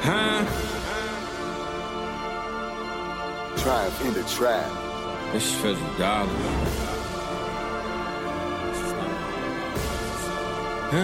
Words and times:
Huh? 0.00 0.44
Triumph 3.56 4.04
in 4.04 4.12
the 4.14 4.22
trap. 4.24 4.70
This 5.32 5.46
is 5.46 5.52
federal 5.60 5.94
dollar. 5.98 6.32
Do 10.90 10.96
you 10.96 11.02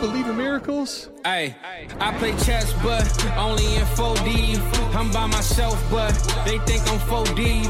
believe 0.05 0.27
in 0.27 0.37
miracles? 0.37 1.09
Hey, 1.23 1.55
I 1.99 2.11
play 2.19 2.31
chess, 2.45 2.71
but 2.83 3.05
only 3.37 3.65
in 3.75 3.85
4D. 3.97 4.59
I'm 4.95 5.11
by 5.11 5.25
myself, 5.25 5.81
but 5.89 6.13
they 6.45 6.59
think 6.59 6.81
I'm 6.91 6.99
4D. 6.99 7.65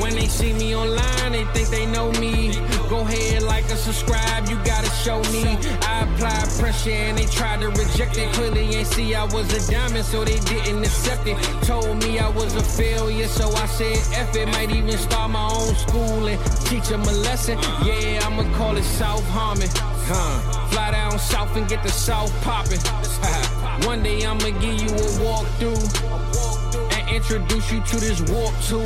When 0.00 0.14
they 0.14 0.26
see 0.26 0.52
me 0.54 0.74
online, 0.74 1.32
they 1.32 1.44
think 1.52 1.68
they 1.68 1.86
know 1.86 2.10
me. 2.12 2.54
Go 2.88 3.00
ahead, 3.00 3.42
like 3.42 3.68
and 3.68 3.78
subscribe, 3.78 4.48
you 4.48 4.56
gotta 4.64 4.90
show 5.04 5.20
me. 5.30 5.44
I 5.82 6.08
applied 6.08 6.48
pressure 6.58 6.90
and 6.90 7.18
they 7.18 7.26
tried 7.26 7.60
to 7.60 7.68
reject 7.68 8.16
it. 8.16 8.32
Clearly 8.32 8.76
ain't 8.76 8.86
see 8.86 9.14
I 9.14 9.24
was 9.24 9.46
a 9.52 9.70
diamond, 9.70 10.04
so 10.04 10.24
they 10.24 10.38
didn't 10.40 10.82
accept 10.84 11.26
it. 11.26 11.36
Told 11.64 12.02
me 12.02 12.18
I 12.18 12.28
was 12.28 12.54
a 12.56 12.62
failure, 12.62 13.28
so 13.28 13.50
I 13.50 13.66
said 13.66 13.98
F 14.14 14.34
it. 14.34 14.48
Might 14.48 14.70
even 14.70 14.96
start 14.96 15.30
my 15.30 15.48
own 15.50 15.74
school 15.74 16.26
and 16.26 16.40
teach 16.66 16.88
them 16.88 17.02
a 17.02 17.12
lesson. 17.28 17.58
Yeah, 17.84 18.26
I'ma 18.26 18.44
call 18.56 18.76
it 18.76 18.84
South 18.84 19.26
Harmon. 19.28 19.68
Huh. 20.06 20.68
Fly 20.68 20.90
down 20.90 21.18
south 21.18 21.56
and 21.56 21.66
get 21.66 21.82
the 21.82 21.88
south 21.88 22.30
poppin'. 22.42 22.78
One 23.86 24.02
day 24.02 24.24
I'ma 24.24 24.50
give 24.60 24.82
you 24.82 24.88
a 24.88 25.08
walkthrough 25.24 26.92
and 26.92 27.08
introduce 27.08 27.72
you 27.72 27.80
to 27.80 27.96
this 27.96 28.20
walk 28.30 28.54
tool. 28.68 28.84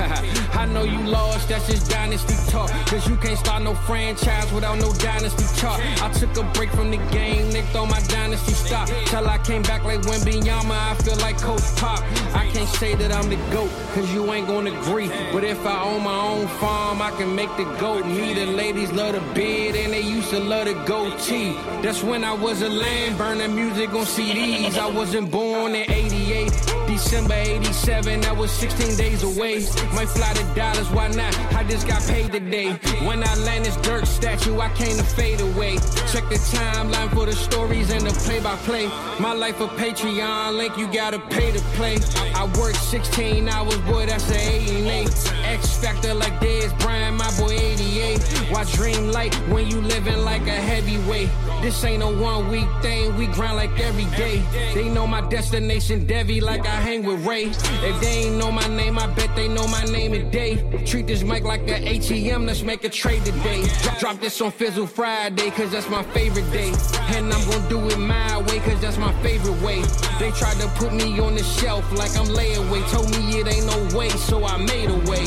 I 0.52 0.66
know 0.66 0.84
you 0.84 0.98
lost, 1.06 1.48
that's 1.48 1.66
just 1.66 1.90
dynasty 1.90 2.34
talk. 2.50 2.70
Cause 2.86 3.08
you 3.08 3.16
can't 3.16 3.38
start 3.38 3.62
no 3.62 3.74
franchise 3.74 4.52
without 4.52 4.78
no 4.78 4.92
dynasty 4.94 5.44
chart. 5.60 5.80
I 6.02 6.10
took 6.12 6.36
a 6.36 6.44
break 6.52 6.70
from 6.70 6.90
the 6.90 6.98
game, 7.12 7.50
nicked 7.52 7.74
on 7.74 7.88
my 7.88 8.00
dynasty 8.08 8.52
stock. 8.52 8.88
Till 9.06 9.26
I 9.28 9.38
came 9.38 9.62
back 9.62 9.84
like 9.84 10.00
Wembyama, 10.02 10.70
I 10.70 10.94
feel 11.02 11.16
like 11.18 11.38
Coach 11.38 11.64
Pop. 11.76 12.00
I 12.34 12.48
can't 12.52 12.68
say 12.68 12.94
that 12.94 13.12
I'm 13.12 13.28
the 13.28 13.36
GOAT, 13.52 13.70
cause 13.94 14.12
you 14.12 14.32
ain't 14.32 14.46
gonna 14.46 14.72
agree. 14.80 15.08
But 15.32 15.44
if 15.44 15.64
I 15.66 15.82
own 15.82 16.02
my 16.04 16.18
own 16.18 16.46
farm, 16.60 17.00
I 17.02 17.10
can 17.12 17.34
make 17.34 17.54
the 17.56 17.64
GOAT. 17.78 18.06
Me, 18.06 18.34
the 18.34 18.46
ladies 18.46 18.92
love 18.92 19.14
the 19.14 19.20
beard, 19.34 19.76
and 19.76 19.92
they 19.92 20.02
used 20.02 20.30
to 20.30 20.40
love 20.40 20.66
the 20.66 20.74
goatee. 20.84 21.52
That's 21.82 22.02
when 22.02 22.24
I 22.24 22.32
was 22.32 22.62
a 22.62 22.68
lamb, 22.68 23.16
burning 23.16 23.54
music 23.54 23.90
on 23.90 24.04
CDs. 24.04 24.78
I 24.78 24.88
wasn't 24.88 25.30
born 25.30 25.74
in 25.74 25.90
88, 25.90 26.50
December 26.86 27.34
87, 27.34 28.24
I 28.24 28.32
was 28.32 28.50
16 28.50 28.96
days 28.96 29.22
away. 29.22 29.54
Might 29.94 30.08
fly 30.08 30.32
to 30.40 30.54
Dallas, 30.54 30.90
why 30.90 31.08
not? 31.08 31.36
I 31.54 31.64
just 31.64 31.86
got 31.86 32.02
paid 32.02 32.32
today. 32.32 32.72
When 33.06 33.22
I 33.22 33.34
land 33.46 33.64
this 33.64 33.76
dirt 33.78 34.06
statue, 34.06 34.58
I 34.58 34.68
came 34.74 34.96
to 34.96 35.02
fade 35.02 35.40
away. 35.40 35.76
Check 36.12 36.28
the 36.28 36.40
timeline 36.52 37.10
for 37.12 37.26
the 37.26 37.32
stories 37.32 37.90
and 37.90 38.02
the 38.06 38.12
play 38.24 38.40
by 38.40 38.56
play. 38.68 38.86
My 39.18 39.32
life 39.32 39.60
a 39.60 39.68
Patreon 39.68 40.56
link, 40.56 40.76
you 40.78 40.86
gotta 40.92 41.18
pay 41.18 41.52
to 41.52 41.60
play. 41.76 41.98
I 42.34 42.44
work 42.58 42.74
16 42.74 43.48
hours, 43.48 43.76
boy, 43.78 44.06
that's 44.06 44.30
a 44.30 44.38
8 44.38 44.70
and 44.70 44.86
8. 44.86 45.32
X 45.44 45.78
Factor 45.78 46.14
like 46.14 46.34
Dez 46.40 46.78
Bryant, 46.80 47.16
my 47.16 47.30
boy 47.38 47.52
88. 47.52 48.20
Why 48.50 48.64
dream 48.64 49.10
light 49.10 49.34
when 49.50 49.68
you 49.68 49.80
living 49.80 50.18
like 50.18 50.42
a 50.42 50.60
heavyweight? 50.70 51.28
This 51.62 51.84
ain't 51.84 52.02
a 52.02 52.06
one 52.06 52.48
week 52.50 52.68
thing, 52.82 53.16
we 53.16 53.26
grind 53.26 53.56
like 53.56 53.78
every 53.80 54.06
day. 54.16 54.42
They 54.74 54.88
know 54.88 55.06
my 55.06 55.20
destination, 55.28 56.06
Devi, 56.06 56.40
like 56.40 56.66
I 56.66 56.76
hang 56.80 57.04
with 57.04 57.26
Ray. 57.26 57.44
If 57.44 58.00
they 58.00 58.24
ain't 58.24 58.36
know 58.36 58.50
my 58.50 58.66
name, 58.68 58.98
I 58.98 59.06
bet 59.08 59.34
they 59.36 59.48
know 59.48 59.66
my 59.68 59.84
name 59.84 60.14
today. 60.30 60.84
Treat 60.84 61.06
this 61.06 61.22
mic 61.22 61.44
like 61.44 61.62
an 61.62 61.82
ATM, 61.84 62.46
let's 62.46 62.62
make 62.62 62.84
a 62.84 62.88
trade 62.88 63.24
today. 63.24 63.64
Drop 63.98 64.20
this 64.20 64.40
on 64.40 64.52
Fizzle 64.52 64.86
Friday, 64.86 65.50
cause 65.50 65.72
that's 65.72 65.88
my 65.88 66.02
favorite 66.14 66.50
day. 66.52 66.72
And 67.16 67.32
I'm 67.32 67.50
gonna 67.50 67.68
do 67.68 67.88
it 67.88 67.98
my 67.98 68.38
way, 68.38 68.60
cause 68.60 68.80
that's 68.80 68.96
my 68.96 69.12
favorite 69.22 69.60
way. 69.62 69.82
They 70.18 70.30
tried 70.32 70.58
to 70.60 70.68
put 70.76 70.92
me 70.92 71.18
on 71.20 71.34
the 71.34 71.42
shelf 71.42 71.90
like 71.92 72.16
I'm 72.16 72.26
layaway. 72.26 72.88
Told 72.90 73.10
me 73.10 73.40
it 73.40 73.46
ain't 73.48 73.66
no 73.66 73.98
way, 73.98 74.08
so 74.10 74.44
I 74.44 74.56
made 74.58 74.90
a 74.90 74.98
way. 75.10 75.26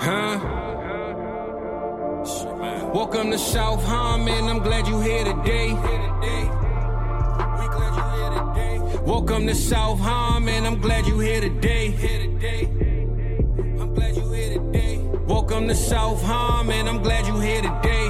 Huh? 0.00 0.54
Welcome 2.94 3.30
to 3.30 3.38
South 3.38 3.84
Harmon, 3.84 4.44
I'm 4.44 4.60
glad 4.60 4.88
you 4.88 5.00
here 5.00 5.24
today. 5.24 6.57
Welcome 9.08 9.46
to 9.46 9.54
South 9.54 10.00
Harmon, 10.00 10.66
I'm 10.66 10.80
glad 10.80 11.06
you 11.06 11.18
here 11.18 11.40
today. 11.40 11.94
Welcome 15.26 15.68
to 15.68 15.74
South 15.74 16.22
Harmon, 16.22 16.88
I'm 16.88 17.02
glad 17.02 17.26
you 17.26 17.38
here 17.40 17.62
today. 17.62 18.08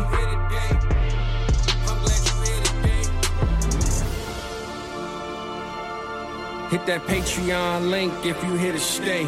Hit 6.71 6.85
that 6.87 7.03
Patreon 7.07 7.91
link 7.91 8.13
if 8.25 8.43
you 8.45 8.55
here 8.57 8.73
to 8.73 8.81
stay, 8.81 9.25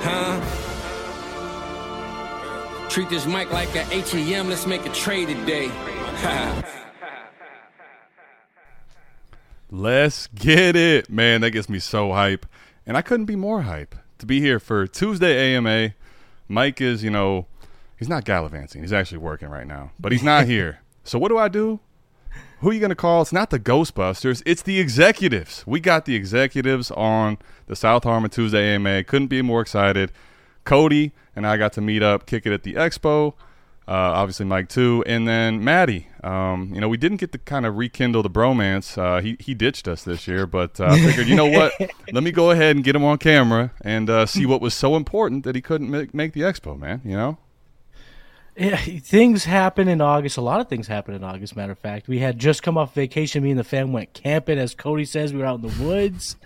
huh? 0.00 0.40
Treat 2.88 3.08
this 3.08 3.26
mic 3.26 3.52
like 3.52 3.76
an 3.76 3.86
ATM, 3.86 4.48
let's 4.48 4.66
make 4.66 4.84
a 4.86 4.90
trade 4.90 5.28
today. 5.28 5.70
Let's 9.70 10.26
get 10.28 10.74
it. 10.74 11.08
Man, 11.08 11.42
that 11.42 11.52
gets 11.52 11.68
me 11.68 11.78
so 11.78 12.12
hype. 12.12 12.44
And 12.86 12.96
I 12.96 13.02
couldn't 13.02 13.26
be 13.26 13.36
more 13.36 13.62
hype 13.62 13.94
to 14.18 14.26
be 14.26 14.40
here 14.40 14.58
for 14.58 14.86
Tuesday 14.86 15.54
AMA. 15.54 15.94
Mike 16.48 16.80
is, 16.80 17.04
you 17.04 17.10
know, 17.10 17.46
he's 17.96 18.08
not 18.08 18.24
gallivanting. 18.24 18.82
He's 18.82 18.92
actually 18.92 19.18
working 19.18 19.48
right 19.48 19.66
now, 19.66 19.92
but 20.00 20.10
he's 20.10 20.24
not 20.24 20.46
here. 20.46 20.80
So 21.04 21.18
what 21.18 21.28
do 21.28 21.38
I 21.38 21.48
do? 21.48 21.78
Who 22.60 22.70
are 22.70 22.72
you 22.72 22.80
going 22.80 22.90
to 22.90 22.96
call? 22.96 23.22
It's 23.22 23.32
not 23.32 23.50
the 23.50 23.60
Ghostbusters. 23.60 24.42
It's 24.44 24.62
the 24.62 24.80
executives. 24.80 25.64
We 25.66 25.80
got 25.80 26.04
the 26.04 26.14
executives 26.14 26.90
on 26.90 27.38
the 27.68 27.76
South 27.76 28.04
Harmon 28.04 28.30
Tuesday 28.30 28.74
AMA. 28.74 29.04
Couldn't 29.04 29.28
be 29.28 29.40
more 29.40 29.60
excited. 29.60 30.10
Cody 30.64 31.12
and 31.34 31.46
I 31.46 31.56
got 31.56 31.72
to 31.74 31.80
meet 31.80 32.02
up, 32.02 32.26
kick 32.26 32.44
it 32.44 32.52
at 32.52 32.64
the 32.64 32.74
expo. 32.74 33.34
Uh, 33.90 34.14
obviously, 34.14 34.46
Mike 34.46 34.68
too, 34.68 35.02
and 35.04 35.26
then 35.26 35.64
Matty. 35.64 36.06
Um, 36.22 36.70
you 36.72 36.80
know, 36.80 36.88
we 36.88 36.96
didn't 36.96 37.16
get 37.16 37.32
to 37.32 37.38
kind 37.38 37.66
of 37.66 37.76
rekindle 37.76 38.22
the 38.22 38.30
bromance. 38.30 38.96
Uh, 38.96 39.20
he 39.20 39.36
he 39.40 39.52
ditched 39.52 39.88
us 39.88 40.04
this 40.04 40.28
year, 40.28 40.46
but 40.46 40.78
uh, 40.80 40.94
figured, 40.94 41.26
you 41.26 41.34
know 41.34 41.46
what? 41.46 41.72
Let 42.12 42.22
me 42.22 42.30
go 42.30 42.52
ahead 42.52 42.76
and 42.76 42.84
get 42.84 42.94
him 42.94 43.02
on 43.02 43.18
camera 43.18 43.72
and 43.80 44.08
uh, 44.08 44.26
see 44.26 44.46
what 44.46 44.60
was 44.60 44.74
so 44.74 44.94
important 44.94 45.42
that 45.42 45.56
he 45.56 45.60
couldn't 45.60 45.90
make, 45.90 46.14
make 46.14 46.34
the 46.34 46.42
expo, 46.42 46.78
man. 46.78 47.00
You 47.04 47.16
know. 47.16 47.38
Yeah, 48.56 48.76
things 48.76 49.44
happen 49.44 49.88
in 49.88 50.00
August. 50.00 50.36
A 50.36 50.40
lot 50.40 50.60
of 50.60 50.68
things 50.68 50.86
happen 50.86 51.14
in 51.14 51.24
August. 51.24 51.56
Matter 51.56 51.72
of 51.72 51.78
fact, 51.78 52.06
we 52.06 52.20
had 52.20 52.38
just 52.38 52.62
come 52.62 52.78
off 52.78 52.94
vacation. 52.94 53.42
Me 53.42 53.50
and 53.50 53.58
the 53.58 53.64
fam 53.64 53.92
went 53.92 54.12
camping, 54.12 54.58
as 54.58 54.72
Cody 54.72 55.04
says. 55.04 55.32
We 55.32 55.40
were 55.40 55.46
out 55.46 55.64
in 55.64 55.68
the 55.68 55.84
woods. 55.84 56.36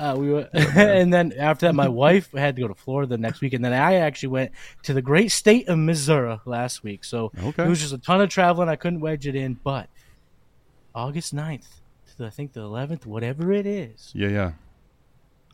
Uh, 0.00 0.16
we 0.16 0.30
were, 0.30 0.48
and 0.54 1.12
then 1.12 1.32
after 1.38 1.66
that, 1.66 1.74
my 1.74 1.88
wife 2.04 2.32
had 2.32 2.56
to 2.56 2.62
go 2.62 2.68
to 2.68 2.74
Florida 2.74 3.08
the 3.10 3.18
next 3.18 3.40
week, 3.42 3.52
and 3.52 3.62
then 3.64 3.72
I 3.74 3.96
actually 3.96 4.30
went 4.30 4.52
to 4.84 4.94
the 4.94 5.02
great 5.02 5.30
state 5.30 5.68
of 5.68 5.78
Missouri 5.78 6.38
last 6.46 6.82
week. 6.82 7.04
So 7.04 7.30
Okay. 7.42 7.64
it 7.64 7.68
was 7.68 7.80
just 7.80 7.92
a 7.92 7.98
ton 7.98 8.20
of 8.20 8.30
traveling. 8.30 8.68
I 8.70 8.76
couldn't 8.76 9.00
wedge 9.00 9.26
it 9.26 9.34
in, 9.36 9.54
but 9.62 9.88
August 10.94 11.34
9th 11.34 11.66
to 12.18 12.26
I 12.26 12.30
think 12.30 12.52
the 12.52 12.60
11th, 12.60 13.06
whatever 13.06 13.52
it 13.52 13.66
is, 13.66 14.10
Yeah, 14.14 14.28
yeah. 14.28 14.52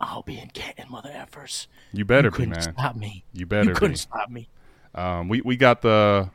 I'll 0.01 0.23
be 0.23 0.39
in 0.39 0.49
Canton, 0.51 0.87
mother 0.91 1.11
effers. 1.11 1.67
You 1.93 2.05
better 2.05 2.29
you 2.33 2.39
be, 2.39 2.47
man. 2.47 2.61
stop 2.61 2.97
me. 2.97 3.25
You 3.33 3.47
better 3.47 3.71
You 3.71 3.75
couldn't 3.75 3.93
be. 3.95 3.99
stop 3.99 4.29
me. 4.31 4.49
Um, 4.95 5.29
we 5.29 5.41
we 5.41 5.57
got 5.57 5.81
the 5.83 6.29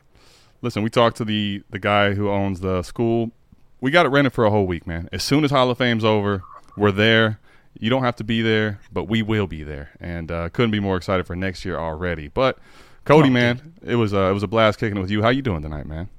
listen. 0.62 0.82
We 0.84 0.90
talked 0.90 1.18
to 1.18 1.26
the 1.26 1.62
the 1.70 1.78
guy 1.80 2.14
who 2.16 2.30
owns 2.30 2.60
the 2.62 2.82
school. 2.82 3.32
We 3.80 3.92
got 3.92 4.06
it 4.08 4.10
rented 4.10 4.34
for 4.34 4.46
a 4.46 4.50
whole 4.50 4.66
week, 4.66 4.88
man. 4.88 5.10
As 5.12 5.22
soon 5.24 5.44
as 5.44 5.52
Hall 5.52 5.70
of 5.70 5.78
Fame's 5.78 6.04
over, 6.04 6.42
we're 6.76 6.92
there. 6.92 7.40
You 7.80 7.90
don't 7.90 8.04
have 8.04 8.16
to 8.18 8.24
be 8.24 8.42
there, 8.42 8.80
but 8.92 9.06
we 9.06 9.22
will 9.22 9.48
be 9.48 9.64
there, 9.64 9.92
and 10.00 10.32
uh, 10.32 10.50
couldn't 10.50 10.72
be 10.72 10.80
more 10.80 10.98
excited 10.98 11.26
for 11.26 11.36
next 11.36 11.66
year 11.66 11.80
already. 11.80 12.28
But 12.28 12.60
Cody, 13.06 13.30
Oh, 13.30 13.32
man, 13.32 13.74
it 13.84 13.96
was 13.96 14.14
uh, 14.14 14.30
it 14.30 14.34
was 14.34 14.44
a 14.44 14.48
blast 14.48 14.80
kicking 14.80 14.98
it 14.98 15.02
with 15.02 15.12
you. 15.12 15.22
How 15.22 15.30
you 15.30 15.42
doing 15.42 15.62
tonight, 15.62 15.86
man? 15.86 16.10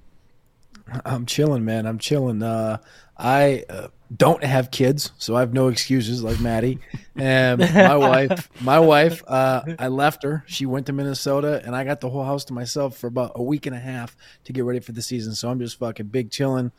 I'm 1.04 1.26
chilling, 1.26 1.64
man. 1.64 1.87
I'm 1.87 1.99
chilling. 1.99 2.43
Uh, 2.43 2.78
I 3.16 3.64
uh, 3.69 3.88
don't 4.14 4.43
have 4.43 4.70
kids, 4.70 5.12
so 5.19 5.37
I 5.37 5.40
have 5.40 5.54
no 5.54 5.69
excuses 5.69 6.22
like 6.22 6.40
Matty. 6.40 6.78
And 7.14 7.60
my 7.60 7.96
wife, 7.96 8.49
my 8.60 8.81
wife, 8.81 9.22
uh, 9.26 9.62
I 9.78 9.88
left 9.88 10.22
her. 10.25 10.44
She 10.46 10.66
went 10.66 10.87
to 10.87 10.93
Minnesota, 10.93 11.62
and 11.64 11.76
I 11.76 11.84
got 11.84 12.00
the 12.00 12.10
whole 12.10 12.25
house 12.25 12.44
to 12.46 12.52
myself 12.52 12.96
for 12.96 13.06
about 13.06 13.32
a 13.37 13.43
week 13.43 13.66
and 13.66 13.76
a 13.76 13.78
half 13.78 14.16
to 14.44 14.52
get 14.52 14.64
ready 14.64 14.81
for 14.81 14.93
the 14.93 15.02
season. 15.02 15.34
So 15.34 15.50
I'm 15.50 15.58
just 15.60 15.78
fucking 15.78 16.06
big 16.06 16.31
chilling 16.31 16.72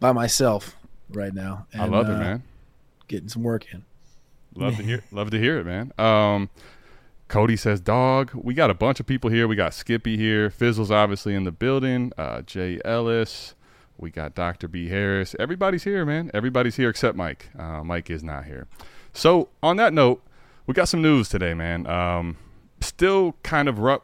by 0.00 0.12
myself 0.12 0.76
right 1.08 1.32
now. 1.32 1.66
And, 1.72 1.82
I 1.82 1.86
love 1.86 2.08
it, 2.08 2.14
uh, 2.14 2.18
man. 2.18 2.42
Getting 3.08 3.28
some 3.28 3.42
work 3.42 3.66
in. 3.72 3.84
Love 4.54 4.76
to 4.76 4.82
hear 4.82 5.02
love 5.10 5.30
to 5.30 5.38
hear 5.38 5.58
it, 5.58 5.64
man. 5.66 5.92
Um, 5.98 6.48
Cody 7.28 7.56
says, 7.56 7.80
"Dog, 7.80 8.30
we 8.34 8.54
got 8.54 8.70
a 8.70 8.74
bunch 8.74 9.00
of 9.00 9.06
people 9.06 9.30
here. 9.30 9.48
We 9.48 9.56
got 9.56 9.74
Skippy 9.74 10.16
here. 10.16 10.50
Fizzle's 10.50 10.90
obviously 10.90 11.34
in 11.34 11.44
the 11.44 11.52
building. 11.52 12.12
Uh, 12.16 12.42
Jay 12.42 12.80
Ellis. 12.84 13.54
We 13.96 14.10
got 14.10 14.34
Dr. 14.34 14.68
B 14.68 14.88
Harris. 14.88 15.36
Everybody's 15.38 15.84
here, 15.84 16.04
man. 16.04 16.30
Everybody's 16.34 16.76
here 16.76 16.88
except 16.88 17.16
Mike. 17.16 17.50
Uh, 17.58 17.82
Mike 17.84 18.10
is 18.10 18.24
not 18.24 18.44
here. 18.44 18.66
So 19.12 19.48
on 19.62 19.76
that 19.76 19.92
note, 19.92 20.22
we 20.66 20.74
got 20.74 20.88
some 20.88 21.00
news 21.00 21.28
today, 21.28 21.54
man. 21.54 21.86
Um, 21.86 22.36
still 22.80 23.36
kind 23.42 23.68
of 23.68 23.78
rough. 23.78 24.02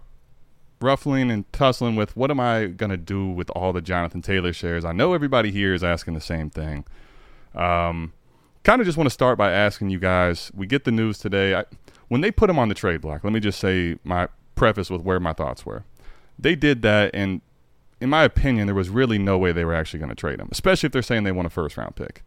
ruffling 0.80 1.30
and 1.30 1.50
tussling 1.52 1.96
with 1.96 2.16
what 2.16 2.30
am 2.30 2.40
I 2.40 2.66
going 2.66 2.90
to 2.90 2.96
do 2.96 3.28
with 3.28 3.50
all 3.50 3.72
the 3.72 3.82
Jonathan 3.82 4.22
Taylor 4.22 4.52
shares. 4.52 4.84
I 4.84 4.92
know 4.92 5.12
everybody 5.12 5.50
here 5.50 5.74
is 5.74 5.84
asking 5.84 6.14
the 6.14 6.20
same 6.20 6.50
thing. 6.50 6.84
Um, 7.54 8.12
kind 8.64 8.80
of 8.80 8.86
just 8.86 8.98
want 8.98 9.06
to 9.06 9.14
start 9.14 9.38
by 9.38 9.52
asking 9.52 9.90
you 9.90 9.98
guys. 9.98 10.50
We 10.54 10.66
get 10.66 10.84
the 10.84 10.90
news 10.90 11.18
today. 11.18 11.54
I, 11.54 11.64
when 12.08 12.20
they 12.20 12.30
put 12.30 12.50
him 12.50 12.58
on 12.58 12.68
the 12.68 12.74
trade 12.74 13.00
block, 13.00 13.24
let 13.24 13.32
me 13.32 13.40
just 13.40 13.60
say 13.60 13.98
my 14.04 14.28
preface 14.54 14.90
with 14.90 15.02
where 15.02 15.20
my 15.20 15.32
thoughts 15.32 15.64
were. 15.64 15.84
They 16.38 16.54
did 16.54 16.82
that, 16.82 17.10
and 17.14 17.40
in 18.00 18.08
my 18.08 18.24
opinion, 18.24 18.66
there 18.66 18.74
was 18.74 18.88
really 18.88 19.18
no 19.18 19.38
way 19.38 19.52
they 19.52 19.64
were 19.64 19.74
actually 19.74 20.00
going 20.00 20.10
to 20.10 20.16
trade 20.16 20.40
him, 20.40 20.48
especially 20.50 20.86
if 20.86 20.92
they're 20.92 21.02
saying 21.02 21.24
they 21.24 21.32
want 21.32 21.46
a 21.46 21.50
first 21.50 21.76
round 21.76 21.96
pick. 21.96 22.22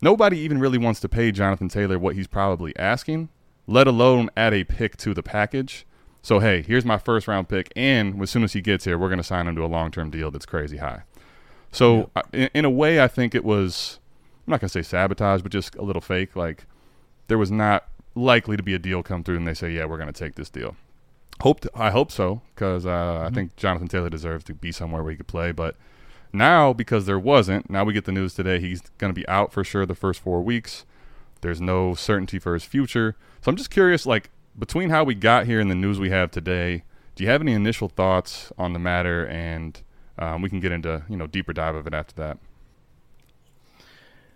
Nobody 0.00 0.38
even 0.38 0.58
really 0.58 0.78
wants 0.78 1.00
to 1.00 1.08
pay 1.08 1.32
Jonathan 1.32 1.68
Taylor 1.68 1.98
what 1.98 2.14
he's 2.14 2.26
probably 2.26 2.76
asking, 2.76 3.28
let 3.66 3.86
alone 3.86 4.30
add 4.36 4.54
a 4.54 4.64
pick 4.64 4.96
to 4.98 5.12
the 5.12 5.22
package. 5.22 5.86
So 6.22 6.40
hey, 6.40 6.62
here's 6.62 6.84
my 6.84 6.98
first 6.98 7.28
round 7.28 7.48
pick, 7.48 7.72
and 7.76 8.20
as 8.22 8.30
soon 8.30 8.44
as 8.44 8.52
he 8.52 8.60
gets 8.60 8.84
here, 8.84 8.98
we're 8.98 9.08
going 9.08 9.18
to 9.18 9.24
sign 9.24 9.46
him 9.46 9.56
to 9.56 9.64
a 9.64 9.66
long 9.66 9.90
term 9.90 10.10
deal 10.10 10.30
that's 10.30 10.46
crazy 10.46 10.78
high. 10.78 11.02
So 11.70 12.10
yeah. 12.16 12.22
in, 12.32 12.50
in, 12.54 12.64
a 12.64 12.70
way, 12.70 13.00
I 13.00 13.08
think 13.08 13.34
it 13.34 13.44
was 13.44 13.98
I'm 14.48 14.52
not 14.52 14.60
going 14.60 14.68
to 14.70 14.72
say 14.72 14.82
sabotage, 14.82 15.42
but 15.42 15.52
just 15.52 15.74
a 15.74 15.82
little 15.82 16.00
fake. 16.00 16.34
Like 16.34 16.64
there 17.26 17.36
was 17.36 17.50
not 17.50 17.86
likely 18.14 18.56
to 18.56 18.62
be 18.62 18.72
a 18.72 18.78
deal 18.78 19.02
come 19.02 19.22
through, 19.22 19.36
and 19.36 19.46
they 19.46 19.52
say, 19.52 19.70
yeah, 19.70 19.84
we're 19.84 19.98
going 19.98 20.10
to 20.10 20.18
take 20.18 20.36
this 20.36 20.48
deal. 20.48 20.74
Hope 21.42 21.66
I 21.74 21.90
hope 21.90 22.10
so 22.10 22.40
because 22.54 22.86
uh, 22.86 22.88
mm-hmm. 22.88 23.26
I 23.26 23.30
think 23.30 23.56
Jonathan 23.56 23.88
Taylor 23.88 24.08
deserves 24.08 24.44
to 24.44 24.54
be 24.54 24.72
somewhere 24.72 25.02
where 25.02 25.10
he 25.10 25.16
could 25.16 25.28
play, 25.28 25.52
but. 25.52 25.76
Now, 26.30 26.74
because 26.74 27.06
there 27.06 27.18
wasn't, 27.18 27.70
now 27.70 27.84
we 27.84 27.94
get 27.94 28.04
the 28.04 28.12
news 28.12 28.34
today 28.34 28.60
he's 28.60 28.82
going 28.98 29.08
to 29.10 29.18
be 29.18 29.26
out 29.28 29.50
for 29.50 29.64
sure 29.64 29.86
the 29.86 29.94
first 29.94 30.20
four 30.20 30.42
weeks. 30.42 30.84
There's 31.40 31.58
no 31.58 31.94
certainty 31.94 32.38
for 32.38 32.52
his 32.52 32.64
future. 32.64 33.16
So 33.40 33.48
I'm 33.48 33.56
just 33.56 33.70
curious, 33.70 34.04
like, 34.04 34.28
between 34.58 34.90
how 34.90 35.04
we 35.04 35.14
got 35.14 35.46
here 35.46 35.58
and 35.58 35.70
the 35.70 35.74
news 35.74 35.98
we 35.98 36.10
have 36.10 36.30
today, 36.30 36.84
do 37.14 37.24
you 37.24 37.30
have 37.30 37.40
any 37.40 37.54
initial 37.54 37.88
thoughts 37.88 38.52
on 38.58 38.74
the 38.74 38.78
matter? 38.78 39.26
And 39.26 39.80
um, 40.18 40.42
we 40.42 40.50
can 40.50 40.60
get 40.60 40.70
into 40.70 41.02
you 41.08 41.16
know 41.16 41.26
deeper 41.26 41.54
dive 41.54 41.76
of 41.76 41.86
it 41.86 41.94
after 41.94 42.14
that. 42.16 42.36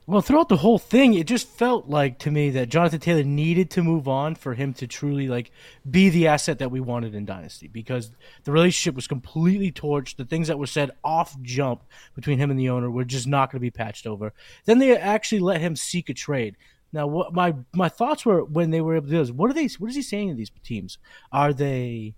Well, 0.05 0.21
throughout 0.21 0.49
the 0.49 0.57
whole 0.57 0.81
thing, 0.81 1.15
it 1.15 1.29
just 1.29 1.47
felt 1.47 1.89
like 1.89 2.19
to 2.21 2.31
me 2.33 2.51
that 2.51 2.69
Jonathan 2.69 2.99
Taylor 2.99 3.23
needed 3.23 3.71
to 3.71 3.85
move 3.85 4.09
on 4.09 4.35
for 4.35 4.55
him 4.55 4.75
to 4.75 4.89
truly 4.89 5.29
like 5.29 5.53
be 5.89 6.09
the 6.09 6.27
asset 6.27 6.59
that 6.59 6.73
we 6.73 6.81
wanted 6.81 7.15
in 7.15 7.25
Dynasty 7.25 7.69
because 7.69 8.11
the 8.43 8.51
relationship 8.51 8.97
was 8.97 9.07
completely 9.07 9.71
torched. 9.71 10.17
The 10.17 10.25
things 10.25 10.49
that 10.49 10.59
were 10.59 10.67
said 10.67 10.91
off 11.05 11.41
jump 11.41 11.85
between 12.17 12.39
him 12.39 12.51
and 12.51 12.59
the 12.59 12.69
owner 12.69 12.91
were 12.91 13.05
just 13.05 13.29
not 13.29 13.53
going 13.53 13.61
to 13.61 13.63
be 13.63 13.71
patched 13.71 14.07
over. 14.07 14.33
Then 14.65 14.81
they 14.81 14.97
actually 14.97 15.39
let 15.39 15.61
him 15.61 15.77
seek 15.77 16.09
a 16.09 16.15
trade. 16.15 16.57
Now, 16.93 17.07
what 17.07 17.33
my 17.33 17.55
my 17.73 17.89
thoughts 17.89 18.27
were 18.27 18.45
when 18.45 18.71
they 18.71 18.81
were 18.81 18.97
able 18.97 19.07
to 19.07 19.13
do 19.13 19.19
this, 19.19 19.31
what 19.31 19.51
are 19.51 19.55
they? 19.55 19.69
What 19.79 19.89
is 19.89 19.97
he 19.97 20.03
saying 20.03 20.31
to 20.31 20.35
these 20.35 20.51
teams? 20.65 20.99
Are 21.31 21.53
they, 21.53 22.17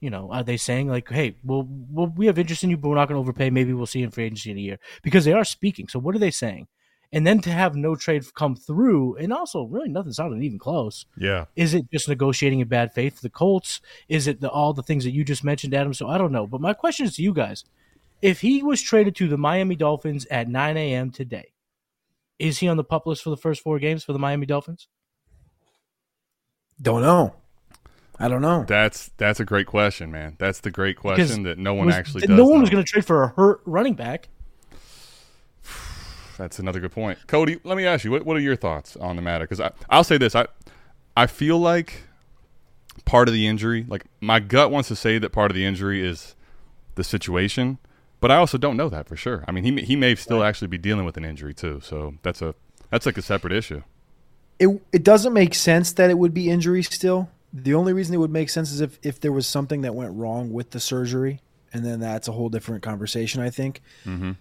you 0.00 0.08
know, 0.08 0.32
are 0.32 0.42
they 0.42 0.56
saying 0.56 0.88
like, 0.88 1.08
hey, 1.10 1.36
well, 1.44 1.68
well 1.90 2.12
we 2.16 2.26
have 2.26 2.38
interest 2.38 2.64
in 2.64 2.70
you, 2.70 2.78
but 2.78 2.88
we're 2.88 2.96
not 2.96 3.08
going 3.08 3.16
to 3.16 3.20
overpay. 3.20 3.50
Maybe 3.50 3.74
we'll 3.74 3.86
see 3.86 4.00
you 4.00 4.06
in 4.06 4.10
free 4.10 4.24
agency 4.24 4.50
in 4.50 4.56
a 4.56 4.60
year 4.60 4.78
because 5.02 5.26
they 5.26 5.34
are 5.34 5.44
speaking. 5.44 5.86
So, 5.86 5.98
what 5.98 6.16
are 6.16 6.18
they 6.18 6.30
saying? 6.30 6.66
And 7.12 7.26
then 7.26 7.40
to 7.40 7.50
have 7.50 7.74
no 7.74 7.96
trade 7.96 8.24
come 8.34 8.54
through, 8.54 9.16
and 9.16 9.32
also 9.32 9.64
really 9.64 9.88
nothing 9.88 10.12
sounded 10.12 10.44
even 10.44 10.60
close. 10.60 11.06
Yeah, 11.16 11.46
is 11.56 11.74
it 11.74 11.90
just 11.90 12.08
negotiating 12.08 12.60
in 12.60 12.68
bad 12.68 12.92
faith 12.92 13.16
for 13.16 13.22
the 13.22 13.30
Colts? 13.30 13.80
Is 14.08 14.28
it 14.28 14.40
the, 14.40 14.48
all 14.48 14.72
the 14.72 14.84
things 14.84 15.02
that 15.04 15.10
you 15.10 15.24
just 15.24 15.42
mentioned, 15.42 15.74
Adam? 15.74 15.92
So 15.92 16.08
I 16.08 16.18
don't 16.18 16.30
know. 16.30 16.46
But 16.46 16.60
my 16.60 16.72
question 16.72 17.06
is 17.06 17.16
to 17.16 17.22
you 17.22 17.32
guys: 17.32 17.64
If 18.22 18.42
he 18.42 18.62
was 18.62 18.80
traded 18.80 19.16
to 19.16 19.26
the 19.26 19.36
Miami 19.36 19.74
Dolphins 19.74 20.24
at 20.26 20.48
9 20.48 20.76
a.m. 20.76 21.10
today, 21.10 21.52
is 22.38 22.58
he 22.58 22.68
on 22.68 22.76
the 22.76 22.84
pup 22.84 23.06
list 23.06 23.24
for 23.24 23.30
the 23.30 23.36
first 23.36 23.62
four 23.62 23.80
games 23.80 24.04
for 24.04 24.12
the 24.12 24.18
Miami 24.20 24.46
Dolphins? 24.46 24.86
Don't 26.80 27.02
know. 27.02 27.34
I 28.20 28.28
don't 28.28 28.42
know. 28.42 28.64
That's 28.68 29.10
that's 29.16 29.40
a 29.40 29.44
great 29.44 29.66
question, 29.66 30.10
man. 30.10 30.36
That's 30.38 30.60
the 30.60 30.70
great 30.70 30.96
question 30.96 31.42
because 31.42 31.44
that 31.44 31.58
no 31.58 31.72
one 31.72 31.86
was, 31.86 31.96
actually 31.96 32.20
does. 32.20 32.36
No 32.36 32.44
one 32.44 32.56
know. 32.56 32.60
was 32.60 32.70
going 32.70 32.84
to 32.84 32.90
trade 32.90 33.04
for 33.04 33.24
a 33.24 33.28
hurt 33.28 33.62
running 33.64 33.94
back. 33.94 34.28
That's 36.40 36.58
another 36.58 36.80
good 36.80 36.92
point, 36.92 37.18
Cody. 37.26 37.60
Let 37.64 37.76
me 37.76 37.84
ask 37.84 38.02
you, 38.02 38.10
what, 38.10 38.24
what 38.24 38.36
are 38.36 38.40
your 38.40 38.56
thoughts 38.56 38.96
on 38.96 39.16
the 39.16 39.22
matter? 39.22 39.46
Because 39.46 39.60
I'll 39.90 40.04
say 40.04 40.16
this, 40.16 40.34
I 40.34 40.46
I 41.14 41.26
feel 41.26 41.58
like 41.58 42.04
part 43.04 43.28
of 43.28 43.34
the 43.34 43.46
injury, 43.46 43.84
like 43.86 44.06
my 44.20 44.40
gut 44.40 44.70
wants 44.70 44.88
to 44.88 44.96
say 44.96 45.18
that 45.18 45.32
part 45.32 45.50
of 45.50 45.54
the 45.54 45.66
injury 45.66 46.04
is 46.04 46.34
the 46.94 47.04
situation, 47.04 47.78
but 48.20 48.30
I 48.30 48.36
also 48.36 48.56
don't 48.56 48.78
know 48.78 48.88
that 48.88 49.06
for 49.06 49.16
sure. 49.16 49.44
I 49.46 49.52
mean, 49.52 49.64
he 49.64 49.84
he 49.84 49.96
may 49.96 50.14
still 50.14 50.42
actually 50.42 50.68
be 50.68 50.78
dealing 50.78 51.04
with 51.04 51.18
an 51.18 51.26
injury 51.26 51.52
too, 51.52 51.80
so 51.82 52.14
that's 52.22 52.40
a 52.40 52.54
that's 52.88 53.04
like 53.04 53.18
a 53.18 53.22
separate 53.22 53.52
issue. 53.52 53.82
It 54.58 54.80
it 54.92 55.04
doesn't 55.04 55.34
make 55.34 55.54
sense 55.54 55.92
that 55.92 56.08
it 56.08 56.18
would 56.18 56.32
be 56.32 56.48
injury 56.48 56.82
still. 56.82 57.28
The 57.52 57.74
only 57.74 57.92
reason 57.92 58.14
it 58.14 58.18
would 58.18 58.30
make 58.30 58.48
sense 58.48 58.72
is 58.72 58.80
if 58.80 58.98
if 59.02 59.20
there 59.20 59.32
was 59.32 59.46
something 59.46 59.82
that 59.82 59.94
went 59.94 60.14
wrong 60.14 60.52
with 60.54 60.70
the 60.70 60.80
surgery, 60.80 61.40
and 61.72 61.84
then 61.84 62.00
that's 62.00 62.28
a 62.28 62.32
whole 62.32 62.48
different 62.48 62.82
conversation. 62.82 63.42
I 63.42 63.50
think, 63.50 63.82
mm-hmm. 64.06 64.32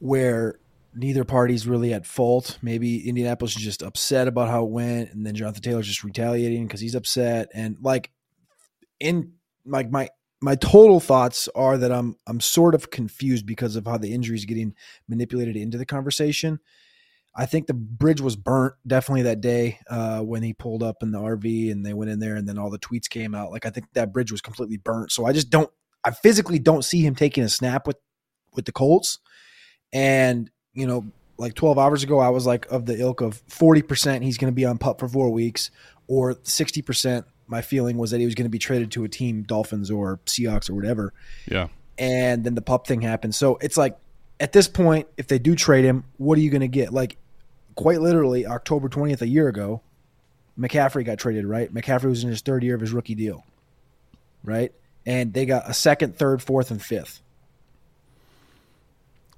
where 0.00 0.58
neither 0.96 1.24
party's 1.24 1.68
really 1.68 1.92
at 1.92 2.06
fault. 2.06 2.58
Maybe 2.62 3.06
Indianapolis 3.08 3.56
is 3.56 3.62
just 3.62 3.82
upset 3.82 4.26
about 4.26 4.48
how 4.48 4.64
it 4.64 4.70
went, 4.70 5.12
and 5.12 5.24
then 5.24 5.34
Jonathan 5.34 5.62
Taylor's 5.62 5.86
just 5.86 6.02
retaliating 6.02 6.66
because 6.66 6.80
he's 6.80 6.94
upset. 6.94 7.48
And 7.54 7.76
like 7.82 8.10
in 8.98 9.34
like 9.64 9.90
my 9.90 10.08
my 10.40 10.54
total 10.56 11.00
thoughts 11.00 11.48
are 11.54 11.78
that 11.78 11.92
I'm 11.92 12.16
I'm 12.26 12.40
sort 12.40 12.74
of 12.74 12.90
confused 12.90 13.46
because 13.46 13.76
of 13.76 13.86
how 13.86 13.98
the 13.98 14.12
injury 14.12 14.36
is 14.36 14.44
getting 14.44 14.74
manipulated 15.08 15.56
into 15.56 15.78
the 15.78 15.86
conversation. 15.86 16.58
I 17.38 17.44
think 17.44 17.66
the 17.66 17.74
bridge 17.74 18.22
was 18.22 18.34
burnt 18.34 18.74
definitely 18.86 19.22
that 19.22 19.42
day 19.42 19.78
uh, 19.90 20.20
when 20.20 20.42
he 20.42 20.54
pulled 20.54 20.82
up 20.82 21.02
in 21.02 21.10
the 21.10 21.18
RV 21.18 21.70
and 21.70 21.84
they 21.84 21.92
went 21.92 22.10
in 22.10 22.18
there 22.18 22.36
and 22.36 22.48
then 22.48 22.56
all 22.56 22.70
the 22.70 22.78
tweets 22.78 23.10
came 23.10 23.34
out. 23.34 23.50
Like 23.50 23.66
I 23.66 23.70
think 23.70 23.92
that 23.92 24.10
bridge 24.10 24.32
was 24.32 24.40
completely 24.40 24.78
burnt. 24.78 25.12
So 25.12 25.26
I 25.26 25.32
just 25.32 25.50
don't 25.50 25.70
I 26.02 26.12
physically 26.12 26.58
don't 26.58 26.84
see 26.84 27.04
him 27.04 27.14
taking 27.14 27.44
a 27.44 27.48
snap 27.48 27.86
with 27.86 27.98
with 28.54 28.64
the 28.64 28.72
Colts. 28.72 29.18
And 29.92 30.50
you 30.76 30.86
know, 30.86 31.06
like 31.38 31.54
12 31.54 31.78
hours 31.78 32.04
ago, 32.04 32.20
I 32.20 32.28
was 32.28 32.46
like 32.46 32.70
of 32.70 32.86
the 32.86 33.00
ilk 33.00 33.20
of 33.20 33.44
40% 33.48 34.22
he's 34.22 34.38
going 34.38 34.52
to 34.52 34.54
be 34.54 34.64
on 34.64 34.78
pup 34.78 35.00
for 35.00 35.08
four 35.08 35.30
weeks, 35.30 35.70
or 36.06 36.34
60% 36.34 37.24
my 37.48 37.62
feeling 37.62 37.96
was 37.96 38.10
that 38.10 38.18
he 38.18 38.26
was 38.26 38.34
going 38.34 38.44
to 38.44 38.50
be 38.50 38.58
traded 38.58 38.90
to 38.92 39.04
a 39.04 39.08
team, 39.08 39.42
Dolphins 39.42 39.90
or 39.90 40.18
Seahawks 40.26 40.68
or 40.68 40.74
whatever. 40.74 41.12
Yeah. 41.46 41.68
And 41.98 42.44
then 42.44 42.54
the 42.54 42.62
pup 42.62 42.86
thing 42.86 43.00
happened. 43.00 43.34
So 43.34 43.56
it's 43.60 43.76
like 43.76 43.96
at 44.40 44.52
this 44.52 44.68
point, 44.68 45.08
if 45.16 45.28
they 45.28 45.38
do 45.38 45.54
trade 45.54 45.84
him, 45.84 46.04
what 46.18 46.38
are 46.38 46.40
you 46.40 46.50
going 46.50 46.60
to 46.60 46.68
get? 46.68 46.92
Like 46.92 47.16
quite 47.74 48.00
literally, 48.00 48.46
October 48.46 48.88
20th, 48.88 49.22
a 49.22 49.28
year 49.28 49.48
ago, 49.48 49.80
McCaffrey 50.58 51.04
got 51.04 51.18
traded, 51.18 51.46
right? 51.46 51.72
McCaffrey 51.72 52.08
was 52.08 52.24
in 52.24 52.30
his 52.30 52.40
third 52.40 52.64
year 52.64 52.74
of 52.74 52.80
his 52.80 52.92
rookie 52.92 53.14
deal, 53.14 53.44
right? 54.42 54.72
And 55.04 55.32
they 55.32 55.46
got 55.46 55.68
a 55.70 55.74
second, 55.74 56.16
third, 56.16 56.42
fourth, 56.42 56.70
and 56.70 56.82
fifth. 56.82 57.22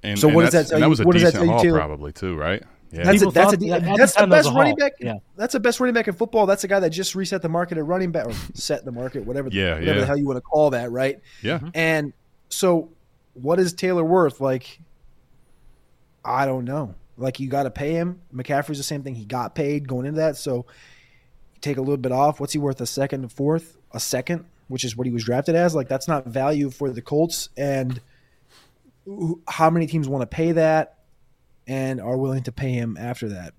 And, 0.02 0.18
so 0.18 0.28
what 0.28 0.44
does 0.44 0.52
that 0.52 0.68
tell 0.68 0.78
you? 0.78 0.84
That 0.84 0.88
was 0.88 1.00
a 1.00 1.04
what 1.04 1.14
decent 1.14 1.48
haul, 1.48 1.60
too? 1.60 1.72
probably 1.72 2.12
too, 2.12 2.36
right? 2.36 2.62
Yeah. 2.92 3.04
That's, 3.04 3.22
a, 3.22 3.26
that's, 3.26 3.52
a, 3.52 3.56
that's 3.56 4.14
the 4.14 4.26
best 4.26 4.50
running 4.52 4.76
back. 4.76 4.92
Yeah. 4.98 5.18
That's 5.36 5.52
the 5.52 5.60
best 5.60 5.78
running 5.78 5.92
back 5.92 6.08
in 6.08 6.14
football. 6.14 6.46
That's 6.46 6.64
a 6.64 6.68
guy 6.68 6.80
that 6.80 6.90
just 6.90 7.14
reset 7.14 7.42
the 7.42 7.48
market 7.48 7.76
at 7.76 7.84
running 7.84 8.12
back 8.12 8.26
or 8.26 8.32
set 8.54 8.84
the 8.84 8.92
market, 8.92 9.26
whatever, 9.26 9.48
yeah, 9.50 9.74
whatever 9.74 9.86
yeah. 9.86 10.00
the 10.00 10.06
hell 10.06 10.16
you 10.16 10.26
want 10.26 10.38
to 10.38 10.42
call 10.42 10.70
that, 10.70 10.90
right? 10.90 11.20
Yeah. 11.42 11.58
Mm-hmm. 11.58 11.68
And 11.74 12.12
so, 12.48 12.90
what 13.34 13.60
is 13.60 13.72
Taylor 13.74 14.04
worth? 14.04 14.40
Like, 14.40 14.80
I 16.24 16.46
don't 16.46 16.64
know. 16.64 16.94
Like, 17.18 17.40
you 17.40 17.48
got 17.48 17.64
to 17.64 17.70
pay 17.70 17.92
him. 17.92 18.20
McCaffrey's 18.34 18.78
the 18.78 18.84
same 18.84 19.02
thing. 19.02 19.14
He 19.14 19.24
got 19.24 19.54
paid 19.54 19.86
going 19.86 20.06
into 20.06 20.20
that. 20.20 20.36
So, 20.36 20.64
take 21.60 21.76
a 21.76 21.80
little 21.80 21.96
bit 21.98 22.12
off. 22.12 22.40
What's 22.40 22.52
he 22.52 22.58
worth? 22.58 22.80
A 22.80 22.86
second, 22.86 23.24
a 23.24 23.28
fourth, 23.28 23.76
a 23.92 24.00
second, 24.00 24.46
which 24.68 24.84
is 24.84 24.96
what 24.96 25.06
he 25.06 25.12
was 25.12 25.24
drafted 25.24 25.56
as. 25.56 25.74
Like, 25.74 25.88
that's 25.88 26.08
not 26.08 26.26
value 26.26 26.70
for 26.70 26.90
the 26.90 27.02
Colts. 27.02 27.50
And 27.56 28.00
how 29.46 29.70
many 29.70 29.86
teams 29.86 30.08
want 30.08 30.22
to 30.22 30.26
pay 30.26 30.52
that? 30.52 30.98
and 31.68 32.00
are 32.00 32.16
willing 32.16 32.42
to 32.44 32.52
pay 32.52 32.72
him 32.72 32.96
after 32.98 33.28
that. 33.28 33.52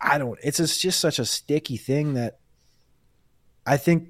I 0.00 0.18
don't. 0.18 0.38
It's 0.42 0.56
just, 0.78 0.98
such 0.98 1.18
a 1.18 1.24
sticky 1.24 1.76
thing 1.76 2.14
that 2.14 2.38
I 3.64 3.76
think 3.76 4.08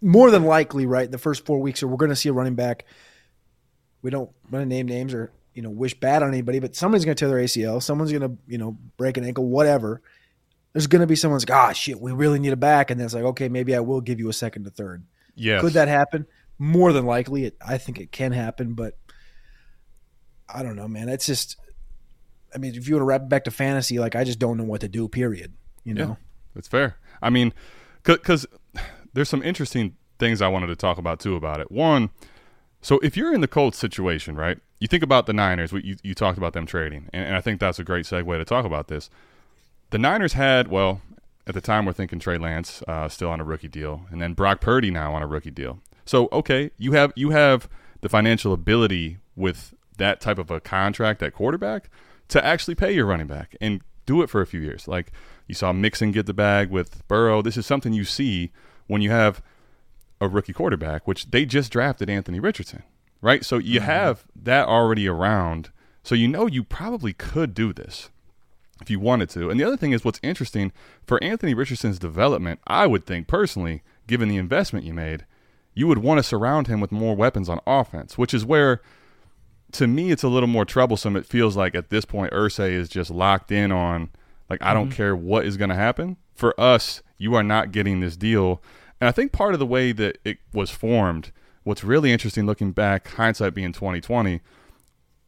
more 0.00 0.30
than 0.30 0.44
likely, 0.44 0.86
right? 0.86 1.08
The 1.08 1.18
first 1.18 1.44
four 1.44 1.60
weeks, 1.60 1.82
or 1.82 1.88
we're 1.88 1.98
going 1.98 2.10
to 2.10 2.16
see 2.16 2.30
a 2.30 2.32
running 2.32 2.54
back. 2.54 2.86
We 4.02 4.10
don't 4.10 4.30
want 4.50 4.62
to 4.62 4.66
name 4.66 4.86
names 4.86 5.12
or 5.12 5.30
you 5.54 5.62
know 5.62 5.70
wish 5.70 5.98
bad 6.00 6.22
on 6.22 6.30
anybody, 6.30 6.58
but 6.58 6.74
somebody's 6.74 7.04
going 7.04 7.16
to 7.16 7.20
tear 7.20 7.28
their 7.28 7.44
ACL. 7.44 7.82
Someone's 7.82 8.10
going 8.10 8.22
to 8.22 8.36
you 8.48 8.58
know 8.58 8.78
break 8.96 9.18
an 9.18 9.24
ankle, 9.24 9.46
whatever. 9.46 10.00
There's 10.72 10.86
going 10.86 11.00
to 11.00 11.06
be 11.06 11.16
someone's 11.16 11.46
like, 11.48 11.56
ah, 11.56 11.72
shit, 11.72 12.00
we 12.00 12.12
really 12.12 12.38
need 12.38 12.52
a 12.52 12.56
back, 12.56 12.90
and 12.90 12.98
then 12.98 13.04
it's 13.04 13.14
like, 13.14 13.24
okay, 13.24 13.48
maybe 13.48 13.74
I 13.74 13.80
will 13.80 14.00
give 14.00 14.20
you 14.20 14.28
a 14.28 14.32
second 14.32 14.64
to 14.64 14.70
third. 14.70 15.04
Yeah, 15.34 15.60
could 15.60 15.74
that 15.74 15.88
happen? 15.88 16.26
More 16.58 16.92
than 16.92 17.04
likely, 17.04 17.44
it, 17.44 17.56
I 17.64 17.78
think 17.78 17.98
it 18.00 18.10
can 18.10 18.32
happen, 18.32 18.74
but 18.74 18.96
I 20.54 20.62
don't 20.62 20.76
know, 20.76 20.88
man. 20.88 21.08
It's 21.08 21.26
just 21.26 21.56
I 22.54 22.58
mean, 22.58 22.74
if 22.74 22.88
you 22.88 22.94
were 22.94 23.00
to 23.00 23.04
wrap 23.04 23.22
it 23.22 23.28
back 23.28 23.44
to 23.44 23.50
fantasy, 23.50 23.98
like 23.98 24.16
I 24.16 24.24
just 24.24 24.38
don't 24.38 24.56
know 24.56 24.64
what 24.64 24.80
to 24.80 24.88
do. 24.88 25.08
Period. 25.08 25.54
You 25.84 25.94
know, 25.94 26.06
yeah, 26.08 26.14
that's 26.54 26.68
fair. 26.68 26.96
I 27.22 27.30
mean, 27.30 27.52
because 28.02 28.46
there's 29.12 29.28
some 29.28 29.42
interesting 29.42 29.96
things 30.18 30.42
I 30.42 30.48
wanted 30.48 30.66
to 30.68 30.76
talk 30.76 30.98
about 30.98 31.20
too 31.20 31.36
about 31.36 31.60
it. 31.60 31.70
One, 31.70 32.10
so 32.82 32.98
if 33.02 33.16
you're 33.16 33.34
in 33.34 33.40
the 33.40 33.48
Colts 33.48 33.78
situation, 33.78 34.36
right? 34.36 34.58
You 34.78 34.88
think 34.88 35.02
about 35.02 35.26
the 35.26 35.32
Niners. 35.32 35.72
You, 35.72 35.96
you 36.02 36.14
talked 36.14 36.38
about 36.38 36.54
them 36.54 36.66
trading, 36.66 37.08
and, 37.12 37.24
and 37.24 37.36
I 37.36 37.40
think 37.40 37.60
that's 37.60 37.78
a 37.78 37.84
great 37.84 38.06
segue 38.06 38.38
to 38.38 38.44
talk 38.44 38.64
about 38.64 38.88
this. 38.88 39.10
The 39.90 39.98
Niners 39.98 40.34
had 40.34 40.68
well, 40.68 41.02
at 41.46 41.54
the 41.54 41.60
time 41.60 41.84
we're 41.84 41.92
thinking 41.92 42.18
Trey 42.18 42.38
Lance 42.38 42.82
uh, 42.88 43.08
still 43.08 43.30
on 43.30 43.40
a 43.40 43.44
rookie 43.44 43.68
deal, 43.68 44.06
and 44.10 44.20
then 44.20 44.34
Brock 44.34 44.60
Purdy 44.60 44.90
now 44.90 45.14
on 45.14 45.22
a 45.22 45.26
rookie 45.26 45.50
deal. 45.50 45.80
So 46.04 46.28
okay, 46.32 46.70
you 46.78 46.92
have 46.92 47.12
you 47.14 47.30
have 47.30 47.68
the 48.00 48.08
financial 48.08 48.52
ability 48.52 49.18
with 49.36 49.74
that 50.00 50.20
type 50.20 50.38
of 50.38 50.50
a 50.50 50.60
contract 50.60 51.22
at 51.22 51.32
quarterback 51.32 51.88
to 52.28 52.44
actually 52.44 52.74
pay 52.74 52.92
your 52.92 53.06
running 53.06 53.26
back 53.28 53.56
and 53.60 53.80
do 54.06 54.20
it 54.22 54.28
for 54.28 54.40
a 54.40 54.46
few 54.46 54.60
years. 54.60 54.88
Like 54.88 55.12
you 55.46 55.54
saw 55.54 55.72
Mixon 55.72 56.10
get 56.12 56.26
the 56.26 56.34
bag 56.34 56.70
with 56.70 57.06
Burrow. 57.08 57.40
This 57.42 57.56
is 57.56 57.64
something 57.66 57.92
you 57.92 58.04
see 58.04 58.50
when 58.88 59.00
you 59.02 59.10
have 59.10 59.40
a 60.20 60.28
rookie 60.28 60.52
quarterback, 60.52 61.06
which 61.08 61.30
they 61.30 61.44
just 61.46 61.72
drafted 61.72 62.10
Anthony 62.10 62.40
Richardson, 62.40 62.82
right? 63.22 63.44
So 63.44 63.58
you 63.58 63.80
Mm-hmm. 63.80 63.86
have 63.90 64.24
that 64.36 64.66
already 64.68 65.08
around. 65.08 65.70
So 66.02 66.14
you 66.14 66.28
know 66.28 66.46
you 66.46 66.62
probably 66.64 67.12
could 67.12 67.54
do 67.54 67.72
this 67.72 68.10
if 68.82 68.90
you 68.90 68.98
wanted 69.00 69.28
to. 69.30 69.50
And 69.50 69.58
the 69.60 69.64
other 69.64 69.76
thing 69.76 69.92
is 69.92 70.04
what's 70.04 70.20
interesting 70.22 70.72
for 71.06 71.22
Anthony 71.22 71.54
Richardson's 71.54 71.98
development, 71.98 72.60
I 72.66 72.86
would 72.86 73.04
think 73.06 73.26
personally, 73.28 73.82
given 74.06 74.28
the 74.28 74.36
investment 74.38 74.84
you 74.86 74.94
made, 74.94 75.24
you 75.74 75.86
would 75.86 75.98
want 75.98 76.18
to 76.18 76.22
surround 76.22 76.66
him 76.66 76.80
with 76.80 76.90
more 76.90 77.14
weapons 77.14 77.48
on 77.48 77.60
offense, 77.66 78.16
which 78.18 78.34
is 78.34 78.44
where 78.44 78.80
to 79.72 79.86
me 79.86 80.10
it's 80.10 80.22
a 80.22 80.28
little 80.28 80.48
more 80.48 80.64
troublesome. 80.64 81.16
It 81.16 81.26
feels 81.26 81.56
like 81.56 81.74
at 81.74 81.90
this 81.90 82.04
point 82.04 82.32
Irsay 82.32 82.72
is 82.72 82.88
just 82.88 83.10
locked 83.10 83.52
in 83.52 83.72
on 83.72 84.10
like 84.48 84.62
I 84.62 84.74
don't 84.74 84.88
mm-hmm. 84.88 84.96
care 84.96 85.16
what 85.16 85.46
is 85.46 85.56
going 85.56 85.70
to 85.70 85.76
happen. 85.76 86.16
For 86.34 86.58
us, 86.60 87.02
you 87.18 87.34
are 87.34 87.42
not 87.42 87.72
getting 87.72 88.00
this 88.00 88.16
deal. 88.16 88.62
And 89.00 89.08
I 89.08 89.12
think 89.12 89.32
part 89.32 89.54
of 89.54 89.60
the 89.60 89.66
way 89.66 89.92
that 89.92 90.18
it 90.24 90.38
was 90.52 90.70
formed, 90.70 91.32
what's 91.62 91.84
really 91.84 92.12
interesting 92.12 92.46
looking 92.46 92.72
back, 92.72 93.08
hindsight 93.08 93.54
being 93.54 93.72
2020, 93.72 94.40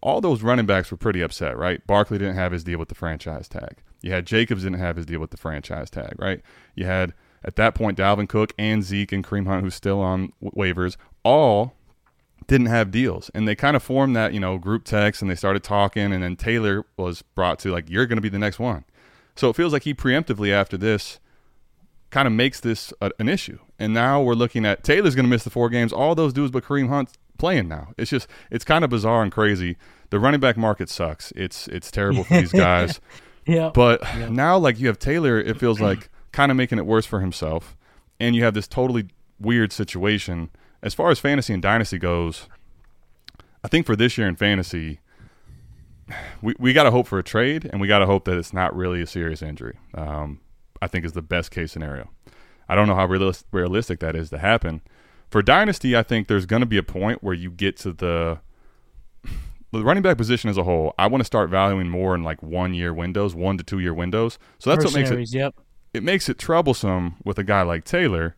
all 0.03 0.21
those 0.21 0.43
running 0.43 0.67
backs 0.67 0.91
were 0.91 0.97
pretty 0.97 1.21
upset, 1.21 1.57
right? 1.57 1.87
Barkley 1.87 2.19
didn't 2.19 2.35
have 2.35 2.53
his 2.53 2.65
deal 2.65 2.79
with 2.79 2.89
the 2.89 2.95
franchise 2.95 3.49
tag. 3.49 3.77
You 4.01 4.11
had 4.11 4.27
Jacobs 4.27 4.65
didn't 4.65 4.81
have 4.81 4.97
his 4.97 5.07
deal 5.07 5.21
with 5.21 5.31
the 5.31 5.37
franchise 5.37 5.89
tag, 5.89 6.15
right? 6.19 6.43
You 6.75 6.87
had 6.87 7.15
at 7.45 7.57
that 7.57 7.75
point 7.75 7.99
Dalvin 7.99 8.29
Cook 8.29 8.53
and 8.59 8.83
Zeke 8.83 9.13
and 9.13 9.25
Kareem 9.25 9.47
Hunt, 9.47 9.63
who's 9.63 9.77
still 9.77 10.01
on 10.01 10.33
waivers, 10.43 10.97
all 11.23 11.75
didn't 12.47 12.67
have 12.67 12.91
deals, 12.91 13.31
and 13.35 13.47
they 13.47 13.55
kind 13.55 13.77
of 13.77 13.83
formed 13.83 14.17
that 14.17 14.33
you 14.33 14.41
know 14.41 14.59
group 14.59 14.85
text, 14.85 15.23
and 15.23 15.31
they 15.31 15.35
started 15.35 15.63
talking, 15.63 16.13
and 16.13 16.23
then 16.23 16.37
Taylor 16.37 16.85
was 16.97 17.23
brought 17.23 17.59
to 17.61 17.71
like 17.71 17.89
you're 17.91 18.07
going 18.07 18.17
to 18.17 18.23
be 18.23 18.29
the 18.29 18.39
next 18.39 18.59
one. 18.59 18.85
So 19.37 19.49
it 19.49 19.57
feels 19.57 19.73
like 19.73 19.85
he 19.85 19.95
preemptively 19.95 20.51
after 20.51 20.77
this 20.77 21.19
kind 22.11 22.27
of 22.27 22.33
makes 22.33 22.61
this 22.61 22.93
a, 23.01 23.11
an 23.19 23.29
issue. 23.29 23.59
And 23.79 23.93
now 23.93 24.23
we're 24.23 24.35
looking 24.35 24.65
at 24.65 24.85
Taylor's 24.85 25.15
going 25.15 25.25
to 25.25 25.31
miss 25.31 25.45
the 25.45 25.51
four 25.51 25.69
games. 25.71 25.93
All 25.93 26.15
those 26.15 26.33
dudes 26.33 26.53
but 26.53 26.63
Kareem 26.63 26.89
Hunt 26.89 27.11
playing 27.39 27.69
now. 27.69 27.89
It's 27.99 28.11
just 28.11 28.29
it's 28.51 28.65
kind 28.65 28.85
of 28.85 28.91
bizarre 28.91 29.23
and 29.23 29.33
crazy. 29.33 29.77
The 30.11 30.21
running 30.21 30.41
back 30.41 30.57
market 30.57 30.89
sucks. 30.89 31.33
It's 31.35 31.67
it's 31.69 31.91
terrible 31.91 32.25
for 32.25 32.35
these 32.35 32.53
guys. 32.67 33.01
Yeah. 33.47 33.71
But 33.75 34.03
now 34.31 34.59
like 34.59 34.79
you 34.79 34.87
have 34.87 34.99
Taylor, 34.99 35.41
it 35.41 35.59
feels 35.59 35.81
like 35.81 36.11
kind 36.31 36.53
of 36.53 36.57
making 36.57 36.79
it 36.79 36.87
worse 36.87 37.07
for 37.07 37.21
himself. 37.21 37.77
And 38.21 38.37
you 38.37 38.45
have 38.45 38.55
this 38.55 38.69
totally 38.69 39.09
weird 39.41 39.73
situation 39.73 40.51
as 40.83 40.95
far 40.95 41.11
as 41.11 41.19
fantasy 41.19 41.53
and 41.53 41.63
dynasty 41.63 41.99
goes. 41.99 42.49
I 43.65 43.69
think 43.69 43.87
for 43.87 43.95
this 43.95 44.19
year 44.19 44.27
in 44.27 44.37
fantasy, 44.37 45.01
we, 46.43 46.55
we 46.59 46.73
got 46.73 46.83
to 46.85 46.91
hope 46.91 47.07
for 47.07 47.19
a 47.19 47.23
trade, 47.23 47.69
and 47.71 47.81
we 47.81 47.87
got 47.89 48.01
to 48.01 48.07
hope 48.07 48.25
that 48.25 48.37
it's 48.37 48.53
not 48.53 48.75
really 48.75 49.01
a 49.01 49.07
serious 49.07 49.41
injury. 49.43 49.79
Um, 49.95 50.41
I 50.81 50.89
think 50.89 51.05
is 51.05 51.13
the 51.13 51.23
best 51.23 51.51
case 51.51 51.71
scenario. 51.73 52.11
I 52.69 52.75
don't 52.75 52.89
know 52.89 52.95
how 52.97 53.07
realis- 53.07 53.45
realistic 53.53 54.01
that 54.01 54.17
is 54.17 54.31
to 54.31 54.39
happen. 54.39 54.81
For 55.31 55.43
dynasty, 55.43 55.97
I 55.97 56.03
think 56.03 56.27
there's 56.29 56.45
going 56.47 56.61
to 56.61 56.67
be 56.67 56.77
a 56.77 56.83
point 56.83 57.23
where 57.23 57.35
you 57.35 57.51
get 57.51 57.77
to 57.79 57.93
the 57.93 58.41
the 59.71 59.83
running 59.83 60.03
back 60.03 60.19
position 60.19 60.51
as 60.51 60.59
a 60.59 60.65
whole. 60.65 60.93
I 60.99 61.07
want 61.07 61.23
to 61.23 61.25
start 61.25 61.49
valuing 61.49 61.89
more 61.89 62.15
in 62.15 62.23
like 62.23 62.43
one 62.43 62.75
year 62.75 62.93
windows, 62.93 63.35
one 63.35 63.57
to 63.57 63.65
two 63.65 63.79
year 63.79 63.95
windows. 63.95 64.39
So 64.59 64.69
that's 64.69 64.85
what 64.85 64.93
makes 64.95 65.11
it 65.11 65.33
Yep. 65.33 65.55
it 65.95 66.03
makes 66.03 66.29
it 66.29 66.39
troublesome 66.39 67.17
with 67.25 67.39
a 67.39 67.45
guy 67.45 67.63
like 67.63 67.85
Taylor. 67.85 68.37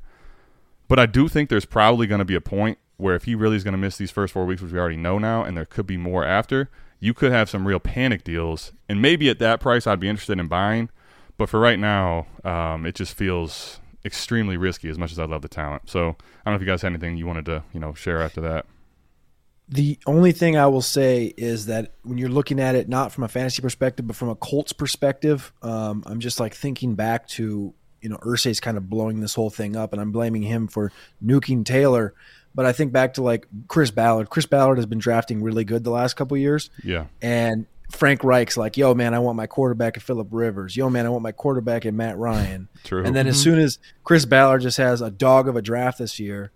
But 0.89 0.99
I 0.99 1.07
do 1.07 1.29
think 1.29 1.49
there's 1.49 1.65
probably 1.65 2.07
going 2.07 2.19
to 2.19 2.25
be 2.25 2.35
a 2.35 2.41
point 2.41 2.79
where 2.97 3.15
if 3.15 3.25
he 3.25 3.35
really 3.35 3.57
is 3.57 3.65
going 3.65 3.73
to 3.73 3.79
miss 3.79 3.97
these 3.97 4.11
first 4.11 4.33
four 4.33 4.45
weeks, 4.45 4.63
which 4.63 4.73
we 4.73 4.79
already 4.79 4.97
know 4.97 5.19
now, 5.19 5.43
and 5.43 5.57
there 5.57 5.65
could 5.65 5.87
be 5.87 5.97
more 5.97 6.25
after, 6.25 6.71
you 7.01 7.15
could 7.15 7.33
have 7.33 7.51
some 7.51 7.67
real 7.67 7.81
panic 7.81 8.25
deals. 8.25 8.73
And 8.89 9.03
maybe 9.03 9.29
at 9.29 9.39
that 9.39 9.61
price, 9.61 9.87
I'd 9.87 10.01
be 10.01 10.09
interested 10.09 10.39
in 10.39 10.47
buying. 10.47 10.91
But 11.37 11.49
for 11.49 11.59
right 11.59 11.79
now, 11.79 12.27
um, 12.45 12.87
it 12.87 12.95
just 12.95 13.15
feels 13.15 13.81
extremely 14.05 14.57
risky 14.57 14.89
as 14.89 14.99
much 14.99 15.11
as 15.11 15.19
I 15.19 15.25
love 15.25 15.43
the 15.43 15.49
talent. 15.49 15.89
So 15.91 16.11
I 16.11 16.51
don't 16.51 16.53
know 16.53 16.55
if 16.55 16.61
you 16.61 16.67
guys 16.67 16.83
had 16.83 16.93
anything 16.93 17.17
you 17.17 17.27
wanted 17.27 17.47
to, 17.47 17.65
you 17.73 17.81
know, 17.81 17.95
share 17.95 18.21
after 18.21 18.41
that. 18.43 18.67
The 19.67 19.99
only 20.07 20.33
thing 20.33 20.57
I 20.59 20.67
will 20.67 20.83
say 20.83 21.33
is 21.39 21.67
that 21.67 21.95
when 22.03 22.19
you're 22.19 22.29
looking 22.29 22.61
at 22.61 22.75
it 22.75 22.87
not 22.87 23.13
from 23.13 23.25
a 23.25 23.29
fantasy 23.29 23.63
perspective, 23.63 24.07
but 24.07 24.15
from 24.15 24.29
a 24.29 24.35
Colts 24.35 24.75
perspective, 24.75 25.53
um, 25.63 26.05
I'm 26.07 26.21
just 26.21 26.39
like 26.39 26.55
thinking 26.55 26.95
back 26.95 27.27
to 27.29 27.73
you 28.05 28.11
know 28.11 28.19
Irsay's 28.19 28.61
kind 28.61 28.77
of 28.77 28.89
blowing 28.89 29.21
this 29.21 29.35
whole 29.35 29.51
thing 29.51 29.75
up, 29.75 29.93
and 29.93 30.01
I'm 30.01 30.13
blaming 30.13 30.43
him 30.43 30.69
for 30.69 30.93
nuking 31.25 31.65
Taylor. 31.65 32.15
But 32.55 32.67
I 32.67 32.73
think 32.73 32.93
back 32.93 33.15
to 33.15 33.23
like 33.23 33.49
Chris 33.67 33.91
Ballard. 33.91 34.29
Chris 34.31 34.47
Ballard 34.47 34.79
has 34.79 34.87
been 34.87 34.99
drafting 34.99 35.43
really 35.43 35.65
good 35.65 35.83
the 35.83 35.91
last 35.91 36.15
couple 36.15 36.37
years, 36.37 36.71
Yeah. 36.85 37.07
and 37.23 37.67
Frank 37.91 38.23
Reich's 38.23 38.57
like, 38.57 38.77
"Yo, 38.77 38.95
man, 38.95 39.15
I 39.15 39.19
want 39.19 39.37
my 39.37 39.47
quarterback 39.47 39.97
at 39.97 40.03
Philip 40.03 40.29
Rivers. 40.31 40.77
Yo, 40.77 40.91
man, 40.91 41.07
I 41.07 41.09
want 41.09 41.23
my 41.23 41.33
quarterback 41.33 41.87
at 41.87 41.95
Matt 41.95 42.19
Ryan." 42.19 42.69
True. 42.85 43.03
And 43.05 43.17
then 43.17 43.27
as 43.27 43.37
mm-hmm. 43.37 43.43
soon 43.43 43.59
as 43.59 43.79
Chris 44.05 44.27
Ballard 44.27 44.61
just 44.61 44.77
has 44.77 45.01
a 45.01 45.11
dog 45.11 45.49
of 45.49 45.57
a 45.57 45.63
draft 45.63 45.99
this 45.99 46.21
year, 46.21 46.53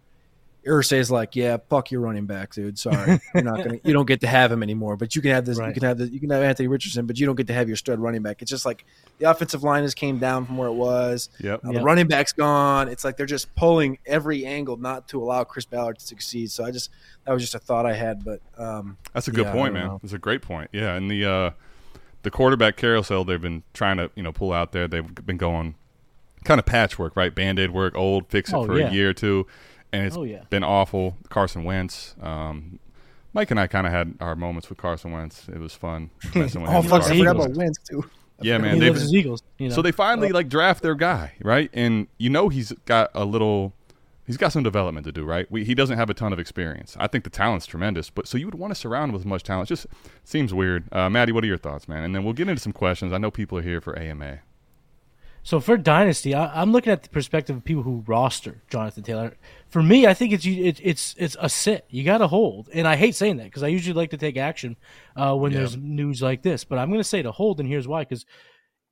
Irsay's 0.66 1.10
like, 1.10 1.34
"Yeah, 1.36 1.56
fuck 1.70 1.90
your 1.90 2.00
running 2.02 2.26
back, 2.26 2.52
dude. 2.52 2.78
Sorry, 2.78 3.20
you're 3.34 3.42
not 3.44 3.58
gonna, 3.64 3.78
you 3.84 3.92
don't 3.94 4.06
get 4.06 4.20
to 4.20 4.26
have 4.26 4.52
him 4.52 4.62
anymore. 4.62 4.96
But 4.96 5.16
you 5.16 5.22
can 5.22 5.30
have 5.30 5.44
this, 5.46 5.56
you 5.56 5.72
can 5.72 5.82
have 5.82 5.98
the, 5.98 6.08
you 6.08 6.20
can 6.20 6.28
have 6.30 6.42
Anthony 6.42 6.66
Richardson, 6.68 7.06
but 7.06 7.18
you 7.18 7.26
don't 7.26 7.36
get 7.36 7.46
to 7.46 7.52
have 7.54 7.68
your 7.68 7.76
stud 7.76 7.98
running 8.00 8.22
back. 8.22 8.42
It's 8.42 8.50
just 8.50 8.66
like 8.66 8.84
the 9.18 9.30
offensive 9.30 9.62
line 9.62 9.82
has 9.82 9.94
came 9.94 10.18
down 10.18 10.44
from 10.46 10.56
where 10.58 10.68
it 10.68 10.74
was. 10.74 11.30
Yep. 11.40 11.64
Now 11.64 11.70
Yep. 11.70 11.80
The 11.80 11.84
running 11.84 12.06
back's 12.08 12.32
gone. 12.32 12.88
It's 12.88 13.04
like 13.04 13.16
they're 13.16 13.24
just 13.26 13.54
pulling 13.54 13.98
every 14.04 14.44
angle 14.44 14.76
not 14.76 15.08
to 15.08 15.22
allow 15.22 15.44
Chris 15.44 15.64
Ballard 15.64 15.98
to 16.00 16.04
succeed. 16.04 16.50
So 16.50 16.64
I 16.64 16.70
just 16.70 16.90
that 17.24 17.32
was 17.32 17.42
just 17.42 17.54
a 17.54 17.58
thought 17.58 17.86
I 17.86 17.94
had, 17.94 18.24
but 18.24 18.40
um, 18.58 18.98
That's 19.14 19.28
a 19.28 19.32
good 19.32 19.46
Yeah, 19.46 19.52
point, 19.52 19.72
man. 19.74 19.86
know. 19.86 20.00
It's 20.02 20.12
a 20.12 20.18
great 20.18 20.42
point. 20.42 20.70
Yeah, 20.72 20.94
and 20.94 21.10
the 21.10 21.24
uh, 21.24 21.50
the 22.24 22.30
quarterback 22.30 22.76
carousel 22.76 23.24
they've 23.24 23.40
been 23.40 23.62
trying 23.72 23.96
to 23.98 24.10
you 24.16 24.22
know 24.22 24.32
pull 24.32 24.52
out 24.52 24.72
there. 24.72 24.86
They've 24.88 25.14
been 25.24 25.36
going 25.38 25.76
kind 26.44 26.58
of 26.60 26.66
patchwork, 26.66 27.16
right? 27.16 27.34
Band 27.34 27.58
aid 27.58 27.70
work, 27.70 27.96
old, 27.96 28.28
fix 28.28 28.50
it 28.50 28.56
Oh, 28.56 28.64
for 28.66 28.78
yeah. 28.78 28.88
a 28.88 28.92
year 28.92 29.10
or 29.10 29.12
two, 29.12 29.46
and 29.92 30.06
it's 30.06 30.16
Oh, 30.16 30.24
yeah. 30.24 30.42
been 30.50 30.64
awful. 30.64 31.16
Carson 31.28 31.64
Wentz. 31.64 32.14
Um, 32.20 32.78
Mike 33.32 33.50
and 33.50 33.60
I 33.60 33.66
kind 33.66 33.86
of 33.86 33.92
had 33.92 34.14
our 34.20 34.34
moments 34.34 34.68
with 34.68 34.78
Carson 34.78 35.12
Wentz. 35.12 35.48
It 35.48 35.58
was 35.58 35.74
fun. 35.74 36.10
messing 36.34 36.62
with 36.62 36.70
oh 36.70 36.82
fuck, 36.82 36.92
I 36.92 36.98
Carson 37.00 37.18
forgot 37.18 37.36
about 37.36 37.50
Wentz 37.56 37.78
too. 37.88 38.04
Yeah, 38.40 38.58
man. 38.58 38.74
he 38.74 38.80
They've, 38.80 38.88
loves 38.90 39.02
his 39.02 39.14
Eagles. 39.14 39.42
You 39.58 39.68
know? 39.68 39.74
so 39.74 39.82
they 39.82 39.90
finally 39.92 40.28
like 40.30 40.48
draft 40.48 40.82
their 40.82 40.94
guy, 40.94 41.32
right? 41.42 41.70
And 41.72 42.06
you 42.18 42.30
know 42.30 42.48
he's 42.48 42.70
got 42.84 43.10
a 43.14 43.24
little, 43.24 43.72
he's 44.26 44.36
got 44.36 44.52
some 44.52 44.62
development 44.62 45.04
to 45.06 45.12
do, 45.12 45.24
right? 45.24 45.50
We, 45.50 45.64
he 45.64 45.74
doesn't 45.74 45.98
have 45.98 46.08
a 46.08 46.14
ton 46.14 46.32
of 46.32 46.38
experience. 46.38 46.96
I 47.00 47.08
think 47.08 47.24
the 47.24 47.30
talent's 47.30 47.66
tremendous, 47.66 48.10
but 48.10 48.28
so 48.28 48.38
you 48.38 48.46
would 48.46 48.54
want 48.54 48.70
to 48.72 48.76
surround 48.76 49.08
him 49.10 49.14
with 49.14 49.22
as 49.22 49.26
much 49.26 49.42
talent. 49.42 49.68
It 49.68 49.74
just 49.74 49.86
seems 50.24 50.54
weird. 50.54 50.84
Uh, 50.92 51.10
Matty, 51.10 51.32
what 51.32 51.42
are 51.42 51.48
your 51.48 51.58
thoughts, 51.58 51.88
man? 51.88 52.04
And 52.04 52.14
then 52.14 52.22
we'll 52.22 52.32
get 52.32 52.48
into 52.48 52.62
some 52.62 52.72
questions. 52.72 53.12
I 53.12 53.18
know 53.18 53.30
people 53.32 53.58
are 53.58 53.62
here 53.62 53.80
for 53.80 53.98
AMA. 53.98 54.38
So 55.42 55.60
for 55.60 55.76
dynasty, 55.76 56.34
I, 56.34 56.60
I'm 56.60 56.72
looking 56.72 56.92
at 56.92 57.02
the 57.02 57.08
perspective 57.08 57.56
of 57.56 57.64
people 57.64 57.82
who 57.82 58.04
roster 58.06 58.62
Jonathan 58.68 59.02
Taylor. 59.02 59.36
For 59.70 59.82
me, 59.82 60.06
I 60.06 60.14
think 60.14 60.32
it's 60.32 60.46
it, 60.46 60.80
it's 60.82 61.14
it's 61.18 61.36
a 61.38 61.48
sit. 61.48 61.84
You 61.90 62.02
got 62.02 62.18
to 62.18 62.26
hold, 62.26 62.70
and 62.72 62.88
I 62.88 62.96
hate 62.96 63.14
saying 63.14 63.36
that 63.36 63.44
because 63.44 63.62
I 63.62 63.68
usually 63.68 63.94
like 63.94 64.10
to 64.10 64.16
take 64.16 64.36
action 64.38 64.76
uh, 65.14 65.34
when 65.34 65.52
Yeah. 65.52 65.58
there's 65.58 65.76
news 65.76 66.22
like 66.22 66.42
this. 66.42 66.64
But 66.64 66.78
I'm 66.78 66.88
going 66.88 67.00
to 67.00 67.04
say 67.04 67.22
to 67.22 67.32
hold, 67.32 67.60
and 67.60 67.68
here's 67.68 67.86
why: 67.86 68.02
because 68.02 68.24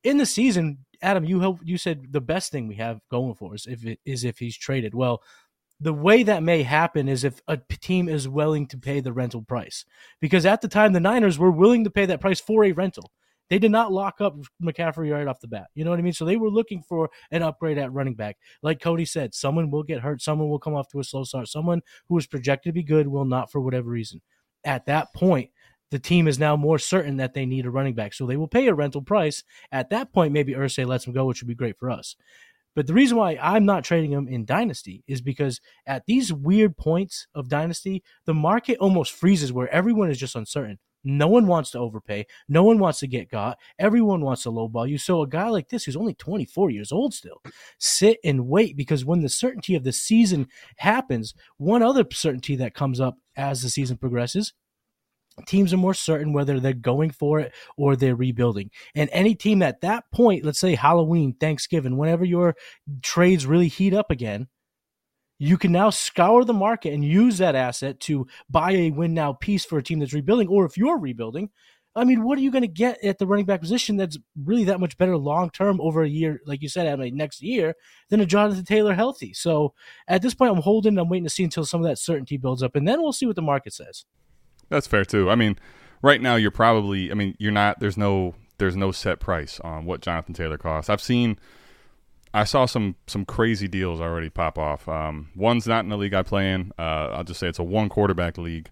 in 0.04 0.18
the 0.18 0.26
season, 0.26 0.78
Adam, 1.00 1.24
you 1.24 1.40
help, 1.40 1.60
you 1.64 1.78
said 1.78 2.08
the 2.10 2.20
best 2.20 2.52
thing 2.52 2.68
we 2.68 2.74
have 2.76 3.00
going 3.10 3.34
for 3.34 3.54
us 3.54 3.66
if 3.66 3.86
it 3.86 4.00
is 4.04 4.24
if 4.24 4.38
he's 4.38 4.56
traded. 4.56 4.94
Well, 4.94 5.22
the 5.80 5.94
way 5.94 6.22
that 6.22 6.42
may 6.42 6.62
happen 6.62 7.08
is 7.08 7.24
if 7.24 7.40
a 7.48 7.56
team 7.56 8.08
is 8.08 8.28
willing 8.28 8.66
to 8.68 8.78
pay 8.78 9.00
the 9.00 9.12
rental 9.12 9.42
price, 9.42 9.84
because 10.20 10.44
at 10.44 10.60
the 10.60 10.68
time 10.68 10.92
the 10.92 11.00
Niners 11.00 11.38
were 11.38 11.50
willing 11.50 11.84
to 11.84 11.90
pay 11.90 12.06
that 12.06 12.20
price 12.20 12.40
for 12.40 12.64
a 12.64 12.72
rental. 12.72 13.12
They 13.48 13.58
did 13.58 13.70
not 13.70 13.92
lock 13.92 14.20
up 14.20 14.36
McCaffrey 14.62 15.12
right 15.12 15.26
off 15.26 15.40
the 15.40 15.48
bat. 15.48 15.68
You 15.74 15.84
know 15.84 15.90
what 15.90 15.98
I 15.98 16.02
mean? 16.02 16.12
So 16.12 16.24
they 16.24 16.36
were 16.36 16.50
looking 16.50 16.82
for 16.82 17.10
an 17.30 17.42
upgrade 17.42 17.78
at 17.78 17.92
running 17.92 18.14
back. 18.14 18.38
Like 18.62 18.80
Cody 18.80 19.04
said, 19.04 19.34
someone 19.34 19.70
will 19.70 19.82
get 19.82 20.00
hurt, 20.00 20.22
someone 20.22 20.48
will 20.48 20.58
come 20.58 20.74
off 20.74 20.88
to 20.88 21.00
a 21.00 21.04
slow 21.04 21.24
start, 21.24 21.48
someone 21.48 21.82
who 22.08 22.18
is 22.18 22.26
projected 22.26 22.70
to 22.70 22.74
be 22.74 22.82
good 22.82 23.06
will 23.06 23.24
not 23.24 23.52
for 23.52 23.60
whatever 23.60 23.88
reason. 23.88 24.20
At 24.64 24.86
that 24.86 25.12
point, 25.14 25.50
the 25.90 25.98
team 25.98 26.26
is 26.26 26.38
now 26.38 26.56
more 26.56 26.78
certain 26.78 27.18
that 27.18 27.34
they 27.34 27.46
need 27.46 27.66
a 27.66 27.70
running 27.70 27.94
back. 27.94 28.12
So 28.12 28.26
they 28.26 28.36
will 28.36 28.48
pay 28.48 28.66
a 28.66 28.74
rental 28.74 29.02
price. 29.02 29.44
At 29.70 29.90
that 29.90 30.12
point, 30.12 30.32
maybe 30.32 30.54
Irsay 30.54 30.86
lets 30.86 31.06
him 31.06 31.12
go, 31.12 31.26
which 31.26 31.40
would 31.40 31.48
be 31.48 31.54
great 31.54 31.78
for 31.78 31.90
us. 31.90 32.16
But 32.74 32.86
the 32.86 32.92
reason 32.92 33.16
why 33.16 33.38
I'm 33.40 33.64
not 33.64 33.84
trading 33.84 34.10
him 34.10 34.28
in 34.28 34.44
Dynasty 34.44 35.02
is 35.06 35.22
because 35.22 35.60
at 35.86 36.04
these 36.06 36.32
weird 36.32 36.76
points 36.76 37.26
of 37.34 37.48
Dynasty, 37.48 38.02
the 38.26 38.34
market 38.34 38.78
almost 38.78 39.12
freezes 39.12 39.52
where 39.52 39.72
everyone 39.72 40.10
is 40.10 40.18
just 40.18 40.36
uncertain. 40.36 40.78
No 41.06 41.28
one 41.28 41.46
wants 41.46 41.70
to 41.70 41.78
overpay. 41.78 42.26
No 42.48 42.64
one 42.64 42.80
wants 42.80 42.98
to 42.98 43.06
get 43.06 43.30
got. 43.30 43.58
Everyone 43.78 44.22
wants 44.22 44.42
to 44.42 44.50
lowball 44.50 44.88
you. 44.88 44.98
So 44.98 45.22
a 45.22 45.28
guy 45.28 45.48
like 45.48 45.68
this, 45.68 45.84
who's 45.84 45.96
only 45.96 46.14
24 46.14 46.70
years 46.70 46.90
old 46.90 47.14
still, 47.14 47.40
sit 47.78 48.18
and 48.24 48.48
wait 48.48 48.76
because 48.76 49.04
when 49.04 49.20
the 49.20 49.28
certainty 49.28 49.76
of 49.76 49.84
the 49.84 49.92
season 49.92 50.48
happens, 50.78 51.32
one 51.58 51.82
other 51.82 52.04
certainty 52.12 52.56
that 52.56 52.74
comes 52.74 52.98
up 53.00 53.18
as 53.36 53.62
the 53.62 53.70
season 53.70 53.96
progresses 53.96 54.52
teams 55.46 55.72
are 55.72 55.76
more 55.76 55.94
certain 55.94 56.32
whether 56.32 56.58
they're 56.58 56.72
going 56.72 57.10
for 57.10 57.40
it 57.40 57.52
or 57.76 57.94
they're 57.94 58.16
rebuilding. 58.16 58.70
And 58.94 59.10
any 59.12 59.34
team 59.34 59.60
at 59.62 59.82
that 59.82 60.10
point, 60.10 60.44
let's 60.44 60.58
say 60.58 60.74
Halloween, 60.74 61.34
Thanksgiving, 61.34 61.98
whenever 61.98 62.24
your 62.24 62.56
trades 63.02 63.46
really 63.46 63.68
heat 63.68 63.92
up 63.92 64.10
again, 64.10 64.48
you 65.38 65.58
can 65.58 65.72
now 65.72 65.90
scour 65.90 66.44
the 66.44 66.54
market 66.54 66.92
and 66.92 67.04
use 67.04 67.38
that 67.38 67.54
asset 67.54 68.00
to 68.00 68.26
buy 68.48 68.72
a 68.72 68.90
win 68.90 69.14
now 69.14 69.32
piece 69.34 69.64
for 69.64 69.78
a 69.78 69.82
team 69.82 69.98
that's 69.98 70.14
rebuilding. 70.14 70.48
Or 70.48 70.64
if 70.64 70.76
you're 70.76 70.98
rebuilding, 70.98 71.50
I 71.96 72.04
mean, 72.04 72.24
what 72.24 72.36
are 72.36 72.42
you 72.42 72.50
going 72.50 72.62
to 72.62 72.68
get 72.68 73.02
at 73.02 73.18
the 73.18 73.26
running 73.26 73.46
back 73.46 73.60
position 73.60 73.96
that's 73.96 74.18
really 74.44 74.64
that 74.64 74.80
much 74.80 74.98
better 74.98 75.16
long 75.16 75.48
term 75.48 75.80
over 75.80 76.02
a 76.02 76.08
year, 76.08 76.40
like 76.44 76.60
you 76.60 76.68
said, 76.68 76.86
I 76.86 77.08
next 77.08 77.42
year 77.42 77.74
than 78.10 78.20
a 78.20 78.26
Jonathan 78.26 78.66
Taylor 78.66 78.94
healthy? 78.94 79.32
So 79.32 79.72
at 80.06 80.20
this 80.20 80.34
point, 80.34 80.52
I'm 80.52 80.60
holding. 80.62 80.98
I'm 80.98 81.08
waiting 81.08 81.24
to 81.24 81.30
see 81.30 81.44
until 81.44 81.64
some 81.64 81.80
of 81.80 81.88
that 81.88 81.98
certainty 81.98 82.36
builds 82.36 82.62
up, 82.62 82.76
and 82.76 82.86
then 82.86 83.00
we'll 83.02 83.14
see 83.14 83.24
what 83.24 83.36
the 83.36 83.42
market 83.42 83.72
says. 83.72 84.04
That's 84.68 84.86
fair 84.86 85.06
too. 85.06 85.30
I 85.30 85.36
mean, 85.36 85.58
right 86.02 86.20
now 86.20 86.36
you're 86.36 86.50
probably. 86.50 87.10
I 87.10 87.14
mean, 87.14 87.34
you're 87.38 87.50
not. 87.50 87.80
There's 87.80 87.96
no. 87.96 88.34
There's 88.58 88.76
no 88.76 88.92
set 88.92 89.18
price 89.18 89.58
on 89.60 89.86
what 89.86 90.00
Jonathan 90.00 90.34
Taylor 90.34 90.58
costs. 90.58 90.90
I've 90.90 91.02
seen. 91.02 91.38
I 92.36 92.44
saw 92.44 92.66
some 92.66 92.96
some 93.06 93.24
crazy 93.24 93.66
deals 93.66 94.00
already 94.00 94.28
pop 94.28 94.58
off. 94.58 94.88
Um, 94.88 95.30
one's 95.34 95.66
not 95.66 95.84
in 95.84 95.88
the 95.88 95.96
league 95.96 96.14
I 96.14 96.22
play 96.22 96.52
in. 96.52 96.72
Uh, 96.78 97.08
I'll 97.12 97.24
just 97.24 97.40
say 97.40 97.48
it's 97.48 97.58
a 97.58 97.64
one 97.64 97.88
quarterback 97.88 98.36
league, 98.36 98.68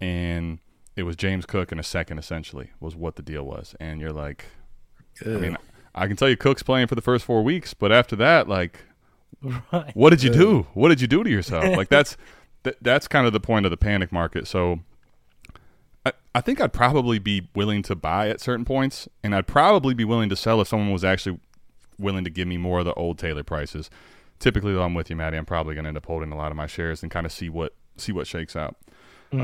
and 0.00 0.58
it 0.96 1.02
was 1.02 1.14
James 1.16 1.44
Cook 1.46 1.72
in 1.72 1.78
a 1.78 1.82
second. 1.82 2.18
Essentially, 2.18 2.70
was 2.80 2.96
what 2.96 3.16
the 3.16 3.22
deal 3.22 3.44
was. 3.44 3.74
And 3.78 4.00
you're 4.00 4.12
like, 4.12 4.46
I 5.24 5.28
mean, 5.28 5.58
I 5.94 6.06
can 6.06 6.16
tell 6.16 6.28
you 6.28 6.36
Cook's 6.36 6.62
playing 6.62 6.86
for 6.86 6.94
the 6.94 7.02
first 7.02 7.24
four 7.24 7.42
weeks, 7.42 7.74
but 7.74 7.92
after 7.92 8.16
that, 8.16 8.48
like, 8.48 8.80
Right. 9.42 9.94
what 9.94 10.10
did 10.10 10.22
you 10.22 10.30
do? 10.30 10.66
What 10.72 10.88
did 10.88 11.00
you 11.00 11.06
do 11.06 11.22
to 11.22 11.28
yourself? 11.30 11.76
Like 11.76 11.88
that's 11.90 12.16
th- 12.64 12.76
that's 12.80 13.08
kind 13.08 13.26
of 13.26 13.32
the 13.34 13.40
point 13.40 13.66
of 13.66 13.70
the 13.70 13.76
panic 13.76 14.10
market. 14.10 14.46
So 14.46 14.80
I, 16.06 16.12
I 16.34 16.40
think 16.40 16.60
I'd 16.60 16.72
probably 16.72 17.18
be 17.18 17.48
willing 17.54 17.82
to 17.82 17.94
buy 17.94 18.28
at 18.30 18.40
certain 18.40 18.64
points, 18.64 19.06
and 19.22 19.34
I'd 19.34 19.46
probably 19.46 19.92
be 19.94 20.04
willing 20.04 20.28
to 20.30 20.36
sell 20.36 20.60
if 20.62 20.68
someone 20.68 20.92
was 20.92 21.04
actually 21.04 21.38
willing 22.02 22.24
to 22.24 22.30
give 22.30 22.48
me 22.48 22.58
more 22.58 22.80
of 22.80 22.84
the 22.84 22.94
old 22.94 23.18
Taylor 23.18 23.42
prices. 23.42 23.90
Typically, 24.38 24.72
though, 24.72 24.82
I'm 24.82 24.94
with 24.94 25.08
you, 25.08 25.16
Matty. 25.16 25.36
I'm 25.36 25.46
probably 25.46 25.74
going 25.74 25.84
to 25.84 25.88
end 25.88 25.96
up 25.96 26.06
holding 26.06 26.32
a 26.32 26.36
lot 26.36 26.50
of 26.50 26.56
my 26.56 26.66
shares 26.66 27.02
and 27.02 27.10
kind 27.10 27.24
of 27.26 27.32
see 27.32 27.48
what 27.48 27.74
see 27.96 28.12
what 28.12 28.26
shakes 28.26 28.56
out. 28.56 28.76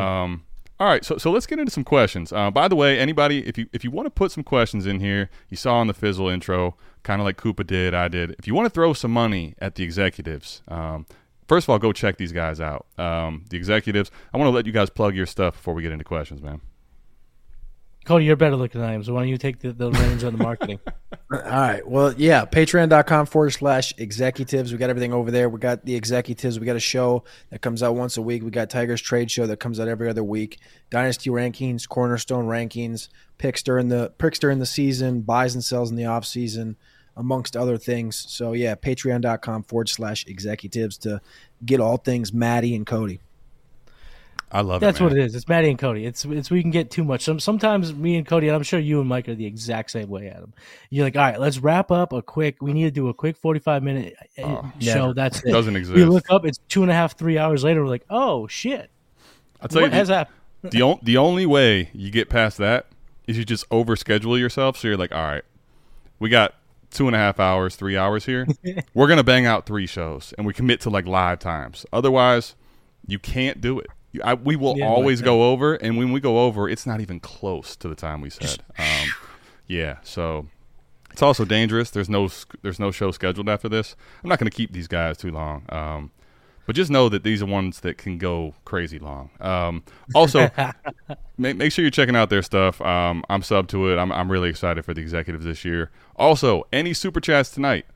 Um, 0.00 0.44
all 0.80 0.86
right, 0.86 1.04
so 1.04 1.18
so 1.18 1.30
let's 1.30 1.46
get 1.46 1.58
into 1.58 1.72
some 1.72 1.84
questions. 1.84 2.32
Uh, 2.32 2.50
by 2.50 2.68
the 2.68 2.76
way, 2.76 2.98
anybody, 2.98 3.46
if 3.46 3.58
you 3.58 3.66
if 3.72 3.82
you 3.82 3.90
want 3.90 4.06
to 4.06 4.10
put 4.10 4.30
some 4.30 4.44
questions 4.44 4.86
in 4.86 5.00
here, 5.00 5.28
you 5.48 5.56
saw 5.56 5.80
in 5.82 5.88
the 5.88 5.94
Fizzle 5.94 6.28
intro, 6.28 6.76
kind 7.02 7.20
of 7.20 7.24
like 7.24 7.36
Koopa 7.36 7.66
did, 7.66 7.94
I 7.94 8.08
did. 8.08 8.36
If 8.38 8.46
you 8.46 8.54
want 8.54 8.66
to 8.66 8.70
throw 8.70 8.92
some 8.92 9.10
money 9.10 9.54
at 9.60 9.74
the 9.74 9.82
executives, 9.82 10.62
um, 10.68 11.06
first 11.48 11.64
of 11.64 11.70
all, 11.70 11.78
go 11.78 11.92
check 11.92 12.16
these 12.16 12.32
guys 12.32 12.60
out. 12.60 12.86
Um, 12.96 13.44
the 13.50 13.56
executives. 13.56 14.10
I 14.32 14.36
want 14.36 14.48
to 14.48 14.52
let 14.52 14.66
you 14.66 14.72
guys 14.72 14.88
plug 14.88 15.16
your 15.16 15.26
stuff 15.26 15.54
before 15.54 15.74
we 15.74 15.82
get 15.82 15.90
into 15.90 16.04
questions, 16.04 16.42
man. 16.42 16.60
Cody, 18.08 18.24
you're 18.24 18.36
better 18.36 18.56
looking 18.56 18.80
than 18.80 18.88
I 18.88 18.94
am, 18.94 19.04
so 19.04 19.12
why 19.12 19.20
don't 19.20 19.28
you 19.28 19.36
take 19.36 19.58
the, 19.58 19.70
the 19.70 19.90
reins 19.90 20.24
on 20.24 20.32
the 20.32 20.42
marketing? 20.42 20.80
All 21.30 21.40
right. 21.40 21.86
Well, 21.86 22.14
yeah, 22.16 22.46
patreon.com 22.46 23.26
forward 23.26 23.50
slash 23.50 23.92
executives. 23.98 24.72
We 24.72 24.78
got 24.78 24.88
everything 24.88 25.12
over 25.12 25.30
there. 25.30 25.50
We 25.50 25.60
got 25.60 25.84
the 25.84 25.94
executives. 25.94 26.58
We 26.58 26.64
got 26.64 26.74
a 26.74 26.80
show 26.80 27.24
that 27.50 27.60
comes 27.60 27.82
out 27.82 27.96
once 27.96 28.16
a 28.16 28.22
week. 28.22 28.42
We 28.42 28.50
got 28.50 28.70
Tigers 28.70 29.02
Trade 29.02 29.30
Show 29.30 29.46
that 29.48 29.60
comes 29.60 29.78
out 29.78 29.88
every 29.88 30.08
other 30.08 30.24
week. 30.24 30.58
Dynasty 30.88 31.28
rankings, 31.28 31.86
cornerstone 31.86 32.46
rankings, 32.46 33.08
picks 33.36 33.62
during 33.62 33.88
the 33.88 34.10
picks 34.16 34.38
during 34.38 34.58
the 34.58 34.64
season, 34.64 35.20
buys 35.20 35.52
and 35.52 35.62
sells 35.62 35.90
in 35.90 35.96
the 35.96 36.06
off 36.06 36.24
season, 36.24 36.78
amongst 37.14 37.58
other 37.58 37.76
things. 37.76 38.16
So 38.26 38.54
yeah, 38.54 38.74
patreon.com 38.74 39.64
forward 39.64 39.90
slash 39.90 40.24
executives 40.26 40.96
to 41.00 41.20
get 41.62 41.78
all 41.78 41.98
things 41.98 42.32
Matty 42.32 42.74
and 42.74 42.86
Cody. 42.86 43.20
I 44.50 44.62
love 44.62 44.80
That's 44.80 44.98
it. 44.98 45.02
man. 45.02 45.10
what 45.10 45.18
it 45.18 45.24
is. 45.24 45.34
It's 45.34 45.46
Matty 45.46 45.68
and 45.68 45.78
Cody. 45.78 46.06
It's 46.06 46.24
it's 46.24 46.50
we 46.50 46.62
can 46.62 46.70
get 46.70 46.90
too 46.90 47.04
much. 47.04 47.22
Some 47.24 47.38
sometimes 47.38 47.94
me 47.94 48.16
and 48.16 48.26
Cody, 48.26 48.48
and 48.48 48.56
I'm 48.56 48.62
sure 48.62 48.80
you 48.80 49.00
and 49.00 49.08
Mike 49.08 49.28
are 49.28 49.34
the 49.34 49.44
exact 49.44 49.90
same 49.90 50.08
way, 50.08 50.28
Adam. 50.30 50.54
You're 50.88 51.04
like, 51.04 51.16
all 51.16 51.22
right, 51.22 51.38
let's 51.38 51.58
wrap 51.58 51.90
up 51.90 52.12
a 52.14 52.22
quick. 52.22 52.62
We 52.62 52.72
need 52.72 52.84
to 52.84 52.90
do 52.90 53.08
a 53.08 53.14
quick 53.14 53.36
45 53.36 53.82
minute 53.82 54.14
uh, 54.38 54.42
Oh, 54.42 54.72
show. 54.78 54.94
never. 54.94 55.14
That's 55.14 55.44
it. 55.44 55.50
Doesn't 55.52 55.74
We 55.74 55.80
exist. 55.80 56.08
look 56.08 56.24
up. 56.30 56.46
It's 56.46 56.58
two 56.68 56.82
and 56.82 56.90
a 56.90 56.94
half, 56.94 57.16
three 57.18 57.36
hours 57.36 57.62
later. 57.62 57.82
We're 57.82 57.90
like, 57.90 58.06
oh 58.08 58.46
shit, 58.46 58.90
I'll 59.60 59.68
tell 59.68 59.82
what 59.82 59.90
you, 59.92 59.96
has 59.98 60.08
the, 60.08 60.14
happened? 60.16 60.36
the, 60.72 60.82
on, 60.82 60.98
the 61.02 61.16
only 61.18 61.44
way 61.44 61.90
you 61.92 62.10
get 62.10 62.30
past 62.30 62.56
that 62.58 62.86
is 63.26 63.36
you 63.36 63.44
just 63.44 63.68
overschedule 63.68 64.38
yourself. 64.38 64.78
So 64.78 64.88
you're 64.88 64.96
like, 64.96 65.12
all 65.12 65.22
right, 65.24 65.44
we 66.18 66.30
got 66.30 66.54
two 66.90 67.06
and 67.06 67.14
a 67.14 67.18
half 67.18 67.38
hours, 67.38 67.76
three 67.76 67.98
hours 67.98 68.24
here. 68.24 68.46
We're 68.94 69.08
gonna 69.08 69.22
bang 69.22 69.44
out 69.44 69.66
three 69.66 69.86
shows, 69.86 70.32
and 70.38 70.46
we 70.46 70.54
commit 70.54 70.80
to 70.82 70.90
like 70.90 71.06
live 71.06 71.38
times. 71.38 71.84
Otherwise, 71.92 72.54
you 73.06 73.18
can't 73.18 73.60
do 73.60 73.78
it. 73.78 73.88
I, 74.24 74.34
we 74.34 74.56
will 74.56 74.74
Yeah, 74.74 74.84
always 74.84 75.20
like 75.20 75.24
go 75.24 75.50
over, 75.52 75.74
and 75.74 75.96
when 75.96 76.12
we 76.12 76.20
go 76.20 76.40
over, 76.46 76.68
it's 76.68 76.86
not 76.86 77.00
even 77.00 77.20
close 77.20 77.76
to 77.76 77.88
the 77.88 77.94
time 77.94 78.20
we 78.20 78.30
said. 78.30 78.62
Um, 78.78 79.14
yeah, 79.66 79.98
so 80.02 80.46
it's 81.12 81.22
also 81.22 81.44
dangerous. 81.44 81.90
There's 81.90 82.08
no 82.08 82.28
there's 82.62 82.80
no 82.80 82.90
show 82.90 83.10
scheduled 83.12 83.48
after 83.48 83.68
this. 83.68 83.96
I'm 84.22 84.28
not 84.30 84.38
going 84.38 84.50
to 84.50 84.56
keep 84.56 84.72
these 84.72 84.88
guys 84.88 85.16
too 85.18 85.30
long. 85.32 85.64
Um, 85.70 86.12
but 86.66 86.76
just 86.76 86.90
know 86.90 87.08
that 87.08 87.24
these 87.24 87.42
are 87.42 87.46
ones 87.46 87.80
that 87.80 87.98
can 87.98 88.18
go 88.18 88.54
crazy 88.64 88.98
long. 88.98 89.30
Um, 89.40 89.84
also, 90.14 90.50
make, 91.38 91.56
make 91.56 91.72
sure 91.72 91.82
you're 91.82 91.90
checking 91.90 92.16
out 92.16 92.30
their 92.30 92.42
stuff. 92.42 92.80
Um, 92.82 93.24
I'm 93.30 93.42
sub 93.42 93.68
to 93.68 93.88
it. 93.90 93.96
I'm, 93.98 94.12
I'm 94.12 94.30
really 94.30 94.50
excited 94.50 94.84
for 94.84 94.94
the 94.94 95.00
executives 95.00 95.44
this 95.46 95.64
year. 95.64 95.90
Also, 96.16 96.64
any 96.72 96.92
super 96.94 97.20
chats 97.20 97.50
tonight. 97.50 97.86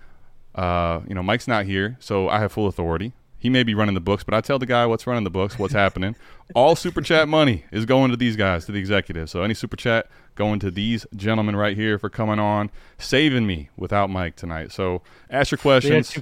Uh, 0.55 1.01
you 1.09 1.15
know, 1.15 1.23
Mike's 1.23 1.49
not 1.49 1.67
here, 1.67 1.97
so 2.01 2.29
I 2.29 2.41
have 2.41 2.53
full 2.53 2.67
authority. 2.67 3.13
He 3.43 3.51
may 3.51 3.65
be 3.65 3.75
running 3.75 3.95
the 3.95 4.01
books, 4.01 4.23
but 4.23 4.35
I 4.35 4.41
tell 4.41 4.61
the 4.61 4.67
guy 4.67 4.87
what's 4.87 5.05
running 5.05 5.25
the 5.25 5.31
books, 5.31 5.59
what's 5.59 5.75
happening. 5.75 6.15
All 6.55 6.77
super 6.77 7.01
chat 7.01 7.27
money 7.27 7.65
is 7.73 7.85
going 7.85 8.13
to 8.13 8.17
these 8.17 8.37
guys, 8.37 8.67
to 8.67 8.73
the 8.73 8.79
executives. 8.79 9.33
So 9.33 9.43
any 9.43 9.53
super 9.53 9.75
chat 9.75 10.07
going 10.37 10.61
to 10.61 10.71
these 10.71 11.07
gentlemen 11.17 11.57
right 11.57 11.77
here 11.77 11.99
for 11.99 12.09
coming 12.09 12.39
on, 12.39 12.71
saving 12.99 13.45
me 13.45 13.69
without 13.77 14.11
Mike 14.11 14.37
tonight. 14.37 14.71
So 14.71 15.03
ask 15.29 15.51
your 15.51 15.59
questions. 15.59 16.17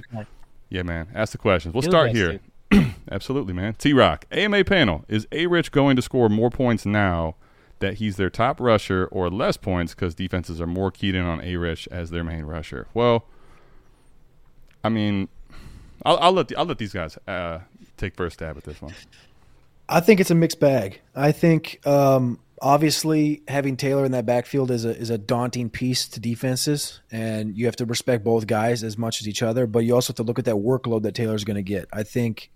Yeah, 0.69 0.81
man. 0.81 1.09
Ask 1.13 1.33
the 1.33 1.37
questions. 1.37 1.75
We'll 1.75 1.83
start 1.83 2.09
here. 2.09 2.39
Absolutely, 3.11 3.53
man. 3.53 3.75
T 3.75 3.93
Rock, 3.93 4.25
AMA 4.31 4.63
panel. 4.63 5.05
Is 5.07 5.27
A 5.31 5.45
Rich 5.45 5.71
going 5.71 5.95
to 5.97 6.01
score 6.01 6.27
more 6.27 6.49
points 6.49 6.87
now 6.87 7.35
that 7.81 7.95
he's 7.95 8.17
their 8.17 8.31
top 8.31 8.59
rusher 8.59 9.07
or 9.11 9.29
less 9.29 9.57
points 9.57 9.93
because 9.93 10.15
defenses 10.15 10.59
are 10.59 10.65
more 10.65 10.89
keyed 10.89 11.13
in 11.13 11.25
on 11.25 11.39
A 11.41 11.57
Rich 11.57 11.87
as 11.91 12.09
their 12.09 12.23
main 12.23 12.45
rusher? 12.45 12.87
Well, 12.95 13.27
I 14.83 14.89
mean, 14.89 15.29
I'll, 16.05 16.17
I'll 16.17 16.31
let 16.31 16.47
the, 16.47 16.55
I'll 16.57 16.65
let 16.65 16.77
these 16.77 16.93
guys 16.93 17.17
uh, 17.27 17.59
take 17.97 18.15
first 18.15 18.35
stab 18.35 18.57
at 18.57 18.63
this 18.63 18.81
one. 18.81 18.93
I 19.87 19.99
think 19.99 20.19
it's 20.19 20.31
a 20.31 20.35
mixed 20.35 20.59
bag. 20.59 21.01
I 21.15 21.31
think 21.31 21.85
um, 21.85 22.39
obviously 22.61 23.43
having 23.47 23.75
Taylor 23.75 24.05
in 24.05 24.11
that 24.13 24.25
backfield 24.25 24.71
is 24.71 24.85
a 24.85 24.95
is 24.95 25.09
a 25.09 25.17
daunting 25.17 25.69
piece 25.69 26.07
to 26.09 26.19
defenses, 26.19 27.01
and 27.11 27.57
you 27.57 27.65
have 27.65 27.75
to 27.77 27.85
respect 27.85 28.23
both 28.23 28.47
guys 28.47 28.83
as 28.83 28.97
much 28.97 29.21
as 29.21 29.27
each 29.27 29.43
other. 29.43 29.67
But 29.67 29.79
you 29.79 29.93
also 29.93 30.11
have 30.11 30.17
to 30.17 30.23
look 30.23 30.39
at 30.39 30.45
that 30.45 30.55
workload 30.55 31.03
that 31.03 31.13
Taylor's 31.13 31.43
going 31.43 31.55
to 31.55 31.63
get. 31.63 31.87
I 31.91 32.03
think, 32.03 32.51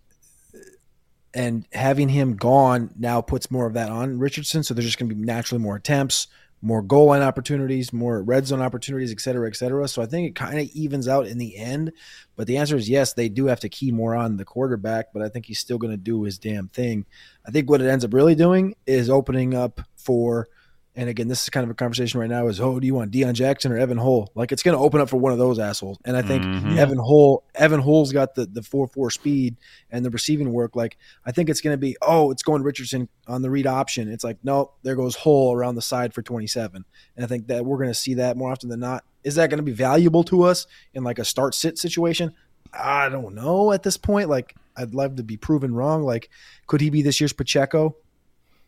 and 1.33 1.67
having 1.73 2.09
him 2.09 2.35
gone 2.37 2.91
now 2.97 3.21
puts 3.21 3.51
more 3.51 3.65
of 3.65 3.73
that 3.73 3.89
on 3.89 4.17
Richardson. 4.19 4.63
So 4.63 4.73
there's 4.73 4.85
just 4.85 4.97
going 4.97 5.09
to 5.09 5.15
be 5.15 5.21
naturally 5.21 5.61
more 5.61 5.75
attempts, 5.75 6.27
more 6.65 6.81
goal 6.81 7.05
line 7.05 7.21
opportunities, 7.21 7.93
more 7.93 8.23
red 8.23 8.47
zone 8.47 8.59
opportunities, 8.59 9.11
et 9.11 9.21
cetera, 9.21 9.47
et 9.47 9.55
cetera. 9.55 9.87
So 9.87 10.01
I 10.01 10.07
think 10.07 10.27
it 10.27 10.35
kind 10.35 10.57
of 10.59 10.67
evens 10.73 11.07
out 11.07 11.27
in 11.27 11.37
the 11.37 11.55
end. 11.55 11.91
But 12.35 12.47
the 12.47 12.57
answer 12.57 12.75
is 12.75 12.89
yes, 12.89 13.13
they 13.13 13.29
do 13.29 13.45
have 13.45 13.59
to 13.59 13.69
key 13.69 13.91
more 13.91 14.15
on 14.15 14.37
the 14.37 14.45
quarterback, 14.45 15.13
but 15.13 15.21
I 15.21 15.29
think 15.29 15.45
he's 15.45 15.59
still 15.59 15.77
going 15.77 15.91
to 15.91 15.97
do 15.97 16.23
his 16.23 16.39
damn 16.39 16.67
thing. 16.67 17.05
I 17.47 17.51
think 17.51 17.69
what 17.69 17.81
it 17.81 17.87
ends 17.87 18.03
up 18.03 18.15
really 18.15 18.33
doing 18.33 18.73
is 18.87 19.11
opening 19.11 19.53
up 19.53 19.79
for, 19.95 20.47
and 20.95 21.09
again, 21.09 21.27
this 21.27 21.43
is 21.43 21.49
kind 21.49 21.63
of 21.63 21.69
a 21.69 21.73
conversation 21.73 22.19
right 22.19 22.29
now 22.29 22.47
is, 22.47 22.61
oh, 22.61 22.79
do 22.79 22.87
you 22.87 22.93
want 22.95 23.11
Deon 23.11 23.33
Jackson 23.33 23.71
or 23.71 23.77
Evan 23.77 23.97
Hull? 23.97 24.31
Like 24.33 24.51
it's 24.51 24.63
going 24.63 24.77
to 24.77 24.81
open 24.83 25.01
up 25.01 25.09
for 25.09 25.17
one 25.17 25.31
of 25.33 25.37
those 25.37 25.59
assholes. 25.59 25.97
And 26.05 26.15
I 26.15 26.21
think 26.21 26.43
Mhm. 26.43 26.77
Evan 26.77 26.97
Hull, 26.97 27.43
Evan 27.53 27.81
Hull's 27.81 28.13
got 28.13 28.35
the 28.35 28.45
the 28.45 28.63
four 28.63 28.87
four 28.87 29.11
speed 29.11 29.57
and 29.91 30.05
the 30.05 30.09
receiving 30.09 30.53
work. 30.53 30.75
Like 30.75 30.97
I 31.25 31.31
think 31.31 31.49
it's 31.49 31.59
going 31.61 31.73
to 31.73 31.77
be, 31.77 31.97
oh, 32.01 32.31
it's 32.31 32.43
going 32.43 32.63
Richardson 32.63 33.09
on 33.27 33.41
the 33.41 33.49
read 33.49 33.67
option. 33.67 34.09
It's 34.09 34.23
like, 34.23 34.37
no, 34.43 34.71
there 34.83 34.95
goes 34.95 35.15
Hull 35.15 35.51
around 35.53 35.75
the 35.75 35.81
side 35.81 36.13
for 36.13 36.21
27. 36.21 36.85
And 37.15 37.25
I 37.25 37.27
think 37.27 37.47
that 37.47 37.65
we're 37.65 37.77
going 37.77 37.89
to 37.89 37.93
see 37.93 38.13
that 38.15 38.37
more 38.37 38.51
often 38.51 38.69
than 38.69 38.79
not. 38.79 39.03
Is 39.23 39.35
that 39.35 39.49
going 39.49 39.57
to 39.57 39.63
be 39.63 39.71
valuable 39.73 40.23
to 40.25 40.43
us 40.43 40.65
in 40.93 41.03
like 41.03 41.19
a 41.19 41.25
start 41.25 41.55
sit 41.55 41.77
situation? 41.77 42.33
I 42.73 43.09
don't 43.09 43.35
know 43.35 43.71
at 43.71 43.83
this 43.83 43.97
point. 43.97 44.29
Like 44.29 44.55
I'd 44.77 44.93
love 44.93 45.15
to 45.17 45.23
be 45.23 45.35
proven 45.37 45.73
wrong. 45.73 46.03
Like 46.03 46.29
could 46.67 46.79
he 46.81 46.89
be 46.89 47.01
this 47.01 47.19
year's 47.19 47.33
Pacheco? 47.33 47.95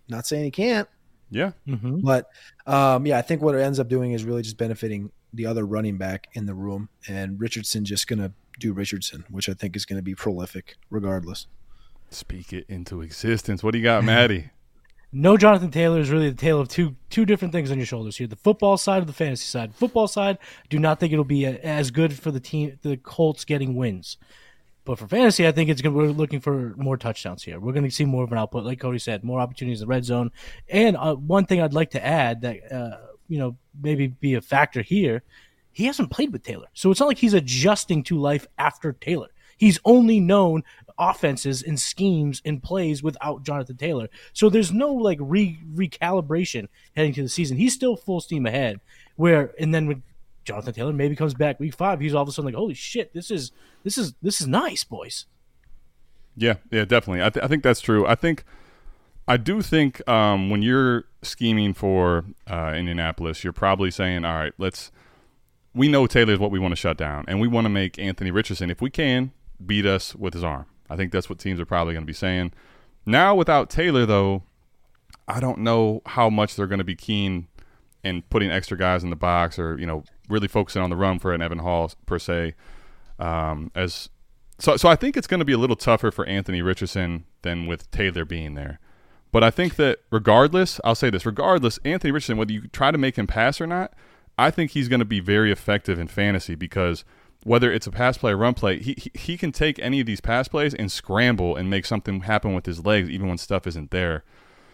Not 0.10 0.26
saying 0.26 0.46
he 0.46 0.52
can't, 0.52 0.88
Yeah, 1.30 1.52
Mm-hmm. 1.68 2.00
but 2.02 2.30
um, 2.66 3.06
yeah, 3.06 3.18
I 3.18 3.22
think 3.22 3.42
what 3.42 3.56
it 3.56 3.62
ends 3.62 3.80
up 3.80 3.88
doing 3.90 4.12
is 4.14 4.24
really 4.24 4.42
just 4.44 4.58
benefiting 4.58 5.12
the 5.34 5.46
other 5.46 5.66
running 5.66 5.98
back 5.98 6.28
in 6.34 6.46
the 6.46 6.54
room, 6.54 6.90
and 7.08 7.40
Richardson 7.40 7.84
just 7.86 8.08
going 8.08 8.20
to 8.20 8.32
do 8.60 8.74
Richardson, 8.74 9.26
which 9.30 9.50
I 9.50 9.54
think 9.54 9.76
is 9.76 9.86
going 9.86 9.98
to 9.98 10.04
be 10.04 10.16
prolific 10.16 10.76
regardless. 10.90 11.48
speak 12.10 12.54
it 12.54 12.66
into 12.70 13.02
existence. 13.02 13.62
What 13.64 13.72
do 13.72 13.78
you 13.78 13.84
got, 13.84 14.04
Matty? 14.04 14.52
No, 15.14 15.38
Jonathan 15.38 15.72
Taylor 15.72 16.02
is 16.02 16.10
really 16.10 16.30
the 16.30 16.36
tale 16.36 16.60
of 16.60 16.68
two 16.68 16.98
two 17.10 17.26
different 17.26 17.54
things 17.54 17.72
on 17.72 17.78
your 17.78 17.86
shoulders 17.86 18.18
here: 18.18 18.28
the 18.28 18.36
football 18.36 18.76
side 18.76 19.00
of 19.02 19.08
the 19.08 19.14
fantasy 19.14 19.46
side. 19.46 19.74
Football 19.74 20.06
side, 20.10 20.38
do 20.70 20.80
not 20.80 21.00
think 21.00 21.14
it'll 21.14 21.24
be 21.24 21.46
a, 21.46 21.58
as 21.60 21.92
good 21.92 22.12
for 22.20 22.30
the 22.30 22.42
team, 22.42 22.78
the 22.82 22.98
Colts 22.98 23.46
getting 23.46 23.74
wins. 23.76 24.18
But 24.88 25.00
for 25.00 25.08
fantasy, 25.10 25.46
I 25.46 25.52
think 25.52 25.70
it's 25.70 25.82
gonna, 25.82 25.98
we're 25.98 26.12
looking 26.12 26.40
for 26.40 26.74
more 26.78 26.96
touchdowns 26.96 27.44
here. 27.44 27.60
We're 27.60 27.74
going 27.74 27.84
to 27.84 27.92
see 27.92 28.06
more 28.06 28.24
of 28.24 28.32
an 28.32 28.38
output, 28.38 28.64
like 28.64 28.80
Cody 28.80 29.00
said, 29.00 29.22
more 29.22 29.42
opportunities 29.42 29.82
in 29.82 29.86
the 29.86 29.94
red 29.94 30.06
zone. 30.06 30.32
And 30.70 30.96
uh, 30.96 31.16
one 31.16 31.46
thing 31.46 31.62
I'd 31.62 31.74
like 31.74 31.92
to 31.92 32.04
add 32.04 32.40
that 32.44 32.72
uh, 32.72 32.98
you 33.28 33.38
know 33.38 33.58
maybe 33.82 34.08
be 34.08 34.36
a 34.36 34.42
factor 34.42 34.82
here, 34.82 35.24
he 35.74 35.84
hasn't 35.88 36.10
played 36.10 36.32
with 36.32 36.44
Taylor, 36.44 36.68
so 36.74 36.90
it's 36.90 37.02
not 37.02 37.08
like 37.08 37.18
he's 37.18 37.34
adjusting 37.34 38.02
to 38.04 38.18
life 38.18 38.48
after 38.58 38.94
Taylor. 38.94 39.28
He's 39.58 39.78
only 39.84 40.22
known 40.22 40.64
offenses 40.98 41.64
and 41.64 41.78
schemes 41.78 42.42
and 42.46 42.64
plays 42.64 43.04
without 43.04 43.44
Jonathan 43.44 43.76
Taylor. 43.76 44.08
So 44.32 44.50
there's 44.50 44.72
no 44.72 44.94
like 44.94 45.20
re 45.20 45.60
recalibration 45.76 46.70
heading 46.96 47.14
to 47.16 47.24
the 47.24 47.30
season. 47.30 47.58
He's 47.58 47.74
still 47.74 47.98
full 47.98 48.22
steam 48.22 48.46
ahead. 48.46 48.80
Where 49.18 49.54
and 49.60 49.76
then 49.76 49.88
when 49.88 50.04
Jonathan 50.48 50.74
Taylor 50.74 50.94
maybe 50.94 51.16
comes 51.16 51.34
back 51.34 51.60
week 51.60 51.76
five, 51.76 52.00
he's 52.00 52.16
all 52.16 52.24
of 52.24 52.30
a 52.30 52.32
sudden 52.32 52.48
like, 52.48 52.56
holy 52.56 52.74
shit, 52.74 53.14
this 53.14 53.30
is 53.30 53.52
this 53.84 53.98
is 53.98 54.14
this 54.22 54.42
is 54.42 54.48
nice, 54.48 54.84
boys. 54.84 55.26
Yeah, 56.36 56.56
yeah, 56.72 56.86
definitely. 56.86 57.24
I, 57.24 57.30
th- 57.30 57.44
I 57.44 57.48
think 57.48 57.64
that's 57.64 57.82
true. 57.82 58.08
I 58.08 58.16
think 58.16 58.44
I 59.28 59.38
do 59.38 59.62
think 59.62 60.08
um, 60.08 60.50
when 60.50 60.62
you're 60.62 61.04
scheming 61.22 61.74
for 61.74 62.24
uh, 62.50 62.74
Indianapolis, 62.76 63.44
you're 63.44 63.54
probably 63.54 63.92
saying, 63.92 64.24
all 64.24 64.36
right, 64.36 64.54
let's. 64.58 64.92
We 65.74 65.90
know 65.90 66.08
Taylor 66.08 66.34
is 66.34 66.40
what 66.40 66.50
we 66.50 66.58
want 66.58 66.72
to 66.72 66.76
shut 66.76 66.98
down, 66.98 67.26
and 67.28 67.40
we 67.40 67.48
want 67.48 67.66
to 67.66 67.70
make 67.70 68.00
Anthony 68.00 68.32
Richardson, 68.32 68.72
if 68.72 68.82
we 68.82 68.90
can, 68.90 69.32
beat 69.64 69.86
us 69.86 70.16
with 70.16 70.34
his 70.34 70.44
arm. 70.44 70.66
I 70.90 70.96
think 70.96 71.12
that's 71.12 71.30
what 71.30 71.38
teams 71.38 71.60
are 71.60 71.68
probably 71.68 71.94
going 71.94 72.04
to 72.04 72.08
be 72.08 72.14
saying. 72.14 72.54
Now, 73.06 73.36
without 73.36 73.70
Taylor, 73.70 74.06
though, 74.06 74.42
I 75.28 75.40
don't 75.40 75.60
know 75.60 76.02
how 76.08 76.32
much 76.32 76.56
they're 76.56 76.66
going 76.66 76.80
to 76.80 76.86
be 76.86 76.96
keen 76.96 77.48
in 78.08 78.22
putting 78.24 78.50
extra 78.52 78.78
guys 78.78 79.04
in 79.04 79.10
the 79.10 79.16
box 79.16 79.60
or, 79.60 79.78
you 79.78 79.86
know, 79.86 80.04
really 80.30 80.48
focusing 80.48 80.82
on 80.82 80.90
the 80.90 80.96
run 80.96 81.20
for 81.20 81.34
an 81.34 81.42
Evan 81.42 81.60
Hull, 81.60 81.92
per 82.06 82.20
se. 82.20 82.56
Um, 83.20 83.72
as 83.76 84.10
so, 84.60 84.76
so 84.78 84.90
I 84.90 84.96
think 84.96 85.16
it's 85.16 85.28
going 85.28 85.40
to 85.40 85.46
be 85.46 85.54
a 85.54 85.58
little 85.58 85.76
tougher 85.76 86.12
for 86.12 86.26
Anthony 86.26 86.62
Richardson 86.62 87.26
than 87.44 87.68
with 87.68 87.90
Taylor 87.92 88.26
being 88.26 88.56
there. 88.56 88.80
But 89.32 89.44
I 89.44 89.52
think 89.52 89.76
that 89.76 90.00
regardless, 90.10 90.80
I'll 90.84 90.96
say 90.96 91.10
this: 91.10 91.26
regardless, 91.26 91.80
Anthony 91.84 92.12
Richardson, 92.12 92.38
whether 92.38 92.54
you 92.54 92.68
try 92.70 92.92
to 92.92 92.98
make 92.98 93.18
him 93.18 93.28
pass 93.28 93.62
or 93.62 93.68
not, 93.68 93.94
I 94.38 94.52
think 94.52 94.72
he's 94.72 94.88
going 94.88 95.00
to 95.00 95.06
be 95.06 95.20
very 95.20 95.52
effective 95.52 96.00
in 96.00 96.08
fantasy 96.08 96.56
because 96.56 97.04
whether 97.44 97.72
it's 97.72 97.88
a 97.88 97.92
pass 97.92 98.18
play 98.18 98.32
or 98.32 98.38
run 98.38 98.54
play, 98.54 98.80
he, 98.80 98.96
he 98.98 99.12
he 99.14 99.38
can 99.38 99.52
take 99.52 99.80
any 99.80 100.00
of 100.00 100.06
these 100.06 100.22
pass 100.22 100.48
plays 100.48 100.74
and 100.74 100.92
scramble 100.92 101.56
and 101.56 101.70
make 101.70 101.86
something 101.86 102.22
happen 102.22 102.54
with 102.54 102.66
his 102.66 102.86
legs, 102.86 103.10
even 103.10 103.28
when 103.28 103.38
stuff 103.38 103.68
isn't 103.68 103.92
there. 103.92 104.24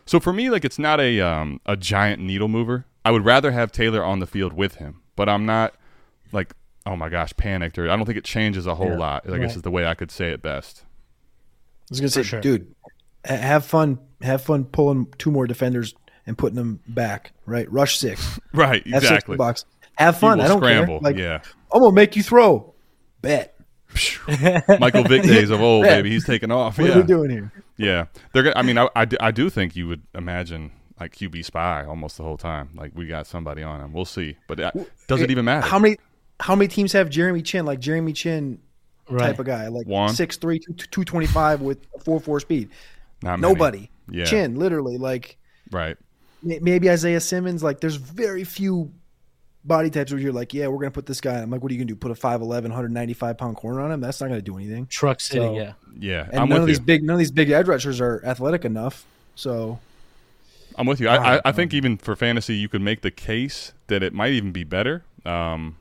So 0.05 0.19
for 0.19 0.33
me, 0.33 0.49
like 0.49 0.65
it's 0.65 0.79
not 0.79 0.99
a 0.99 1.19
um, 1.19 1.59
a 1.65 1.75
giant 1.75 2.21
needle 2.21 2.47
mover. 2.47 2.85
I 3.05 3.11
would 3.11 3.25
rather 3.25 3.51
have 3.51 3.71
Taylor 3.71 4.03
on 4.03 4.19
the 4.19 4.27
field 4.27 4.53
with 4.53 4.75
him, 4.75 5.01
but 5.15 5.29
I'm 5.29 5.45
not 5.45 5.73
like 6.31 6.53
oh 6.85 6.95
my 6.95 7.09
gosh 7.09 7.33
panicked 7.37 7.77
or 7.77 7.89
I 7.89 7.95
don't 7.95 8.05
think 8.05 8.17
it 8.17 8.25
changes 8.25 8.67
a 8.67 8.75
whole 8.75 8.89
Yeah, 8.89 8.97
lot. 8.97 9.23
I 9.27 9.31
right. 9.31 9.41
guess 9.41 9.55
is 9.55 9.61
the 9.61 9.71
way 9.71 9.85
I 9.85 9.93
could 9.93 10.11
say 10.11 10.31
it 10.31 10.41
best. 10.41 10.83
I 10.85 11.85
was 11.89 11.99
gonna 11.99 12.09
say, 12.09 12.23
sure. 12.23 12.41
dude, 12.41 12.73
have 13.25 13.65
fun, 13.65 13.99
have 14.21 14.41
fun 14.41 14.65
pulling 14.65 15.07
two 15.17 15.31
more 15.31 15.47
defenders 15.47 15.93
and 16.25 16.37
putting 16.37 16.55
them 16.55 16.79
back. 16.87 17.33
Right, 17.45 17.71
rush 17.71 17.97
six, 17.99 18.39
Right, 18.53 18.85
have 18.87 19.03
exactly. 19.03 19.37
box. 19.37 19.65
Have 19.97 20.17
fun. 20.17 20.41
I 20.41 20.47
don't 20.47 20.59
scramble. 20.59 20.99
care. 20.99 21.11
Like, 21.11 21.17
yeah. 21.17 21.41
I'm 21.73 21.81
gonna 21.81 21.93
make 21.93 22.15
you 22.15 22.23
throw. 22.23 22.73
Bet. 23.21 23.55
Michael 24.79 25.03
Vick 25.03 25.21
days 25.21 25.51
of 25.51 25.61
old, 25.61 25.83
baby. 25.87 26.09
He's 26.09 26.25
taking 26.25 26.51
off. 26.51 26.79
What 26.79 26.89
yeah. 26.89 26.95
are 26.95 27.01
we 27.01 27.03
doing 27.03 27.29
here? 27.29 27.51
Yeah, 27.77 28.05
they're. 28.31 28.43
Gonna, 28.43 28.55
I 28.55 28.63
mean, 28.63 28.77
I, 28.77 28.89
I, 28.95 29.07
I 29.19 29.31
do 29.31 29.49
think 29.51 29.75
you 29.75 29.87
would 29.87 30.01
imagine 30.15 30.71
like 30.99 31.15
QB 31.15 31.43
spy 31.45 31.85
almost 31.85 32.17
the 32.17 32.23
whole 32.23 32.37
time. 32.37 32.69
Like 32.75 32.91
we 32.95 33.07
got 33.07 33.27
somebody 33.27 33.63
on 33.63 33.81
him. 33.81 33.93
We'll 33.93 34.05
see, 34.05 34.37
but 34.47 34.59
uh, 34.59 34.71
does 35.07 35.21
it 35.21 35.31
even 35.31 35.45
matter? 35.45 35.65
How 35.67 35.79
many? 35.79 35.97
How 36.39 36.55
many 36.55 36.67
teams 36.67 36.91
have 36.93 37.09
Jeremy 37.09 37.41
Chinn 37.41 37.65
like 37.65 37.79
Jeremy 37.79 38.13
Chinn 38.13 38.59
Right. 39.09 39.19
type 39.27 39.39
of 39.39 39.45
guy, 39.45 39.67
like 39.67 39.85
One. 39.85 40.09
six 40.13 40.37
three 40.37 40.59
two 40.59 40.73
two 40.73 41.03
twenty 41.03 41.27
five 41.27 41.61
with 41.61 41.79
four 42.05 42.19
four 42.19 42.39
speed? 42.39 42.69
Not 43.21 43.39
many. 43.39 43.53
Nobody. 43.53 43.89
Yeah. 44.09 44.25
Chinn, 44.25 44.55
literally, 44.55 44.97
like 44.97 45.37
Right. 45.71 45.97
maybe 46.41 46.89
Isaiah 46.89 47.19
Simmons. 47.21 47.63
Like, 47.63 47.79
there's 47.79 47.95
very 47.95 48.43
few 48.43 48.91
body 49.65 49.89
types 49.89 50.11
where 50.11 50.19
you're 50.21 50.33
like, 50.33 50.53
yeah, 50.53 50.67
we're 50.67 50.77
gonna 50.79 50.91
put 50.91 51.05
this 51.05 51.21
guy. 51.21 51.35
I'm 51.39 51.49
like, 51.49 51.61
what 51.61 51.71
are 51.71 51.75
you 51.75 51.79
gonna 51.79 51.87
do? 51.87 51.95
Put 51.95 52.11
a 52.11 52.15
5'11", 52.15 52.63
195 52.63 53.37
pound 53.37 53.55
corner 53.55 53.81
on 53.81 53.91
him? 53.91 54.01
That's 54.01 54.19
not 54.19 54.27
gonna 54.27 54.41
do 54.41 54.57
anything. 54.57 54.87
Truck 54.87 55.21
City, 55.21 55.39
So- 55.39 55.55
yeah. 55.55 55.73
Yeah, 55.99 56.25
And 56.31 56.39
I'm 56.41 56.49
none 56.49 56.61
with 56.61 56.63
of 56.63 56.69
you. 56.69 56.75
these 56.75 56.79
big, 56.79 57.03
none 57.03 57.13
of 57.15 57.19
these 57.19 57.31
big 57.31 57.49
edge 57.49 57.67
rushers 57.67 58.01
are 58.01 58.21
athletic 58.25 58.65
enough. 58.65 59.05
So 59.35 59.79
I'm 60.77 60.85
with 60.85 60.99
you. 60.99 61.07
I, 61.07 61.35
I, 61.37 61.41
I 61.45 61.51
think 61.51 61.73
even 61.73 61.97
for 61.97 62.15
fantasy, 62.15 62.55
you 62.55 62.69
could 62.69 62.81
make 62.81 63.01
the 63.01 63.11
case 63.11 63.73
that 63.87 64.03
it 64.03 64.13
might 64.13 64.31
even 64.33 64.51
be 64.51 64.63
better. 64.63 65.03
Um, 65.25 65.77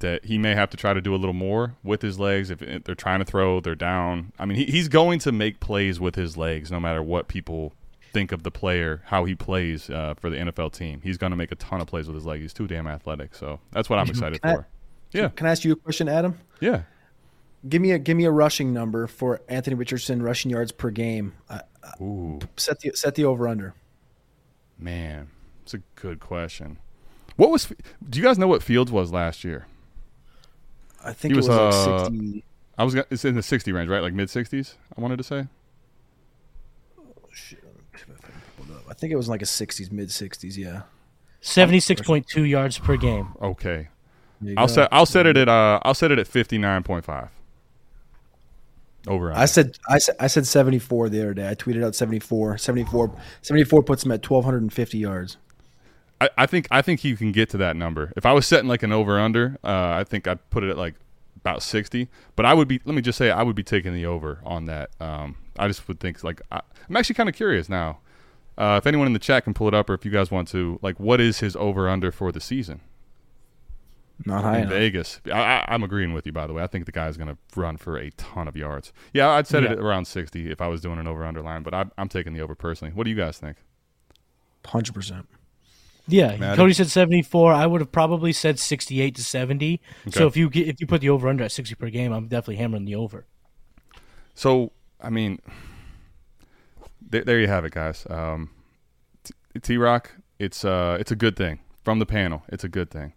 that 0.00 0.24
he 0.24 0.38
may 0.38 0.54
have 0.54 0.70
to 0.70 0.76
try 0.78 0.94
to 0.94 1.00
do 1.02 1.14
a 1.14 1.16
little 1.18 1.34
more 1.34 1.74
with 1.84 2.00
his 2.00 2.18
legs. 2.18 2.50
If 2.50 2.60
they're 2.84 2.94
trying 2.94 3.18
to 3.18 3.24
throw, 3.26 3.60
they're 3.60 3.74
down. 3.74 4.32
I 4.38 4.46
mean, 4.46 4.56
he, 4.56 4.64
he's 4.64 4.88
going 4.88 5.18
to 5.20 5.32
make 5.32 5.60
plays 5.60 6.00
with 6.00 6.14
his 6.14 6.36
legs, 6.38 6.70
no 6.70 6.80
matter 6.80 7.02
what 7.02 7.28
people 7.28 7.74
think 8.12 8.32
of 8.32 8.42
the 8.42 8.50
player, 8.50 9.02
how 9.06 9.24
he 9.26 9.34
plays 9.34 9.90
uh, 9.90 10.14
for 10.18 10.30
the 10.30 10.36
NFL 10.38 10.72
team. 10.72 11.00
He's 11.04 11.18
going 11.18 11.30
to 11.32 11.36
make 11.36 11.52
a 11.52 11.54
ton 11.56 11.80
of 11.82 11.86
plays 11.86 12.06
with 12.06 12.14
his 12.16 12.24
legs. 12.24 12.40
He's 12.42 12.52
too 12.54 12.66
damn 12.66 12.86
athletic. 12.86 13.34
So 13.34 13.60
that's 13.72 13.90
what 13.90 13.98
I'm 13.98 14.08
excited 14.08 14.40
Can 14.40 14.50
I- 14.50 14.54
for. 14.56 14.66
Yeah, 15.12 15.28
can 15.28 15.46
I 15.48 15.50
ask 15.50 15.64
you 15.64 15.72
a 15.72 15.76
question, 15.76 16.08
Adam? 16.08 16.38
yeah. 16.60 16.82
Give 17.68 17.82
me 17.82 17.90
a 17.90 17.98
give 17.98 18.16
me 18.16 18.24
a 18.24 18.30
rushing 18.30 18.72
number 18.72 19.06
for 19.06 19.42
Anthony 19.48 19.74
Richardson 19.76 20.22
rushing 20.22 20.50
yards 20.50 20.72
per 20.72 20.90
game. 20.90 21.34
Uh, 21.48 21.58
Ooh, 22.00 22.38
set 22.56 22.80
the 22.80 22.92
set 22.94 23.16
the 23.16 23.24
over 23.26 23.46
under. 23.46 23.74
Man, 24.80 25.28
it's 25.62 25.74
a 25.74 25.82
good 25.94 26.20
question. 26.20 26.78
What 27.36 27.50
was? 27.50 27.72
Do 28.08 28.18
you 28.18 28.24
guys 28.24 28.38
know 28.38 28.48
what 28.48 28.62
Fields 28.62 28.92
was 28.92 29.12
last 29.12 29.44
year? 29.44 29.66
I 31.02 31.12
think 31.12 31.32
He 31.32 31.38
it 31.38 31.42
was, 31.42 31.48
was, 31.48 31.86
like 31.86 31.94
uh, 31.94 32.04
sixty. 32.04 32.44
I 32.76 32.84
was. 32.84 32.94
It's 32.94 33.24
in 33.24 33.34
the 33.34 33.42
60 33.42 33.72
range, 33.72 33.88
right? 33.88 34.02
Like 34.02 34.12
mid 34.14 34.28
60s. 34.28 34.74
I 34.96 35.00
wanted 35.00 35.16
to 35.18 35.24
say. 35.24 35.46
I 38.88 38.94
think 38.94 39.12
it 39.12 39.16
was 39.16 39.28
like 39.28 39.40
a 39.40 39.46
sixties, 39.46 39.90
mid 39.90 40.10
sixties. 40.10 40.58
Yeah. 40.58 40.82
Seventy 41.40 41.80
six 41.80 42.02
point 42.02 42.26
two 42.26 42.44
yards 42.44 42.78
per 42.78 42.96
game. 42.96 43.28
Okay. 43.40 43.88
I'll 44.56 44.66
go. 44.66 44.74
set 44.74 44.88
I'll 44.92 45.06
set 45.06 45.26
it 45.26 45.36
at 45.36 45.48
uh 45.48 45.80
I'll 45.82 45.94
set 45.94 46.10
it 46.10 46.18
at 46.18 46.26
fifty 46.26 46.58
nine 46.58 46.82
point 46.82 47.04
five. 47.04 47.30
Over. 49.06 49.32
I 49.32 49.46
said 49.46 49.78
I 49.88 49.98
said 49.98 50.16
I 50.20 50.26
said 50.26 50.46
74 50.46 51.08
the 51.08 51.22
other 51.22 51.34
day. 51.34 51.48
I 51.48 51.54
tweeted 51.54 51.84
out 51.84 51.94
74. 51.94 52.58
74 52.58 53.16
74 53.40 53.82
puts 53.82 54.04
him 54.04 54.12
at 54.12 54.28
1250 54.28 54.98
yards. 54.98 55.38
I, 56.20 56.28
I 56.36 56.46
think 56.46 56.68
I 56.70 56.82
think 56.82 57.02
you 57.02 57.16
can 57.16 57.32
get 57.32 57.48
to 57.50 57.56
that 57.58 57.76
number. 57.76 58.12
If 58.16 58.26
I 58.26 58.32
was 58.32 58.46
setting 58.46 58.68
like 58.68 58.82
an 58.82 58.92
over 58.92 59.18
under, 59.18 59.58
uh, 59.64 59.94
I 59.96 60.04
think 60.04 60.28
I'd 60.28 60.48
put 60.50 60.64
it 60.64 60.70
at 60.70 60.76
like 60.76 60.94
about 61.36 61.62
sixty. 61.62 62.08
But 62.36 62.44
I 62.44 62.54
would 62.54 62.68
be 62.68 62.80
let 62.84 62.94
me 62.94 63.02
just 63.02 63.16
say 63.16 63.30
I 63.30 63.42
would 63.42 63.56
be 63.56 63.62
taking 63.62 63.94
the 63.94 64.06
over 64.06 64.40
on 64.44 64.66
that. 64.66 64.90
Um, 65.00 65.36
I 65.58 65.66
just 65.66 65.86
would 65.88 65.98
think 65.98 66.22
like 66.22 66.42
I, 66.52 66.60
I'm 66.88 66.96
actually 66.96 67.14
kind 67.14 67.28
of 67.28 67.34
curious 67.34 67.68
now. 67.68 68.00
Uh, 68.58 68.76
if 68.76 68.86
anyone 68.86 69.06
in 69.06 69.14
the 69.14 69.18
chat 69.18 69.44
can 69.44 69.54
pull 69.54 69.68
it 69.68 69.74
up, 69.74 69.88
or 69.88 69.94
if 69.94 70.04
you 70.04 70.10
guys 70.10 70.30
want 70.30 70.46
to, 70.48 70.78
like, 70.82 71.00
what 71.00 71.18
is 71.18 71.38
his 71.38 71.56
over 71.56 71.88
under 71.88 72.12
for 72.12 72.30
the 72.30 72.40
season 72.40 72.82
Not 74.26 74.42
high 74.44 74.56
in 74.58 74.62
enough. 74.64 74.72
Vegas? 74.74 75.20
I, 75.26 75.30
I, 75.30 75.64
I'm 75.68 75.82
agreeing 75.82 76.12
with 76.12 76.26
you, 76.26 76.32
by 76.32 76.46
the 76.46 76.52
way. 76.52 76.62
I 76.62 76.66
think 76.66 76.86
the 76.86 76.92
guy's 76.92 77.16
going 77.16 77.28
to 77.28 77.38
run 77.58 77.76
for 77.78 77.96
a 77.96 78.10
ton 78.12 78.48
of 78.48 78.56
yards. 78.56 78.92
Yeah, 79.14 79.30
I'd 79.30 79.46
set 79.46 79.62
it 79.62 79.66
Yeah. 79.70 79.72
at 79.76 79.78
around 79.78 80.04
60 80.06 80.50
if 80.50 80.60
I 80.60 80.66
was 80.68 80.80
doing 80.80 80.98
an 80.98 81.06
over 81.06 81.24
under 81.24 81.40
line, 81.40 81.62
but 81.62 81.72
I, 81.72 81.86
I'm 81.96 82.08
taking 82.08 82.34
the 82.34 82.40
over 82.40 82.54
personally. 82.54 82.92
What 82.92 83.04
do 83.04 83.10
you 83.10 83.16
guys 83.16 83.38
think? 83.38 83.56
100%. 84.64 85.24
Yeah, 86.08 86.36
Matty? 86.36 86.56
Cody 86.56 86.72
said 86.72 86.88
seventy 86.88 87.22
four. 87.22 87.52
I 87.52 87.66
would 87.66 87.80
have 87.80 87.92
probably 87.92 88.32
said 88.32 88.58
sixty 88.58 89.00
eight 89.00 89.14
to 89.14 89.22
seventy. 89.22 89.80
So 90.10 90.26
if 90.26 90.36
you 90.36 90.50
get, 90.50 90.66
if 90.66 90.80
you 90.80 90.86
put 90.88 91.02
the 91.02 91.08
over 91.10 91.28
under 91.28 91.44
at 91.44 91.52
sixty 91.52 91.76
per 91.76 91.88
game, 91.88 92.10
I'm 92.12 92.26
definitely 92.26 92.56
hammering 92.56 92.84
the 92.84 92.96
over. 92.96 93.26
So, 94.34 94.72
I 95.00 95.08
mean, 95.10 95.38
there, 97.00 97.22
there 97.22 97.38
you 97.38 97.46
have 97.46 97.64
it, 97.64 97.72
guys. 97.74 98.08
Um, 98.10 98.50
T 99.62 99.76
Rock, 99.76 100.10
it's 100.40 100.64
uh, 100.64 100.96
it's 100.98 101.12
a 101.12 101.16
good 101.16 101.36
thing 101.36 101.60
from 101.84 102.00
the 102.00 102.06
panel. 102.06 102.42
It's 102.48 102.64
a 102.64 102.68
good 102.68 102.90
thing. 102.90 103.12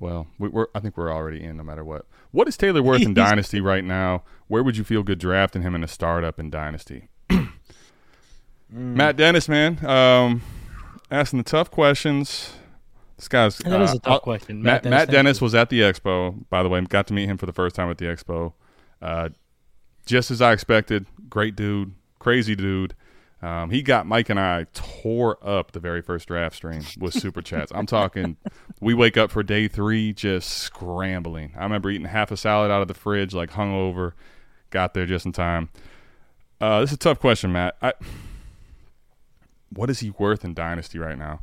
Well, 0.00 0.26
we, 0.38 0.48
we're 0.48 0.66
I 0.74 0.80
think 0.80 0.96
we're 0.96 1.12
already 1.12 1.44
in 1.44 1.56
no 1.58 1.62
matter 1.62 1.84
what. 1.84 2.06
What 2.32 2.48
is 2.48 2.56
Taylor 2.56 2.82
worth 2.82 3.02
in 3.02 3.14
Dynasty 3.26 3.60
right 3.60 3.84
now? 3.84 4.24
Where 4.48 4.62
would 4.64 4.76
you 4.76 4.82
feel 4.84 5.02
good 5.02 5.18
drafting 5.20 5.62
him 5.62 5.74
in 5.74 5.84
a 5.84 5.88
startup 5.88 6.40
in 6.40 6.50
Dynasty? 6.50 7.08
Matt 8.70 9.16
Dennis, 9.16 9.48
man, 9.48 9.84
um, 9.84 10.42
asking 11.10 11.38
the 11.38 11.44
tough 11.44 11.70
questions. 11.70 12.52
This 13.16 13.28
guy's 13.28 13.58
that 13.58 13.72
uh, 13.80 13.84
a 13.84 13.86
tough 13.86 14.00
I'll- 14.04 14.20
question. 14.20 14.62
Matt, 14.62 14.82
Dennis, 14.84 14.98
Matt 14.98 15.10
Dennis 15.10 15.40
was 15.40 15.54
at 15.54 15.68
the 15.68 15.80
expo, 15.80 16.48
by 16.48 16.62
the 16.62 16.68
way. 16.68 16.80
Got 16.82 17.06
to 17.08 17.14
meet 17.14 17.26
him 17.28 17.36
for 17.36 17.46
the 17.46 17.52
first 17.52 17.74
time 17.76 17.90
at 17.90 17.98
the 17.98 18.06
expo. 18.06 18.54
Uh, 19.02 19.28
just 20.06 20.30
as 20.30 20.40
I 20.40 20.52
expected. 20.52 21.06
Great 21.28 21.54
dude, 21.56 21.92
crazy 22.18 22.56
dude. 22.56 22.94
Um, 23.42 23.70
he 23.70 23.80
got 23.80 24.06
Mike 24.06 24.28
and 24.28 24.38
I 24.38 24.66
tore 24.74 25.38
up 25.42 25.72
the 25.72 25.80
very 25.80 26.02
first 26.02 26.28
draft 26.28 26.56
stream 26.56 26.82
with 26.98 27.14
super 27.14 27.40
chats. 27.40 27.72
I'm 27.74 27.86
talking, 27.86 28.36
we 28.80 28.92
wake 28.92 29.16
up 29.16 29.30
for 29.30 29.42
day 29.42 29.66
three 29.66 30.12
just 30.12 30.50
scrambling. 30.50 31.52
I 31.56 31.62
remember 31.62 31.90
eating 31.90 32.06
half 32.06 32.30
a 32.30 32.36
salad 32.36 32.70
out 32.70 32.82
of 32.82 32.88
the 32.88 32.94
fridge, 32.94 33.32
like 33.32 33.50
hungover. 33.50 34.12
Got 34.68 34.94
there 34.94 35.06
just 35.06 35.24
in 35.24 35.32
time. 35.32 35.70
Uh, 36.60 36.80
this 36.80 36.90
is 36.90 36.94
a 36.96 36.98
tough 36.98 37.18
question, 37.18 37.50
Matt. 37.50 37.76
I, 37.80 37.94
what 39.70 39.88
is 39.88 40.00
he 40.00 40.10
worth 40.10 40.44
in 40.44 40.52
Dynasty 40.52 40.98
right 40.98 41.16
now? 41.18 41.40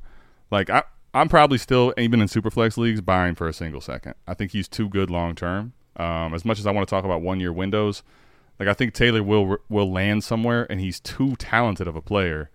Like 0.52 0.70
I, 0.70 0.84
I'm 1.14 1.30
probably 1.30 1.58
still 1.58 1.94
even 1.98 2.22
in 2.22 2.28
superflex 2.28 2.78
leagues 2.78 3.02
buying 3.02 3.34
for 3.34 3.48
a 3.48 3.54
single 3.54 3.82
second. 3.82 4.14
I 4.28 4.36
think 4.36 4.52
he's 4.52 4.68
too 4.68 4.88
good 4.88 5.10
long 5.10 5.34
term. 5.34 5.74
Um, 5.96 6.36
as 6.36 6.46
much 6.46 6.60
as 6.60 6.68
I 6.68 6.72
want 6.72 6.88
to 6.88 6.90
talk 6.90 7.06
about 7.06 7.24
one 7.24 7.40
year 7.40 7.52
windows, 7.52 8.04
like 8.60 8.68
I 8.70 8.74
think 8.74 8.94
Taylor 8.94 9.24
will 9.24 9.58
will 9.70 9.92
land 9.92 10.24
somewhere, 10.24 10.66
and 10.70 10.80
he's 10.80 11.00
too 11.00 11.36
talented 11.38 11.88
of 11.88 11.96
a 11.96 12.02
player 12.02 12.50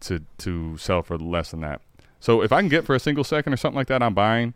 to 0.00 0.20
to 0.38 0.76
sell 0.76 1.02
for 1.02 1.16
less 1.18 1.50
than 1.50 1.60
that. 1.60 1.80
So 2.20 2.42
if 2.42 2.52
I 2.52 2.60
can 2.60 2.68
get 2.68 2.84
for 2.84 2.94
a 2.94 3.00
single 3.00 3.24
second 3.24 3.52
or 3.52 3.56
something 3.56 3.76
like 3.76 3.88
that, 3.88 4.02
I'm 4.02 4.14
buying. 4.14 4.54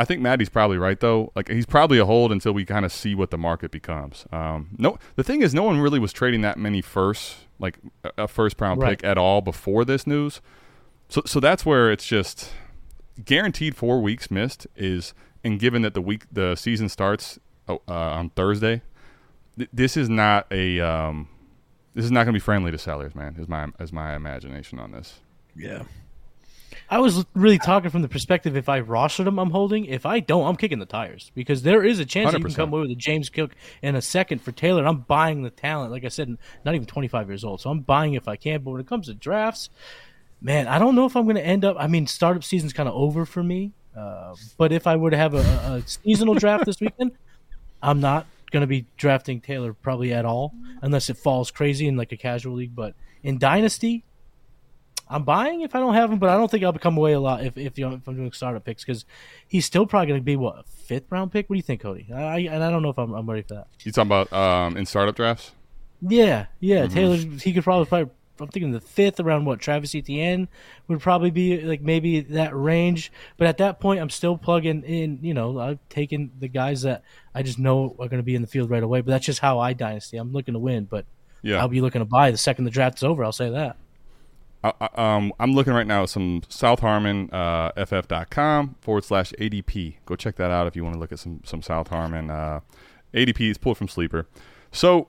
I 0.00 0.04
think 0.04 0.20
Maddie's 0.22 0.48
probably 0.48 0.78
right 0.78 1.00
though. 1.00 1.32
Like 1.34 1.48
he's 1.48 1.66
probably 1.66 1.98
a 1.98 2.04
hold 2.04 2.30
until 2.30 2.52
we 2.52 2.64
kind 2.64 2.84
of 2.84 2.92
see 2.92 3.16
what 3.16 3.30
the 3.32 3.38
market 3.38 3.72
becomes. 3.72 4.26
Um, 4.30 4.68
no, 4.78 4.96
the 5.16 5.24
thing 5.24 5.42
is, 5.42 5.52
no 5.54 5.64
one 5.64 5.80
really 5.80 5.98
was 5.98 6.12
trading 6.12 6.40
that 6.42 6.56
many 6.56 6.80
first, 6.80 7.36
like 7.58 7.78
a- 8.16 8.28
first 8.28 8.60
round 8.60 8.80
Right. 8.80 8.98
pick 8.98 9.04
at 9.04 9.18
all 9.18 9.40
before 9.40 9.84
this 9.84 10.06
news. 10.06 10.40
So, 11.08 11.22
so 11.26 11.40
that's 11.40 11.66
where 11.66 11.90
it's 11.90 12.06
just 12.06 12.52
guaranteed 13.24 13.74
four 13.74 14.00
weeks 14.00 14.30
missed 14.30 14.68
is, 14.76 15.14
and 15.42 15.58
given 15.58 15.82
that 15.82 15.94
the 15.94 16.00
week 16.00 16.26
the 16.30 16.54
season 16.54 16.88
starts 16.88 17.40
uh, 17.66 17.74
uh, 17.88 17.92
on 17.92 18.30
Thursday, 18.30 18.82
th- 19.58 19.70
this 19.72 19.96
is 19.96 20.08
not 20.08 20.46
a 20.50 20.80
um, 20.80 21.28
this 21.94 22.04
is 22.04 22.10
not 22.10 22.20
going 22.20 22.32
to 22.32 22.40
be 22.40 22.40
friendly 22.40 22.70
to 22.70 22.78
sellers, 22.78 23.14
man. 23.14 23.36
Is 23.38 23.48
my 23.48 23.68
is 23.80 23.92
my 23.92 24.14
imagination 24.14 24.78
on 24.78 24.92
this. 24.92 25.20
Yeah. 25.56 25.82
I 26.90 27.00
was 27.00 27.26
really 27.34 27.58
talking 27.58 27.90
from 27.90 28.00
the 28.00 28.08
perspective 28.08 28.56
if 28.56 28.68
I 28.68 28.80
rostered 28.80 29.24
them, 29.24 29.38
I'm 29.38 29.50
holding. 29.50 29.84
If 29.84 30.06
I 30.06 30.20
don't, 30.20 30.46
I'm 30.46 30.56
kicking 30.56 30.78
the 30.78 30.86
tires 30.86 31.30
because 31.34 31.62
there 31.62 31.84
is 31.84 31.98
a 31.98 32.06
chance 32.06 32.32
that 32.32 32.38
you 32.38 32.44
can 32.44 32.54
come 32.54 32.72
away 32.72 32.82
with 32.82 32.90
a 32.90 32.94
James 32.94 33.28
Cook 33.28 33.54
in 33.82 33.94
a 33.94 34.00
second 34.00 34.40
for 34.40 34.52
Taylor. 34.52 34.86
I'm 34.86 35.00
buying 35.00 35.42
the 35.42 35.50
talent. 35.50 35.92
Like 35.92 36.04
I 36.04 36.08
said, 36.08 36.38
not 36.64 36.74
even 36.74 36.86
25 36.86 37.28
years 37.28 37.44
old, 37.44 37.60
so 37.60 37.68
I'm 37.68 37.80
buying 37.80 38.14
if 38.14 38.26
I 38.26 38.36
can. 38.36 38.62
But 38.62 38.70
when 38.70 38.80
it 38.80 38.86
comes 38.86 39.06
to 39.08 39.14
drafts, 39.14 39.68
man, 40.40 40.66
I 40.66 40.78
don't 40.78 40.94
know 40.94 41.04
if 41.04 41.14
I'm 41.14 41.24
going 41.24 41.36
to 41.36 41.44
end 41.44 41.64
up. 41.64 41.76
I 41.78 41.88
mean, 41.88 42.06
startup 42.06 42.42
season's 42.42 42.72
kind 42.72 42.88
of 42.88 42.94
over 42.94 43.26
for 43.26 43.42
me. 43.42 43.72
Uh, 43.94 44.34
but 44.56 44.72
if 44.72 44.86
I 44.86 44.96
were 44.96 45.10
to 45.10 45.16
have 45.16 45.34
a, 45.34 45.40
a 45.40 45.82
seasonal 45.84 46.34
draft 46.34 46.64
this 46.64 46.80
weekend, 46.80 47.12
I'm 47.82 48.00
not 48.00 48.26
going 48.50 48.62
to 48.62 48.66
be 48.66 48.86
drafting 48.96 49.40
Taylor 49.40 49.72
probably 49.72 50.12
at 50.12 50.24
all 50.24 50.54
unless 50.82 51.10
it 51.10 51.16
falls 51.16 51.50
crazy 51.50 51.86
in 51.86 51.96
like 51.96 52.12
a 52.12 52.16
casual 52.16 52.54
league. 52.54 52.74
But 52.74 52.94
in 53.22 53.38
Dynasty, 53.38 54.04
I'm 55.08 55.24
buying 55.24 55.62
if 55.62 55.74
I 55.74 55.80
don't 55.80 55.94
have 55.94 56.12
him, 56.12 56.18
but 56.18 56.28
I 56.28 56.36
don't 56.36 56.50
think 56.50 56.64
I'll 56.64 56.72
become 56.72 56.96
away 56.96 57.12
a 57.12 57.20
lot 57.20 57.44
if 57.44 57.56
if, 57.56 57.78
you 57.78 57.88
know, 57.88 57.96
if 57.96 58.06
I'm 58.06 58.16
doing 58.16 58.32
startup 58.32 58.64
picks 58.64 58.84
because 58.84 59.04
he's 59.46 59.64
still 59.64 59.86
probably 59.86 60.08
going 60.08 60.20
to 60.20 60.24
be 60.24 60.36
what 60.36 60.58
a 60.58 60.62
fifth 60.64 61.10
round 61.10 61.32
pick. 61.32 61.48
What 61.48 61.54
do 61.54 61.58
you 61.58 61.62
think, 61.62 61.80
Cody? 61.80 62.08
I, 62.12 62.40
and 62.40 62.62
I 62.62 62.70
don't 62.70 62.82
know 62.82 62.90
if 62.90 62.98
I'm, 62.98 63.12
I'm 63.14 63.28
ready 63.28 63.42
for 63.42 63.54
that. 63.54 63.68
You 63.82 63.92
talking 63.92 64.08
about 64.08 64.32
um, 64.32 64.76
in 64.76 64.86
startup 64.86 65.16
drafts? 65.16 65.52
Yeah, 66.00 66.46
yeah. 66.60 66.84
Mm-hmm. 66.84 66.94
Taylor, 66.94 67.16
he 67.16 67.52
could 67.52 67.64
probably, 67.64 67.86
probably. 67.86 68.12
I'm 68.40 68.48
thinking 68.48 68.72
the 68.72 68.80
fifth 68.80 69.20
around 69.20 69.44
what 69.44 69.60
Travis 69.60 69.94
Etienne 69.94 70.48
would 70.88 71.00
probably 71.00 71.30
be 71.30 71.60
like 71.62 71.80
maybe 71.80 72.20
that 72.20 72.54
range. 72.56 73.10
But 73.36 73.46
at 73.48 73.58
that 73.58 73.80
point, 73.80 74.00
I'm 74.00 74.10
still 74.10 74.36
plugging 74.38 74.82
in. 74.82 75.18
You 75.22 75.34
know, 75.34 75.58
I've 75.58 75.78
taken 75.88 76.30
the 76.38 76.48
guys 76.48 76.82
that 76.82 77.02
I 77.34 77.42
just 77.42 77.58
know 77.58 77.94
are 77.98 78.08
going 78.08 78.20
to 78.20 78.24
be 78.24 78.34
in 78.34 78.42
the 78.42 78.48
field 78.48 78.70
right 78.70 78.82
away. 78.82 79.00
But 79.00 79.10
that's 79.12 79.26
just 79.26 79.40
how 79.40 79.58
I 79.58 79.72
dynasty. 79.72 80.16
I'm 80.16 80.32
looking 80.32 80.54
to 80.54 80.60
win, 80.60 80.84
but 80.84 81.04
Yeah. 81.42 81.58
I'll 81.60 81.68
be 81.68 81.80
looking 81.80 82.00
to 82.00 82.04
buy 82.04 82.30
the 82.30 82.38
second 82.38 82.64
the 82.64 82.70
draft 82.70 82.98
is 82.98 83.04
over. 83.04 83.24
I'll 83.24 83.32
say 83.32 83.50
that. 83.50 83.76
I, 84.64 84.72
I- 84.80 85.16
um, 85.16 85.32
I'm 85.38 85.52
looking 85.52 85.72
right 85.72 85.86
now 85.86 86.02
at 86.02 86.08
some 86.10 86.42
South 86.48 86.80
Harmon 86.80 87.30
uh, 87.30 87.70
FF.com 87.86 88.74
forward 88.80 89.04
slash 89.04 89.32
ADP. 89.38 89.96
Go 90.04 90.16
check 90.16 90.34
that 90.36 90.50
out 90.50 90.66
if 90.66 90.74
you 90.74 90.82
want 90.82 90.94
to 90.94 90.98
look 91.00 91.12
at 91.12 91.20
some 91.20 91.40
some 91.44 91.62
South 91.62 91.88
Harmon 91.88 92.28
uh, 92.30 92.60
ADP. 93.14 93.50
It's 93.50 93.58
pulled 93.58 93.78
from 93.78 93.86
Sleeper. 93.88 94.26
So 94.72 95.08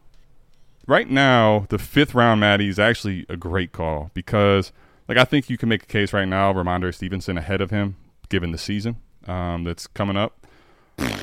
right 0.90 1.10
now, 1.10 1.66
the 1.70 1.78
fifth 1.78 2.14
round 2.14 2.40
Matty 2.42 2.68
is 2.68 2.80
actually 2.80 3.26
a 3.30 3.38
great 3.38 3.72
call 3.72 4.12
because, 4.14 4.72
like, 5.08 5.18
I 5.18 5.24
think 5.24 5.50
you 5.50 5.58
can 5.58 5.70
make 5.70 5.84
a 5.84 5.88
case 5.88 6.12
right 6.12 6.28
now, 6.28 6.52
Rhamondre 6.52 6.94
Stevenson 6.94 7.38
ahead 7.38 7.62
of 7.62 7.70
him, 7.72 7.96
given 8.30 8.52
the 8.52 8.58
season 8.58 8.98
um, 9.28 9.64
that's 9.64 9.88
coming 9.88 10.18
up. 10.18 10.46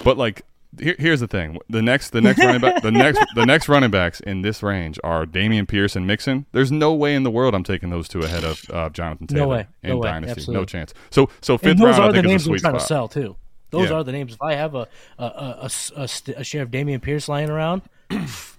But 0.04 0.16
like, 0.16 0.42
here, 0.78 0.96
here's 0.98 1.20
the 1.20 1.26
thing: 1.28 1.58
the 1.68 1.82
next, 1.82 2.10
the 2.10 2.20
next 2.20 2.38
running 2.38 2.60
back, 2.62 2.82
the 2.82 2.90
next, 2.90 3.24
the 3.34 3.44
next 3.44 3.68
running 3.68 3.90
backs 3.90 4.20
in 4.20 4.42
this 4.42 4.62
range 4.62 4.98
are 5.04 5.26
Dameon 5.26 5.68
Pierce 5.68 5.96
and 5.96 6.06
Mixon. 6.06 6.46
There's 6.52 6.72
no 6.72 6.94
way 6.94 7.14
in 7.14 7.22
the 7.24 7.30
world 7.30 7.54
I'm 7.54 7.64
taking 7.64 7.90
those 7.90 8.08
two 8.08 8.20
ahead 8.20 8.44
of 8.44 8.62
uh, 8.70 8.88
Jonathan 8.90 9.26
No 9.30 9.36
Taylor 9.40 9.48
way. 9.48 9.66
in 9.82 9.90
No 9.90 9.96
way. 9.98 10.08
Dynasty. 10.08 10.30
Absolutely. 10.32 10.60
No 10.60 10.64
chance. 10.64 10.94
So, 11.10 11.28
so 11.42 11.58
fifth 11.58 11.72
and 11.72 11.80
those 11.80 11.98
round, 11.98 12.02
I 12.02 12.06
are 12.06 12.12
the 12.12 12.22
think 12.22 12.26
is 12.26 12.30
names 12.30 12.48
we're 12.48 12.58
trying 12.58 12.74
to 12.74 12.80
sell 12.80 13.08
too. 13.08 13.36
Those 13.70 13.90
Yeah. 13.90 13.96
are 13.96 14.04
the 14.04 14.12
names. 14.12 14.34
If 14.34 14.42
I 14.42 14.54
have 14.54 14.74
a 14.74 14.88
a, 15.18 15.24
a, 15.24 15.70
a, 15.96 16.02
a 16.02 16.08
a 16.40 16.44
share 16.44 16.62
of 16.62 16.70
Dameon 16.70 17.02
Pierce 17.02 17.28
lying 17.28 17.50
around, 17.50 17.82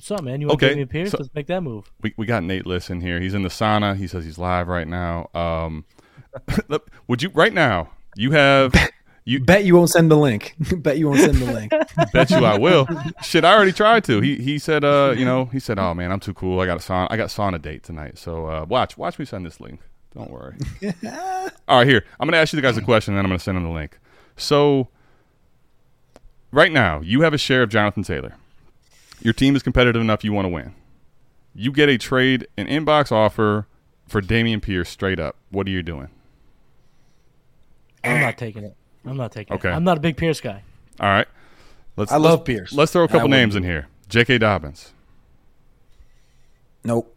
what's 0.00 0.10
up, 0.10 0.22
man? 0.22 0.40
You 0.40 0.46
want 0.46 0.62
Okay, 0.62 0.74
Dameon 0.74 0.88
Pierce? 0.88 1.10
so- 1.10 1.18
Let's 1.18 1.34
make 1.34 1.46
that 1.48 1.60
move. 1.60 1.92
we, 2.00 2.14
we 2.16 2.24
got 2.24 2.42
Nate 2.42 2.64
Liss 2.64 2.88
in 2.88 3.02
here. 3.02 3.20
He's 3.20 3.34
in 3.34 3.42
the 3.42 3.50
sauna. 3.50 3.94
He 3.96 4.06
says 4.06 4.24
he's 4.24 4.38
live 4.38 4.66
right 4.66 4.88
now. 4.88 5.28
Um, 5.34 5.84
would 7.06 7.22
you 7.22 7.28
right 7.34 7.52
now? 7.52 7.90
You 8.16 8.30
have 8.30 8.72
you 9.26 9.40
Bet 9.40 9.64
you 9.66 9.76
won't 9.76 9.90
send 9.90 10.10
the 10.10 10.16
link. 10.16 10.54
Bet 10.78 10.96
you 10.96 11.08
won't 11.08 11.20
send 11.20 11.34
the 11.36 11.52
link. 11.52 11.72
bet 12.14 12.30
you 12.30 12.46
I 12.46 12.58
will. 12.58 12.88
Shit, 13.22 13.44
I 13.44 13.52
already 13.54 13.72
tried 13.72 14.04
to. 14.04 14.22
He 14.22 14.36
he 14.36 14.58
said 14.58 14.84
uh 14.84 15.14
you 15.16 15.26
know 15.26 15.44
he 15.46 15.60
said 15.60 15.78
oh 15.78 15.92
man 15.92 16.10
I'm 16.10 16.20
too 16.20 16.32
cool. 16.32 16.60
I 16.60 16.66
got 16.66 16.78
a 16.78 16.80
sauna. 16.80 17.08
I 17.10 17.18
got 17.18 17.28
sauna 17.28 17.60
date 17.60 17.82
tonight. 17.82 18.16
So 18.16 18.46
uh, 18.46 18.64
watch 18.66 18.96
watch 18.96 19.18
me 19.18 19.26
send 19.26 19.44
this 19.44 19.60
link. 19.60 19.80
Don't 20.14 20.30
worry. 20.30 20.56
All 21.68 21.78
right, 21.78 21.86
here 21.86 22.04
I'm 22.18 22.26
gonna 22.26 22.38
ask 22.38 22.54
you 22.54 22.60
guys 22.62 22.78
a 22.78 22.82
question, 22.82 23.12
and 23.12 23.18
then 23.18 23.26
I'm 23.26 23.30
gonna 23.30 23.38
send 23.38 23.58
him 23.58 23.64
the 23.64 23.70
link. 23.70 23.98
So 24.36 24.88
right 26.52 26.72
now 26.72 27.00
you 27.02 27.20
have 27.20 27.34
a 27.34 27.38
share 27.38 27.62
of 27.62 27.68
Jonathan 27.68 28.02
Taylor. 28.02 28.34
Your 29.22 29.32
team 29.34 29.54
is 29.56 29.62
competitive 29.62 30.00
enough. 30.00 30.24
You 30.24 30.32
want 30.32 30.46
to 30.46 30.48
win. 30.50 30.74
You 31.54 31.72
get 31.72 31.88
a 31.88 31.98
trade, 31.98 32.46
an 32.56 32.66
inbox 32.66 33.12
offer 33.12 33.66
for 34.06 34.22
Dameon 34.22 34.62
Pierce 34.62 34.88
straight 34.88 35.18
up. 35.18 35.36
What 35.50 35.66
are 35.66 35.70
you 35.70 35.82
doing? 35.82 36.08
I'm 38.04 38.20
not 38.20 38.38
taking 38.38 38.64
it. 38.64 38.74
I'm 39.04 39.16
not 39.16 39.32
taking 39.32 39.54
Okay. 39.56 39.68
it. 39.68 39.72
I'm 39.72 39.84
not 39.84 39.98
a 39.98 40.00
big 40.00 40.16
Pierce 40.16 40.40
guy. 40.40 40.62
All 41.00 41.08
right. 41.08 41.28
Let's 41.96 42.12
I 42.12 42.16
love 42.16 42.40
let's- 42.40 42.46
Pierce. 42.46 42.72
Let's 42.72 42.92
throw 42.92 43.04
a 43.04 43.08
couple 43.08 43.28
names 43.28 43.56
in 43.56 43.62
here. 43.62 43.88
J.K. 44.08 44.38
Dobbins. 44.38 44.92
Nope. 46.84 47.14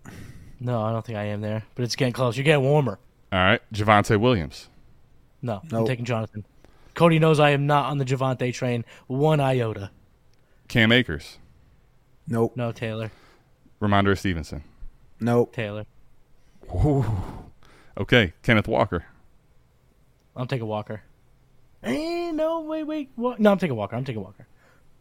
No, 0.60 0.82
I 0.82 0.92
don't 0.92 1.06
think 1.06 1.18
I 1.18 1.26
am 1.26 1.42
there. 1.42 1.64
But 1.76 1.84
it's 1.84 1.96
getting 1.96 2.14
close. 2.14 2.36
You're 2.38 2.44
getting 2.44 2.64
warmer. 2.64 3.00
All 3.32 3.40
right. 3.40 3.62
Javonte 3.74 4.20
Williams. 4.20 4.68
No, 5.42 5.62
I'm 5.72 5.86
taking 5.86 6.06
Jonathan. 6.06 6.46
Cody 6.96 7.20
knows 7.20 7.40
I 7.40 7.50
am 7.52 7.66
not 7.66 7.86
on 7.90 7.98
the 7.98 8.06
Javonte 8.06 8.54
train 8.54 8.86
one 9.08 9.40
iota. 9.40 9.92
Cam 10.68 10.92
Akers. 10.92 11.38
Nope. 12.28 12.56
No, 12.56 12.72
Taylor. 12.72 13.12
Rhamondre 13.82 14.18
Stevenson. 14.18 14.64
Nope. 15.20 15.54
Taylor. 15.54 15.86
Okay. 17.98 18.34
Kenneth 18.42 18.68
Walker. 18.68 19.06
I'm 20.36 20.48
taking 20.48 20.68
Walker. 20.68 21.02
Eh, 21.84 22.32
no, 22.32 22.62
wait, 22.62 22.84
wait. 22.84 23.12
What? 23.16 23.40
No, 23.40 23.52
I'm 23.52 23.58
taking 23.58 23.76
Walker. 23.76 23.96
I'm 23.96 24.06
taking 24.06 24.24
Walker. 24.24 24.48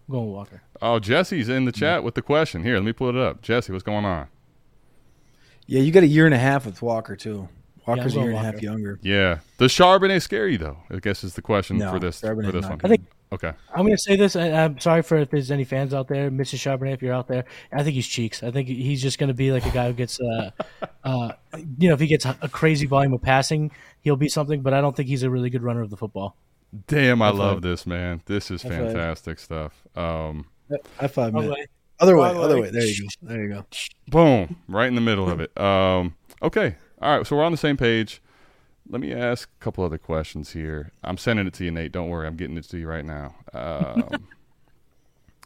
I'm 0.09 0.13
going 0.13 0.33
Walker. 0.33 0.63
Oh, 0.83 0.99
Jesse's 0.99 1.49
in 1.49 1.65
the 1.65 1.73
chat 1.73 2.03
with 2.03 2.15
the 2.15 2.23
question. 2.23 2.65
Here, 2.65 2.75
let 2.75 2.85
me 2.85 2.93
pull 2.93 3.09
it 3.09 3.17
up. 3.17 3.41
Jesse, 3.41 3.73
what's 3.73 3.85
going 3.85 4.05
on? 4.05 4.27
Yeah, 5.67 5.81
you 5.81 5.93
got 5.93 6.03
a 6.03 6.09
year 6.09 6.27
and 6.27 6.35
a 6.35 6.39
half 6.39 6.67
with 6.67 6.83
Walker 6.83 7.15
too. 7.15 7.49
Walker's 7.87 8.13
a 8.13 8.17
going 8.17 8.29
year 8.29 8.37
and 8.37 8.47
a 8.47 8.53
half 8.53 8.63
younger. 8.63 8.99
Yeah. 9.03 9.39
Does 9.59 9.73
Charbonnet 9.73 10.23
scare 10.23 10.49
you, 10.49 10.59
though? 10.59 10.79
I 10.91 10.99
guess 10.99 11.25
is 11.25 11.35
the 11.35 11.43
question 11.43 11.79
No, 11.79 11.91
for 11.93 11.99
this, 11.99 12.21
for 12.21 12.35
this 12.53 12.65
one. 12.67 12.81
I 12.85 12.89
think- 12.89 13.07
okay. 13.33 13.53
I'm 13.75 13.83
going 13.85 13.97
to 13.97 14.03
say 14.03 14.17
this. 14.17 14.37
and 14.37 14.55
I'm 14.55 14.79
sorry 14.79 15.03
for 15.03 15.17
if 15.19 15.31
there's 15.31 15.51
any 15.51 15.65
fans 15.65 15.93
out 15.95 16.09
there, 16.09 16.31
Mrs. 16.31 16.59
Charbonnet, 16.59 16.95
if 16.95 17.03
you're 17.03 17.15
out 17.15 17.29
there. 17.29 17.45
I 17.73 17.83
think 17.83 17.95
he's 17.95 18.07
cheeks. 18.07 18.43
I 18.43 18.51
think 18.51 18.69
he's 18.69 19.03
just 19.03 19.19
going 19.19 19.29
to 19.29 19.35
be 19.35 19.51
like 19.53 19.67
a 19.67 19.71
guy 19.71 19.89
who 19.89 19.95
gets, 19.95 20.21
uh, 20.21 20.51
uh, 21.05 21.33
you 21.79 21.89
know, 21.89 21.95
if 21.95 22.01
he 22.01 22.07
gets 22.07 22.25
a, 22.25 22.37
a 22.43 22.49
crazy 22.49 22.87
volume 22.87 23.15
of 23.15 23.23
passing, 23.23 23.71
he'll 24.01 24.17
be 24.17 24.29
something. 24.29 24.63
But 24.63 24.75
I 24.75 24.81
don't 24.81 24.97
think 24.97 25.09
he's 25.09 25.23
a 25.23 25.31
really 25.31 25.51
good 25.51 25.63
runner 25.63 25.81
of 25.83 25.91
the 25.91 25.97
football. 25.97 26.37
Damn, 26.87 27.21
I 27.21 27.27
High 27.27 27.33
love 27.37 27.55
five. 27.57 27.63
this, 27.63 27.87
man. 27.87 28.23
This 28.27 28.51
is 28.51 28.63
High 28.63 28.69
five. 28.71 28.79
fantastic 28.93 29.39
stuff. 29.39 29.75
Um, 29.97 30.47
High 30.99 31.07
five, 31.09 31.35
man. 31.35 31.53
Other 32.01 32.17
way, 32.17 32.29
other 32.31 32.61
way. 32.61 32.71
There 32.71 32.83
you 32.85 33.03
go. 33.03 33.29
There 33.29 33.43
you 33.45 33.49
go. 33.51 33.65
boom, 34.09 34.57
right 34.67 34.89
in 34.89 34.95
the 34.95 35.01
middle 35.01 35.29
of 35.31 35.41
it. 35.41 35.57
Um, 35.61 36.15
okay. 36.43 36.75
All 37.03 37.19
right. 37.19 37.27
So 37.27 37.37
we're 37.37 37.45
on 37.45 37.53
the 37.53 37.59
same 37.59 37.77
page. 37.77 38.23
Let 38.89 39.01
me 39.01 39.13
ask 39.13 39.49
a 39.61 39.65
couple 39.65 39.85
other 39.85 39.99
questions 39.99 40.53
here. 40.53 40.93
I'm 41.05 41.19
sending 41.19 41.47
it 41.47 41.55
to 41.55 41.65
you, 41.65 41.71
Nate. 41.71 41.93
Don't 41.93 42.09
worry. 42.09 42.27
I'm 42.27 42.37
getting 42.37 42.57
it 42.57 42.65
to 42.71 42.79
you 42.79 42.87
right 42.87 43.05
now. 43.05 43.35
Um, 43.53 44.27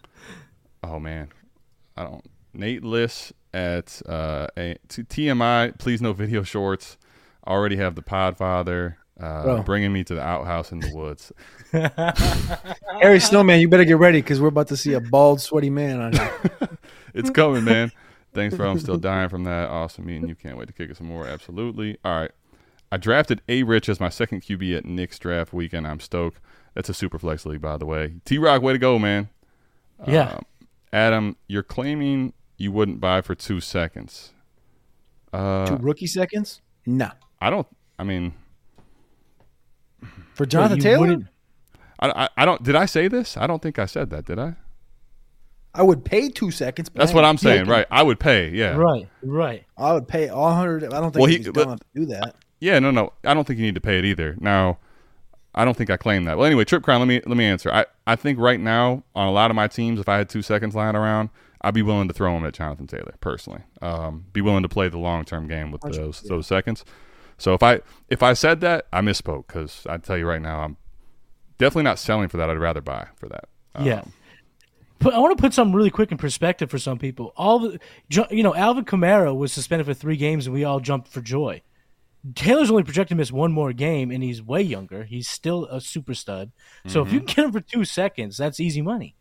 oh, 0.84 0.98
man. 0.98 1.28
I 1.96 2.04
don't. 2.04 2.24
Nate 2.54 2.84
Liss 2.84 3.32
at 3.52 4.00
uh, 4.06 4.46
a, 4.56 4.76
TMI. 4.88 5.78
Please 5.78 6.00
no 6.00 6.12
video 6.12 6.42
shorts. 6.42 6.96
I 7.44 7.50
already 7.50 7.76
have 7.76 7.94
the 7.94 8.02
Podfather 8.02 8.96
uh, 9.20 9.42
Bro. 9.42 9.62
bringing 9.62 9.92
me 9.92 10.04
to 10.04 10.14
the 10.14 10.22
outhouse 10.22 10.72
in 10.72 10.80
the 10.80 10.94
woods. 10.94 11.32
Harry 13.00 13.20
Snowman, 13.20 13.60
you 13.60 13.68
better 13.68 13.84
get 13.84 13.98
ready 13.98 14.20
because 14.20 14.40
we're 14.40 14.48
about 14.48 14.68
to 14.68 14.76
see 14.76 14.92
a 14.92 15.00
bald, 15.00 15.40
sweaty 15.40 15.70
man 15.70 16.00
on 16.00 16.12
here. 16.12 16.32
It's 17.14 17.30
coming, 17.30 17.64
man. 17.64 17.92
Thanks, 18.36 18.56
bro. 18.56 18.70
I'm 18.70 18.78
still 18.78 18.98
dying 18.98 19.28
from 19.28 19.42
that. 19.44 19.68
Awesome 19.68 20.06
meeting 20.06 20.28
you. 20.28 20.34
Can't 20.36 20.56
wait 20.56 20.68
to 20.68 20.72
kick 20.72 20.90
it 20.90 20.96
some 20.96 21.08
more. 21.08 21.26
Absolutely. 21.26 21.98
All 22.04 22.20
right. 22.20 22.30
I 22.92 22.96
drafted 22.98 23.42
A 23.48 23.64
Rich 23.64 23.88
as 23.88 23.98
my 23.98 24.08
second 24.08 24.42
QB 24.42 24.76
at 24.78 24.84
Nick's 24.84 25.18
draft 25.18 25.52
weekend. 25.52 25.86
I'm 25.86 25.98
stoked. 25.98 26.38
That's 26.74 26.88
a 26.88 26.94
super 26.94 27.18
flex 27.18 27.44
league, 27.44 27.60
by 27.60 27.76
the 27.76 27.86
way. 27.86 28.14
T 28.24 28.38
Rock, 28.38 28.62
way 28.62 28.72
to 28.72 28.78
go, 28.78 28.98
man. 28.98 29.28
Yeah. 30.06 30.28
Um, 30.34 30.42
Adam, 30.92 31.36
you're 31.48 31.62
claiming 31.64 32.32
you 32.58 32.70
wouldn't 32.70 33.00
buy 33.00 33.22
for 33.22 33.34
two 33.34 33.60
seconds. 33.60 34.32
Uh, 35.32 35.66
Two 35.66 35.76
rookie 35.76 36.06
seconds? 36.06 36.60
No. 36.86 37.10
I 37.40 37.50
don't. 37.50 37.66
I 37.98 38.04
mean, 38.04 38.34
For 40.34 40.46
Jonathan 40.46 40.78
Taylor, 40.78 41.18
I, 41.98 42.08
I, 42.10 42.28
I 42.36 42.44
don't. 42.44 42.62
Did 42.62 42.76
I 42.76 42.86
say 42.86 43.08
this? 43.08 43.36
I 43.36 43.46
don't 43.46 43.60
think 43.60 43.78
I 43.78 43.86
said 43.86 44.10
that. 44.10 44.26
Did 44.26 44.38
I? 44.38 44.54
I 45.76 45.82
would 45.82 46.04
pay 46.04 46.28
two 46.28 46.50
seconds. 46.50 46.88
But 46.88 47.00
That's 47.00 47.12
I 47.12 47.14
what 47.14 47.24
I'm 47.24 47.38
saying, 47.38 47.66
right? 47.66 47.86
I 47.90 48.02
would 48.02 48.18
pay. 48.18 48.50
Yeah. 48.50 48.76
Right, 48.76 49.08
right. 49.22 49.64
I 49.76 49.92
would 49.92 50.08
pay 50.08 50.28
all 50.28 50.52
hundred. 50.54 50.84
I 50.84 51.00
don't 51.00 51.12
think 51.12 51.14
Well, 51.14 51.22
well, 51.22 51.26
he- 51.30 51.36
he's 51.38 51.46
but- 51.46 51.54
dumb 51.54 51.68
enough 51.68 51.80
to 51.80 51.86
do 52.00 52.06
that. 52.06 52.34
Yeah, 52.60 52.78
no, 52.78 52.90
no. 52.90 53.12
I 53.24 53.34
don't 53.34 53.46
think 53.46 53.58
you 53.58 53.66
need 53.66 53.74
to 53.74 53.80
pay 53.82 53.98
it 53.98 54.04
either. 54.06 54.34
Now, 54.40 54.78
I 55.54 55.64
don't 55.66 55.76
think 55.76 55.90
I 55.90 55.96
claim 55.98 56.24
that. 56.24 56.38
Well, 56.38 56.46
anyway, 56.46 56.64
Trip 56.64 56.82
Crown. 56.82 57.00
Let 57.00 57.06
me 57.08 57.20
let 57.26 57.36
me 57.36 57.44
answer. 57.44 57.70
I 57.70 57.84
I 58.06 58.16
think 58.16 58.38
right 58.38 58.58
now 58.60 59.02
on 59.14 59.26
a 59.28 59.30
lot 59.32 59.50
of 59.50 59.54
my 59.54 59.68
teams, 59.68 60.00
if 60.00 60.08
I 60.08 60.16
had 60.16 60.28
two 60.30 60.40
seconds 60.42 60.74
lying 60.74 60.96
around, 60.96 61.28
I'd 61.60 61.74
be 61.74 61.82
willing 61.82 62.08
to 62.08 62.14
throw 62.14 62.34
him 62.36 62.44
at 62.46 62.54
Jonathan 62.54 62.86
Taylor 62.86 63.14
personally. 63.20 63.60
Um, 63.82 64.24
be 64.32 64.40
willing 64.40 64.62
to 64.62 64.68
play 64.70 64.88
the 64.88 64.98
long 64.98 65.24
term 65.24 65.48
game 65.48 65.70
with 65.70 65.82
those 65.82 66.22
those 66.22 66.46
seconds. 66.46 66.84
So 67.38 67.52
if 67.52 67.62
I 67.62 67.80
if 68.08 68.22
I 68.22 68.32
said 68.32 68.60
that, 68.62 68.86
I 68.92 69.02
misspoke 69.02 69.46
because 69.48 69.86
I 69.88 69.98
tell 69.98 70.16
you 70.16 70.26
right 70.26 70.40
now, 70.40 70.60
I'm 70.60 70.78
definitely 71.58 71.84
not 71.84 71.98
selling 71.98 72.28
for 72.28 72.38
that. 72.38 72.48
I'd 72.48 72.58
rather 72.58 72.80
buy 72.80 73.08
for 73.16 73.28
that. 73.28 73.48
Um, 73.74 73.84
Yeah. 73.86 74.02
But 74.98 75.12
I 75.14 75.18
want 75.18 75.36
to 75.36 75.40
put 75.40 75.52
something 75.52 75.74
really 75.74 75.90
quick 75.90 76.10
in 76.10 76.18
perspective 76.18 76.70
for 76.70 76.78
some 76.78 76.98
people. 76.98 77.32
All 77.36 77.58
the, 77.58 77.78
you 78.30 78.42
know, 78.42 78.54
Alvin 78.54 78.84
Kamara 78.84 79.36
was 79.36 79.52
suspended 79.52 79.86
for 79.86 79.94
three 79.94 80.16
games, 80.16 80.46
and 80.46 80.54
we 80.54 80.64
all 80.64 80.80
jumped 80.80 81.08
for 81.08 81.20
joy. 81.20 81.62
Taylor's 82.34 82.70
only 82.70 82.82
projected 82.82 83.10
to 83.10 83.14
miss 83.16 83.30
one 83.30 83.52
more 83.52 83.72
game, 83.72 84.10
and 84.10 84.22
he's 84.22 84.42
way 84.42 84.62
younger. 84.62 85.04
He's 85.04 85.28
still 85.28 85.66
a 85.66 85.80
super 85.80 86.14
stud. 86.14 86.50
So 86.86 87.02
if 87.02 87.12
you 87.12 87.20
Mm-hmm. 87.20 87.26
can 87.26 87.34
get 87.36 87.44
him 87.46 87.52
for 87.52 87.60
two 87.60 87.84
seconds, 87.84 88.36
that's 88.36 88.58
easy 88.58 88.82
money. 88.82 89.14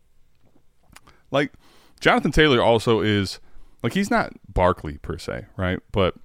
like 1.31 1.51
Jonathan 1.99 2.31
Taylor 2.31 2.61
also 2.61 3.01
is 3.01 3.39
like 3.83 3.93
he's 3.93 4.09
not 4.11 4.33
Barkley 4.51 4.97
per 4.99 5.17
se, 5.17 5.45
right? 5.57 5.79
But 5.91 6.15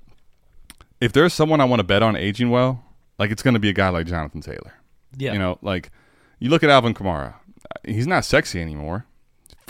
if 1.01 1.13
there's 1.13 1.33
someone 1.35 1.61
I 1.61 1.65
want 1.65 1.81
to 1.81 1.85
bet 1.85 2.03
on 2.03 2.17
aging 2.17 2.51
well, 2.51 2.85
like 3.19 3.31
it's 3.31 3.43
going 3.43 3.55
to 3.55 3.61
be 3.61 3.69
a 3.69 3.73
guy 3.75 3.89
like 3.89 4.07
Jonathan 4.07 4.41
Taylor. 4.41 4.75
Yeah, 5.17 5.33
You 5.33 5.39
know, 5.39 5.59
like 5.63 5.91
you 6.39 6.51
look 6.51 6.63
at 6.63 6.71
Alvin 6.71 6.95
Kamara, 6.95 7.35
he's 7.85 8.07
not 8.07 8.25
sexy 8.25 8.61
anymore. 8.61 9.07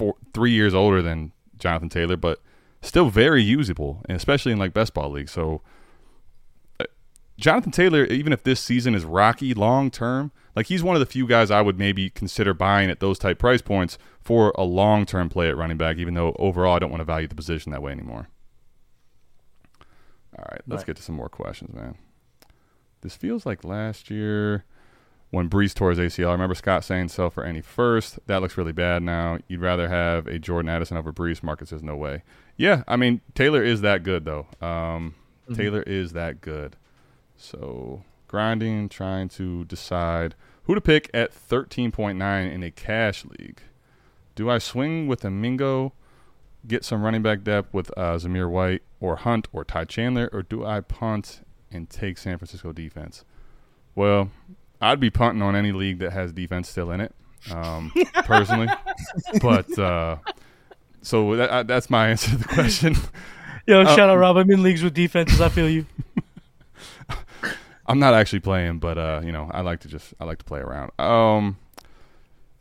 Four, 0.00 0.14
three 0.32 0.52
years 0.52 0.72
older 0.72 1.02
than 1.02 1.32
Jonathan 1.58 1.90
Taylor, 1.90 2.16
but 2.16 2.40
still 2.80 3.10
very 3.10 3.42
usable, 3.42 4.00
and 4.08 4.16
especially 4.16 4.50
in 4.52 4.58
like 4.58 4.72
best 4.72 4.94
ball 4.94 5.10
leagues. 5.10 5.30
So 5.32 5.60
uh, 6.80 6.84
Jonathan 7.36 7.70
Taylor, 7.70 8.04
even 8.06 8.32
if 8.32 8.42
this 8.42 8.60
season 8.60 8.94
is 8.94 9.04
rocky 9.04 9.52
long 9.52 9.90
term, 9.90 10.32
like 10.56 10.66
he's 10.68 10.82
one 10.82 10.96
of 10.96 11.00
the 11.00 11.06
few 11.06 11.26
guys 11.26 11.50
I 11.50 11.60
would 11.60 11.78
maybe 11.78 12.08
consider 12.08 12.54
buying 12.54 12.88
at 12.88 13.00
those 13.00 13.18
type 13.18 13.38
price 13.38 13.60
points 13.60 13.98
for 14.22 14.54
a 14.56 14.64
long 14.64 15.04
term 15.04 15.28
play 15.28 15.50
at 15.50 15.56
running 15.58 15.76
back. 15.76 15.98
Even 15.98 16.14
though 16.14 16.34
overall 16.38 16.74
I 16.74 16.78
don't 16.78 16.90
want 16.90 17.02
to 17.02 17.04
value 17.04 17.28
the 17.28 17.34
position 17.34 17.70
that 17.72 17.82
way 17.82 17.92
anymore. 17.92 18.28
All 20.38 20.46
right, 20.50 20.62
let's 20.66 20.80
Right. 20.80 20.86
get 20.86 20.96
to 20.96 21.02
some 21.02 21.16
more 21.16 21.28
questions, 21.28 21.74
man. 21.74 21.96
This 23.02 23.14
feels 23.16 23.44
like 23.44 23.64
last 23.64 24.10
year 24.10 24.64
when 25.30 25.48
Breece 25.48 25.74
tore 25.74 25.90
his 25.90 25.98
ACL. 25.98 26.28
I 26.28 26.32
remember 26.32 26.54
Scott 26.54 26.84
saying 26.84 27.08
sell 27.08 27.30
for 27.30 27.44
any 27.44 27.60
first. 27.60 28.18
That 28.26 28.42
looks 28.42 28.56
really 28.56 28.72
bad 28.72 29.02
now. 29.02 29.38
You'd 29.48 29.60
rather 29.60 29.88
have 29.88 30.26
a 30.26 30.38
Jordan 30.38 30.68
Addison 30.68 30.96
over 30.96 31.12
Breece. 31.12 31.42
Marcus 31.42 31.70
says 31.70 31.82
no 31.82 31.96
way. 31.96 32.22
Yeah, 32.56 32.82
I 32.88 32.96
mean 32.96 33.20
Taylor 33.34 33.62
is 33.62 33.80
that 33.80 34.02
good 34.02 34.24
though. 34.24 34.46
Um, 34.60 35.14
Taylor 35.54 35.82
is 35.82 36.12
that 36.12 36.40
good. 36.40 36.76
So 37.36 38.04
grinding, 38.28 38.88
trying 38.88 39.28
to 39.30 39.64
decide 39.64 40.34
who 40.64 40.74
to 40.74 40.80
pick 40.80 41.10
at 41.12 41.32
13.9 41.32 42.52
in 42.52 42.62
a 42.62 42.70
cash 42.70 43.24
league. 43.24 43.60
Do 44.36 44.48
I 44.48 44.58
swing 44.58 45.08
with 45.08 45.24
a 45.24 45.30
Mingo, 45.30 45.92
get 46.66 46.84
some 46.84 47.02
running 47.02 47.22
back 47.22 47.42
depth 47.42 47.74
with 47.74 47.90
uh, 47.96 48.14
Zamir 48.14 48.48
White 48.48 48.82
or 49.00 49.16
Hunt 49.16 49.48
or 49.52 49.64
Ty 49.64 49.86
Chandler, 49.86 50.28
or 50.32 50.42
do 50.42 50.64
I 50.64 50.80
punt 50.80 51.44
and 51.72 51.90
take 51.90 52.18
San 52.18 52.38
Francisco 52.38 52.72
defense? 52.72 53.24
Well, 53.94 54.30
I'd 54.80 55.00
be 55.00 55.10
punting 55.10 55.42
on 55.42 55.54
any 55.56 55.72
league 55.72 55.98
that 55.98 56.12
has 56.12 56.32
defense 56.32 56.68
still 56.68 56.90
in 56.90 57.00
it, 57.00 57.14
um, 57.52 57.92
personally. 58.24 58.68
But 59.42 59.78
uh, 59.78 60.16
so 61.02 61.36
that, 61.36 61.50
uh, 61.50 61.62
that's 61.64 61.88
my 61.90 62.08
answer 62.08 62.30
to 62.32 62.36
the 62.38 62.44
question. 62.44 62.96
Yo, 63.66 63.82
Uh, 63.82 63.96
shout 63.96 64.10
out 64.10 64.16
Rob. 64.16 64.36
I'm 64.36 64.50
in 64.50 64.62
leagues 64.62 64.82
with 64.82 64.94
defenses. 64.94 65.40
I 65.40 65.48
feel 65.48 65.68
you. 65.68 65.86
I'm 67.86 67.98
not 67.98 68.14
actually 68.14 68.40
playing, 68.40 68.78
but 68.78 68.98
uh, 68.98 69.20
you 69.24 69.32
know, 69.32 69.50
I 69.52 69.62
like 69.62 69.80
to 69.80 69.88
just 69.88 70.14
I 70.20 70.24
like 70.24 70.38
to 70.38 70.44
play 70.44 70.60
around. 70.60 70.92
Um, 70.98 71.56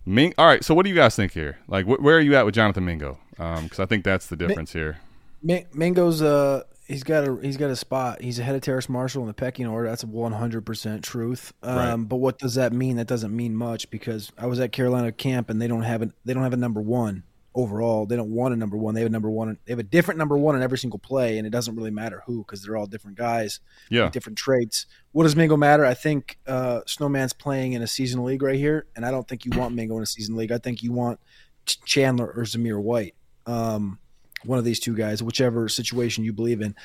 Ming. 0.05 0.33
All 0.37 0.47
right, 0.47 0.63
so 0.63 0.73
what 0.73 0.83
do 0.83 0.89
you 0.89 0.95
guys 0.95 1.15
think 1.15 1.33
here? 1.33 1.59
Like, 1.67 1.85
wh- 1.85 2.01
where 2.01 2.17
are 2.17 2.21
you 2.21 2.35
at 2.35 2.45
with 2.45 2.55
Jonathan 2.55 2.83
Mingo? 2.85 3.19
Because 3.31 3.79
I 3.79 3.85
think 3.85 4.03
that's 4.03 4.25
the 4.27 4.35
difference 4.35 4.73
here. 4.73 4.97
Mi- 5.43 5.65
Mingo's 5.73 6.21
uh 6.21 6.63
he's 6.89 7.03
got 7.03 7.25
a 7.25 7.37
he's 7.41 7.55
got 7.55 7.69
a 7.69 7.75
spot. 7.75 8.21
He's 8.21 8.39
ahead 8.39 8.55
of 8.55 8.61
Terrace 8.61 8.89
Marshall 8.89 9.21
in 9.21 9.27
the 9.27 9.33
pecking 9.33 9.67
order. 9.67 9.87
That's 9.87 10.03
one 10.03 10.33
hundred 10.33 10.65
percent 10.65 11.03
truth. 11.03 11.53
Um, 11.63 11.75
Right. 11.77 11.95
But 11.95 12.17
what 12.17 12.39
does 12.39 12.55
that 12.55 12.73
mean? 12.73 12.97
That 12.97 13.07
doesn't 13.07 13.33
mean 13.33 13.55
much 13.55 13.89
because 13.89 14.31
I 14.37 14.47
was 14.47 14.59
at 14.59 14.73
Carolina 14.73 15.11
camp 15.11 15.49
and 15.49 15.61
they 15.61 15.67
don't 15.67 15.83
have 15.83 16.01
a 16.01 16.09
they 16.25 16.33
don't 16.33 16.43
have 16.43 16.53
a 16.53 16.57
number 16.57 16.81
one 16.81 17.23
overall. 17.55 18.05
They 18.05 18.15
don't 18.15 18.31
want 18.31 18.53
a 18.53 18.57
number 18.57 18.77
one. 18.77 18.93
They 18.93 19.01
have 19.01 19.09
a 19.09 19.11
number 19.11 19.29
one. 19.29 19.57
They 19.65 19.71
have 19.71 19.79
a 19.79 19.83
different 19.83 20.17
number 20.17 20.37
one 20.37 20.55
in 20.55 20.61
every 20.61 20.77
single 20.77 20.99
play, 20.99 21.37
and 21.37 21.47
it 21.47 21.51
doesn't 21.51 21.75
really 21.75 21.91
matter 21.91 22.23
who 22.25 22.39
because 22.39 22.63
they're 22.63 22.77
all 22.77 22.85
different 22.85 23.17
guys, 23.17 23.59
Yeah, 23.89 24.05
with 24.05 24.13
different 24.13 24.37
traits. 24.37 24.85
What 25.11 25.23
does 25.23 25.35
Mingo 25.35 25.57
matter? 25.57 25.85
I 25.85 25.93
think 25.93 26.37
uh, 26.47 26.81
Snowman's 26.85 27.33
playing 27.33 27.73
in 27.73 27.81
a 27.81 27.87
season 27.87 28.23
league 28.23 28.41
right 28.43 28.55
here, 28.57 28.85
and 28.95 29.05
I 29.05 29.11
don't 29.11 29.27
think 29.27 29.45
you 29.45 29.51
want 29.57 29.73
Mingo 29.75 29.97
in 29.97 30.03
a 30.03 30.07
season 30.07 30.35
league. 30.35 30.51
I 30.51 30.57
think 30.57 30.83
you 30.83 30.91
want 30.91 31.19
Chandler 31.65 32.27
or 32.27 32.43
Zamir 32.43 32.81
White. 32.81 33.15
Um, 33.45 33.99
one 34.45 34.59
of 34.59 34.65
these 34.65 34.79
two 34.79 34.95
guys, 34.95 35.21
whichever 35.21 35.67
situation 35.69 36.23
you 36.23 36.33
believe 36.33 36.61
in. 36.61 36.75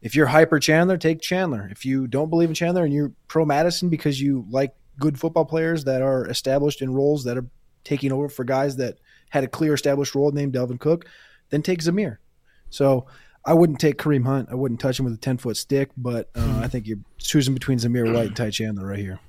If 0.00 0.16
you're 0.16 0.26
hyper 0.26 0.58
Chandler, 0.58 0.96
take 0.96 1.20
Chandler. 1.20 1.68
If 1.70 1.84
you 1.84 2.06
don't 2.06 2.30
believe 2.30 2.48
in 2.48 2.54
Chandler 2.54 2.84
and 2.84 2.92
you're 2.92 3.12
pro 3.28 3.44
Mattison 3.44 3.88
because 3.88 4.20
you 4.20 4.46
like 4.50 4.74
good 4.98 5.18
football 5.18 5.44
players 5.44 5.84
that 5.84 6.02
are 6.02 6.26
established 6.28 6.82
in 6.82 6.92
roles 6.92 7.24
that 7.24 7.38
are 7.38 7.46
taking 7.84 8.12
over 8.12 8.28
for 8.28 8.44
guys 8.44 8.76
that 8.76 8.98
had 9.30 9.44
a 9.44 9.48
clear 9.48 9.74
established 9.74 10.14
role 10.14 10.30
named 10.30 10.54
Dalvin 10.54 10.78
Cook, 10.78 11.06
then 11.50 11.62
take 11.62 11.80
Zamir. 11.80 12.18
So 12.70 13.06
I 13.44 13.54
wouldn't 13.54 13.80
take 13.80 13.98
Kareem 13.98 14.24
Hunt. 14.24 14.48
I 14.50 14.54
wouldn't 14.54 14.80
touch 14.80 14.98
him 14.98 15.04
with 15.04 15.14
a 15.14 15.18
10 15.18 15.38
foot 15.38 15.56
stick, 15.56 15.90
but 15.96 16.30
uh, 16.34 16.60
I 16.62 16.68
think 16.68 16.86
you're 16.86 16.98
choosing 17.18 17.54
between 17.54 17.78
Zamir 17.78 18.12
White 18.12 18.28
and 18.28 18.36
Ty 18.36 18.50
Chandler 18.50 18.86
right 18.86 18.98
here. 18.98 19.20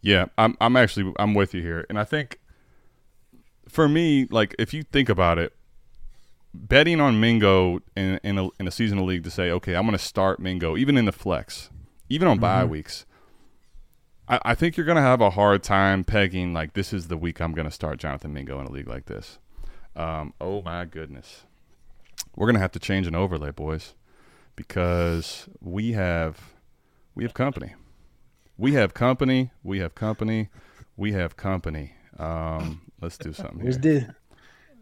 yeah. 0.00 0.26
I'm 0.36 0.56
I'm 0.60 0.76
actually 0.76 1.12
I'm 1.18 1.34
with 1.34 1.54
you 1.54 1.62
here, 1.62 1.86
and 1.88 1.98
I 1.98 2.04
think 2.04 2.38
for 3.68 3.88
me, 3.88 4.26
like 4.30 4.54
if 4.58 4.74
you 4.74 4.82
think 4.82 5.08
about 5.08 5.38
it, 5.38 5.54
betting 6.54 7.00
on 7.00 7.20
Mingo 7.20 7.80
in 7.96 8.20
in 8.22 8.38
a, 8.38 8.48
in 8.60 8.68
a 8.68 8.70
seasonal 8.70 9.06
league 9.06 9.24
to 9.24 9.30
say, 9.30 9.50
okay, 9.50 9.74
I'm 9.74 9.82
going 9.82 9.96
to 9.96 10.04
start 10.04 10.40
Mingo, 10.40 10.76
even 10.76 10.96
in 10.96 11.04
the 11.04 11.12
flex, 11.12 11.70
even 12.08 12.28
on 12.28 12.38
bye 12.38 12.64
weeks. 12.64 13.06
I, 14.28 14.40
I 14.44 14.54
think 14.54 14.76
you're 14.76 14.86
going 14.86 14.96
to 14.96 15.02
have 15.02 15.20
a 15.20 15.30
hard 15.30 15.62
time 15.62 16.04
pegging 16.04 16.52
like 16.52 16.74
this 16.74 16.92
is 16.92 17.08
the 17.08 17.16
week 17.16 17.40
I'm 17.40 17.52
going 17.52 17.68
to 17.68 17.74
start 17.74 17.98
Jonathan 17.98 18.32
Mingo 18.32 18.60
in 18.60 18.66
a 18.66 18.70
league 18.70 18.88
like 18.88 19.06
this. 19.06 19.38
Um, 19.96 20.34
oh 20.40 20.62
my 20.62 20.84
goodness, 20.84 21.44
we're 22.36 22.46
going 22.46 22.54
to 22.54 22.60
have 22.60 22.72
to 22.72 22.78
change 22.78 23.06
an 23.06 23.14
overlay, 23.14 23.50
boys, 23.50 23.94
because 24.56 25.48
we 25.60 25.92
have 25.92 26.54
we 27.14 27.24
have 27.24 27.34
company. 27.34 27.74
We 28.56 28.74
have 28.74 28.94
company. 28.94 29.50
We 29.62 29.78
have 29.80 29.94
company. 29.94 30.48
We 30.96 31.12
have 31.12 31.36
company. 31.36 31.94
Um, 32.18 32.82
let's 33.00 33.18
do 33.18 33.32
something 33.32 33.56
here. 33.56 33.64
Where's 33.64 33.78
the, 33.78 34.14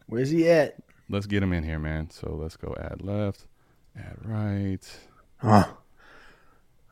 where's 0.07 0.31
he 0.31 0.51
at? 0.51 0.77
Let's 1.11 1.27
get 1.27 1.43
him 1.43 1.53
in 1.53 1.65
here, 1.65 1.81
man. 1.81 2.09
So 2.11 2.39
let's 2.41 2.57
go 2.57 2.77
add 2.81 3.03
left, 3.03 3.47
add 3.99 4.17
right. 4.25 4.79
Huh. 5.39 5.67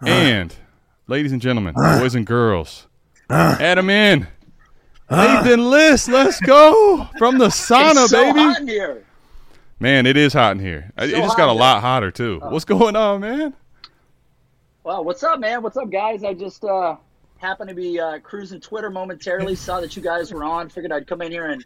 And, 0.04 0.52
ladies 1.06 1.30
and 1.30 1.40
gentlemen, 1.40 1.74
boys 1.74 2.16
and 2.16 2.26
girls, 2.26 2.88
add 3.30 3.78
him 3.78 3.88
in. 3.88 4.26
Nathan 5.08 5.70
Liss, 5.70 6.08
let's 6.08 6.40
go 6.40 7.08
from 7.16 7.38
the 7.38 7.46
sauna, 7.46 8.02
it's 8.02 8.10
so 8.10 8.24
baby. 8.24 8.40
hot 8.40 8.60
in 8.60 8.68
here. 8.68 9.04
Man, 9.78 10.04
it 10.04 10.16
is 10.16 10.32
hot 10.32 10.52
in 10.52 10.58
here. 10.58 10.92
it 10.98 11.10
So 11.10 11.16
just 11.18 11.36
got 11.36 11.48
a 11.48 11.52
in 11.52 11.58
lot 11.58 11.80
hotter 11.80 12.10
too. 12.10 12.40
What's 12.42 12.64
going 12.64 12.96
on, 12.96 13.20
man? 13.20 13.54
Well, 14.82 15.04
what's 15.04 15.22
up, 15.22 15.38
man? 15.38 15.62
What's 15.62 15.76
up, 15.76 15.90
guys? 15.90 16.24
I 16.24 16.34
just 16.34 16.64
uh, 16.64 16.96
happened 17.36 17.68
to 17.68 17.74
be 17.74 18.00
uh, 18.00 18.18
cruising 18.18 18.60
Twitter 18.60 18.90
momentarily. 18.90 19.54
Saw 19.54 19.80
that 19.80 19.94
you 19.94 20.02
guys 20.02 20.32
were 20.32 20.42
on. 20.42 20.68
Figured 20.68 20.90
I'd 20.90 21.06
come 21.06 21.22
in 21.22 21.30
here 21.30 21.50
and 21.50 21.64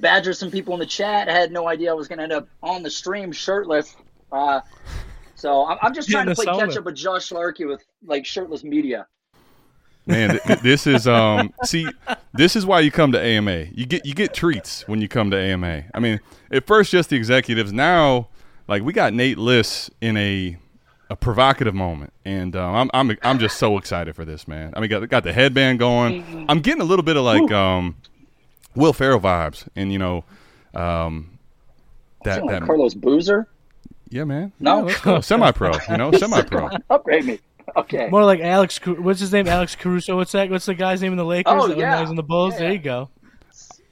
badger 0.00 0.32
some 0.32 0.50
people 0.50 0.74
in 0.74 0.80
the 0.80 0.86
chat. 0.86 1.28
I 1.28 1.32
had 1.32 1.52
no 1.52 1.68
idea 1.68 1.90
I 1.90 1.94
was 1.94 2.08
going 2.08 2.18
to 2.18 2.24
end 2.24 2.32
up 2.32 2.48
on 2.62 2.82
the 2.82 2.90
stream 2.90 3.32
shirtless. 3.32 3.96
Uh, 4.30 4.60
so 5.34 5.66
I'm, 5.66 5.78
I'm 5.82 5.94
just 5.94 6.08
trying 6.08 6.26
to 6.26 6.34
play 6.34 6.46
sauna. 6.46 6.66
catch 6.66 6.76
up 6.76 6.84
with 6.84 6.96
Josh 6.96 7.30
Larkey 7.30 7.64
with 7.64 7.84
like 8.04 8.26
shirtless 8.26 8.64
media. 8.64 9.06
Man, 10.06 10.30
th- 10.30 10.42
th- 10.42 10.60
this 10.60 10.86
is 10.86 11.06
um. 11.06 11.52
See, 11.64 11.86
this 12.32 12.56
is 12.56 12.64
why 12.64 12.80
you 12.80 12.90
come 12.90 13.12
to 13.12 13.20
AMA. 13.20 13.66
You 13.72 13.84
get 13.84 14.06
you 14.06 14.14
get 14.14 14.32
treats 14.32 14.88
when 14.88 15.02
you 15.02 15.08
come 15.08 15.30
to 15.30 15.36
AMA. 15.36 15.84
I 15.92 16.00
mean, 16.00 16.18
at 16.50 16.66
first 16.66 16.90
just 16.90 17.10
the 17.10 17.16
executives. 17.16 17.74
Now, 17.74 18.28
like 18.68 18.82
we 18.82 18.94
got 18.94 19.12
Nate 19.12 19.36
Liss 19.36 19.90
in 20.00 20.16
a 20.16 20.56
a 21.10 21.16
provocative 21.16 21.74
moment, 21.74 22.12
and 22.24 22.56
um, 22.56 22.74
I'm 22.74 22.90
I'm 23.10 23.18
I'm 23.22 23.38
just 23.38 23.58
so 23.58 23.76
excited 23.78 24.16
for 24.16 24.24
this, 24.24 24.48
man. 24.48 24.72
I 24.74 24.80
mean, 24.80 24.88
got 24.88 25.06
got 25.08 25.24
the 25.24 25.32
headband 25.32 25.78
going. 25.78 26.46
I'm 26.48 26.60
getting 26.60 26.82
a 26.82 26.86
little 26.86 27.04
bit 27.04 27.16
of 27.16 27.24
like 27.24 27.50
um, 27.52 27.96
Will 28.78 28.92
Ferrell 28.92 29.20
vibes, 29.20 29.66
and 29.76 29.92
you 29.92 29.98
know, 29.98 30.24
um, 30.74 31.38
that 32.24 32.42
that 32.48 32.62
Carlos 32.62 32.94
Boozer. 32.94 33.48
yeah, 34.08 34.24
man. 34.24 34.52
No? 34.60 34.88
Yeah, 35.04 35.20
semi 35.20 35.50
pro. 35.52 35.72
You 35.90 35.96
know, 35.96 36.12
semi 36.18 36.42
pro. 36.42 36.68
Upgrade 36.90 37.24
me. 37.24 37.38
Okay. 37.76 38.08
More 38.08 38.24
like 38.24 38.40
Alex. 38.40 38.78
What's 38.86 39.20
his 39.20 39.32
name? 39.32 39.46
Alex 39.46 39.76
Caruso. 39.76 40.16
What's 40.16 40.32
that? 40.32 40.48
What's 40.50 40.66
the 40.66 40.74
guy's 40.74 41.02
name 41.02 41.12
in 41.12 41.18
the 41.18 41.24
Lakers? 41.24 41.52
Oh, 41.54 41.68
that 41.68 41.76
yeah. 41.76 42.00
He's 42.00 42.08
in 42.10 42.16
the 42.16 42.22
Bulls. 42.22 42.54
Yeah. 42.54 42.60
There 42.60 42.72
you 42.72 42.78
go. 42.78 43.10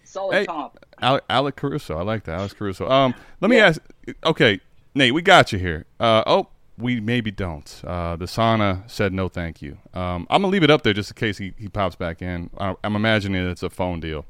Solid 0.05 0.35
Hey. 0.35 0.47
comp. 0.47 0.79
Alec, 1.03 1.25
Alec 1.29 1.57
Caruso. 1.57 1.99
I 1.99 2.03
like 2.03 2.25
that. 2.25 2.39
Alex 2.39 2.55
Caruso. 2.55 2.89
Um, 2.89 3.15
let 3.43 3.51
me 3.51 3.57
Yeah. 3.59 3.67
ask. 3.67 3.83
Okay, 4.25 4.61
Nate, 4.95 5.13
we 5.13 5.21
got 5.21 5.53
you 5.53 5.59
here. 5.59 5.85
Uh, 6.01 6.23
oh, 6.27 6.49
we 6.79 7.01
maybe 7.01 7.31
don't. 7.31 7.83
Uh, 7.87 8.17
the 8.17 8.25
sauna 8.25 8.89
said 8.91 9.13
no, 9.13 9.29
thank 9.29 9.61
you. 9.61 9.77
Um, 9.93 10.27
I'm 10.31 10.41
gonna 10.41 10.49
leave 10.53 10.63
it 10.63 10.71
up 10.71 10.83
there 10.83 10.95
just 10.95 11.11
in 11.11 11.17
case 11.17 11.37
he, 11.39 11.53
he 11.59 11.69
pops 11.69 11.97
back 11.97 12.23
in. 12.23 12.49
I, 12.59 12.75
I'm 12.83 12.97
imagining 12.97 13.47
it's 13.47 13.63
a 13.63 13.69
phone 13.71 14.01
deal. 14.01 14.25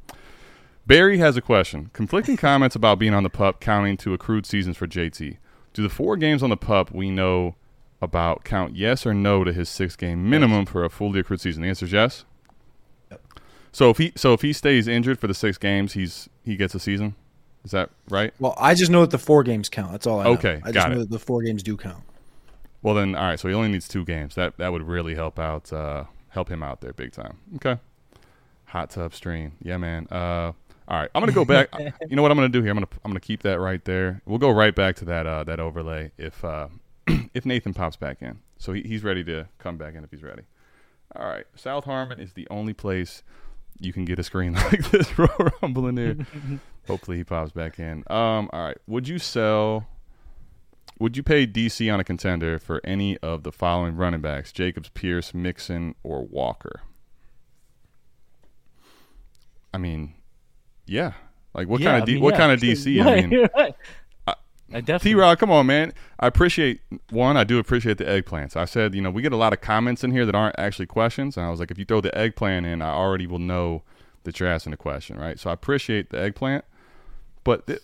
Barry 0.87 1.18
has 1.18 1.37
a 1.37 1.41
question. 1.41 1.91
Conflicting 1.93 2.37
comments 2.37 2.76
about 2.76 2.99
being 2.99 3.12
on 3.12 3.24
the 3.24 3.30
pup 3.30 3.61
counting 3.61 3.97
to 3.99 4.14
accrued 4.14 4.47
seasons 4.47 4.76
for 4.76 4.87
JT. 4.87 5.39
Do 5.72 5.82
the 5.82 5.89
four 5.89 6.16
games 6.16 6.43
on 6.43 6.51
the 6.51 6.57
pup 6.57 6.93
we 6.93 7.11
know 7.11 7.57
about 8.01 8.45
count 8.45 8.76
yes 8.76 9.05
or 9.05 9.12
no 9.12 9.43
to 9.43 9.53
his 9.53 9.68
six 9.68 9.97
game 9.97 10.30
minimum 10.30 10.64
for 10.64 10.84
a 10.84 10.91
fully 10.91 11.20
accrued 11.20 11.41
season? 11.41 11.62
The 11.62 11.68
answer 11.68 11.87
is 11.87 11.93
yes. 11.93 12.24
So 13.72 13.91
if 13.91 13.99
he 13.99 14.12
so 14.16 14.32
if 14.32 14.41
he 14.41 14.55
stays 14.55 14.89
injured 14.89 15.18
for 15.18 15.26
the 15.26 15.34
six 15.34 15.59
games, 15.59 15.93
he's 15.93 16.30
he 16.45 16.57
gets 16.57 16.74
a 16.74 16.78
season. 16.80 17.14
Is 17.64 17.72
that 17.72 17.91
right? 18.09 18.32
Well, 18.39 18.55
I 18.57 18.74
just 18.74 18.91
know 18.91 19.01
that 19.01 19.11
the 19.11 19.18
four 19.18 19.43
games 19.43 19.68
count. 19.68 19.93
That's 19.93 20.07
all 20.07 20.20
I 20.20 20.24
know. 20.24 20.30
Okay, 20.30 20.62
I 20.64 20.72
just 20.72 20.89
know 20.89 20.95
it. 20.95 20.99
that 20.99 21.11
the 21.11 21.18
four 21.18 21.43
games 21.43 21.62
do 21.62 21.76
count. 21.76 22.03
Well 22.80 22.95
then, 22.95 23.14
all 23.14 23.24
right. 23.24 23.39
So 23.39 23.49
he 23.49 23.55
only 23.55 23.68
needs 23.68 23.89
two 23.89 24.05
games. 24.05 24.34
That 24.37 24.57
that 24.59 24.72
would 24.72 24.84
really 24.84 25.14
help 25.14 25.39
out, 25.39 25.72
uh, 25.72 26.05
help 26.28 26.49
him 26.49 26.62
out 26.62 26.80
there 26.80 26.93
big 26.93 27.12
time. 27.12 27.39
Okay. 27.57 27.78
Hot 28.66 28.89
tub 28.89 29.12
stream, 29.12 29.53
yeah, 29.61 29.76
man. 29.76 30.07
Uh, 30.11 30.53
all 30.89 30.99
right, 30.99 31.11
I'm 31.14 31.22
gonna 31.22 31.32
go 31.32 31.45
back. 31.45 31.68
you 32.09 32.16
know 32.16 32.22
what 32.22 32.30
I'm 32.30 32.37
gonna 32.37 32.49
do 32.49 32.62
here? 32.62 32.70
I'm 32.70 32.76
gonna 32.76 32.89
I'm 33.05 33.11
gonna 33.11 33.20
keep 33.20 33.43
that 33.43 33.59
right 33.59 33.84
there. 33.84 34.22
We'll 34.24 34.39
go 34.39 34.51
right 34.51 34.74
back 34.74 34.97
to 34.97 35.05
that 35.07 35.26
uh, 35.26 35.45
that 35.45 35.59
overlay 35.59 36.12
if 36.16 36.45
uh, 36.45 36.68
if 37.34 37.45
Nathan 37.45 37.74
pops 37.74 37.97
back 37.97 38.22
in. 38.22 38.39
So 38.59 38.72
he, 38.72 38.82
he's 38.82 39.03
ready 39.03 39.24
to 39.24 39.49
come 39.59 39.76
back 39.76 39.95
in 39.95 40.05
if 40.05 40.11
he's 40.11 40.22
ready. 40.22 40.43
All 41.14 41.26
right, 41.26 41.45
South 41.55 41.84
Harmon 41.84 42.20
is 42.20 42.34
the 42.34 42.47
only 42.51 42.72
place 42.72 43.22
you 43.78 43.93
can 43.93 44.05
get 44.05 44.18
a 44.18 44.22
screen 44.22 44.53
like 44.55 44.91
this 44.91 45.18
Royal 45.18 45.51
Rumble 45.61 45.89
in 45.89 45.95
there. 45.97 46.16
Hopefully 46.87 47.16
he 47.16 47.24
pops 47.24 47.53
back 47.53 47.78
in. 47.78 48.05
Um, 48.09 48.49
all 48.53 48.64
right, 48.64 48.78
would 48.87 49.09
you 49.09 49.18
sell? 49.18 49.89
Would 50.99 51.16
you 51.16 51.22
pay 51.22 51.47
DC 51.47 51.93
on 51.93 52.01
a 52.01 52.05
contender 52.05 52.59
for 52.59 52.80
any 52.82 53.18
of 53.18 53.43
the 53.43 53.53
following 53.53 53.97
running 53.97 54.20
backs: 54.20 54.53
Jacobs, 54.53 54.89
Pierce, 54.91 55.34
Mixon, 55.34 55.95
or 56.03 56.24
Walker? 56.24 56.82
I 59.74 59.78
mean, 59.78 60.14
yeah. 60.87 61.12
Like 61.55 61.68
what 61.68 61.80
Yeah, 61.80 61.87
kind 61.93 61.97
of 61.99 62.03
I 62.03 62.07
D, 62.07 62.14
mean, 62.14 62.22
what 62.22 62.34
yeah. 62.34 62.39
kind 62.39 62.53
of 62.53 62.61
DC? 62.61 63.03
I 63.07 63.26
mean, 63.26 63.49
right. 63.57 63.74
I- 64.26 64.34
I 64.72 64.80
T 64.80 64.87
definitely. 64.87 65.14
Rod, 65.14 65.39
come 65.39 65.51
on, 65.53 65.66
man. 65.66 65.93
I 66.18 66.26
appreciate 66.26 66.80
one. 67.11 67.37
I 67.37 67.45
do 67.45 67.59
appreciate 67.59 67.99
the 67.99 68.05
eggplants. 68.05 68.57
I 68.57 68.64
said, 68.64 68.95
you 68.97 69.01
know, 69.01 69.11
we 69.11 69.22
get 69.22 69.32
a 69.32 69.37
lot 69.37 69.53
of 69.53 69.61
comments 69.61 70.03
in 70.03 70.11
here 70.11 70.26
that 70.26 70.34
aren't 70.34 70.59
actually 70.59 70.87
questions, 70.87 71.37
and 71.37 71.47
I 71.47 71.51
was 71.51 71.61
like, 71.61 71.70
if 71.70 71.78
you 71.78 71.84
throw 71.84 72.01
the 72.01 72.16
eggplant 72.18 72.66
in, 72.66 72.82
I 72.82 72.91
already 72.91 73.26
will 73.28 73.39
know 73.39 73.82
that 74.24 74.41
you're 74.41 74.49
asking 74.49 74.72
a 74.72 74.76
question, 74.76 75.18
right? 75.18 75.39
So 75.39 75.51
I 75.51 75.53
appreciate 75.53 76.11
the 76.11 76.20
eggplant, 76.20 76.64
but 77.45 77.66
th- 77.68 77.78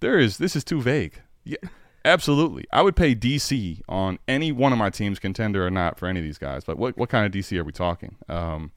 there 0.00 0.18
is 0.18 0.36
this 0.36 0.54
is 0.54 0.62
too 0.62 0.82
vague. 0.82 1.22
Yeah, 1.44 1.56
absolutely. 2.04 2.66
I 2.70 2.82
would 2.82 2.96
pay 2.96 3.14
DC 3.14 3.80
on 3.88 4.18
any 4.28 4.52
one 4.52 4.72
of 4.72 4.78
my 4.78 4.90
teams, 4.90 5.18
contender 5.18 5.66
or 5.66 5.70
not, 5.70 5.98
for 5.98 6.06
any 6.06 6.20
of 6.20 6.24
these 6.24 6.36
guys. 6.38 6.64
But 6.64 6.76
what 6.76 6.98
what 6.98 7.08
kind 7.08 7.24
of 7.24 7.32
DC 7.32 7.56
are 7.58 7.64
we 7.64 7.72
talking? 7.72 8.16
Um, 8.28 8.72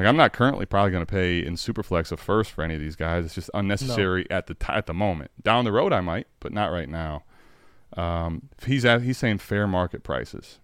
like 0.00 0.08
I'm 0.08 0.16
not 0.16 0.32
currently 0.32 0.64
probably 0.64 0.90
going 0.92 1.04
to 1.04 1.12
pay 1.12 1.44
in 1.44 1.54
Superflex 1.56 2.10
a 2.10 2.16
first 2.16 2.52
for 2.52 2.64
any 2.64 2.74
of 2.74 2.80
these 2.80 2.96
guys. 2.96 3.26
It's 3.26 3.34
just 3.34 3.50
unnecessary 3.52 4.26
at 4.30 4.46
the 4.46 4.54
t- 4.54 4.72
at 4.72 4.86
the 4.86 4.94
moment. 4.94 5.30
Down 5.42 5.64
the 5.66 5.72
road 5.72 5.92
I 5.92 6.00
might, 6.00 6.26
but 6.40 6.52
not 6.52 6.68
right 6.72 6.88
now. 6.88 7.24
Um, 7.96 8.48
he's 8.64 8.84
at, 8.86 9.02
he's 9.02 9.18
saying 9.18 9.38
fair 9.38 9.66
market 9.66 10.02
prices. 10.02 10.58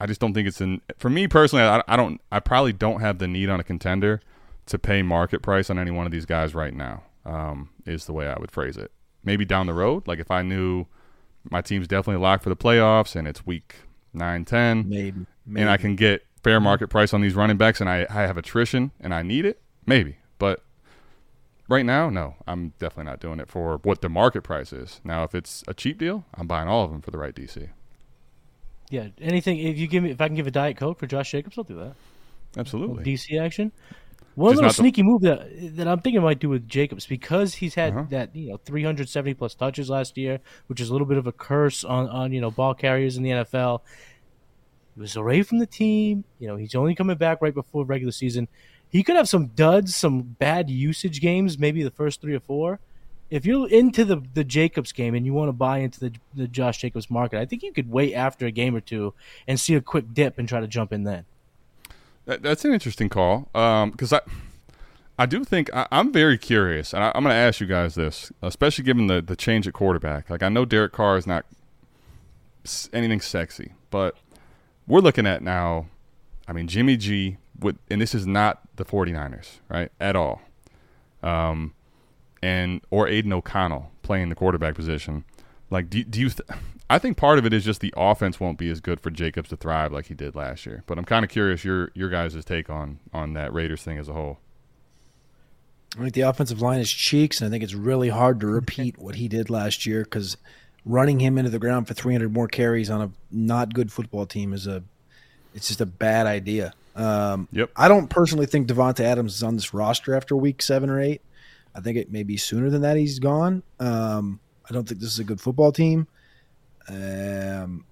I 0.00 0.06
just 0.06 0.20
don't 0.20 0.32
think 0.32 0.48
it's 0.48 0.60
in 0.60 0.80
for 0.96 1.10
me 1.10 1.28
personally. 1.28 1.64
I, 1.64 1.82
I 1.86 1.96
don't. 1.96 2.18
I 2.32 2.40
probably 2.40 2.72
don't 2.72 3.00
have 3.00 3.18
the 3.18 3.28
need 3.28 3.50
on 3.50 3.60
a 3.60 3.64
contender 3.64 4.20
to 4.66 4.78
pay 4.78 5.02
market 5.02 5.42
price 5.42 5.68
on 5.68 5.78
any 5.78 5.90
one 5.90 6.06
of 6.06 6.12
these 6.12 6.24
guys 6.24 6.54
right 6.54 6.72
now. 6.72 7.02
Um, 7.26 7.70
is 7.84 8.06
the 8.06 8.14
way 8.14 8.26
I 8.26 8.38
would 8.38 8.50
phrase 8.50 8.78
it. 8.78 8.90
Maybe 9.22 9.44
down 9.44 9.66
the 9.66 9.74
road, 9.74 10.08
like 10.08 10.18
if 10.18 10.30
I 10.30 10.40
knew 10.40 10.86
my 11.50 11.60
team's 11.60 11.88
definitely 11.88 12.22
locked 12.22 12.42
for 12.42 12.48
the 12.48 12.56
playoffs 12.56 13.14
and 13.14 13.28
it's 13.28 13.44
week 13.44 13.74
9, 14.14 14.44
10, 14.46 14.88
Maybe. 14.88 15.26
maybe. 15.44 15.60
and 15.60 15.70
I 15.70 15.76
can 15.76 15.94
get 15.96 16.24
fair 16.42 16.60
market 16.60 16.88
price 16.88 17.12
on 17.14 17.20
these 17.20 17.34
running 17.34 17.56
backs, 17.56 17.80
and 17.80 17.88
I, 17.90 18.06
I 18.10 18.22
have 18.22 18.36
attrition 18.36 18.92
and 19.00 19.12
I 19.14 19.22
need 19.22 19.44
it, 19.44 19.60
maybe. 19.86 20.16
But 20.38 20.62
right 21.68 21.84
now, 21.84 22.10
no, 22.10 22.36
I'm 22.46 22.70
definitely 22.78 23.10
not 23.10 23.20
doing 23.20 23.40
it 23.40 23.48
for 23.48 23.78
what 23.82 24.00
the 24.02 24.08
market 24.08 24.42
price 24.42 24.72
is. 24.72 25.00
Now, 25.04 25.24
if 25.24 25.34
it's 25.34 25.64
a 25.68 25.74
cheap 25.74 25.98
deal, 25.98 26.24
I'm 26.34 26.46
buying 26.46 26.68
all 26.68 26.84
of 26.84 26.90
them 26.90 27.00
for 27.02 27.10
the 27.10 27.18
right 27.18 27.34
DC. 27.34 27.68
Yeah, 28.90 29.08
anything. 29.20 29.58
If 29.58 29.78
you 29.78 29.86
give 29.86 30.02
me, 30.02 30.10
if 30.10 30.20
I 30.20 30.28
can 30.28 30.36
give 30.36 30.46
a 30.46 30.50
diet 30.50 30.76
coke 30.78 30.98
for 30.98 31.06
Josh 31.06 31.30
Jacobs, 31.30 31.58
I'll 31.58 31.64
do 31.64 31.76
that. 31.76 31.94
Absolutely. 32.56 33.04
DC 33.04 33.38
action. 33.38 33.70
One 34.34 34.52
Just 34.52 34.56
little 34.56 34.62
not 34.62 34.68
the- 34.68 34.74
sneaky 34.82 35.02
move 35.02 35.20
that 35.22 35.76
that 35.76 35.88
I'm 35.88 36.00
thinking 36.00 36.20
I 36.20 36.24
might 36.24 36.38
do 36.38 36.48
with 36.48 36.66
Jacobs 36.68 37.06
because 37.06 37.56
he's 37.56 37.74
had 37.74 37.92
Uh-huh. 37.92 38.06
that 38.10 38.34
you 38.36 38.50
know 38.50 38.56
370 38.64 39.34
plus 39.34 39.54
touches 39.54 39.90
last 39.90 40.16
year, 40.16 40.38
which 40.68 40.80
is 40.80 40.88
a 40.88 40.92
little 40.92 41.08
bit 41.08 41.18
of 41.18 41.26
a 41.26 41.32
curse 41.32 41.84
on 41.84 42.08
on 42.08 42.32
you 42.32 42.40
know 42.40 42.50
ball 42.50 42.72
carriers 42.72 43.16
in 43.16 43.24
the 43.24 43.30
NFL. 43.30 43.80
He 44.98 45.00
was 45.00 45.14
away 45.14 45.44
from 45.44 45.60
the 45.60 45.66
team. 45.66 46.24
You 46.40 46.48
know 46.48 46.56
he's 46.56 46.74
only 46.74 46.96
coming 46.96 47.16
back 47.16 47.40
right 47.40 47.54
before 47.54 47.84
regular 47.84 48.10
season. 48.10 48.48
He 48.90 49.04
could 49.04 49.14
have 49.14 49.28
some 49.28 49.46
duds, 49.46 49.94
some 49.94 50.22
bad 50.22 50.68
usage 50.68 51.20
games, 51.20 51.56
maybe 51.56 51.84
the 51.84 51.92
first 51.92 52.20
three 52.20 52.34
or 52.34 52.40
four. 52.40 52.80
If 53.30 53.46
you're 53.46 53.68
into 53.68 54.04
the 54.04 54.20
the 54.34 54.42
Jacobs 54.42 54.90
game 54.90 55.14
and 55.14 55.24
you 55.24 55.32
want 55.32 55.50
to 55.50 55.52
buy 55.52 55.78
into 55.78 56.00
the 56.00 56.12
the 56.34 56.48
Josh 56.48 56.78
Jacobs 56.78 57.08
market, 57.08 57.38
I 57.38 57.46
think 57.46 57.62
you 57.62 57.72
could 57.72 57.88
wait 57.88 58.12
after 58.12 58.44
a 58.44 58.50
game 58.50 58.74
or 58.74 58.80
two 58.80 59.14
and 59.46 59.60
see 59.60 59.76
a 59.76 59.80
quick 59.80 60.12
dip 60.12 60.36
and 60.36 60.48
try 60.48 60.58
to 60.58 60.66
jump 60.66 60.92
in 60.92 61.04
then. 61.04 61.26
That, 62.24 62.42
that's 62.42 62.64
an 62.64 62.72
interesting 62.72 63.08
call 63.08 63.48
um, 63.54 63.92
because 63.92 64.12
I, 64.12 64.20
I 65.16 65.26
do 65.26 65.44
think 65.44 65.72
I, 65.72 65.86
I'm 65.92 66.12
very 66.12 66.38
curious, 66.38 66.92
and 66.92 67.04
I, 67.04 67.12
I'm 67.14 67.22
going 67.22 67.32
to 67.32 67.38
ask 67.38 67.60
you 67.60 67.68
guys 67.68 67.94
this, 67.94 68.32
especially 68.42 68.82
given 68.82 69.06
the 69.06 69.22
the 69.22 69.36
change 69.36 69.68
at 69.68 69.74
quarterback. 69.74 70.28
Like 70.28 70.42
I 70.42 70.48
know 70.48 70.64
Derek 70.64 70.90
Carr 70.90 71.16
is 71.16 71.26
not 71.28 71.46
anything 72.92 73.20
sexy, 73.20 73.74
but 73.90 74.16
we're 74.88 75.00
looking 75.00 75.26
at 75.26 75.42
now. 75.42 75.86
I 76.46 76.52
mean, 76.52 76.66
Jimmy 76.66 76.96
G 76.96 77.36
would, 77.60 77.78
and 77.90 78.00
this 78.00 78.14
is 78.14 78.26
not 78.26 78.60
the 78.76 78.84
49ers, 78.84 79.58
right, 79.68 79.92
at 80.00 80.16
all. 80.16 80.40
Um, 81.22 81.74
and 82.42 82.80
or 82.90 83.08
Aidan 83.08 83.32
O'Connell 83.32 83.90
playing 84.02 84.28
the 84.28 84.34
quarterback 84.34 84.74
position. 84.74 85.24
Like, 85.70 85.90
do, 85.90 86.02
do 86.04 86.20
you? 86.20 86.30
Th- 86.30 86.48
I 86.90 86.98
think 86.98 87.18
part 87.18 87.38
of 87.38 87.44
it 87.44 87.52
is 87.52 87.66
just 87.66 87.82
the 87.82 87.92
offense 87.98 88.40
won't 88.40 88.56
be 88.56 88.70
as 88.70 88.80
good 88.80 88.98
for 88.98 89.10
Jacobs 89.10 89.50
to 89.50 89.56
thrive 89.56 89.92
like 89.92 90.06
he 90.06 90.14
did 90.14 90.34
last 90.34 90.64
year. 90.64 90.84
But 90.86 90.96
I'm 90.96 91.04
kind 91.04 91.22
of 91.22 91.30
curious 91.30 91.62
your 91.64 91.90
your 91.94 92.08
guys' 92.08 92.42
take 92.44 92.70
on 92.70 92.98
on 93.12 93.34
that 93.34 93.52
Raiders 93.52 93.82
thing 93.82 93.98
as 93.98 94.08
a 94.08 94.14
whole. 94.14 94.38
I 95.96 96.02
think 96.02 96.14
the 96.14 96.22
offensive 96.22 96.62
line 96.62 96.80
is 96.80 96.90
cheeks, 96.90 97.40
and 97.40 97.48
I 97.48 97.50
think 97.50 97.64
it's 97.64 97.74
really 97.74 98.08
hard 98.08 98.40
to 98.40 98.46
repeat 98.46 98.98
what 98.98 99.16
he 99.16 99.28
did 99.28 99.50
last 99.50 99.84
year 99.84 100.04
because 100.04 100.36
running 100.88 101.20
him 101.20 101.36
into 101.38 101.50
the 101.50 101.58
ground 101.58 101.86
for 101.86 101.94
300 101.94 102.32
more 102.32 102.48
carries 102.48 102.88
on 102.90 103.02
a 103.02 103.10
not 103.30 103.72
good 103.74 103.92
football 103.92 104.26
team 104.26 104.52
is 104.52 104.66
a 104.66 104.82
it's 105.54 105.68
just 105.68 105.80
a 105.80 105.86
bad 105.86 106.26
idea. 106.26 106.72
Um, 106.96 107.46
Yep. 107.52 107.70
I 107.76 107.88
don't 107.88 108.08
personally 108.08 108.46
think 108.46 108.66
Davante 108.68 109.00
Adams 109.00 109.34
is 109.36 109.42
on 109.42 109.54
this 109.54 109.72
roster 109.72 110.14
after 110.16 110.34
week 110.34 110.62
seven 110.62 110.90
or 110.90 111.00
eight. 111.00 111.20
I 111.74 111.80
think 111.80 111.96
it 111.98 112.10
may 112.10 112.22
be 112.22 112.36
sooner 112.36 112.70
than 112.70 112.82
that 112.82 112.96
he's 112.96 113.18
gone. 113.18 113.62
Um, 113.78 114.40
I 114.68 114.72
don't 114.72 114.88
think 114.88 115.00
this 115.00 115.12
is 115.12 115.18
a 115.18 115.24
good 115.24 115.40
football 115.40 115.70
team. 115.72 116.08
Um, 116.88 117.84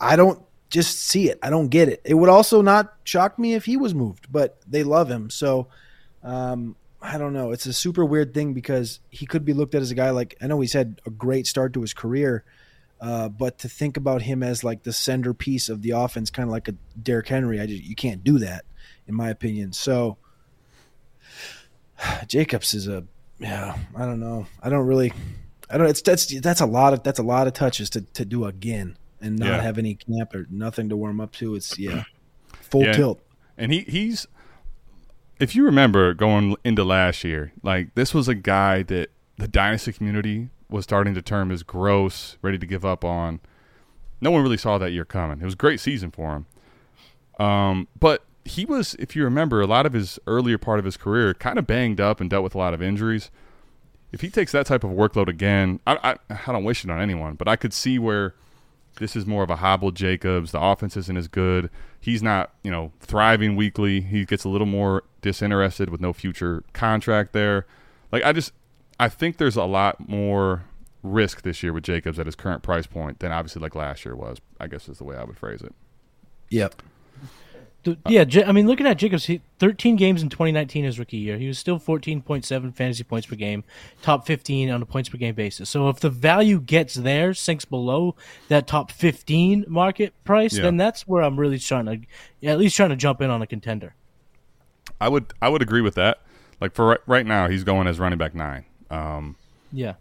I 0.00 0.16
don't 0.16 0.42
just 0.70 0.98
see 1.00 1.28
it. 1.28 1.38
I 1.42 1.50
don't 1.50 1.68
get 1.68 1.88
it. 1.88 2.00
It 2.04 2.14
would 2.14 2.28
also 2.28 2.62
not 2.62 2.94
shock 3.04 3.38
me 3.38 3.54
if 3.54 3.64
he 3.64 3.76
was 3.76 3.94
moved, 3.94 4.28
but 4.30 4.58
they 4.66 4.84
love 4.84 5.10
him. 5.10 5.28
So 5.30 5.68
um, 6.22 6.76
I 7.04 7.18
don't 7.18 7.32
know. 7.32 7.50
It's 7.50 7.66
a 7.66 7.72
super 7.72 8.04
weird 8.04 8.32
thing 8.32 8.54
because 8.54 9.00
he 9.10 9.26
could 9.26 9.44
be 9.44 9.52
looked 9.52 9.74
at 9.74 9.82
as 9.82 9.90
a 9.90 9.94
guy 9.96 10.10
like 10.10 10.36
I 10.40 10.46
know 10.46 10.60
he's 10.60 10.72
had 10.72 11.00
a 11.04 11.10
great 11.10 11.46
start 11.48 11.72
to 11.74 11.80
his 11.80 11.92
career, 11.92 12.44
uh, 13.00 13.28
but 13.28 13.58
to 13.58 13.68
think 13.68 13.96
about 13.96 14.22
him 14.22 14.42
as 14.42 14.62
like 14.62 14.84
the 14.84 14.92
centerpiece 14.92 15.68
of 15.68 15.82
the 15.82 15.90
offense, 15.90 16.30
kind 16.30 16.48
of 16.48 16.52
like 16.52 16.68
a 16.68 16.74
Derrick 17.02 17.26
Henry, 17.28 17.60
I 17.60 17.66
just 17.66 17.82
you 17.82 17.96
can't 17.96 18.22
do 18.22 18.38
that, 18.38 18.64
in 19.08 19.14
my 19.16 19.30
opinion. 19.30 19.72
So 19.72 20.16
Jacobs 22.26 22.74
is 22.74 22.88
a 22.88 23.04
yeah. 23.38 23.76
I 23.96 24.04
don't 24.06 24.20
know. 24.20 24.46
I 24.62 24.68
don't 24.68 24.86
really. 24.86 25.12
I 25.68 25.78
don't. 25.78 25.88
It's 25.88 26.02
that's 26.02 26.26
that's 26.40 26.60
a 26.60 26.66
lot 26.66 26.92
of 26.92 27.02
that's 27.02 27.18
a 27.18 27.22
lot 27.24 27.46
of 27.46 27.52
touches 27.54 27.90
to 27.90 28.02
to 28.02 28.24
do 28.24 28.44
again 28.44 28.96
and 29.20 29.38
not 29.38 29.46
Yeah. 29.48 29.60
have 29.62 29.78
any 29.78 29.94
camp 29.96 30.34
or 30.34 30.46
nothing 30.50 30.88
to 30.90 30.96
warm 30.96 31.20
up 31.20 31.32
to. 31.32 31.54
It's 31.54 31.78
yeah, 31.78 32.04
full 32.60 32.84
Yeah. 32.84 32.92
tilt. 32.92 33.20
And 33.58 33.72
he 33.72 33.80
he's 33.80 34.26
if 35.38 35.56
you 35.56 35.64
remember 35.64 36.14
going 36.14 36.56
into 36.64 36.84
last 36.84 37.24
year, 37.24 37.52
like 37.62 37.94
this 37.94 38.14
was 38.14 38.28
a 38.28 38.34
guy 38.34 38.82
that 38.84 39.10
the 39.38 39.48
dynasty 39.48 39.92
community 39.92 40.50
was 40.68 40.84
starting 40.84 41.14
to 41.14 41.22
term 41.22 41.50
as 41.50 41.62
gross, 41.62 42.36
ready 42.42 42.58
to 42.58 42.66
give 42.66 42.84
up 42.84 43.04
on. 43.04 43.40
No 44.20 44.30
one 44.30 44.42
really 44.42 44.56
saw 44.56 44.78
that 44.78 44.92
year 44.92 45.04
coming. 45.04 45.40
It 45.40 45.44
was 45.44 45.54
a 45.54 45.56
great 45.56 45.80
season 45.80 46.10
for 46.10 46.36
him. 46.36 47.44
Um, 47.44 47.88
but 47.98 48.24
he 48.44 48.64
was, 48.64 48.94
if 48.98 49.16
you 49.16 49.24
remember, 49.24 49.60
a 49.60 49.66
lot 49.66 49.86
of 49.86 49.92
his 49.92 50.18
earlier 50.26 50.58
part 50.58 50.78
of 50.78 50.84
his 50.84 50.96
career 50.96 51.34
kind 51.34 51.58
of 51.58 51.66
banged 51.66 52.00
up 52.00 52.20
and 52.20 52.30
dealt 52.30 52.44
with 52.44 52.54
a 52.54 52.58
lot 52.58 52.74
of 52.74 52.82
injuries. 52.82 53.30
If 54.12 54.20
he 54.20 54.30
takes 54.30 54.52
that 54.52 54.66
type 54.66 54.84
of 54.84 54.90
workload 54.90 55.28
again, 55.28 55.80
I, 55.86 56.16
I, 56.30 56.36
I 56.46 56.52
don't 56.52 56.64
wish 56.64 56.84
it 56.84 56.90
on 56.90 57.00
anyone, 57.00 57.34
but 57.34 57.48
I 57.48 57.56
could 57.56 57.72
see 57.72 57.98
where 57.98 58.34
this 58.96 59.16
is 59.16 59.26
more 59.26 59.42
of 59.42 59.50
a 59.50 59.56
hobbled 59.56 59.96
Jacobs. 59.96 60.52
The 60.52 60.60
offense 60.60 60.96
isn't 60.96 61.16
as 61.16 61.28
good. 61.28 61.70
He's 62.02 62.20
not, 62.20 62.52
you 62.64 62.70
know, 62.72 62.90
thriving 62.98 63.54
weekly. 63.54 64.00
He 64.00 64.24
gets 64.24 64.42
a 64.42 64.48
little 64.48 64.66
more 64.66 65.04
disinterested 65.20 65.88
with 65.88 66.00
no 66.00 66.12
future 66.12 66.64
contract 66.72 67.32
there. 67.32 67.64
Like 68.10 68.24
I 68.24 68.32
just 68.32 68.52
I 68.98 69.08
think 69.08 69.36
there's 69.36 69.54
a 69.54 69.64
lot 69.64 70.08
more 70.08 70.64
risk 71.04 71.42
this 71.42 71.62
year 71.62 71.72
with 71.72 71.84
Jacobs 71.84 72.18
at 72.18 72.26
his 72.26 72.34
current 72.34 72.64
price 72.64 72.88
point 72.88 73.20
than 73.20 73.30
obviously 73.30 73.62
like 73.62 73.76
last 73.76 74.04
year 74.04 74.16
was. 74.16 74.38
I 74.58 74.66
guess 74.66 74.88
is 74.88 74.98
the 74.98 75.04
way 75.04 75.14
I 75.16 75.22
would 75.22 75.38
phrase 75.38 75.62
it. 75.62 75.72
Yep. 76.50 76.82
The- 77.84 77.98
yeah, 78.08 78.22
J- 78.22 78.44
I 78.44 78.52
mean, 78.52 78.68
looking 78.68 78.86
at 78.86 78.94
Jacobs, 78.96 79.26
he, 79.26 79.40
13 79.58 79.96
games 79.96 80.22
in 80.22 80.28
2019 80.28 80.84
his 80.84 80.98
rookie 81.00 81.16
year. 81.16 81.36
He 81.36 81.48
was 81.48 81.58
still 81.58 81.80
14.7 81.80 82.72
fantasy 82.74 83.02
points 83.02 83.26
per 83.26 83.34
game, 83.34 83.64
top 84.02 84.24
15 84.26 84.70
on 84.70 84.82
a 84.82 84.86
points 84.86 85.08
per 85.08 85.18
game 85.18 85.34
basis. 85.34 85.68
So 85.68 85.88
if 85.88 85.98
the 85.98 86.08
value 86.10 86.60
gets 86.60 86.94
there, 86.94 87.34
sinks 87.34 87.64
below 87.64 88.14
that 88.48 88.68
top 88.68 88.92
15 88.92 89.64
market 89.66 90.14
price, 90.22 90.56
Yeah. 90.56 90.62
then 90.62 90.76
that's 90.76 91.08
where 91.08 91.22
I'm 91.22 91.38
really 91.40 91.58
trying 91.58 91.86
to, 91.86 91.98
at 92.48 92.58
least 92.58 92.76
trying 92.76 92.90
to 92.90 92.96
jump 92.96 93.20
in 93.20 93.30
on 93.30 93.42
a 93.42 93.46
contender. 93.48 93.94
I 95.00 95.08
would 95.08 95.32
I 95.42 95.48
would 95.48 95.62
agree 95.62 95.80
with 95.80 95.96
that. 95.96 96.20
Like 96.60 96.74
for 96.74 96.86
right, 96.86 97.00
right 97.06 97.26
now, 97.26 97.48
he's 97.48 97.64
going 97.64 97.88
as 97.88 97.98
running 97.98 98.18
back 98.18 98.34
nine. 98.36 98.64
Um, 98.90 99.34
Yeah. 99.72 99.94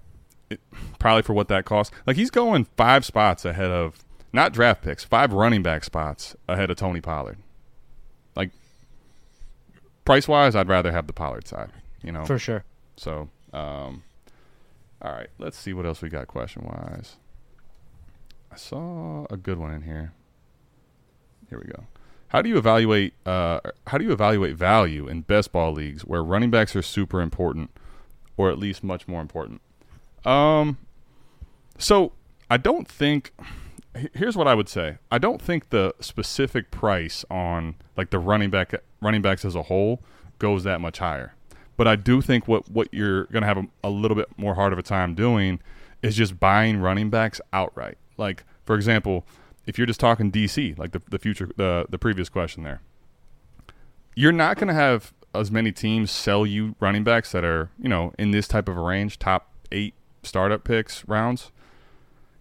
probably 0.99 1.23
for 1.23 1.33
what 1.33 1.47
that 1.47 1.65
costs. 1.65 1.95
Like 2.05 2.15
he's 2.15 2.29
going 2.29 2.65
five 2.77 3.03
spots 3.05 3.43
ahead 3.45 3.71
of 3.71 4.03
not 4.31 4.53
draft 4.53 4.83
picks, 4.83 5.03
five 5.03 5.33
running 5.33 5.63
back 5.63 5.83
spots 5.83 6.35
ahead 6.47 6.69
of 6.69 6.77
Tony 6.77 7.01
Pollard. 7.01 7.37
Price 10.05 10.27
wise, 10.27 10.55
I'd 10.55 10.67
rather 10.67 10.91
have 10.91 11.07
the 11.07 11.13
Pollard 11.13 11.47
side. 11.47 11.71
You 12.03 12.11
know, 12.11 12.25
For 12.25 12.39
sure. 12.39 12.63
So, 12.97 13.29
um, 13.53 14.03
all 15.01 15.11
right, 15.11 15.29
let's 15.37 15.57
see 15.57 15.73
what 15.73 15.85
else 15.85 16.01
we 16.01 16.09
got 16.09 16.27
question 16.27 16.63
wise. 16.63 17.17
I 18.51 18.55
saw 18.55 19.25
a 19.29 19.37
good 19.37 19.57
one 19.57 19.71
in 19.71 19.83
here. 19.83 20.13
Here 21.49 21.59
we 21.59 21.71
go. 21.71 21.85
How 22.29 22.41
do 22.41 22.49
you 22.49 22.57
evaluate? 22.57 23.13
Uh, 23.25 23.59
how 23.87 23.97
do 23.97 24.05
you 24.05 24.11
evaluate 24.11 24.55
value 24.55 25.07
in 25.07 25.21
best 25.21 25.51
ball 25.51 25.73
leagues 25.73 26.03
where 26.05 26.23
running 26.23 26.49
backs 26.49 26.75
are 26.75 26.81
super 26.81 27.21
important, 27.21 27.71
or 28.37 28.49
at 28.49 28.57
least 28.57 28.83
much 28.83 29.07
more 29.07 29.21
important? 29.21 29.61
Um, 30.25 30.77
so 31.77 32.13
I 32.49 32.57
don't 32.57 32.87
think. 32.87 33.33
Here's 34.13 34.37
what 34.37 34.47
I 34.47 34.55
would 34.55 34.69
say. 34.69 34.97
I 35.11 35.17
don't 35.17 35.41
think 35.41 35.69
the 35.69 35.93
specific 35.99 36.71
price 36.71 37.25
on 37.29 37.75
like 37.97 38.11
the 38.11 38.19
running 38.19 38.49
back 38.49 38.73
running 39.01 39.21
backs 39.21 39.43
as 39.43 39.55
a 39.55 39.63
whole 39.63 40.01
goes 40.39 40.63
that 40.63 40.81
much 40.81 40.99
higher. 40.99 41.33
But 41.77 41.87
I 41.87 41.95
do 41.95 42.21
think 42.21 42.47
what 42.47 42.69
what 42.69 42.87
you're 42.91 43.25
going 43.25 43.41
to 43.41 43.47
have 43.47 43.57
a, 43.57 43.67
a 43.83 43.89
little 43.89 44.15
bit 44.15 44.27
more 44.37 44.55
hard 44.55 44.73
of 44.73 44.79
a 44.79 44.83
time 44.83 45.15
doing 45.15 45.59
is 46.01 46.15
just 46.15 46.39
buying 46.39 46.79
running 46.79 47.09
backs 47.09 47.41
outright. 47.51 47.97
Like 48.17 48.43
for 48.65 48.75
example, 48.75 49.25
if 49.65 49.77
you're 49.77 49.87
just 49.87 49.99
talking 49.99 50.31
DC, 50.31 50.77
like 50.77 50.91
the 50.91 51.01
the 51.09 51.19
future 51.19 51.49
the 51.57 51.85
the 51.89 51.97
previous 51.97 52.29
question 52.29 52.63
there, 52.63 52.81
you're 54.15 54.31
not 54.31 54.57
going 54.57 54.67
to 54.67 54.73
have 54.73 55.13
as 55.33 55.49
many 55.49 55.71
teams 55.71 56.11
sell 56.11 56.45
you 56.45 56.75
running 56.79 57.03
backs 57.03 57.31
that 57.31 57.43
are 57.43 57.69
you 57.79 57.89
know 57.89 58.13
in 58.19 58.31
this 58.31 58.47
type 58.47 58.67
of 58.67 58.77
a 58.77 58.81
range, 58.81 59.17
top 59.17 59.49
eight 59.71 59.93
startup 60.23 60.63
picks 60.63 61.07
rounds. 61.07 61.51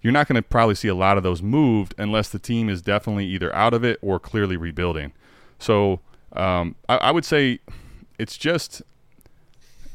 You're 0.03 0.13
not 0.15 0.29
going 0.29 0.43
to 0.43 0.49
probably 0.49 0.75
see 0.75 0.89
a 0.89 0.95
lot 0.95 1.19
of 1.19 1.23
those 1.23 1.43
moved 1.43 1.95
unless 1.99 2.31
the 2.31 2.39
team 2.39 2.71
is 2.71 2.81
definitely 2.81 3.27
either 3.27 3.55
out 3.55 3.75
of 3.75 3.85
it 3.85 3.99
or 4.01 4.19
clearly 4.19 4.57
rebuilding. 4.57 5.13
So 5.59 6.01
um, 6.33 6.77
I, 6.89 6.97
I 6.97 7.11
would 7.11 7.25
say 7.25 7.61
it's 8.19 8.37
just 8.37 8.83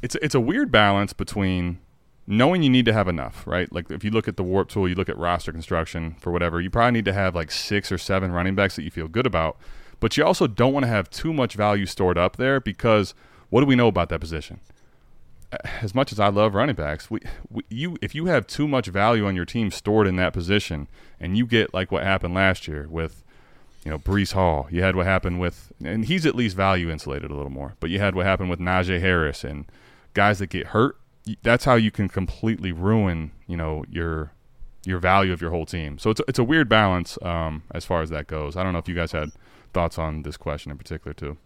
it's 0.02 0.16
it's 0.22 0.36
a 0.36 0.40
weird 0.40 0.72
balance 0.72 1.14
between 1.14 1.80
knowing 2.28 2.64
you 2.64 2.70
need 2.70 2.86
to 2.86 2.94
have 2.94 3.08
enough, 3.08 3.46
right? 3.46 3.72
Like 3.72 3.90
if 3.92 4.04
you 4.04 4.12
look 4.12 4.28
at 4.28 4.38
the 4.38 4.44
WoRP 4.44 4.68
tool, 4.70 4.90
you 4.90 4.96
look 4.96 5.10
at 5.10 5.18
roster 5.18 5.52
construction 5.52 6.16
for 6.20 6.32
whatever, 6.32 6.60
you 6.60 6.70
probably 6.70 6.92
need 6.92 7.06
to 7.06 7.14
have 7.14 7.36
like 7.36 7.52
six 7.52 7.92
or 7.92 7.98
seven 7.98 8.32
running 8.32 8.56
backs 8.56 8.76
that 8.76 8.84
you 8.84 8.92
feel 8.92 9.08
good 9.08 9.28
about. 9.28 9.58
But 10.00 10.18
you 10.18 10.26
also 10.26 10.48
don't 10.48 10.74
want 10.74 10.84
to 10.84 10.90
have 10.90 11.10
too 11.10 11.34
much 11.34 11.54
value 11.54 11.86
stored 11.86 12.18
up 12.18 12.36
there 12.36 12.60
because 12.60 13.14
what 13.50 13.62
do 13.62 13.68
we 13.68 13.76
know 13.76 13.88
about 13.88 14.10
that 14.10 14.20
position? 14.20 14.60
As 15.82 15.96
much 15.96 16.12
as 16.12 16.20
I 16.20 16.28
love 16.28 16.54
running 16.54 16.76
backs, 16.76 17.10
we, 17.10 17.22
we 17.50 17.64
you 17.70 17.98
if 18.02 18.14
you 18.14 18.26
have 18.26 18.46
too 18.48 18.68
much 18.68 18.88
value 18.88 19.26
on 19.26 19.36
your 19.36 19.46
team 19.46 19.72
stored 19.72 20.08
in 20.08 20.16
that 20.18 20.34
position, 20.34 20.90
and 21.20 21.38
you 21.38 21.46
get 21.46 21.74
like 21.74 21.92
what 21.92 22.04
happened 22.04 22.34
last 22.34 22.68
year 22.68 22.88
with 22.90 23.24
you 23.86 23.92
know, 23.92 24.00
Breece 24.00 24.34
Hall. 24.34 24.68
You 24.72 24.82
had 24.82 24.96
what 24.96 25.06
happened 25.06 25.40
with, 25.40 25.72
and 25.84 26.06
he's 26.06 26.26
at 26.26 26.36
least 26.36 26.56
value 26.56 26.90
insulated 26.90 27.30
a 27.30 27.36
little 27.36 27.52
more. 27.52 27.76
But 27.80 27.92
you 27.92 28.00
had 28.00 28.16
what 28.16 28.26
happened 28.26 28.50
with 28.50 28.60
Najee 28.60 29.00
Harris 29.00 29.44
and 29.44 29.66
guys 30.14 30.40
that 30.40 30.48
get 30.48 30.68
hurt. 30.68 30.98
That's 31.44 31.66
how 31.66 31.76
you 31.76 31.92
can 31.92 32.10
completely 32.10 32.72
ruin, 32.72 33.32
you 33.48 33.56
know, 33.56 33.86
your 33.90 34.32
your 34.86 35.00
value 35.00 35.34
of 35.34 35.42
your 35.42 35.52
whole 35.52 35.66
team. 35.66 36.00
So 36.00 36.10
it's 36.10 36.22
it's 36.28 36.40
a 36.40 36.44
weird 36.44 36.68
balance 36.68 37.18
um, 37.22 37.64
as 37.72 37.86
far 37.86 38.02
as 38.02 38.10
that 38.10 38.28
goes. 38.28 38.58
I 38.58 38.64
don't 38.64 38.74
know 38.74 38.80
if 38.80 38.90
you 38.90 38.96
guys 38.96 39.12
had 39.12 39.30
thoughts 39.72 40.00
on 40.00 40.24
this 40.24 40.38
question 40.38 40.72
in 40.72 40.78
particular 40.78 41.14
too. 41.14 41.38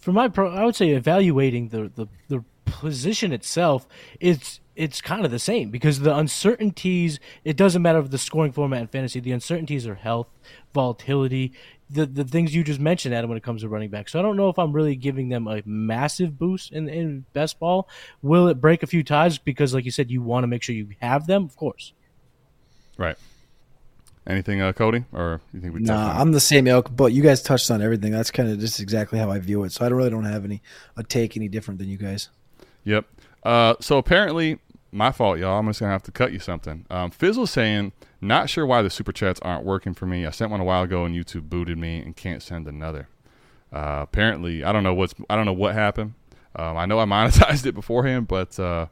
For 0.00 0.10
my 0.12 0.26
pro, 0.26 0.50
I 0.50 0.64
would 0.64 0.74
say 0.74 0.90
evaluating 0.90 1.68
the, 1.68 1.92
the, 1.94 2.08
the 2.26 2.44
position 2.64 3.32
itself, 3.32 3.86
it's 4.18 4.60
it's 4.74 5.00
kind 5.00 5.24
of 5.24 5.30
the 5.30 5.38
same 5.38 5.70
because 5.70 6.00
the 6.00 6.16
uncertainties. 6.16 7.20
It 7.44 7.56
doesn't 7.56 7.82
matter 7.82 7.98
if 7.98 8.10
the 8.10 8.18
scoring 8.18 8.52
format 8.52 8.80
in 8.80 8.86
fantasy. 8.88 9.20
The 9.20 9.32
uncertainties 9.32 9.86
are 9.86 9.94
health, 9.94 10.28
volatility, 10.72 11.52
the 11.92 12.06
the 12.06 12.24
things 12.24 12.54
you 12.54 12.64
just 12.64 12.80
mentioned, 12.80 13.14
Adam, 13.14 13.28
when 13.28 13.36
it 13.36 13.42
comes 13.42 13.62
to 13.62 13.68
running 13.68 13.90
back. 13.90 14.08
So 14.08 14.18
I 14.18 14.22
don't 14.22 14.36
know 14.36 14.48
if 14.48 14.58
I'm 14.58 14.72
really 14.72 14.96
giving 14.96 15.28
them 15.28 15.46
a 15.46 15.62
massive 15.64 16.38
boost 16.38 16.72
in 16.72 16.88
in 16.88 17.24
best 17.32 17.58
ball. 17.58 17.88
Will 18.22 18.48
it 18.48 18.60
break 18.60 18.82
a 18.82 18.86
few 18.86 19.04
ties 19.04 19.38
because, 19.38 19.74
like 19.74 19.84
you 19.84 19.90
said, 19.90 20.10
you 20.10 20.22
want 20.22 20.44
to 20.44 20.48
make 20.48 20.62
sure 20.62 20.74
you 20.74 20.88
have 21.00 21.26
them? 21.26 21.44
Of 21.44 21.56
course. 21.56 21.92
Right. 22.96 23.16
Anything, 24.24 24.60
uh, 24.60 24.72
Cody, 24.72 25.04
or 25.12 25.40
you 25.52 25.60
think 25.60 25.74
we? 25.74 25.80
touched 25.80 25.88
Nah. 25.88 26.20
I'm 26.20 26.32
the 26.32 26.40
same 26.40 26.66
ilk, 26.68 26.94
but 26.94 27.12
you 27.12 27.22
guys 27.22 27.42
touched 27.42 27.70
on 27.70 27.82
everything. 27.82 28.12
That's 28.12 28.30
kind 28.30 28.48
of 28.48 28.58
just 28.60 28.78
exactly 28.80 29.18
how 29.18 29.30
I 29.30 29.40
view 29.40 29.64
it. 29.64 29.72
So 29.72 29.84
I 29.84 29.88
don't 29.88 29.98
really 29.98 30.10
don't 30.10 30.24
have 30.24 30.44
any 30.44 30.62
a 30.96 31.02
take 31.02 31.36
any 31.36 31.48
different 31.48 31.78
than 31.78 31.88
you 31.88 31.96
guys. 31.96 32.30
Yep. 32.84 33.06
Uh, 33.42 33.74
so 33.80 33.98
apparently, 33.98 34.58
my 34.92 35.10
fault, 35.12 35.38
y'all. 35.38 35.58
I'm 35.58 35.66
just 35.66 35.80
gonna 35.80 35.92
have 35.92 36.02
to 36.04 36.12
cut 36.12 36.32
you 36.32 36.38
something. 36.38 36.86
Um, 36.90 37.10
Fizzle's 37.10 37.50
saying, 37.50 37.92
not 38.20 38.48
sure 38.50 38.66
why 38.66 38.82
the 38.82 38.90
super 38.90 39.12
chats 39.12 39.40
aren't 39.40 39.64
working 39.64 39.94
for 39.94 40.06
me. 40.06 40.26
I 40.26 40.30
sent 40.30 40.50
one 40.50 40.60
a 40.60 40.64
while 40.64 40.82
ago 40.82 41.04
and 41.04 41.14
YouTube 41.14 41.48
booted 41.48 41.78
me 41.78 41.98
and 42.00 42.14
can't 42.16 42.42
send 42.42 42.68
another. 42.68 43.08
Uh, 43.72 44.00
apparently, 44.02 44.62
I 44.64 44.72
don't 44.72 44.82
know 44.84 44.94
what's 44.94 45.14
I 45.30 45.36
don't 45.36 45.46
know 45.46 45.52
what 45.52 45.74
happened. 45.74 46.14
Um, 46.54 46.76
I 46.76 46.86
know 46.86 46.98
I 47.00 47.04
monetized 47.06 47.66
it 47.66 47.72
beforehand, 47.74 48.28
but 48.28 48.58
uh, 48.60 48.86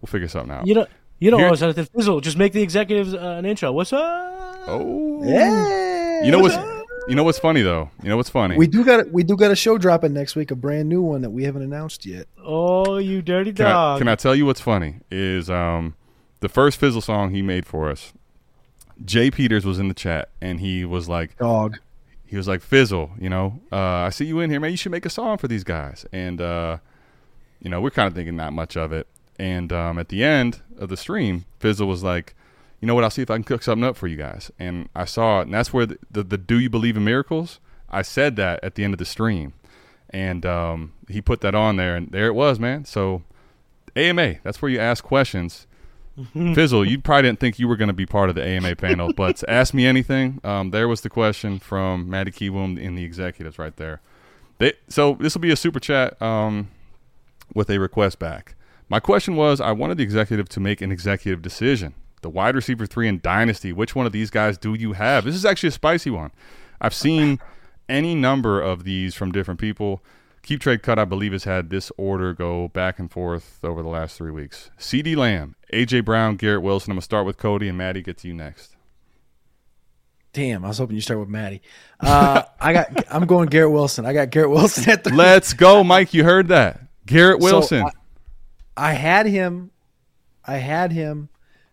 we'll 0.00 0.08
figure 0.08 0.28
something 0.28 0.52
out. 0.52 0.66
You 0.66 0.74
know. 0.74 0.86
You 1.18 1.30
don't 1.30 1.38
Here- 1.38 1.46
always 1.46 1.60
have 1.60 1.76
to 1.76 1.84
fizzle. 1.84 2.20
Just 2.20 2.36
make 2.36 2.52
the 2.52 2.62
executives 2.62 3.14
uh, 3.14 3.18
an 3.38 3.46
intro. 3.46 3.70
What's 3.70 3.92
up? 3.92 4.00
Oh, 4.66 5.22
Yeah. 5.22 6.24
you 6.24 6.32
know 6.32 6.40
what's 6.40 6.56
you 7.08 7.14
know 7.14 7.24
what's 7.24 7.38
funny 7.38 7.62
though. 7.62 7.90
You 8.02 8.08
know 8.08 8.16
what's 8.16 8.30
funny. 8.30 8.56
We 8.56 8.66
do 8.66 8.84
got 8.84 9.10
we 9.10 9.22
do 9.22 9.36
got 9.36 9.50
a 9.50 9.56
show 9.56 9.78
dropping 9.78 10.12
next 10.12 10.36
week, 10.36 10.50
a 10.50 10.54
brand 10.56 10.88
new 10.88 11.02
one 11.02 11.22
that 11.22 11.30
we 11.30 11.44
haven't 11.44 11.62
announced 11.62 12.06
yet. 12.06 12.26
Oh, 12.42 12.98
you 12.98 13.22
dirty 13.22 13.52
Can 13.52 13.66
I, 13.66 13.70
dog! 13.70 13.98
can 13.98 14.08
I 14.08 14.14
tell 14.14 14.34
you 14.34 14.46
what's 14.46 14.60
funny? 14.60 15.00
Is 15.10 15.50
um, 15.50 15.94
the 16.40 16.48
first 16.48 16.78
Fizzle 16.78 17.00
song 17.00 17.30
he 17.30 17.42
made 17.42 17.66
for 17.66 17.90
us. 17.90 18.12
Jay 19.04 19.30
Peters 19.30 19.64
was 19.64 19.78
in 19.78 19.88
the 19.88 19.94
chat 19.94 20.28
and 20.40 20.60
he 20.60 20.84
was 20.84 21.08
like, 21.08 21.36
Dog. 21.38 21.78
he 22.26 22.36
was 22.36 22.46
like, 22.46 22.60
Fizzle, 22.60 23.10
you 23.18 23.28
know, 23.28 23.60
uh, 23.72 23.76
I 23.76 24.10
see 24.10 24.26
you 24.26 24.38
in 24.40 24.50
here, 24.50 24.60
man. 24.60 24.70
You 24.70 24.76
should 24.76 24.92
make 24.92 25.06
a 25.06 25.10
song 25.10 25.38
for 25.38 25.48
these 25.48 25.64
guys. 25.64 26.06
And, 26.12 26.40
uh, 26.40 26.78
you 27.60 27.70
know, 27.70 27.80
we're 27.80 27.90
kind 27.90 28.06
of 28.06 28.14
thinking 28.14 28.36
not 28.36 28.52
much 28.52 28.76
of 28.76 28.92
it. 28.92 29.08
And 29.38 29.72
um, 29.72 29.98
at 29.98 30.08
the 30.08 30.22
end 30.22 30.60
of 30.78 30.88
the 30.88 30.96
stream, 30.96 31.46
Fizzle 31.58 31.88
was 31.88 32.04
like, 32.04 32.36
you 32.82 32.88
know 32.88 32.96
what? 32.96 33.04
I'll 33.04 33.10
see 33.10 33.22
if 33.22 33.30
I 33.30 33.36
can 33.36 33.44
cook 33.44 33.62
something 33.62 33.84
up 33.84 33.96
for 33.96 34.08
you 34.08 34.16
guys. 34.16 34.50
And 34.58 34.88
I 34.94 35.04
saw 35.04 35.38
it. 35.38 35.44
And 35.44 35.54
that's 35.54 35.72
where 35.72 35.86
the, 35.86 35.98
the, 36.10 36.24
the 36.24 36.36
Do 36.36 36.58
You 36.58 36.68
Believe 36.68 36.96
in 36.96 37.04
Miracles? 37.04 37.60
I 37.88 38.02
said 38.02 38.34
that 38.36 38.62
at 38.64 38.74
the 38.74 38.82
end 38.82 38.92
of 38.92 38.98
the 38.98 39.04
stream. 39.04 39.52
And 40.10 40.44
um, 40.44 40.92
he 41.08 41.22
put 41.22 41.42
that 41.42 41.54
on 41.54 41.76
there. 41.76 41.94
And 41.94 42.10
there 42.10 42.26
it 42.26 42.34
was, 42.34 42.58
man. 42.58 42.84
So 42.84 43.22
AMA, 43.94 44.40
that's 44.42 44.60
where 44.60 44.70
you 44.70 44.80
ask 44.80 45.04
questions. 45.04 45.68
Fizzle, 46.34 46.84
you 46.84 47.00
probably 47.00 47.22
didn't 47.22 47.40
think 47.40 47.58
you 47.58 47.68
were 47.68 47.76
going 47.76 47.88
to 47.88 47.94
be 47.94 48.04
part 48.04 48.28
of 48.28 48.34
the 48.34 48.44
AMA 48.44 48.76
panel, 48.76 49.12
but 49.16 49.42
ask 49.48 49.72
me 49.72 49.86
anything. 49.86 50.40
Um, 50.44 50.70
there 50.70 50.88
was 50.88 51.00
the 51.02 51.08
question 51.08 51.58
from 51.58 52.10
Matty 52.10 52.32
Kiwoom 52.32 52.78
in 52.78 52.96
the 52.96 53.04
executives 53.04 53.58
right 53.58 53.74
there. 53.76 54.00
They, 54.58 54.74
so 54.88 55.16
this 55.20 55.34
will 55.34 55.40
be 55.40 55.52
a 55.52 55.56
super 55.56 55.80
chat 55.80 56.20
um, 56.20 56.68
with 57.54 57.70
a 57.70 57.78
request 57.78 58.18
back. 58.18 58.56
My 58.88 59.00
question 59.00 59.36
was 59.36 59.60
I 59.60 59.72
wanted 59.72 59.98
the 59.98 60.02
executive 60.02 60.48
to 60.50 60.60
make 60.60 60.82
an 60.82 60.92
executive 60.92 61.40
decision. 61.40 61.94
The 62.22 62.30
wide 62.30 62.54
receiver 62.54 62.86
three 62.86 63.08
in 63.08 63.20
Dynasty, 63.20 63.72
which 63.72 63.94
one 63.94 64.06
of 64.06 64.12
these 64.12 64.30
guys 64.30 64.56
do 64.56 64.74
you 64.74 64.94
have? 64.94 65.24
This 65.24 65.34
is 65.34 65.44
actually 65.44 65.68
a 65.68 65.72
spicy 65.72 66.10
one. 66.10 66.30
I've 66.80 66.94
seen 66.94 67.38
any 67.88 68.14
number 68.14 68.60
of 68.60 68.84
these 68.84 69.14
from 69.14 69.32
different 69.32 69.60
people. 69.60 70.02
Keep 70.42 70.60
Trade 70.60 70.82
Cut, 70.82 70.98
I 70.98 71.04
believe, 71.04 71.32
has 71.32 71.44
had 71.44 71.70
this 71.70 71.92
order 71.96 72.32
go 72.32 72.68
back 72.68 72.98
and 72.98 73.10
forth 73.10 73.60
over 73.62 73.82
the 73.82 73.88
last 73.88 74.16
three 74.16 74.32
weeks. 74.32 74.70
CeeDee 74.78 75.16
Lamb, 75.16 75.54
AJ 75.72 76.04
Brown, 76.04 76.34
Garrett 76.36 76.62
Wilson. 76.62 76.90
I'm 76.90 76.96
going 76.96 77.00
to 77.00 77.04
start 77.04 77.26
with 77.26 77.36
Cody, 77.38 77.68
and 77.68 77.78
Matty 77.78 78.02
gets 78.02 78.24
you 78.24 78.34
next. 78.34 78.74
Damn, 80.32 80.64
I 80.64 80.68
was 80.68 80.78
hoping 80.78 80.96
you 80.96 81.02
start 81.02 81.20
with 81.20 81.28
Matty. 81.28 81.60
Uh, 82.00 82.42
I 82.60 82.72
got 82.72 83.04
I'm 83.12 83.26
going 83.26 83.48
Garrett 83.48 83.70
Wilson. 83.70 84.06
I 84.06 84.14
got 84.14 84.30
Garrett 84.30 84.50
Wilson 84.50 84.88
at 84.90 85.04
the 85.04 85.14
Let's 85.14 85.52
go, 85.52 85.84
Mike. 85.84 86.14
You 86.14 86.24
heard 86.24 86.48
that. 86.48 86.80
Garrett 87.04 87.42
So, 87.42 87.52
Wilson. 87.52 87.84
I 88.76 88.94
had 88.94 89.26
him 89.26 89.70
I 90.44 90.56
had 90.56 90.90
him 90.90 91.28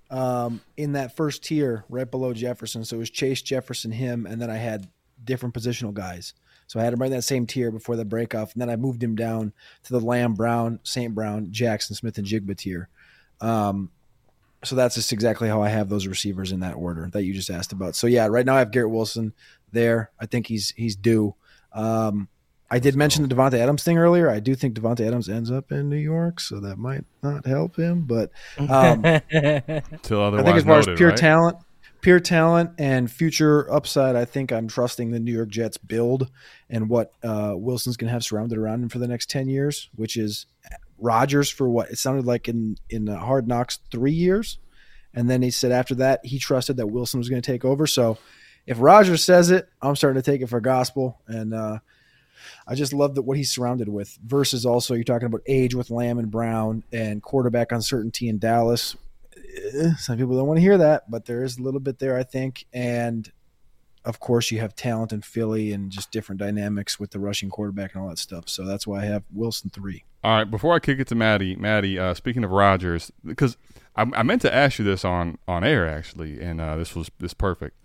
um, 0.09 0.61
in 0.77 0.93
that 0.93 1.15
first 1.15 1.43
tier 1.43 1.85
right 1.89 2.09
below 2.09 2.33
Jefferson. 2.33 2.83
So 2.83 2.95
it 2.95 2.99
was 2.99 3.09
Chase 3.09 3.41
Jefferson, 3.41 3.91
him, 3.91 4.25
and 4.25 4.41
then 4.41 4.49
I 4.49 4.57
had 4.57 4.89
different 5.23 5.55
positional 5.55 5.93
guys. 5.93 6.33
So 6.67 6.79
I 6.79 6.83
had 6.83 6.93
him 6.93 6.99
right 6.99 7.07
in 7.07 7.13
that 7.13 7.23
same 7.23 7.47
tier 7.47 7.71
before 7.71 7.95
the 7.95 8.05
break 8.05 8.35
off, 8.35 8.53
and 8.53 8.61
then 8.61 8.69
I 8.69 8.75
moved 8.75 9.03
him 9.03 9.15
down 9.15 9.53
to 9.83 9.93
the 9.93 9.99
Lamb 9.99 10.35
Brown, 10.35 10.79
St. 10.83 11.15
Brown, 11.15 11.47
Jaxon 11.47 11.95
Smith-Njigba 11.95 12.55
tier. 12.57 12.89
Um, 13.41 13.91
so 14.63 14.75
that's 14.75 14.95
just 14.95 15.13
exactly 15.13 15.47
how 15.47 15.61
I 15.61 15.69
have 15.69 15.89
those 15.89 16.05
receivers 16.05 16.51
in 16.51 16.59
that 16.59 16.75
order 16.75 17.09
that 17.13 17.23
you 17.23 17.33
just 17.33 17.49
asked 17.49 17.71
about. 17.71 17.95
So 17.95 18.07
yeah, 18.07 18.27
right 18.27 18.45
now 18.45 18.55
I 18.55 18.59
have 18.59 18.71
Garrett 18.71 18.91
Wilson 18.91 19.33
there. 19.71 20.11
I 20.19 20.25
think 20.25 20.47
he's 20.47 20.71
he's 20.71 20.95
due. 20.95 21.35
Um, 21.71 22.27
I 22.71 22.79
did 22.79 22.95
mention 22.95 23.27
the 23.27 23.33
Davante 23.33 23.57
Adams 23.57 23.83
thing 23.83 23.97
earlier. 23.97 24.29
I 24.29 24.39
do 24.39 24.53
think 24.53 24.75
Davante 24.75 25.05
Adams 25.05 25.27
ends 25.27 25.49
up 25.49 25.71
in 25.71 25.89
New 25.89 25.97
York, 25.97 26.39
so 26.39 26.59
that 26.59 26.77
might 26.77 27.03
not 27.23 27.45
help 27.45 27.75
him. 27.75 28.01
But 28.01 28.31
um, 28.57 29.01
Till 30.03 30.21
I 30.21 30.27
otherwise 30.27 30.45
think 30.45 30.57
as 30.57 30.63
far 30.63 30.75
noted, 30.75 30.91
as 30.91 30.97
pure 30.97 31.09
right? 31.09 31.17
talent, 31.17 31.57
pure 32.01 32.19
talent 32.19 32.71
and 32.77 33.09
future 33.09 33.71
upside, 33.71 34.15
I 34.15 34.25
think 34.25 34.51
I'm 34.51 34.67
trusting 34.67 35.09
the 35.09 35.19
New 35.19 35.33
York 35.33 35.49
Jets 35.49 35.77
build 35.77 36.29
and 36.69 36.89
what 36.89 37.11
uh, 37.23 37.53
Wilson's 37.55 37.97
going 37.97 38.07
to 38.09 38.13
have 38.13 38.23
surrounded 38.23 38.57
around 38.57 38.83
him 38.83 38.89
for 38.89 38.99
the 38.99 39.07
next 39.07 39.31
ten 39.31 39.49
years, 39.49 39.89
which 39.95 40.15
is 40.15 40.45
Rodgers 40.99 41.49
for 41.49 41.67
what 41.67 41.89
it 41.89 41.97
sounded 41.97 42.25
like 42.25 42.47
in 42.47 42.77
in 42.89 43.09
uh, 43.09 43.17
Hard 43.17 43.47
Knocks 43.47 43.79
three 43.91 44.11
years, 44.11 44.59
and 45.15 45.27
then 45.27 45.41
he 45.41 45.49
said 45.49 45.71
after 45.71 45.95
that 45.95 46.23
he 46.23 46.37
trusted 46.37 46.77
that 46.77 46.87
Wilson 46.87 47.19
was 47.19 47.29
going 47.29 47.41
to 47.41 47.51
take 47.51 47.65
over. 47.65 47.87
So 47.87 48.19
if 48.67 48.77
Rodgers 48.79 49.23
says 49.23 49.49
it, 49.49 49.67
I'm 49.81 49.95
starting 49.95 50.21
to 50.21 50.31
take 50.31 50.41
it 50.41 50.49
for 50.49 50.61
gospel, 50.61 51.19
and 51.27 51.55
uh, 51.55 51.79
I 52.69 52.75
just 52.75 52.93
love 52.93 53.15
that 53.15 53.23
what 53.23 53.35
he's 53.35 53.49
surrounded 53.51 53.89
with. 53.89 54.17
Versus 54.23 54.63
also 54.63 54.93
you're 54.93 55.03
talking 55.03 55.25
about 55.25 55.41
age 55.47 55.73
with 55.73 55.89
Lamb 55.89 56.19
and 56.19 56.29
Brown 56.29 56.83
and 56.93 57.21
quarterback 57.23 57.71
uncertainty 57.71 58.29
in 58.29 58.37
Dallas. 58.37 58.95
Eh, 59.73 59.95
Some 59.97 60.17
people 60.17 60.37
don't 60.37 60.47
want 60.47 60.57
to 60.57 60.61
hear 60.61 60.77
that, 60.77 61.09
but 61.09 61.25
there 61.25 61.43
is 61.43 61.57
a 61.57 61.63
little 61.63 61.79
bit 61.79 61.97
there, 61.97 62.15
I 62.15 62.21
think. 62.23 62.65
And 62.71 63.31
of 64.05 64.19
course, 64.19 64.51
you 64.51 64.59
have 64.59 64.75
talent 64.75 65.11
in 65.11 65.21
Philly 65.21 65.73
and 65.73 65.91
just 65.91 66.11
different 66.11 66.39
dynamics 66.39 66.99
with 66.99 67.09
the 67.11 67.19
rushing 67.19 67.49
quarterback 67.49 67.95
and 67.95 68.03
all 68.03 68.09
that 68.09 68.19
stuff. 68.19 68.47
So 68.47 68.63
that's 68.65 68.85
why 68.85 69.01
I 69.01 69.05
have 69.05 69.23
Wilson 69.33 69.71
three. 69.71 70.05
All 70.23 70.37
right, 70.37 70.43
before 70.49 70.75
I 70.75 70.79
kick 70.79 70.99
it 70.99 71.07
to 71.07 71.15
Matty, 71.15 71.55
Matty, 71.55 71.97
uh, 71.97 72.13
speaking 72.13 72.43
of 72.43 72.51
Rodgers, 72.51 73.11
because 73.25 73.57
I, 73.95 74.05
I 74.13 74.23
meant 74.23 74.41
to 74.43 74.53
ask 74.53 74.77
you 74.77 74.85
this 74.85 75.03
on 75.03 75.37
on 75.47 75.63
air 75.63 75.87
actually, 75.87 76.39
and 76.39 76.61
uh, 76.61 76.75
this 76.77 76.95
was 76.95 77.09
this 77.19 77.33
perfect. 77.33 77.75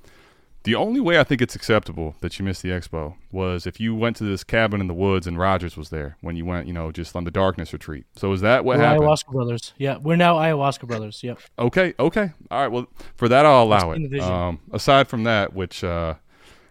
The 0.64 0.74
only 0.74 0.98
way 0.98 1.18
I 1.20 1.24
think 1.24 1.42
it's 1.42 1.54
acceptable 1.54 2.16
that 2.20 2.38
you 2.38 2.44
missed 2.44 2.62
the 2.62 2.70
expo 2.70 3.16
was 3.30 3.66
if 3.66 3.78
you 3.78 3.94
went 3.94 4.16
to 4.16 4.24
this 4.24 4.42
cabin 4.42 4.80
in 4.80 4.86
the 4.86 4.94
woods 4.94 5.26
and 5.26 5.38
Rodgers 5.38 5.76
was 5.76 5.90
there 5.90 6.16
when 6.22 6.36
you 6.36 6.46
went, 6.46 6.66
you 6.66 6.72
know, 6.72 6.90
just 6.90 7.14
on 7.14 7.24
the 7.24 7.30
darkness 7.30 7.72
retreat. 7.74 8.06
So 8.16 8.32
is 8.32 8.40
that 8.40 8.64
what 8.64 8.78
We're 8.78 8.84
happened? 8.84 9.04
ayahuasca 9.04 9.26
brothers. 9.30 9.74
Yeah, 9.76 9.98
we're 9.98 10.16
now 10.16 10.36
ayahuasca 10.36 10.86
brothers. 10.86 11.22
Yep. 11.22 11.38
Okay, 11.58 11.92
okay, 11.98 12.32
all 12.50 12.62
right. 12.62 12.68
Well, 12.72 12.86
for 13.16 13.28
that 13.28 13.44
I'll 13.44 13.62
allow 13.62 13.92
it. 13.92 14.20
Um, 14.20 14.58
aside 14.72 15.06
from 15.06 15.24
that, 15.24 15.52
which 15.52 15.84
uh, 15.84 16.14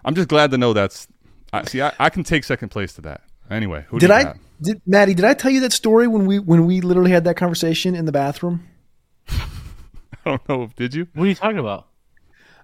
I'm 0.03 0.15
just 0.15 0.27
glad 0.27 0.49
to 0.51 0.57
know 0.57 0.73
that's. 0.73 1.07
I 1.53 1.63
see. 1.65 1.81
I, 1.83 1.93
I 1.99 2.09
can 2.09 2.23
take 2.23 2.43
second 2.45 2.69
place 2.69 2.93
to 2.93 3.01
that. 3.01 3.21
Anyway, 3.51 3.85
who 3.89 3.99
Did 3.99 4.07
do 4.07 4.13
you 4.13 4.19
I, 4.19 4.23
got? 4.23 4.37
did 4.59 4.81
Matty? 4.87 5.13
Did 5.13 5.25
I 5.25 5.35
tell 5.35 5.51
you 5.51 5.59
that 5.59 5.71
story 5.71 6.07
when 6.07 6.25
we 6.25 6.39
when 6.39 6.65
we 6.65 6.81
literally 6.81 7.11
had 7.11 7.25
that 7.25 7.35
conversation 7.37 7.93
in 7.93 8.05
the 8.05 8.11
bathroom? 8.11 8.67
I 9.29 9.45
don't 10.25 10.49
know. 10.49 10.69
Did 10.75 10.95
you? 10.95 11.07
What 11.13 11.25
are 11.25 11.27
you 11.27 11.35
talking 11.35 11.59
about? 11.59 11.85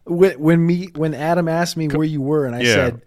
When, 0.05 0.39
when 0.39 0.65
me 0.65 0.89
when 0.95 1.13
Adam 1.13 1.47
asked 1.47 1.77
me 1.77 1.87
where 1.87 2.05
you 2.07 2.21
were, 2.21 2.45
and 2.45 2.55
I 2.55 2.61
Yeah. 2.61 2.73
said, 2.73 3.01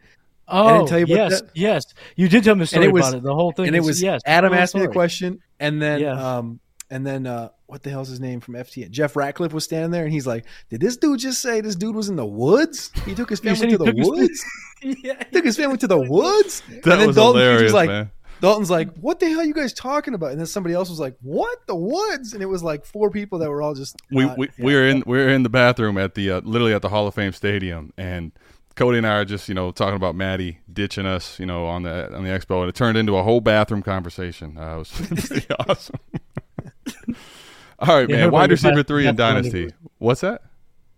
Oh, 0.48 0.66
I 0.66 0.72
didn't 0.78 0.88
tell 0.88 0.98
you 0.98 1.04
about 1.06 1.30
yes, 1.30 1.40
that? 1.40 1.50
yes. 1.54 1.84
You 2.16 2.28
did 2.28 2.44
tell 2.44 2.54
me 2.54 2.62
a 2.64 2.66
story 2.66 2.86
it 2.86 2.92
was- 2.92 3.08
about 3.08 3.18
it. 3.18 3.22
The 3.22 3.34
whole 3.34 3.52
thing. 3.52 3.68
and 3.68 3.76
it 3.76 3.80
was 3.82 4.02
yes. 4.02 4.20
Adam 4.26 4.50
the 4.50 4.56
whole 4.56 4.62
asked 4.62 4.74
me 4.74 4.82
the 4.82 4.88
question, 4.88 5.38
and 5.60 5.80
then 5.80 6.00
Yeah. 6.00 6.36
um 6.38 6.60
and 6.90 7.06
then 7.06 7.26
uh 7.26 7.48
what 7.66 7.82
the 7.82 7.88
hell's 7.90 8.08
his 8.08 8.20
name 8.20 8.40
from 8.40 8.54
FTN? 8.54 8.90
Jeff 8.90 9.16
Ratcliffe 9.16 9.54
was 9.54 9.64
standing 9.64 9.90
there, 9.92 10.04
and 10.04 10.12
he's 10.12 10.26
like, 10.26 10.44
"Did 10.68 10.80
this 10.82 10.98
dude 10.98 11.20
just 11.20 11.40
say 11.40 11.62
this 11.62 11.74
dude 11.74 11.94
was 11.96 12.10
in 12.10 12.16
the 12.16 12.26
woods? 12.26 12.90
He 13.06 13.14
took 13.14 13.30
his 13.30 13.40
family 13.40 13.68
to 13.70 13.78
the 13.78 13.86
took 13.86 13.96
his- 13.96 14.08
woods. 14.08 14.44
yeah. 14.82 15.14
took 15.14 15.44
his 15.44 15.56
family 15.56 15.78
to 15.78 15.86
the 15.86 15.98
woods." 15.98 16.62
That 16.68 16.92
and 16.92 17.00
then 17.00 17.06
was 17.06 17.16
Dalton 17.16 17.40
hilarious, 17.40 17.62
was 17.62 17.72
like, 17.72 17.88
man. 17.88 18.10
Dalton's 18.42 18.68
like, 18.70 18.92
"What 18.98 19.18
the 19.20 19.28
hell 19.30 19.40
are 19.40 19.44
you 19.44 19.54
guys 19.54 19.72
talking 19.72 20.12
about?" 20.12 20.32
And 20.32 20.38
then 20.38 20.46
somebody 20.46 20.74
else 20.74 20.90
was 20.90 21.00
like, 21.00 21.16
"What 21.22 21.66
the 21.66 21.74
woods?" 21.76 22.34
And 22.34 22.42
it 22.42 22.46
was 22.46 22.62
like 22.62 22.84
four 22.84 23.08
people 23.10 23.38
that 23.38 23.48
were 23.48 23.62
all 23.62 23.72
just 23.74 23.96
we 24.10 24.24
not- 24.26 24.36
we, 24.36 24.48
yeah. 24.58 24.64
we 24.64 24.74
were 24.74 24.86
in 24.86 25.02
we 25.06 25.16
were 25.16 25.28
in 25.28 25.44
the 25.44 25.48
bathroom 25.48 25.96
at 25.96 26.14
the 26.14 26.30
uh, 26.32 26.40
literally 26.44 26.74
at 26.74 26.82
the 26.82 26.90
Hall 26.90 27.06
of 27.06 27.14
Fame 27.14 27.32
stadium, 27.32 27.92
and 27.96 28.32
Cody 28.74 28.98
and 28.98 29.06
I 29.06 29.16
are 29.18 29.24
just 29.24 29.48
you 29.48 29.54
know 29.54 29.70
talking 29.70 29.96
about 29.96 30.14
Matty 30.16 30.58
ditching 30.72 31.06
us, 31.06 31.38
you 31.38 31.46
know, 31.46 31.66
on 31.66 31.84
the 31.84 32.14
on 32.14 32.24
the 32.24 32.30
expo, 32.30 32.60
and 32.60 32.68
it 32.68 32.74
turned 32.74 32.98
into 32.98 33.16
a 33.16 33.22
whole 33.22 33.40
bathroom 33.40 33.82
conversation. 33.82 34.58
Uh, 34.58 34.74
it 34.74 34.78
was 34.78 34.90
pretty 35.28 35.46
awesome. 35.68 35.96
All 37.78 37.96
right, 37.98 38.08
Yeah, 38.08 38.16
man. 38.16 38.30
Wide 38.32 38.50
receiver 38.50 38.82
three 38.82 39.06
in 39.06 39.16
Dynasty. 39.16 39.50
rendezvous. 39.62 39.88
What's 39.98 40.20
that? 40.20 40.42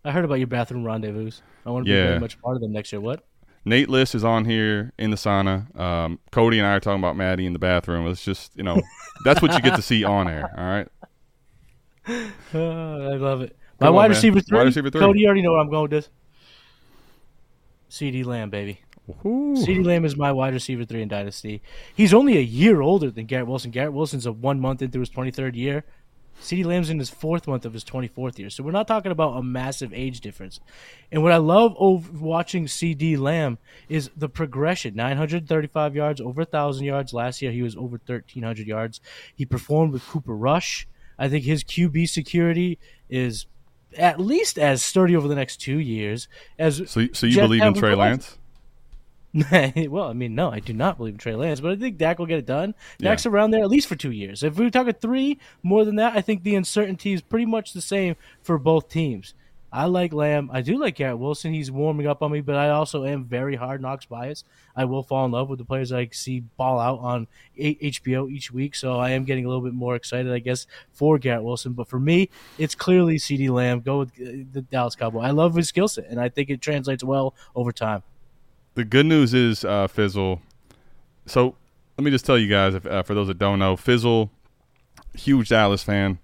I 0.05 0.11
heard 0.13 0.25
about 0.25 0.35
your 0.35 0.47
bathroom 0.49 0.85
rendezvous. 0.85 1.31
I 1.65 1.71
want 1.71 1.87
to 1.87 1.91
be 1.91 1.95
Yeah. 1.97 2.09
very 2.09 2.21
much 2.21 2.41
part 2.41 2.57
of 2.57 2.63
them 2.63 2.73
next 2.73 2.93
year. 2.93 3.01
What? 3.01 3.25
Nate 3.65 3.89
Liss 3.89 4.15
is 4.15 4.25
on 4.25 4.45
here 4.45 4.93
in 4.99 5.11
the 5.11 5.17
sauna. 5.17 5.75
Um, 5.79 6.19
Cody 6.31 6.59
and 6.59 6.67
I 6.67 6.75
are 6.75 6.81
talking 6.81 7.01
about 7.01 7.17
Matty 7.17 7.47
in 7.47 7.53
the 7.53 7.59
bathroom. 7.59 8.07
It's 8.09 8.25
just 8.25 8.57
you 8.57 8.63
know 8.63 8.81
that's 9.25 9.41
what 9.41 9.53
you 9.55 9.61
get 9.61 9.77
to 9.77 9.83
see 9.83 10.05
on 10.05 10.29
air. 10.29 10.51
All 10.57 10.65
right. 10.65 10.89
Uh, 12.55 12.59
I 12.59 13.17
love 13.17 13.41
it. 13.41 13.57
My 13.81 13.89
on, 13.89 13.95
wide 13.95 14.03
man. 14.03 14.11
receiver 14.11 14.41
three. 14.41 14.59
Wide 14.59 14.65
receiver 14.65 14.91
three. 14.91 15.01
Cody, 15.01 15.21
you 15.21 15.27
already 15.27 15.43
know 15.43 15.53
where 15.53 15.61
I'm 15.61 15.71
going 15.71 15.83
with 15.83 15.91
this. 15.91 16.11
CeeDee 17.91 18.25
Lamb, 18.25 18.51
baby. 18.51 18.81
Ooh. 19.25 19.55
CeeDee 19.57 19.85
Lamb 19.85 20.05
is 20.05 20.17
my 20.17 20.33
wide 20.33 20.53
receiver 20.53 20.85
three 20.85 21.03
in 21.03 21.09
Dynasty. 21.09 21.63
He's 21.95 22.13
only 22.13 22.37
a 22.37 22.43
year 22.43 22.81
older 22.81 23.11
than 23.11 23.27
Garrett 23.27 23.47
Wilson. 23.47 23.71
Garrett 23.71 23.93
Wilson's 23.93 24.27
a 24.27 24.33
one 24.33 24.61
month 24.61 24.83
into 24.83 25.01
his 25.01 25.11
23rd 25.11 25.55
year. 25.55 25.85
CeeDee 26.41 26.65
Lamb's 26.65 26.91
in 26.91 26.99
his 26.99 27.11
fourth 27.11 27.47
month 27.47 27.65
of 27.65 27.73
his 27.73 27.85
24th 27.85 28.39
year. 28.39 28.51
So 28.51 28.63
we're 28.63 28.73
not 28.73 28.87
talking 28.87 29.13
about 29.13 29.37
a 29.37 29.43
massive 29.43 29.93
age 29.95 30.21
difference. 30.21 30.61
And 31.11 31.23
what 31.23 31.33
I 31.33 31.39
love 31.39 31.75
over 31.79 32.11
watching 32.13 32.67
CeeDee 32.67 33.19
Lamb 33.19 33.59
is 33.89 34.11
the 34.17 34.29
progression 34.29 34.95
935 34.95 35.97
yards, 35.97 36.21
over 36.21 36.43
1,000 36.43 36.85
yards. 36.85 37.15
Last 37.15 37.41
year, 37.41 37.53
he 37.53 37.63
was 37.63 37.77
over 37.77 38.01
1,300 38.05 38.67
yards. 38.67 39.01
He 39.35 39.47
performed 39.47 39.93
with 39.93 40.07
Cooper 40.07 40.37
Rush. 40.37 40.87
I 41.19 41.29
think 41.29 41.45
his 41.45 41.63
QB 41.65 42.09
security 42.09 42.79
is 43.09 43.47
at 43.97 44.21
least 44.21 44.59
as 44.59 44.83
sturdy 44.83 45.15
over 45.15 45.29
the 45.29 45.35
next 45.37 45.59
two 45.59 45.79
years 45.79 46.29
as 46.59 46.79
So 46.91 47.07
so 47.13 47.27
you 47.27 47.35
Jet 47.35 47.43
believe 47.43 47.63
in 47.63 47.75
Trey. 47.75 47.95
Lance? 47.95 48.39
well, 49.51 50.09
I 50.09 50.13
mean, 50.13 50.37
no, 50.37 50.51
I 50.53 50.61
do 50.61 50.73
not 50.73 50.97
believe 50.97 51.15
in 51.15 51.19
Trey 51.19 51.35
Lance, 51.35 51.61
but 51.61 51.73
I 51.73 51.77
think 51.77 51.99
Dak 51.99 52.21
will 52.21 52.27
get 52.27 52.39
it 52.39 52.47
done. 52.47 52.75
Dak's 52.99 53.27
around 53.27 53.51
there 53.51 53.63
at 53.63 53.69
least 53.69 53.89
for 53.89 53.97
two 53.97 54.13
years. 54.13 54.45
If 54.45 54.57
we 54.57 54.65
were 54.65 54.71
talking 54.71 54.95
three, 54.95 55.39
more 55.63 55.85
than 55.85 55.97
that, 55.97 56.17
I 56.17 56.21
think 56.21 56.45
the 56.45 56.55
uncertainty 56.55 57.13
is 57.13 57.21
pretty 57.21 57.47
much 57.47 57.73
the 57.73 57.83
same 57.83 58.15
for 58.43 58.59
both 58.59 58.89
teams. 58.89 59.35
I 59.73 59.87
like 59.87 60.13
Lamb. 60.13 60.51
I 60.53 60.61
do 60.61 60.79
like 60.79 60.95
Garrett 60.95 61.19
Wilson. 61.19 61.53
He's 61.53 61.69
warming 61.69 62.07
up 62.07 62.23
on 62.23 62.31
me, 62.31 62.43
but 62.43 62.55
I 62.55 62.71
also 62.71 63.05
am 63.05 63.25
very 63.25 63.57
hard 63.57 63.83
knocks 63.83 64.07
biased. 64.07 64.47
I 64.77 64.85
will 64.85 65.03
fall 65.03 65.25
in 65.25 65.33
love 65.33 65.49
with 65.49 65.59
the 65.59 65.65
players 65.65 65.91
I 65.91 66.09
see 66.13 66.45
ball 66.57 66.79
out 66.79 67.01
on 67.01 67.27
HBO 67.59 68.31
each 68.31 68.53
week, 68.53 68.77
so 68.77 69.01
I 69.01 69.11
am 69.11 69.25
getting 69.25 69.45
a 69.45 69.49
little 69.49 69.65
bit 69.65 69.75
more 69.75 69.97
excited, 69.97 70.33
I 70.33 70.39
guess, 70.39 70.69
for 70.93 71.19
Garrett 71.19 71.43
Wilson. 71.43 71.73
But 71.73 71.89
for 71.89 71.99
me, 71.99 72.31
it's 72.57 72.77
clearly 72.77 73.17
CeeDee 73.17 73.51
Lamb. 73.51 73.81
Go 73.81 73.99
with 73.99 74.11
uh, 74.11 74.47
the 74.53 74.63
Dallas 74.63 74.95
Cowboy. 74.95 75.23
I 75.23 75.31
love 75.31 75.57
his 75.57 75.67
skill 75.67 75.89
set, 75.89 76.07
and 76.09 76.21
I 76.21 76.29
think 76.29 76.51
it 76.51 76.61
translates 76.61 77.03
well 77.03 77.35
over 77.57 77.73
time. 77.73 78.05
The 78.75 78.85
good 78.85 79.07
news 79.07 79.35
is 79.35 79.65
uh, 79.65 79.87
Fizzle. 79.87 80.43
So 81.27 81.57
let 81.97 82.05
me 82.05 82.11
just 82.11 82.27
tell 82.27 82.39
you 82.39 82.49
guys, 82.49 82.75
if, 82.75 82.87
uh, 82.87 83.03
for 83.03 83.15
those 83.15 83.29
that 83.29 83.39
don't 83.39 83.59
know, 83.59 83.77
Fizzle, 83.77 84.31
huge 85.15 85.49
Dallas 85.49 85.83
fan. 85.83 86.19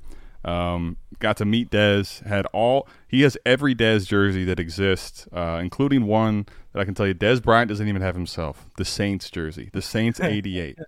Um, 0.44 0.96
got 1.18 1.36
to 1.36 1.44
meet 1.44 1.70
Dez. 1.70 2.26
Had 2.26 2.46
all 2.46 2.88
he 3.06 3.22
has 3.22 3.36
every 3.44 3.74
Dez 3.74 4.06
jersey 4.06 4.44
that 4.44 4.58
exists, 4.58 5.28
uh, 5.32 5.58
including 5.62 6.06
one 6.06 6.46
that 6.72 6.80
I 6.80 6.84
can 6.84 6.94
tell 6.94 7.06
you. 7.06 7.14
Dez 7.14 7.42
Bryant 7.42 7.68
doesn't 7.68 7.86
even 7.86 8.02
have 8.02 8.14
himself. 8.14 8.66
The 8.76 8.84
Saints 8.84 9.30
jersey, 9.30 9.70
the 9.72 9.82
Saints 9.82 10.18
'88. 10.22 10.78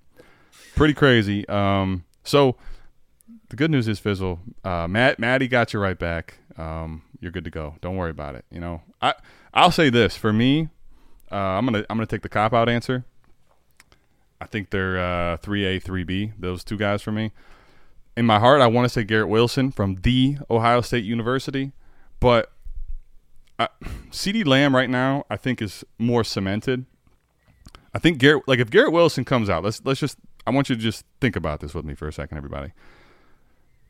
Pretty 0.74 0.94
crazy. 0.94 1.46
Um, 1.48 2.04
so 2.24 2.56
the 3.50 3.56
good 3.56 3.70
news 3.70 3.88
is 3.88 3.98
Fizzle, 3.98 4.40
uh, 4.64 4.88
Matt, 4.88 5.18
Matty 5.18 5.48
got 5.48 5.74
you 5.74 5.80
right 5.80 5.98
back. 5.98 6.38
Um, 6.56 7.02
you're 7.20 7.32
good 7.32 7.44
to 7.44 7.50
go. 7.50 7.76
Don't 7.82 7.96
worry 7.96 8.10
about 8.10 8.34
it. 8.34 8.46
You 8.50 8.60
know, 8.60 8.82
I 9.02 9.14
I'll 9.52 9.70
say 9.70 9.90
this 9.90 10.16
for 10.16 10.32
me. 10.32 10.70
Uh, 11.32 11.36
I'm 11.36 11.64
gonna 11.64 11.84
I'm 11.88 11.96
gonna 11.96 12.06
take 12.06 12.22
the 12.22 12.28
cop 12.28 12.52
out 12.52 12.68
answer. 12.68 13.04
I 14.40 14.46
think 14.46 14.70
they're 14.70 14.98
uh, 14.98 15.36
3A, 15.38 15.82
3B. 15.82 16.32
Those 16.38 16.64
two 16.64 16.76
guys 16.76 17.00
for 17.00 17.12
me. 17.12 17.30
In 18.16 18.26
my 18.26 18.38
heart, 18.38 18.60
I 18.60 18.66
want 18.66 18.84
to 18.84 18.88
say 18.88 19.04
Garrett 19.04 19.28
Wilson 19.28 19.70
from 19.70 19.94
the 20.02 20.38
Ohio 20.50 20.80
State 20.80 21.04
University, 21.04 21.72
but 22.20 22.52
I, 23.58 23.68
CeeDee 24.10 24.46
Lamb 24.46 24.74
right 24.74 24.90
now 24.90 25.24
I 25.30 25.36
think 25.36 25.62
is 25.62 25.84
more 25.98 26.24
cemented. 26.24 26.84
I 27.94 27.98
think 27.98 28.18
Garrett, 28.18 28.46
like 28.46 28.58
if 28.58 28.70
Garrett 28.70 28.92
Wilson 28.92 29.24
comes 29.24 29.48
out, 29.48 29.64
let's 29.64 29.80
let's 29.84 30.00
just 30.00 30.18
I 30.46 30.50
want 30.50 30.68
you 30.68 30.76
to 30.76 30.82
just 30.82 31.04
think 31.20 31.36
about 31.36 31.60
this 31.60 31.72
with 31.72 31.84
me 31.84 31.94
for 31.94 32.08
a 32.08 32.12
second, 32.12 32.36
everybody. 32.36 32.72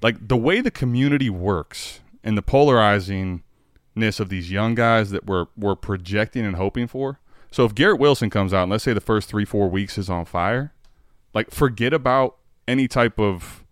Like 0.02 0.28
the 0.28 0.36
way 0.36 0.60
the 0.60 0.70
community 0.70 1.30
works 1.30 2.00
and 2.22 2.36
the 2.36 2.42
polarizingness 2.42 4.20
of 4.20 4.28
these 4.28 4.50
young 4.50 4.74
guys 4.74 5.10
that 5.10 5.26
we're 5.26 5.46
we're 5.56 5.76
projecting 5.76 6.44
and 6.44 6.56
hoping 6.56 6.86
for. 6.86 7.18
So 7.52 7.64
if 7.64 7.74
Garrett 7.74 8.00
Wilson 8.00 8.30
comes 8.30 8.52
out 8.52 8.64
and 8.64 8.72
let's 8.72 8.82
say 8.82 8.94
the 8.94 9.00
first 9.00 9.28
three 9.28 9.44
four 9.44 9.68
weeks 9.68 9.98
is 9.98 10.10
on 10.10 10.24
fire, 10.24 10.72
like 11.34 11.50
forget 11.50 11.92
about 11.92 12.36
any 12.66 12.88
type 12.88 13.20
of 13.20 13.62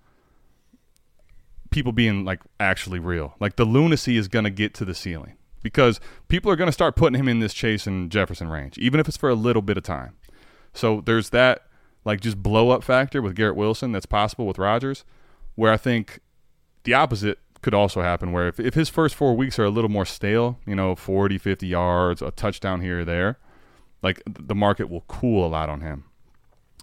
people 1.70 1.92
being 1.92 2.24
like 2.24 2.40
actually 2.60 2.98
real. 2.98 3.34
Like 3.40 3.56
the 3.56 3.64
lunacy 3.64 4.16
is 4.16 4.28
going 4.28 4.44
to 4.44 4.50
get 4.50 4.74
to 4.74 4.84
the 4.84 4.94
ceiling 4.94 5.36
because 5.62 5.98
people 6.28 6.50
are 6.50 6.56
going 6.56 6.68
to 6.68 6.72
start 6.72 6.94
putting 6.94 7.18
him 7.18 7.28
in 7.28 7.40
this 7.40 7.54
Chase 7.54 7.86
and 7.86 8.10
Jefferson 8.10 8.48
range, 8.48 8.76
even 8.78 9.00
if 9.00 9.08
it's 9.08 9.16
for 9.16 9.30
a 9.30 9.34
little 9.34 9.62
bit 9.62 9.76
of 9.76 9.82
time. 9.82 10.16
So 10.74 11.00
there's 11.00 11.30
that 11.30 11.66
like 12.04 12.20
just 12.20 12.42
blow 12.42 12.70
up 12.70 12.84
factor 12.84 13.22
with 13.22 13.34
Garrett 13.34 13.56
Wilson 13.56 13.92
that's 13.92 14.06
possible 14.06 14.46
with 14.46 14.58
Rodgers, 14.58 15.04
where 15.54 15.72
I 15.72 15.78
think 15.78 16.20
the 16.84 16.94
opposite 16.94 17.38
could 17.62 17.74
also 17.74 18.00
happen 18.00 18.32
where 18.32 18.48
if, 18.48 18.58
if 18.58 18.74
his 18.74 18.88
first 18.88 19.14
four 19.14 19.36
weeks 19.36 19.58
are 19.58 19.64
a 19.64 19.70
little 19.70 19.90
more 19.90 20.06
stale, 20.06 20.58
you 20.66 20.74
know, 20.74 20.94
40, 20.94 21.38
50 21.38 21.66
yards, 21.66 22.22
a 22.22 22.30
touchdown 22.30 22.80
here 22.80 23.00
or 23.00 23.04
there, 23.04 23.38
like 24.02 24.22
the 24.26 24.54
market 24.54 24.88
will 24.88 25.04
cool 25.08 25.46
a 25.46 25.48
lot 25.48 25.68
on 25.68 25.80
him. 25.80 26.04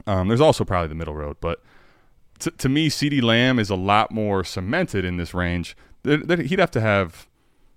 Um, 0.05 0.27
there's 0.27 0.41
also 0.41 0.63
probably 0.63 0.87
the 0.89 0.95
middle 0.95 1.15
road, 1.15 1.37
but 1.41 1.61
to, 2.39 2.51
to 2.51 2.69
me, 2.69 2.87
CeeDee 2.89 3.21
Lamb 3.23 3.57
is 3.57 3.69
a 3.71 3.75
lot 3.75 4.11
more 4.11 4.43
cemented 4.43 5.03
in 5.03 5.17
this 5.17 5.33
range. 5.33 5.75
There- 6.03 6.41
He'd 6.41 6.59
have 6.59 6.71
to 6.71 6.81
have 6.81 7.27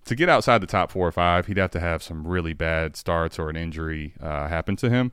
to 0.04 0.14
get 0.14 0.28
outside 0.28 0.60
the 0.60 0.66
top 0.66 0.90
four 0.90 1.06
or 1.08 1.12
five. 1.12 1.46
He'd 1.46 1.56
have 1.56 1.70
to 1.70 1.80
have 1.80 2.02
some 2.02 2.26
really 2.26 2.52
bad 2.52 2.96
starts 2.96 3.38
or 3.38 3.48
an 3.48 3.56
injury 3.56 4.14
uh, 4.20 4.48
happen 4.48 4.76
to 4.76 4.90
him. 4.90 5.12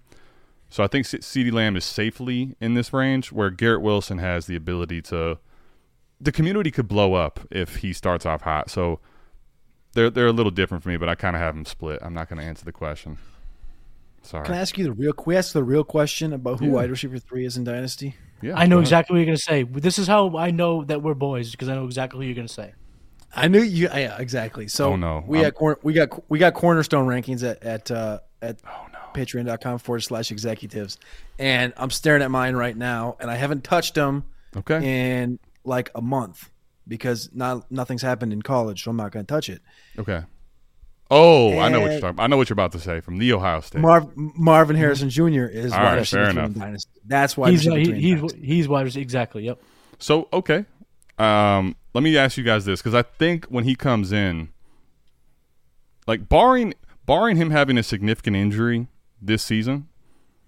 So 0.69 0.84
I 0.84 0.88
think 0.88 1.05
C- 1.05 1.19
CeeDee 1.19 1.53
Lamb 1.53 1.78
is 1.78 1.86
safely 1.86 2.55
in 2.59 2.73
this 2.73 2.91
range, 2.91 3.32
where 3.32 3.49
Garrett 3.49 3.82
Wilson 3.82 4.17
has 4.17 4.45
the 4.47 4.55
ability 4.57 5.01
to. 5.03 5.39
The 6.19 6.32
community 6.34 6.71
could 6.71 6.88
blow 6.88 7.13
up 7.13 7.39
if 7.51 7.78
he 7.78 7.93
starts 7.93 8.25
off 8.25 8.41
hot. 8.41 8.69
So 8.69 8.99
they're 9.93 10.09
they're 10.09 10.28
a 10.28 10.34
little 10.34 10.51
different 10.51 10.84
for 10.84 10.89
me, 10.89 10.97
but 10.97 11.07
I 11.07 11.15
kind 11.15 11.36
of 11.38 11.41
have 11.41 11.55
them 11.55 11.63
split. 11.63 11.99
I'm 12.01 12.13
not 12.13 12.28
going 12.28 12.39
to 12.41 12.45
answer 12.45 12.65
the 12.65 12.71
question. 12.73 13.17
Sorry. 14.28 14.45
Can 14.45 14.55
I 14.55 14.59
ask 14.59 14.78
you 14.78 14.84
the 14.84 14.91
real? 14.91 15.13
Can 15.13 15.23
we 15.25 15.36
ask 15.38 15.53
the 15.53 15.63
real 15.63 15.84
question 15.84 16.34
about 16.34 16.59
who 16.59 16.69
wide 16.71 16.89
receiver 16.89 17.17
three 17.19 17.45
is 17.45 17.57
in 17.57 17.63
Dynasty? 17.63 18.15
yeah, 18.41 18.53
I 18.57 18.65
know 18.67 18.80
exactly 18.80 19.13
what 19.13 19.17
you're 19.19 19.25
gonna 19.28 19.38
say. 19.38 19.63
This 19.63 19.97
is 19.97 20.05
how 20.07 20.36
I 20.38 20.51
know 20.51 20.84
that 20.84 21.01
we're 21.01 21.13
boys 21.13 21.51
because 21.51 21.69
I 21.69 21.75
know 21.75 21.86
exactly 21.86 22.19
who 22.19 22.25
you're 22.28 22.36
gonna 22.36 22.47
say. 22.47 22.73
I 23.36 23.47
knew 23.47 23.61
you. 23.61 23.88
Yeah, 23.88 24.17
exactly. 24.19 24.67
So 24.67 24.93
Oh, 24.93 24.95
no. 24.95 25.23
we 25.28 25.38
I'm- 25.39 25.45
got 25.47 25.55
cor- 25.55 25.80
we 25.84 25.93
got 25.93 26.30
we 26.30 26.39
got 26.39 26.53
cornerstone 26.55 27.07
rankings 27.07 27.43
at 27.49 27.63
at 27.63 27.89
uh, 27.91 28.19
at 28.41 28.59
Oh, 28.67 28.86
patreon.com 29.13 29.80
forward 29.80 30.01
slash 30.01 30.30
executives, 30.32 30.97
and 31.39 31.73
I'm 31.78 31.89
staring 31.89 32.21
at 32.21 32.30
mine 32.30 32.55
right 32.55 32.75
now, 32.78 33.15
and 33.19 33.32
I 33.32 33.36
haven't 33.36 33.63
touched 33.63 33.95
them 33.95 34.25
Okay. 34.55 35.21
in 35.23 35.39
like 35.63 35.89
a 35.95 36.01
month 36.01 36.49
because 36.88 37.30
not 37.34 37.69
nothing's 37.71 38.01
happened 38.01 38.32
in 38.34 38.41
college, 38.41 38.84
so 38.84 38.91
I'm 38.91 38.97
not 38.97 39.11
going 39.11 39.25
to 39.25 39.34
touch 39.34 39.49
it. 39.49 39.61
Okay. 39.97 40.21
Oh, 41.10 41.58
I 41.60 41.70
know 41.70 41.80
what 41.80 41.86
you're 41.86 41.93
And- 41.93 42.01
talking. 42.01 42.20
I 42.20 42.28
know 42.28 42.38
what 42.38 42.49
you're 42.49 42.55
about 42.55 42.72
to 42.74 42.80
say 42.80 42.99
from 42.99 43.18
the 43.18 43.32
Ohio 43.34 43.62
State. 43.62 43.82
Marv, 43.82 44.12
Marvin 44.16 44.76
Harrison 44.76 45.10
Jr. 45.10 45.45
is 45.45 45.72
All 45.72 45.80
wide 45.80 45.86
right, 45.91 45.95
receiver 45.99 46.22
fair 46.24 46.30
enough. 46.32 46.53
Dynasty. 46.53 46.91
That's 47.05 47.38
why 47.38 47.51
he's 47.51 47.62
he, 47.64 47.91
he's 47.93 48.34
he's 48.34 48.68
wide 48.68 48.84
receiver 48.86 49.01
exactly. 49.03 49.45
Yep. 49.45 49.60
So 49.99 50.28
okay, 50.34 50.66
um, 51.18 51.76
let 51.93 52.03
me 52.03 52.18
ask 52.18 52.38
you 52.38 52.43
guys 52.43 52.66
this 52.66 52.82
because 52.82 52.93
I 52.93 53.03
think 53.03 53.45
when 53.45 53.64
he 53.64 53.76
comes 53.76 54.12
in, 54.12 54.49
like 56.08 56.28
barring 56.30 56.74
barring 57.05 57.38
him 57.38 57.51
having 57.51 57.78
a 57.78 57.84
significant 57.84 58.36
injury 58.36 58.88
this 59.22 59.43
season, 59.43 59.88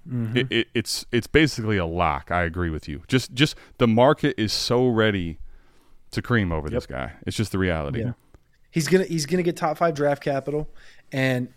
Mm-hmm. 0.09 0.37
it, 0.37 0.47
it, 0.49 0.67
it's 0.73 1.05
it's 1.11 1.27
basically 1.27 1.77
a 1.77 1.85
lock. 1.85 2.31
I 2.31 2.43
agree 2.43 2.69
with 2.69 2.87
you. 2.87 3.03
Just 3.07 3.33
just 3.33 3.55
the 3.77 3.87
market 3.87 4.33
is 4.37 4.51
so 4.53 4.87
ready 4.87 5.39
to 6.11 6.21
cream 6.21 6.51
over 6.51 6.69
this 6.69 6.85
guy. 6.87 7.11
It's 7.27 7.37
just 7.37 7.51
the 7.51 7.59
reality. 7.59 7.99
Yeah. 7.99 8.13
He's 8.71 8.87
gonna 8.87 9.05
he's 9.05 9.25
gonna 9.25 9.43
get 9.43 9.57
top 9.57 9.77
five 9.77 9.95
draft 9.95 10.23
capital, 10.23 10.69
and 11.11 11.49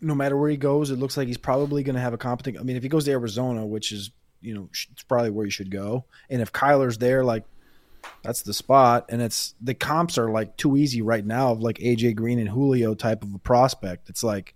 no 0.00 0.14
matter 0.14 0.36
where 0.36 0.50
he 0.50 0.56
goes, 0.56 0.90
it 0.90 0.98
looks 0.98 1.16
like 1.16 1.26
he's 1.26 1.38
probably 1.38 1.82
gonna 1.82 2.00
have 2.00 2.12
a 2.12 2.18
competent. 2.18 2.58
I 2.58 2.62
mean, 2.62 2.76
if 2.76 2.82
he 2.82 2.88
goes 2.88 3.04
to 3.06 3.10
Arizona, 3.10 3.64
which 3.66 3.90
is 3.92 4.10
you 4.40 4.54
know 4.54 4.68
it's 4.72 5.02
probably 5.08 5.30
where 5.30 5.44
you 5.44 5.50
should 5.50 5.70
go, 5.70 6.04
and 6.30 6.40
if 6.42 6.52
Kyler's 6.52 6.98
there, 6.98 7.24
like 7.24 7.44
that's 8.22 8.42
the 8.42 8.52
spot, 8.54 9.06
and 9.08 9.20
it's 9.22 9.54
the 9.60 9.74
comps 9.74 10.18
are 10.18 10.30
like 10.30 10.56
too 10.56 10.76
easy 10.76 11.02
right 11.02 11.24
now 11.24 11.52
of 11.52 11.60
like 11.60 11.78
AJ 11.78 12.14
Green 12.16 12.38
and 12.38 12.48
Julio 12.48 12.94
type 12.94 13.22
of 13.24 13.34
a 13.34 13.38
prospect. 13.38 14.08
It's 14.08 14.22
like, 14.22 14.54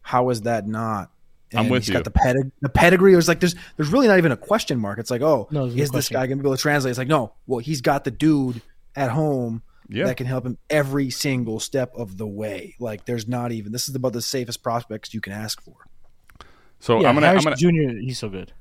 how 0.00 0.30
is 0.30 0.42
that 0.42 0.66
not? 0.66 1.10
I'm 1.54 1.62
And 1.66 1.70
with 1.70 1.82
he's 1.82 1.88
you. 1.88 1.94
got 1.94 2.04
the 2.04 2.10
pedig- 2.12 2.52
the 2.62 2.68
pedigree. 2.70 3.12
It 3.12 3.16
was 3.16 3.28
like 3.28 3.40
there's 3.40 3.54
there's 3.76 3.90
really 3.90 4.08
not 4.08 4.16
even 4.18 4.32
a 4.32 4.36
question 4.38 4.78
mark. 4.78 4.98
It's 4.98 5.10
like, 5.10 5.20
oh, 5.22 5.48
No, 5.50 5.66
there's 5.66 5.76
no 5.76 5.82
is 5.82 5.90
this 5.90 6.06
question. 6.08 6.14
guy 6.14 6.26
gonna 6.28 6.42
be 6.42 6.46
able 6.48 6.56
to 6.56 6.62
translate? 6.62 6.90
It's 6.92 6.98
like, 6.98 7.08
no, 7.08 7.32
well, 7.46 7.58
he's 7.58 7.80
got 7.82 8.04
the 8.04 8.10
dude 8.10 8.62
at 8.96 9.10
home 9.10 9.62
Yeah. 9.94 10.04
that 10.06 10.16
can 10.16 10.26
help 10.26 10.44
him 10.46 10.58
every 10.70 11.10
single 11.10 11.60
step 11.60 11.92
of 11.96 12.16
the 12.18 12.26
way. 12.26 12.74
Like 12.78 13.04
there's 13.04 13.26
not 13.28 13.52
even 13.52 13.72
this 13.72 13.88
is 13.88 13.94
about 13.94 14.12
the 14.12 14.22
safest 14.22 14.62
prospects 14.62 15.12
you 15.14 15.20
can 15.20 15.32
ask 15.32 15.62
for. 15.62 15.74
So 16.80 17.00
yeah, 17.00 17.08
I'm 17.08 17.14
gonna 17.14 17.26
I'm 17.28 17.42
Harrison 17.42 17.70
gonna 17.70 17.92
Jr. 17.94 17.98
He's 18.00 18.18
so 18.18 18.28
good. 18.28 18.52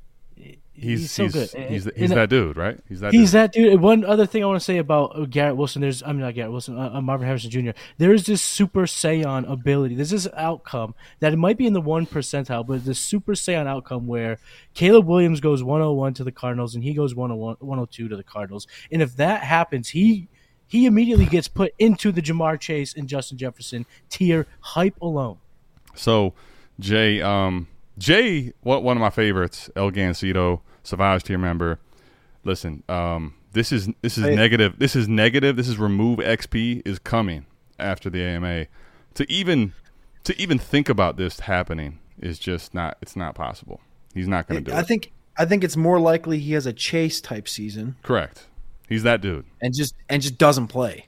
he's 0.73 1.11
so 1.11 1.23
he's 1.23 1.33
good. 1.33 1.49
he's, 1.69 1.85
And- 1.87 1.95
he's 1.97 2.11
and- 2.11 2.19
that 2.19 2.29
dude, 2.29 2.57
right? 2.57 2.79
He's 2.87 2.99
that. 3.01 3.13
He's 3.13 3.31
dude. 3.31 3.39
that 3.39 3.51
dude. 3.51 3.81
One 3.81 4.03
other 4.05 4.25
thing 4.25 4.43
I 4.43 4.47
want 4.47 4.59
to 4.59 4.63
say 4.63 4.77
about 4.77 5.17
uh, 5.17 5.25
Garrett 5.25 5.55
Wilson, 5.57 5.81
there's 5.81 6.01
I'm 6.03 6.19
not 6.19 6.33
Garrett 6.33 6.51
Wilson, 6.51 6.77
uh, 6.77 6.91
uh, 6.93 7.01
Marvin 7.01 7.27
Harrison 7.27 7.49
Jr. 7.51 7.71
There 7.97 8.13
is 8.13 8.25
this 8.25 8.41
Super 8.41 8.83
Saiyan 8.83 9.49
ability. 9.51 9.95
There's 9.95 10.09
this 10.11 10.27
outcome 10.35 10.95
that 11.19 11.33
it 11.33 11.37
might 11.37 11.57
be 11.57 11.67
in 11.67 11.73
the 11.73 11.81
one 11.81 12.05
percentile, 12.05 12.65
but 12.65 12.85
the 12.85 12.95
Super 12.95 13.33
Saiyan 13.33 13.67
outcome 13.67 14.07
where 14.07 14.39
Caleb 14.73 15.05
Williams 15.07 15.39
goes 15.39 15.63
101 15.63 16.13
to 16.15 16.23
the 16.23 16.31
Cardinals 16.31 16.73
and 16.75 16.83
he 16.83 16.93
goes 16.93 17.13
101, 17.15 17.57
102 17.59 18.07
to 18.07 18.15
the 18.15 18.23
Cardinals, 18.23 18.67
and 18.91 19.01
if 19.01 19.15
that 19.17 19.43
happens, 19.43 19.89
he 19.89 20.27
he 20.71 20.85
immediately 20.85 21.25
gets 21.25 21.49
put 21.49 21.73
into 21.77 22.13
the 22.13 22.21
Ja'Marr 22.21 22.57
Chase 22.57 22.93
and 22.95 23.09
Justin 23.09 23.37
Jefferson 23.37 23.85
tier 24.09 24.47
hype 24.61 24.95
alone. 25.01 25.37
So, 25.95 26.33
Jay, 26.79 27.21
um, 27.21 27.67
Jay, 27.97 28.53
what 28.61 28.81
one 28.81 28.95
of 28.95 29.01
my 29.01 29.09
favorites, 29.09 29.69
El 29.75 29.91
Gancito, 29.91 30.61
Savage 30.83 31.23
tier 31.23 31.37
member. 31.37 31.77
Listen, 32.45 32.83
um, 32.87 33.33
this 33.51 33.73
is 33.73 33.89
this 34.01 34.17
is 34.17 34.23
Hey. 34.25 34.33
negative. 34.35 34.79
This 34.79 34.95
is 34.95 35.09
negative. 35.09 35.57
This 35.57 35.67
is 35.67 35.77
remove 35.77 36.19
XP 36.19 36.81
is 36.85 36.97
coming 36.99 37.45
after 37.77 38.09
the 38.09 38.21
AMA. 38.23 38.67
To 39.15 39.29
even 39.29 39.73
to 40.23 40.41
even 40.41 40.57
think 40.57 40.87
about 40.87 41.17
this 41.17 41.41
happening 41.41 41.99
is 42.21 42.39
just 42.39 42.73
not. 42.73 42.97
It's 43.01 43.17
not 43.17 43.35
possible. 43.35 43.81
He's 44.13 44.27
not 44.29 44.47
going 44.47 44.63
to 44.63 44.71
do 44.71 44.75
I 44.77 44.79
it. 44.79 44.87
think 44.87 45.11
I 45.37 45.43
think 45.45 45.63
it's 45.65 45.75
more 45.77 45.99
likely 45.99 46.39
he 46.39 46.53
has 46.53 46.65
a 46.65 46.73
chase 46.73 47.19
type 47.21 47.47
season 47.49 47.95
Correct. 48.03 48.47
He's 48.91 49.03
that 49.03 49.21
dude. 49.21 49.45
and 49.61 49.73
just 49.73 49.95
and 50.09 50.21
just 50.21 50.37
doesn't 50.37 50.67
play. 50.67 51.07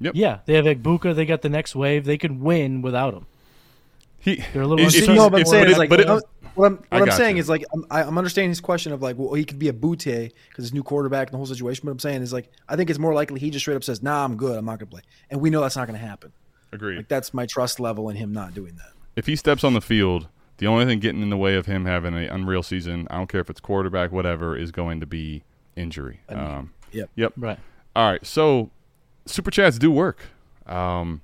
Yeah, 0.00 0.38
they 0.46 0.54
have 0.54 0.64
Egbuka. 0.64 1.14
They 1.14 1.26
got 1.26 1.42
the 1.42 1.48
next 1.48 1.74
wave. 1.74 2.04
They 2.04 2.18
can 2.18 2.40
win 2.40 2.82
without 2.82 3.14
him. 3.14 3.26
He. 4.20 4.36
They're 4.52 4.62
a 4.62 4.66
little 4.66 4.84
if- 4.86 4.94
You 4.94 5.02
if 5.02 5.08
uncertain. 5.08 5.16
what 5.32 5.34
I'm 5.40 5.44
saying 5.46 5.64
but 5.64 5.70
is 5.70 5.76
it- 5.76 5.78
like 5.78 5.88
but 5.90 6.00
it- 6.00 6.08
what 6.08 6.66
I'm 6.66 6.72
what 6.76 6.82
I 6.92 6.98
I'm 7.00 7.10
saying 7.12 7.36
you. 7.36 7.40
is 7.40 7.48
like 7.48 7.64
I'm, 7.72 7.84
I- 7.90 8.02
I'm 8.02 8.18
understanding 8.18 8.50
his 8.50 8.60
question 8.60 8.92
of 8.92 9.00
like 9.02 9.16
well 9.18 9.32
he 9.34 9.44
could 9.44 9.58
be 9.58 9.68
a 9.68 9.72
Butte 9.72 10.04
because 10.04 10.32
his 10.64 10.72
new 10.72 10.82
quarterback 10.82 11.28
and 11.28 11.32
the 11.34 11.36
whole 11.38 11.46
situation. 11.46 11.82
But 11.84 11.92
I'm 11.92 11.98
saying 11.98 12.22
is 12.22 12.32
like 12.32 12.50
I 12.68 12.76
think 12.76 12.90
it's 12.90 12.98
more 12.98 13.14
likely 13.14 13.40
he 13.40 13.50
just 13.50 13.64
straight 13.64 13.76
up 13.76 13.84
says 13.84 14.02
nah 14.02 14.24
I'm 14.24 14.36
good 14.36 14.56
I'm 14.58 14.64
not 14.64 14.78
gonna 14.78 14.90
play 14.90 15.02
and 15.30 15.40
we 15.40 15.50
know 15.50 15.60
that's 15.62 15.76
not 15.76 15.86
gonna 15.86 15.98
happen. 15.98 16.32
agreed. 16.72 16.96
Like 16.98 17.08
that's 17.08 17.32
my 17.32 17.46
trust 17.46 17.80
level 17.80 18.08
in 18.10 18.16
him 18.16 18.32
not 18.32 18.54
doing 18.54 18.74
that. 18.76 18.92
if 19.16 19.26
he 19.26 19.34
steps 19.36 19.64
on 19.64 19.74
the 19.74 19.80
field, 19.80 20.28
the 20.58 20.66
only 20.66 20.84
thing 20.84 20.98
getting 21.00 21.22
in 21.22 21.30
the 21.30 21.36
way 21.36 21.54
of 21.56 21.66
him 21.66 21.86
having 21.86 22.14
an 22.14 22.24
unreal 22.24 22.62
season, 22.62 23.06
I 23.10 23.16
don't 23.16 23.28
care 23.28 23.40
if 23.40 23.48
it's 23.50 23.60
quarterback, 23.60 24.10
whatever, 24.12 24.56
is 24.56 24.70
going 24.72 24.98
to 25.00 25.06
be 25.06 25.42
injury. 25.78 26.20
Um, 26.28 26.72
Yep. 26.92 27.10
Yep. 27.16 27.32
Right. 27.36 27.58
All 27.94 28.10
right. 28.10 28.24
So 28.26 28.70
super 29.26 29.50
chats 29.50 29.78
do 29.78 29.90
work. 29.90 30.20
Um, 30.66 31.20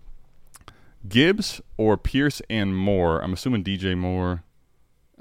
Gibbs 1.08 1.60
or 1.76 1.96
Pierce 1.96 2.40
and 2.48 2.76
Moore. 2.76 3.20
I'm 3.22 3.32
assuming 3.32 3.62
DJ 3.64 3.96
Moore. 3.96 4.42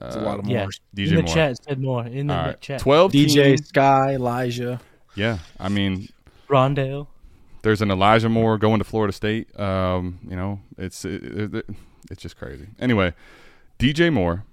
It's 0.01 0.15
a 0.15 0.19
lot 0.21 0.39
of 0.39 0.47
Yeah. 0.47 0.63
more. 0.63 0.69
DJ 0.95 1.09
in 1.11 1.15
the 1.17 1.21
Moore. 1.23 1.33
chat 1.33 1.63
said 1.63 1.79
more. 1.81 2.05
In 2.05 2.27
the 2.27 2.37
All 2.37 2.45
right. 2.47 2.61
chat. 2.61 2.79
Twelve. 2.79 3.11
DJ 3.11 3.43
teams- 3.55 3.67
Sky 3.67 4.13
Elijah. 4.15 4.81
Yeah. 5.15 5.39
I 5.59 5.69
mean, 5.69 6.09
Rondale. 6.49 7.07
there's 7.61 7.81
an 7.81 7.89
Elijah 7.91 8.27
Moore 8.29 8.57
going 8.57 8.79
to 8.79 8.83
Florida 8.83 9.13
State. 9.13 9.57
Um, 9.59 10.19
you 10.27 10.35
know, 10.35 10.59
it's 10.77 11.05
it, 11.05 11.23
it- 11.55 11.65
it's 12.11 12.21
just 12.21 12.35
crazy. 12.37 12.67
Anyway, 12.79 13.13
DJ 13.79 14.09
Moore 14.11 14.43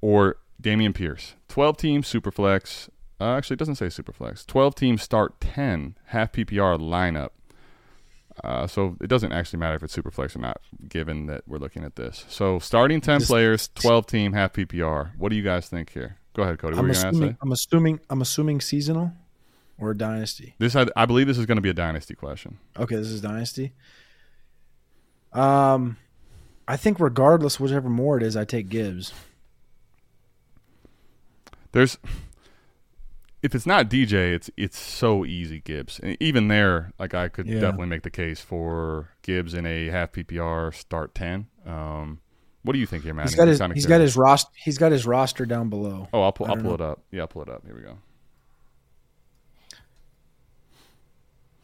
or 0.00 0.36
Dameon 0.60 0.94
Pierce. 0.94 1.34
Twelve 1.48 1.76
team 1.76 2.02
superflex. 2.02 2.88
Uh, 3.20 3.34
actually, 3.36 3.54
it 3.54 3.58
doesn't 3.58 3.74
say 3.76 3.86
superflex. 3.86 4.46
Twelve 4.46 4.74
teams 4.74 5.02
start 5.02 5.40
ten 5.40 5.96
half 6.06 6.32
PPR 6.32 6.78
lineup. 6.78 7.30
Uh, 8.44 8.68
so 8.68 8.96
it 9.00 9.08
doesn't 9.08 9.32
actually 9.32 9.58
matter 9.58 9.74
if 9.74 9.82
it's 9.82 9.96
superflex 9.96 10.36
or 10.36 10.38
not, 10.38 10.60
given 10.88 11.26
that 11.26 11.42
we're 11.48 11.58
looking 11.58 11.82
at 11.82 11.96
this. 11.96 12.24
So 12.28 12.58
starting 12.60 13.00
ten 13.00 13.18
Just- 13.18 13.30
players, 13.30 13.68
twelve 13.74 14.06
team 14.06 14.32
half 14.32 14.52
PPR. 14.52 15.10
What 15.18 15.30
do 15.30 15.36
you 15.36 15.42
guys 15.42 15.68
think 15.68 15.90
here? 15.90 16.18
Go 16.34 16.42
ahead, 16.44 16.58
Cody. 16.60 16.76
I'm 16.76 16.84
are 16.84 16.88
you 16.88 16.94
gonna 16.94 17.08
assuming? 17.08 17.36
I'm 17.42 17.52
assuming 17.52 18.00
I'm 18.10 18.22
assuming 18.22 18.60
seasonal 18.60 19.12
or 19.76 19.92
dynasty. 19.94 20.54
This 20.58 20.76
I, 20.76 20.86
I 20.94 21.04
believe 21.06 21.26
this 21.26 21.38
is 21.38 21.46
going 21.46 21.56
to 21.56 21.62
be 21.62 21.70
a 21.70 21.74
dynasty 21.74 22.14
question. 22.14 22.58
Okay, 22.78 22.94
this 22.94 23.08
is 23.08 23.20
dynasty. 23.20 23.72
Um, 25.32 25.96
I 26.68 26.76
think 26.76 27.00
regardless, 27.00 27.58
whichever 27.58 27.88
more 27.88 28.16
it 28.16 28.22
is, 28.22 28.36
I 28.36 28.44
take 28.44 28.68
Gibbs. 28.68 29.12
there's 31.72 31.98
if 33.42 33.54
it's 33.54 33.66
not 33.66 33.88
DJ, 33.88 34.32
it's 34.34 34.50
it's 34.56 34.78
so 34.78 35.24
easy 35.24 35.60
Gibbs. 35.60 36.00
And 36.02 36.16
even 36.20 36.48
there, 36.48 36.92
like 36.98 37.14
I 37.14 37.28
could 37.28 37.46
Yeah. 37.46 37.60
definitely 37.60 37.86
make 37.86 38.02
the 38.02 38.10
case 38.10 38.40
for 38.40 39.10
Gibbs 39.22 39.54
in 39.54 39.66
a 39.66 39.86
half 39.88 40.12
PPR 40.12 40.72
start 40.74 41.14
ten. 41.14 41.46
Um, 41.66 42.20
what 42.62 42.72
do 42.72 42.78
you 42.78 42.86
think 42.86 43.04
here, 43.04 43.14
Matt? 43.14 43.26
He's 43.28 43.36
got 43.36 43.48
his 43.48 43.60
he's 43.74 43.86
got 43.86 44.00
his 44.00 44.16
roster 44.16 44.50
he's 44.56 44.78
got 44.78 44.92
his 44.92 45.06
roster 45.06 45.46
down 45.46 45.68
below. 45.68 46.08
Oh, 46.12 46.22
I'll 46.22 46.32
pull 46.32 46.46
I'll 46.46 46.56
pull 46.56 46.64
know. 46.64 46.74
it 46.74 46.80
up. 46.80 47.00
Yeah, 47.10 47.22
I'll 47.22 47.28
pull 47.28 47.42
it 47.42 47.48
up. 47.48 47.64
Here 47.64 47.74
we 47.74 47.82
go. 47.82 47.98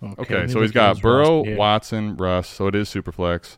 Okay, 0.03 0.35
Okay, 0.37 0.53
so 0.53 0.61
he's 0.61 0.71
got 0.73 1.01
Burrow, 1.01 1.39
roster 1.39 1.49
here. 1.51 1.59
Watson, 1.59 2.17
Russ. 2.17 2.49
So 2.49 2.67
it 2.67 2.75
is 2.75 2.89
Superflex. 2.91 3.57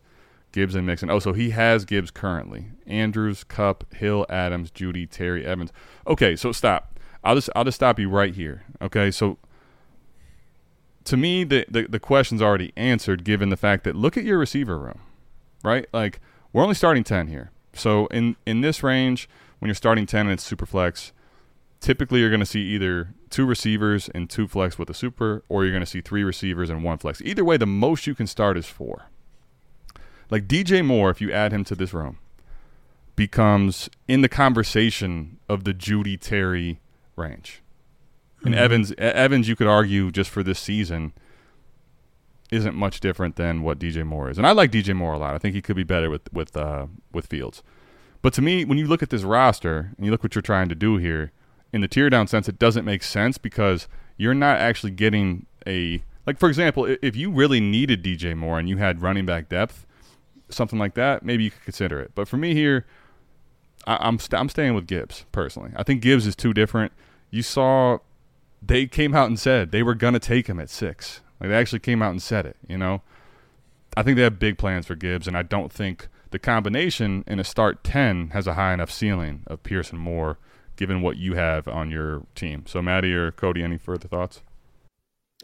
Gibbs 0.52 0.74
and 0.74 0.86
Mixon. 0.86 1.10
Oh, 1.10 1.18
so 1.18 1.32
he 1.32 1.50
has 1.50 1.84
Gibbs 1.84 2.10
currently. 2.10 2.68
Andrews, 2.86 3.44
Kupp, 3.44 3.92
Hill, 3.94 4.24
Adams, 4.30 4.70
Jeudy, 4.70 5.06
Terry, 5.10 5.44
Evans. 5.44 5.70
Okay, 6.06 6.34
so 6.36 6.52
stop. 6.52 6.95
I'll 7.26 7.34
just 7.34 7.50
I'll 7.56 7.64
just 7.64 7.74
stop 7.74 7.98
you 7.98 8.08
right 8.08 8.32
here. 8.32 8.64
Okay, 8.80 9.10
so 9.10 9.36
to 11.04 11.16
me, 11.16 11.42
the, 11.42 11.66
the 11.68 11.82
the 11.88 11.98
question's 11.98 12.40
already 12.40 12.72
answered 12.76 13.24
given 13.24 13.48
the 13.48 13.56
fact 13.56 13.82
that 13.84 13.96
look 13.96 14.16
at 14.16 14.22
your 14.22 14.38
receiver 14.38 14.78
room, 14.78 15.00
right? 15.64 15.86
Like 15.92 16.20
we're 16.52 16.62
only 16.62 16.76
starting 16.76 17.02
ten 17.02 17.26
here. 17.26 17.50
So 17.72 18.06
in 18.06 18.36
in 18.46 18.60
this 18.60 18.84
range, 18.84 19.28
when 19.58 19.68
you're 19.68 19.74
starting 19.74 20.06
ten 20.06 20.26
and 20.26 20.34
it's 20.34 20.44
super 20.44 20.66
flex, 20.66 21.12
typically 21.80 22.20
you're 22.20 22.30
going 22.30 22.40
to 22.40 22.46
see 22.46 22.62
either 22.62 23.12
two 23.28 23.44
receivers 23.44 24.08
and 24.14 24.30
two 24.30 24.46
flex 24.46 24.78
with 24.78 24.88
a 24.88 24.94
super, 24.94 25.42
or 25.48 25.64
you're 25.64 25.72
going 25.72 25.80
to 25.80 25.86
see 25.86 26.00
three 26.00 26.22
receivers 26.22 26.70
and 26.70 26.84
one 26.84 26.98
flex. 26.98 27.20
Either 27.22 27.44
way, 27.44 27.56
the 27.56 27.66
most 27.66 28.06
you 28.06 28.14
can 28.14 28.28
start 28.28 28.56
is 28.56 28.66
four. 28.66 29.06
Like 30.30 30.46
DJ 30.46 30.84
Moore, 30.84 31.10
if 31.10 31.20
you 31.20 31.32
add 31.32 31.52
him 31.52 31.64
to 31.64 31.74
this 31.74 31.92
room, 31.92 32.18
becomes 33.16 33.90
in 34.06 34.20
the 34.20 34.28
conversation 34.28 35.38
of 35.48 35.64
the 35.64 35.74
Jeudy 35.74 36.16
Terry 36.20 36.78
range. 37.16 37.62
And 38.44 38.54
Evans, 38.54 38.92
E- 38.92 38.96
Evans, 38.98 39.48
you 39.48 39.56
could 39.56 39.66
argue 39.66 40.10
just 40.10 40.30
for 40.30 40.42
this 40.42 40.58
season, 40.60 41.12
isn't 42.50 42.76
much 42.76 43.00
different 43.00 43.36
than 43.36 43.62
what 43.62 43.78
DJ 43.78 44.04
Moore 44.04 44.30
is. 44.30 44.38
And 44.38 44.46
I 44.46 44.52
like 44.52 44.70
DJ 44.70 44.94
Moore 44.94 45.14
a 45.14 45.18
lot. 45.18 45.34
I 45.34 45.38
think 45.38 45.54
he 45.54 45.62
could 45.62 45.76
be 45.76 45.82
better 45.82 46.08
with 46.10 46.32
with 46.32 46.56
uh, 46.56 46.86
with 47.12 47.26
Fields. 47.26 47.62
But 48.22 48.32
to 48.34 48.42
me, 48.42 48.64
when 48.64 48.78
you 48.78 48.86
look 48.86 49.02
at 49.02 49.10
this 49.10 49.22
roster 49.22 49.92
and 49.96 50.06
you 50.06 50.12
look 50.12 50.22
what 50.22 50.34
you're 50.34 50.42
trying 50.42 50.68
to 50.68 50.74
do 50.74 50.96
here, 50.96 51.32
in 51.72 51.80
the 51.80 51.88
tear 51.88 52.08
down 52.08 52.26
sense, 52.26 52.48
it 52.48 52.58
doesn't 52.58 52.84
make 52.84 53.02
sense 53.02 53.38
because 53.38 53.88
you're 54.16 54.34
not 54.34 54.58
actually 54.58 54.92
getting 54.92 55.46
a 55.66 56.02
like 56.26 56.38
for 56.38 56.48
example, 56.48 56.84
if 57.02 57.16
you 57.16 57.30
really 57.30 57.60
needed 57.60 58.02
DJ 58.02 58.36
Moore 58.36 58.58
and 58.58 58.68
you 58.68 58.76
had 58.76 59.02
running 59.02 59.26
back 59.26 59.48
depth, 59.48 59.86
something 60.48 60.78
like 60.78 60.94
that, 60.94 61.24
maybe 61.24 61.44
you 61.44 61.50
could 61.50 61.64
consider 61.64 62.00
it. 62.00 62.12
But 62.14 62.28
for 62.28 62.36
me 62.36 62.54
here, 62.54 62.86
I, 63.86 63.96
I'm 64.00 64.18
st- 64.18 64.40
I'm 64.40 64.48
staying 64.48 64.74
with 64.74 64.86
Gibbs 64.86 65.24
personally. 65.32 65.70
I 65.76 65.82
think 65.82 66.02
Gibbs 66.02 66.26
is 66.26 66.36
too 66.36 66.52
different. 66.52 66.92
You 67.30 67.42
saw 67.42 67.98
they 68.62 68.86
came 68.86 69.14
out 69.14 69.26
and 69.28 69.38
said 69.38 69.70
they 69.70 69.82
were 69.82 69.94
gonna 69.94 70.18
take 70.18 70.46
him 70.48 70.58
at 70.60 70.70
six. 70.70 71.20
Like 71.40 71.50
they 71.50 71.56
actually 71.56 71.80
came 71.80 72.02
out 72.02 72.10
and 72.10 72.22
said 72.22 72.46
it. 72.46 72.56
You 72.68 72.78
know, 72.78 73.02
I 73.96 74.02
think 74.02 74.16
they 74.16 74.22
have 74.22 74.38
big 74.38 74.58
plans 74.58 74.86
for 74.86 74.94
Gibbs, 74.94 75.28
and 75.28 75.36
I 75.36 75.42
don't 75.42 75.72
think 75.72 76.08
the 76.30 76.38
combination 76.38 77.24
in 77.26 77.38
a 77.38 77.44
start 77.44 77.84
ten 77.84 78.30
has 78.30 78.46
a 78.46 78.54
high 78.54 78.72
enough 78.74 78.90
ceiling 78.90 79.42
of 79.46 79.62
Pearson 79.62 79.98
Moore, 79.98 80.38
given 80.76 81.02
what 81.02 81.16
you 81.16 81.34
have 81.34 81.68
on 81.68 81.90
your 81.90 82.22
team. 82.34 82.64
So, 82.66 82.80
Matty 82.82 83.12
or 83.12 83.30
Cody, 83.32 83.62
any 83.62 83.78
further 83.78 84.08
thoughts? 84.08 84.42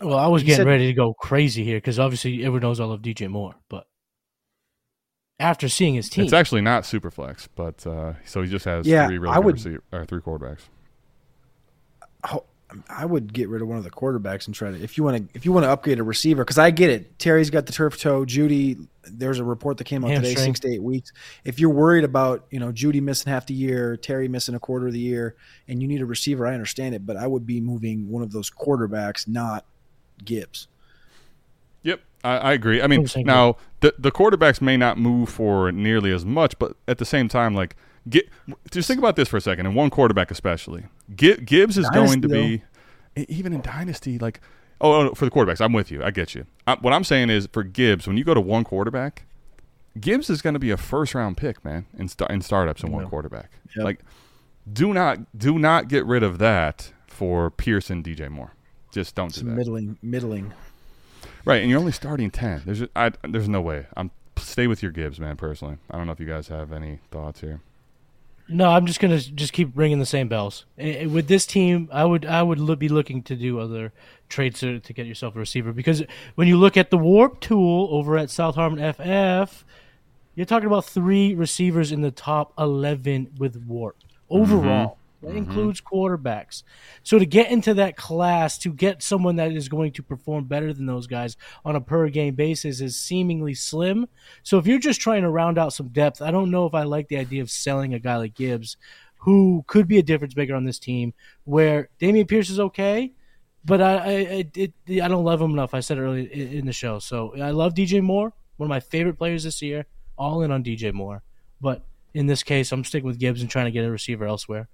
Well, 0.00 0.18
I 0.18 0.26
was 0.26 0.42
You 0.42 0.46
getting 0.46 0.60
said- 0.64 0.66
ready 0.70 0.86
to 0.86 0.92
go 0.94 1.12
crazy 1.14 1.64
here 1.64 1.76
because 1.76 1.98
obviously 1.98 2.40
everyone 2.40 2.62
knows 2.62 2.80
I 2.80 2.84
love 2.84 3.02
DJ 3.02 3.28
Moore, 3.28 3.54
but 3.68 3.86
after 5.38 5.68
seeing 5.68 5.94
his 5.94 6.08
team, 6.08 6.24
It's 6.24 6.32
actually 6.32 6.60
not 6.62 6.86
super 6.86 7.10
flex, 7.10 7.48
but 7.54 7.86
uh, 7.86 8.14
so 8.24 8.42
he 8.42 8.48
just 8.48 8.64
has 8.64 8.86
Yeah, 8.86 9.06
three 9.06 9.18
really 9.18 9.32
I 9.32 9.36
good 9.36 9.44
would- 9.44 9.54
receiver, 9.56 9.82
or 9.92 10.04
three 10.06 10.20
quarterbacks. 10.20 10.62
Oh, 12.30 12.44
I 12.88 13.04
would 13.04 13.32
get 13.32 13.48
rid 13.48 13.62
of 13.62 13.68
one 13.68 13.78
of 13.78 13.84
the 13.84 13.90
quarterbacks 13.90 14.46
and 14.46 14.54
try 14.54 14.70
to 14.70 14.82
if 14.82 14.96
you 14.96 15.04
want 15.04 15.16
to 15.16 15.36
if 15.36 15.44
you 15.44 15.52
want 15.52 15.64
to 15.64 15.70
upgrade 15.70 15.98
a 15.98 16.02
receiver 16.02 16.44
because 16.44 16.58
I 16.58 16.70
get 16.70 16.90
it. 16.90 17.18
Terry's 17.18 17.50
got 17.50 17.66
the 17.66 17.72
turf 17.72 18.00
toe. 18.00 18.24
Jeudy, 18.24 18.86
there's 19.04 19.38
a 19.38 19.44
report 19.44 19.78
that 19.78 19.84
came 19.84 20.04
out 20.04 20.08
today, 20.08 20.34
six 20.34 20.60
to 20.60 20.72
eight 20.72 20.82
weeks. 20.82 21.12
If 21.44 21.58
you're 21.58 21.70
worried 21.70 22.04
about 22.04 22.46
you 22.50 22.60
know 22.60 22.72
Jeudy 22.72 23.00
missing 23.00 23.30
half 23.30 23.46
the 23.46 23.54
year, 23.54 23.96
Terry 23.96 24.28
missing 24.28 24.54
a 24.54 24.60
quarter 24.60 24.86
of 24.86 24.92
the 24.92 24.98
year, 24.98 25.36
and 25.68 25.82
you 25.82 25.88
need 25.88 26.00
a 26.00 26.06
receiver, 26.06 26.46
I 26.46 26.54
understand 26.54 26.94
it, 26.94 27.04
but 27.04 27.16
I 27.16 27.26
would 27.26 27.46
be 27.46 27.60
moving 27.60 28.08
one 28.08 28.22
of 28.22 28.32
those 28.32 28.50
quarterbacks, 28.50 29.28
not 29.28 29.64
Gibbs. 30.24 30.68
Yep, 31.82 32.00
I, 32.24 32.36
I 32.38 32.52
agree. 32.52 32.80
I 32.80 32.86
mean, 32.86 33.06
now 33.16 33.56
the 33.80 33.94
the 33.98 34.12
quarterbacks 34.12 34.60
may 34.60 34.76
not 34.76 34.98
move 34.98 35.28
for 35.28 35.72
nearly 35.72 36.12
as 36.12 36.24
much, 36.24 36.58
but 36.58 36.76
at 36.88 36.98
the 36.98 37.04
same 37.04 37.28
time, 37.28 37.54
like 37.54 37.76
get 38.08 38.28
just 38.70 38.88
think 38.88 38.98
about 38.98 39.16
this 39.16 39.28
for 39.28 39.36
a 39.36 39.40
second, 39.40 39.66
and 39.66 39.74
one 39.74 39.90
quarterback 39.90 40.30
especially. 40.30 40.84
Gibbs 41.14 41.78
is 41.78 41.88
Dynasty, 41.92 41.92
going 41.92 42.22
to 42.22 42.28
be 42.28 42.62
even 43.16 43.52
in 43.52 43.60
dynasty, 43.60 44.18
like 44.18 44.40
oh, 44.80 44.92
oh, 44.92 45.02
no, 45.04 45.14
for 45.14 45.24
the 45.24 45.30
quarterbacks. 45.30 45.60
I'm 45.60 45.72
with 45.72 45.90
you. 45.90 46.02
I 46.02 46.10
get 46.10 46.34
you. 46.34 46.46
I, 46.66 46.76
what 46.76 46.92
I'm 46.92 47.04
saying 47.04 47.30
is 47.30 47.48
for 47.52 47.62
Gibbs, 47.62 48.06
when 48.06 48.16
you 48.16 48.24
go 48.24 48.34
to 48.34 48.40
one 48.40 48.64
quarterback, 48.64 49.24
Gibbs 50.00 50.28
is 50.30 50.42
going 50.42 50.54
to 50.54 50.60
be 50.60 50.70
a 50.70 50.76
first 50.76 51.14
round 51.14 51.36
pick, 51.36 51.64
man, 51.64 51.86
in 51.96 52.08
in 52.30 52.42
startups 52.42 52.82
in 52.82 52.92
one 52.92 53.08
quarterback. 53.08 53.50
Yep. 53.76 53.84
Like, 53.84 54.00
do 54.70 54.92
not 54.92 55.38
do 55.38 55.58
not 55.58 55.88
get 55.88 56.04
rid 56.06 56.22
of 56.22 56.38
that 56.38 56.92
for 57.06 57.50
Pearson, 57.50 58.02
DJ 58.02 58.28
Moore. 58.28 58.54
Just 58.92 59.14
don't 59.14 59.28
It's 59.28 59.38
do 59.38 59.44
that. 59.46 59.54
middling, 59.54 59.98
middling. 60.02 60.52
Right, 61.44 61.62
and 61.62 61.70
you're 61.70 61.80
only 61.80 61.92
starting 61.92 62.30
ten. 62.30 62.62
There's 62.64 62.80
just, 62.80 62.90
I, 62.94 63.12
there's 63.28 63.48
no 63.48 63.60
way. 63.60 63.86
I'm 63.96 64.10
stay 64.36 64.66
with 64.66 64.82
your 64.82 64.92
Gibbs, 64.92 65.20
man. 65.20 65.36
Personally, 65.36 65.76
I 65.90 65.96
don't 65.96 66.06
know 66.06 66.12
if 66.12 66.20
you 66.20 66.26
guys 66.26 66.48
have 66.48 66.72
any 66.72 67.00
thoughts 67.10 67.40
here. 67.40 67.60
No, 68.52 68.70
I'm 68.70 68.86
just 68.86 69.00
gonna 69.00 69.18
just 69.18 69.52
keep 69.52 69.70
ringing 69.74 69.98
the 69.98 70.06
same 70.06 70.28
bells. 70.28 70.64
With 70.76 71.28
this 71.28 71.46
team, 71.46 71.88
I 71.92 72.04
would 72.04 72.26
I 72.26 72.42
would 72.42 72.78
be 72.78 72.88
looking 72.88 73.22
to 73.24 73.34
do 73.34 73.58
other 73.58 73.92
trades 74.28 74.60
to, 74.60 74.80
to 74.80 74.92
get 74.92 75.06
yourself 75.06 75.36
a 75.36 75.38
receiver 75.38 75.72
because 75.72 76.02
when 76.36 76.48
you 76.48 76.56
look 76.56 76.76
at 76.76 76.90
the 76.90 76.98
WoRP 76.98 77.40
tool 77.40 77.88
over 77.90 78.16
at 78.16 78.30
South 78.30 78.54
Harmon 78.54 78.92
FF, 78.92 79.64
you're 80.34 80.46
talking 80.46 80.66
about 80.66 80.84
three 80.86 81.34
receivers 81.34 81.92
in 81.92 82.00
the 82.00 82.10
top 82.10 82.52
11 82.58 83.32
with 83.38 83.68
WoRP 83.68 83.92
overall. 84.30 84.98
That 85.22 85.28
mm-hmm. 85.28 85.38
includes 85.38 85.80
quarterbacks. 85.80 86.64
So 87.04 87.18
to 87.18 87.24
get 87.24 87.50
into 87.50 87.74
that 87.74 87.96
class, 87.96 88.58
to 88.58 88.72
get 88.72 89.02
someone 89.02 89.36
that 89.36 89.52
is 89.52 89.68
going 89.68 89.92
to 89.92 90.02
perform 90.02 90.44
better 90.44 90.72
than 90.72 90.86
those 90.86 91.06
guys 91.06 91.36
on 91.64 91.76
a 91.76 91.80
per 91.80 92.08
game 92.08 92.34
basis 92.34 92.80
is 92.80 92.96
seemingly 92.96 93.54
slim. 93.54 94.08
So 94.42 94.58
if 94.58 94.66
you're 94.66 94.80
just 94.80 95.00
trying 95.00 95.22
to 95.22 95.30
round 95.30 95.58
out 95.58 95.72
some 95.72 95.88
depth, 95.88 96.20
I 96.20 96.32
don't 96.32 96.50
know 96.50 96.66
if 96.66 96.74
I 96.74 96.82
like 96.82 97.08
the 97.08 97.18
idea 97.18 97.40
of 97.40 97.50
selling 97.50 97.94
a 97.94 98.00
guy 98.00 98.16
like 98.16 98.34
Gibbs, 98.34 98.76
who 99.18 99.64
could 99.68 99.86
be 99.86 99.98
a 99.98 100.02
difference 100.02 100.34
maker 100.34 100.56
on 100.56 100.64
this 100.64 100.80
team. 100.80 101.14
Where 101.44 101.88
Dameon 102.00 102.26
Pierce 102.26 102.50
is 102.50 102.58
okay, 102.58 103.12
but 103.64 103.80
I 103.80 103.94
I, 103.94 104.50
it, 104.54 104.72
I 104.88 105.06
don't 105.06 105.24
love 105.24 105.40
him 105.40 105.52
enough. 105.52 105.72
I 105.72 105.80
said 105.80 105.98
it 105.98 106.00
earlier 106.00 106.28
in 106.28 106.66
the 106.66 106.72
show. 106.72 106.98
So 106.98 107.32
I 107.40 107.52
love 107.52 107.74
DJ 107.74 108.02
Moore, 108.02 108.32
one 108.56 108.66
of 108.66 108.70
my 108.70 108.80
favorite 108.80 109.18
players 109.18 109.44
this 109.44 109.62
year. 109.62 109.86
All 110.18 110.42
in 110.42 110.50
on 110.50 110.62
DJ 110.64 110.92
Moore, 110.92 111.22
but 111.60 111.84
in 112.12 112.26
this 112.26 112.42
case, 112.42 112.72
I'm 112.72 112.84
sticking 112.84 113.06
with 113.06 113.18
Gibbs 113.18 113.40
and 113.40 113.48
trying 113.48 113.64
to 113.64 113.70
get 113.70 113.84
a 113.84 113.90
receiver 113.90 114.26
elsewhere. 114.26 114.68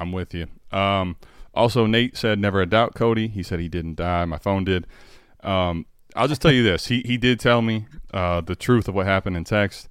I'm 0.00 0.12
with 0.12 0.34
you. 0.34 0.46
Um, 0.70 1.16
also, 1.54 1.86
Nate 1.86 2.16
said 2.16 2.38
never 2.38 2.60
a 2.60 2.66
doubt 2.66 2.94
Cody. 2.94 3.28
He 3.28 3.42
said 3.42 3.58
he 3.58 3.68
didn't 3.68 3.96
die. 3.96 4.24
My 4.24 4.38
phone 4.38 4.64
did. 4.64 4.86
Um, 5.42 5.86
I'll 6.14 6.28
just 6.28 6.40
tell 6.40 6.52
you 6.52 6.62
this. 6.62 6.86
He 6.86 7.02
he 7.04 7.16
did 7.16 7.40
tell 7.40 7.62
me 7.62 7.86
uh, 8.12 8.40
the 8.40 8.56
truth 8.56 8.88
of 8.88 8.94
what 8.94 9.06
happened 9.06 9.36
in 9.36 9.44
text. 9.44 9.88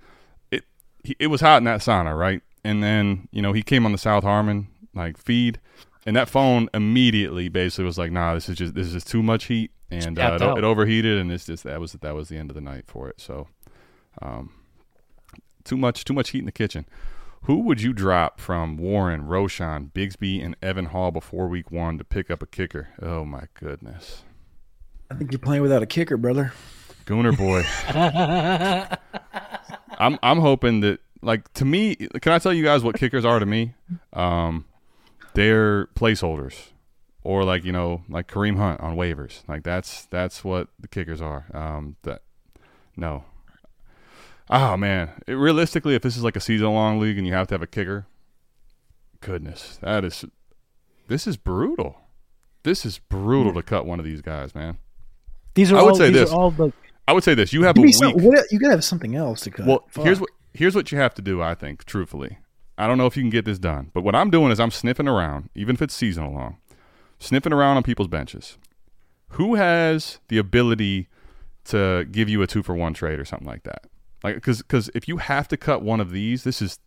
It 0.52 0.64
he, 1.04 1.16
it 1.20 1.28
was 1.28 1.42
hot 1.42 1.58
in 1.58 1.64
that 1.66 1.82
sauna, 1.82 2.18
right? 2.18 2.42
And 2.64 2.82
then 2.82 3.28
you 3.32 3.42
know 3.42 3.54
he 3.54 3.64
came 3.64 3.86
on 3.86 3.92
the 3.92 3.98
South 3.98 4.24
Harmon 4.24 4.68
like 4.94 5.18
feed, 5.18 5.60
and 6.06 6.16
that 6.16 6.30
phone 6.30 6.70
immediately 6.74 7.50
basically 7.50 7.86
was 7.86 7.98
like, 7.98 8.12
"Nah, 8.12 8.34
this 8.34 8.50
is 8.50 8.58
just 8.58 8.76
this 8.76 8.94
is 8.94 9.04
too 9.04 9.22
much 9.22 9.46
heat," 9.46 9.72
and 9.92 10.18
uh, 10.18 10.38
it, 10.40 10.58
it 10.60 10.64
overheated, 10.64 11.18
and 11.18 11.32
it's 11.32 11.46
just 11.46 11.64
that 11.64 11.80
was 11.80 11.94
that 11.94 12.16
was 12.16 12.30
the 12.30 12.38
end 12.38 12.50
of 12.50 12.56
the 12.56 12.62
night 12.62 12.86
for 12.88 13.10
it. 13.10 13.20
So, 13.20 13.48
um, 14.22 14.52
too 15.64 15.78
much 15.78 16.04
too 16.06 16.14
much 16.14 16.30
heat 16.30 16.40
in 16.40 16.46
the 16.46 16.52
kitchen. 16.52 16.86
Who 17.44 17.62
would 17.62 17.82
you 17.82 17.94
drop 17.94 18.40
from 18.40 18.78
Warren, 18.78 19.24
Roschon, 19.24 19.92
Bigsby, 19.92 20.44
and 20.44 20.56
Evan 20.62 20.88
Hull 20.88 21.12
before 21.12 21.48
week 21.48 21.72
one 21.72 21.98
to 21.98 22.04
pick 22.04 22.30
up 22.30 22.44
a 22.44 22.46
kicker? 22.46 22.90
Oh 23.02 23.24
my 23.24 23.44
goodness. 23.54 24.24
I 25.10 25.16
think 25.16 25.32
you're 25.32 25.40
playing 25.40 25.62
without 25.62 25.82
a 25.82 25.86
kicker, 25.86 26.18
brother. 26.18 26.52
Gooner 27.06 27.38
boy. 27.38 27.64
I'm 30.00 30.20
I'm 30.22 30.40
hoping 30.40 30.82
that 30.82 31.00
like 31.22 31.52
to 31.54 31.66
me 31.66 31.96
can 31.96 32.34
I 32.34 32.40
tell 32.40 32.54
you 32.54 32.64
guys 32.64 32.84
what 32.84 32.96
kickers 32.96 33.24
are 33.24 33.40
to 33.40 33.46
me? 33.46 33.76
Um 34.14 34.66
they're 35.34 35.88
placeholders. 35.88 36.70
Or 37.24 37.44
like, 37.44 37.64
you 37.64 37.72
know, 37.72 38.04
like 38.10 38.30
Kareem 38.30 38.58
Hunt 38.58 38.82
on 38.82 38.96
waivers. 38.96 39.48
Like 39.48 39.64
that's 39.64 40.06
that's 40.08 40.44
what 40.44 40.68
the 40.80 40.88
kickers 40.88 41.22
are. 41.22 41.46
Um 41.54 41.96
that 42.04 42.24
no. 42.98 43.24
Oh 44.50 44.78
man. 44.78 45.12
It, 45.28 45.34
realistically 45.34 45.96
if 45.96 46.02
this 46.02 46.18
is 46.18 46.24
like 46.24 46.36
a 46.36 46.42
season 46.42 46.68
long 46.68 47.00
league 47.00 47.18
and 47.18 47.28
you 47.28 47.34
have 47.34 47.48
to 47.48 47.54
have 47.54 47.62
a 47.62 47.68
kicker, 47.68 48.08
goodness, 49.22 49.78
that 49.82 50.04
is 50.04 50.26
this 51.08 51.28
is 51.28 51.38
brutal. 51.38 52.02
This 52.64 52.86
is 52.86 53.00
brutal 53.00 53.54
to 53.54 53.64
cut 53.64 53.86
one 53.86 54.00
of 54.00 54.06
these 54.06 54.22
guys, 54.22 54.54
man. 54.54 54.78
These 55.54 55.72
are 55.72 55.78
I 55.78 55.82
would 55.82 55.92
all, 55.92 55.96
say 55.96 56.08
these 56.08 56.22
this. 56.22 56.32
All 56.32 56.52
the, 56.52 56.74
I 57.08 57.14
would 57.14 57.24
say 57.24 57.34
this: 57.34 57.54
you 57.54 57.64
have 57.64 57.76
Give 57.76 57.84
a 57.84 57.88
week. 57.88 57.96
some, 57.96 58.12
what, 58.14 58.46
you 58.52 58.60
gotta 58.60 58.74
have 58.74 58.84
something 58.84 59.16
else 59.16 59.42
to 59.42 59.52
cut. 59.52 59.66
Well, 59.66 59.86
Fuck. 59.90 60.04
here's 60.04 60.20
what 60.20 60.30
here's 60.54 60.76
what 60.76 60.92
you 60.92 60.98
have 60.98 61.14
to 61.16 61.22
do. 61.22 61.42
I 61.42 61.56
think, 61.56 61.86
truthfully, 61.86 62.40
I 62.78 62.88
don't 62.88 62.98
know 62.98 63.06
if 63.06 63.16
you 63.16 63.24
can 63.24 63.30
get 63.30 63.46
this 63.46 63.58
done, 63.58 63.92
but 63.94 64.04
what 64.04 64.16
I'm 64.16 64.30
doing 64.30 64.52
is 64.52 64.60
I'm 64.60 64.72
sniffing 64.72 65.08
around, 65.08 65.50
even 65.56 65.76
if 65.76 65.82
it's 65.82 65.94
seasonal 65.94 66.34
long, 66.34 66.58
sniffing 67.20 67.54
around 67.54 67.78
on 67.78 67.84
people's 67.84 68.10
benches. 68.10 68.58
Who 69.32 69.56
has 69.56 70.20
the 70.28 70.38
ability 70.38 71.08
to 71.66 72.06
give 72.12 72.30
you 72.30 72.42
a 72.42 72.48
two 72.48 72.64
for 72.64 72.76
one 72.76 72.94
trade 72.94 73.20
or 73.20 73.26
something 73.26 73.48
like 73.48 73.64
that? 73.64 73.86
Like, 74.24 74.36
because 74.36 74.60
because 74.60 74.90
if 74.96 75.08
you 75.08 75.18
have 75.18 75.48
to 75.50 75.58
cut 75.58 75.82
one 75.82 76.00
of 76.00 76.12
these, 76.12 76.44
this 76.44 76.62
is 76.62 76.80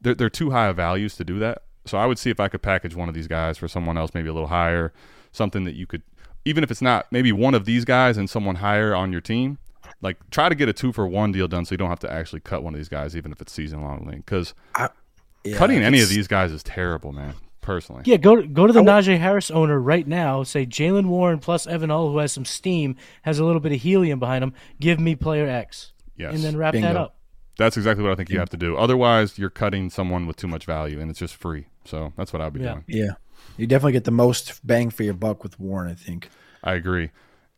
they're 0.00 0.14
they're 0.14 0.30
too 0.30 0.50
high 0.50 0.68
of 0.68 0.76
values 0.76 1.16
to 1.16 1.24
do 1.24 1.38
that. 1.40 1.62
So 1.84 1.98
I 1.98 2.06
would 2.06 2.18
see 2.18 2.30
if 2.30 2.40
I 2.40 2.48
could 2.48 2.62
package 2.62 2.94
one 2.96 3.08
of 3.08 3.14
these 3.14 3.28
guys 3.28 3.58
for 3.58 3.68
someone 3.68 3.96
else, 3.96 4.12
maybe 4.14 4.28
a 4.28 4.32
little 4.32 4.48
higher, 4.48 4.92
something 5.30 5.64
that 5.64 5.74
you 5.74 5.86
could, 5.86 6.02
even 6.44 6.64
if 6.64 6.70
it's 6.70 6.82
not 6.82 7.06
maybe 7.12 7.30
one 7.30 7.54
of 7.54 7.64
these 7.64 7.84
guys 7.84 8.16
and 8.16 8.28
someone 8.28 8.56
higher 8.56 8.94
on 8.94 9.12
your 9.12 9.20
team. 9.20 9.58
Like 10.02 10.18
try 10.30 10.48
to 10.48 10.54
get 10.54 10.68
a 10.68 10.72
two 10.72 10.92
for 10.92 11.06
one 11.06 11.32
deal 11.32 11.48
done, 11.48 11.64
so 11.64 11.72
you 11.72 11.78
don't 11.78 11.88
have 11.88 12.00
to 12.00 12.12
actually 12.12 12.40
cut 12.40 12.62
one 12.62 12.74
of 12.74 12.78
these 12.78 12.88
guys, 12.88 13.16
even 13.16 13.30
if 13.32 13.40
it's 13.40 13.52
season 13.52 13.82
long 13.82 14.04
league. 14.04 14.24
Because 14.26 14.52
Yeah, 15.44 15.56
cutting 15.56 15.80
any 15.82 16.00
of 16.02 16.08
these 16.08 16.26
guys 16.26 16.50
is 16.50 16.62
terrible, 16.62 17.12
man. 17.12 17.34
personally. 17.60 18.02
Yeah, 18.04 18.16
go 18.16 18.42
go 18.42 18.66
to 18.66 18.72
the 18.72 18.82
Najee 18.82 19.18
Harris 19.18 19.50
owner 19.50 19.78
right 19.80 20.06
now. 20.06 20.42
Say 20.42 20.66
Jaylen 20.66 21.06
Warren 21.06 21.38
plus 21.38 21.66
Evan 21.66 21.90
Hull, 21.90 22.10
who 22.10 22.18
has 22.18 22.32
some 22.32 22.44
steam, 22.44 22.96
has 23.22 23.38
a 23.38 23.44
little 23.44 23.60
bit 23.60 23.72
of 23.72 23.80
helium 23.80 24.18
behind 24.18 24.42
him. 24.44 24.52
Give 24.80 24.98
me 25.00 25.14
player 25.14 25.48
X, 25.48 25.92
Yes. 26.16 26.34
and 26.34 26.42
then 26.42 26.56
wrap 26.56 26.74
that 26.74 26.96
up. 26.96 27.16
That's 27.58 27.76
exactly 27.76 28.02
what 28.02 28.12
I 28.12 28.16
think 28.16 28.28
you 28.30 28.38
have 28.38 28.50
to 28.50 28.56
do. 28.56 28.76
Otherwise, 28.76 29.38
you're 29.38 29.48
cutting 29.50 29.88
someone 29.90 30.26
with 30.26 30.36
too 30.36 30.46
much 30.48 30.66
value, 30.66 31.00
and 31.00 31.10
it's 31.10 31.18
just 31.18 31.34
free. 31.34 31.66
So 31.84 32.12
that's 32.16 32.32
what 32.32 32.42
I'd 32.42 32.52
be 32.52 32.60
Yeah. 32.60 32.72
doing. 32.72 32.84
Yeah, 32.86 33.10
you 33.56 33.66
definitely 33.66 33.92
get 33.92 34.04
the 34.04 34.10
most 34.10 34.66
bang 34.66 34.90
for 34.90 35.02
your 35.04 35.14
buck 35.14 35.42
with 35.42 35.58
Warren. 35.58 35.90
I 35.90 35.94
think. 35.94 36.28
I 36.62 36.74
agree. 36.74 37.10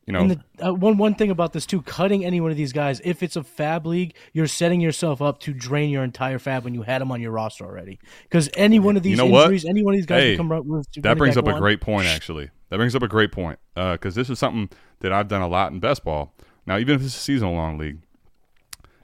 You 0.07 0.13
know, 0.13 0.21
And 0.21 0.31
the, 0.31 0.69
uh, 0.69 0.73
one 0.73 0.97
one 0.97 1.15
thing 1.17 1.31
about 1.31 1.53
this 1.53 1.67
too, 1.67 1.83
cutting 1.83 2.25
any 2.25 2.41
one 2.41 2.51
of 2.51 2.57
these 2.57 2.73
guys, 2.73 2.99
if 3.05 3.23
it's 3.23 3.37
a 3.37 3.43
fab 3.43 3.85
league, 3.87 4.15
you're 4.33 4.47
setting 4.47 4.81
yourself 4.81 5.21
up 5.21 5.39
to 5.41 5.53
drain 5.53 5.91
your 5.91 6.03
entire 6.03 6.39
fab 6.39 6.65
when 6.65 6.73
you 6.75 6.81
had 6.83 7.03
them 7.03 7.13
on 7.13 7.21
your 7.21 7.31
roster 7.31 7.65
already. 7.67 7.99
Because 8.23 8.49
any 8.57 8.79
one 8.79 8.97
of 8.97 9.03
these 9.03 9.19
know 9.19 9.27
what? 9.27 9.43
injuries, 9.45 9.67
any 9.67 9.83
one 9.83 9.93
of 9.93 9.99
these 9.99 10.07
guys 10.07 10.23
Hey, 10.23 10.31
become 10.33 10.51
ru- 10.51 10.63
ru- 10.63 10.83
that 11.03 11.19
brings 11.19 11.35
back 11.35 11.45
up 11.47 11.57
a 11.57 11.59
great 11.59 11.83
point, 11.83 12.07
actually. 12.07 12.49
That 12.71 12.79
brings 12.79 12.95
up 12.95 13.03
a 13.03 13.09
great 13.09 13.33
point 13.33 13.59
because 13.75 14.15
this 14.15 14.31
is 14.31 14.39
something 14.39 14.71
that 15.01 15.13
I've 15.13 15.29
done 15.29 15.43
a 15.43 15.49
lot 15.49 15.73
in 15.73 15.79
best 15.81 16.05
ball. 16.05 16.33
Now, 16.67 16.79
even 16.79 16.95
if 16.95 17.03
it's 17.03 17.15
a 17.15 17.19
seasonal 17.21 17.53
long 17.55 17.77
league, 17.77 17.99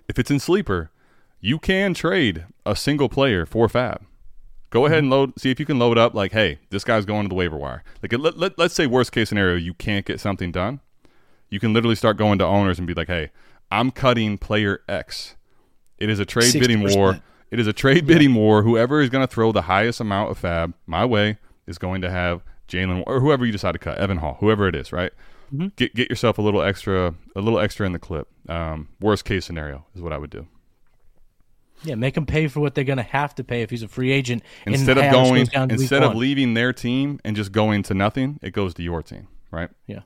if 0.08 0.18
it's 0.18 0.30
in 0.30 0.38
sleeper, 0.38 0.90
you 1.40 1.58
can 1.58 1.94
trade 1.94 2.46
a 2.64 2.74
single 2.74 3.08
player 3.08 3.46
for 3.46 3.68
fab. 3.68 4.04
Go 4.70 4.86
ahead 4.86 4.98
and 4.98 5.04
mm-hmm. 5.06 5.12
load. 5.12 5.38
See 5.40 5.50
if 5.50 5.60
you 5.60 5.66
can 5.66 5.78
load 5.78 5.98
up. 5.98 6.14
Like, 6.14 6.32
hey, 6.32 6.58
this 6.70 6.84
guy's 6.84 7.04
going 7.04 7.22
to 7.24 7.28
the 7.28 7.34
waiver 7.34 7.56
wire. 7.56 7.84
Like, 8.02 8.12
let, 8.12 8.36
let, 8.36 8.58
let's 8.58 8.74
say 8.74 8.86
worst 8.86 9.12
case 9.12 9.28
scenario, 9.28 9.56
you 9.56 9.74
can't 9.74 10.04
get 10.04 10.20
something 10.20 10.50
done. 10.50 10.80
You 11.50 11.60
can 11.60 11.72
literally 11.72 11.94
start 11.94 12.16
going 12.16 12.38
to 12.38 12.44
owners 12.44 12.78
and 12.78 12.86
be 12.86 12.94
like, 12.94 13.06
hey, 13.06 13.30
I'm 13.70 13.90
cutting 13.90 14.38
player 14.38 14.80
X. 14.88 15.36
It 15.98 16.10
is 16.10 16.18
a 16.18 16.24
trade 16.24 16.54
bidding 16.54 16.82
war. 16.82 17.20
It 17.50 17.60
is 17.60 17.68
a 17.68 17.72
trade 17.72 18.06
bidding 18.06 18.34
war. 18.34 18.62
Whoever 18.62 19.00
is 19.00 19.10
going 19.10 19.24
to 19.24 19.32
throw 19.32 19.52
the 19.52 19.62
highest 19.62 20.00
amount 20.00 20.32
of 20.32 20.38
fab 20.38 20.74
my 20.86 21.04
way 21.04 21.38
is 21.66 21.78
going 21.78 22.02
to 22.02 22.10
have 22.10 22.42
Jaylen 22.66 23.04
or 23.06 23.20
whoever 23.20 23.46
you 23.46 23.52
decide 23.52 23.72
to 23.72 23.78
cut, 23.78 23.98
Evan 23.98 24.18
Hull, 24.18 24.38
whoever 24.40 24.66
it 24.66 24.74
is, 24.74 24.92
right? 24.92 25.12
Get 25.76 25.94
get 25.94 26.10
yourself 26.10 26.38
a 26.38 26.42
little 26.42 26.62
extra, 26.62 27.14
a 27.34 27.40
little 27.40 27.58
extra 27.58 27.86
in 27.86 27.92
the 27.92 27.98
clip. 27.98 28.28
Um, 28.48 28.88
worst 29.00 29.24
case 29.24 29.44
scenario 29.44 29.84
is 29.94 30.02
what 30.02 30.12
I 30.12 30.18
would 30.18 30.30
do. 30.30 30.46
Yeah, 31.82 31.96
make 31.96 32.16
him 32.16 32.24
pay 32.24 32.48
for 32.48 32.60
what 32.60 32.74
they're 32.74 32.84
going 32.84 32.96
to 32.98 33.02
have 33.02 33.34
to 33.34 33.44
pay 33.44 33.62
if 33.62 33.70
he's 33.70 33.82
a 33.82 33.88
free 33.88 34.10
agent. 34.10 34.42
Instead 34.66 34.96
of 34.96 35.12
going, 35.12 35.34
goes 35.42 35.48
down 35.50 35.68
to 35.68 35.74
week 35.74 35.82
instead 35.82 36.02
of 36.02 36.10
one. 36.10 36.18
leaving 36.18 36.54
their 36.54 36.72
team 36.72 37.20
and 37.24 37.36
just 37.36 37.52
going 37.52 37.82
to 37.84 37.94
nothing, 37.94 38.38
it 38.42 38.52
goes 38.52 38.74
to 38.74 38.82
your 38.82 39.02
team, 39.02 39.28
right? 39.50 39.68
Yeah. 39.86 40.00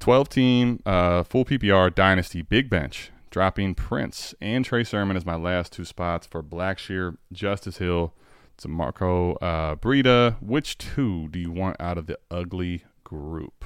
12 0.00 0.28
team, 0.28 0.82
uh, 0.86 1.22
full 1.22 1.44
PPR, 1.44 1.94
dynasty, 1.94 2.42
big 2.42 2.68
bench, 2.68 3.10
dropping 3.30 3.74
Prince 3.74 4.34
and 4.40 4.64
Trey 4.64 4.84
Sermon 4.84 5.16
as 5.16 5.26
my 5.26 5.36
last 5.36 5.72
two 5.72 5.84
spots 5.84 6.26
for 6.26 6.42
Blackshear, 6.42 7.16
Justice 7.32 7.78
Hill, 7.78 8.12
to 8.58 8.68
Marco 8.68 9.34
uh, 9.36 9.76
Breida. 9.76 10.36
Which 10.42 10.78
two 10.78 11.28
do 11.28 11.38
you 11.38 11.50
want 11.50 11.76
out 11.80 11.98
of 11.98 12.06
the 12.06 12.18
ugly 12.30 12.84
group? 13.04 13.64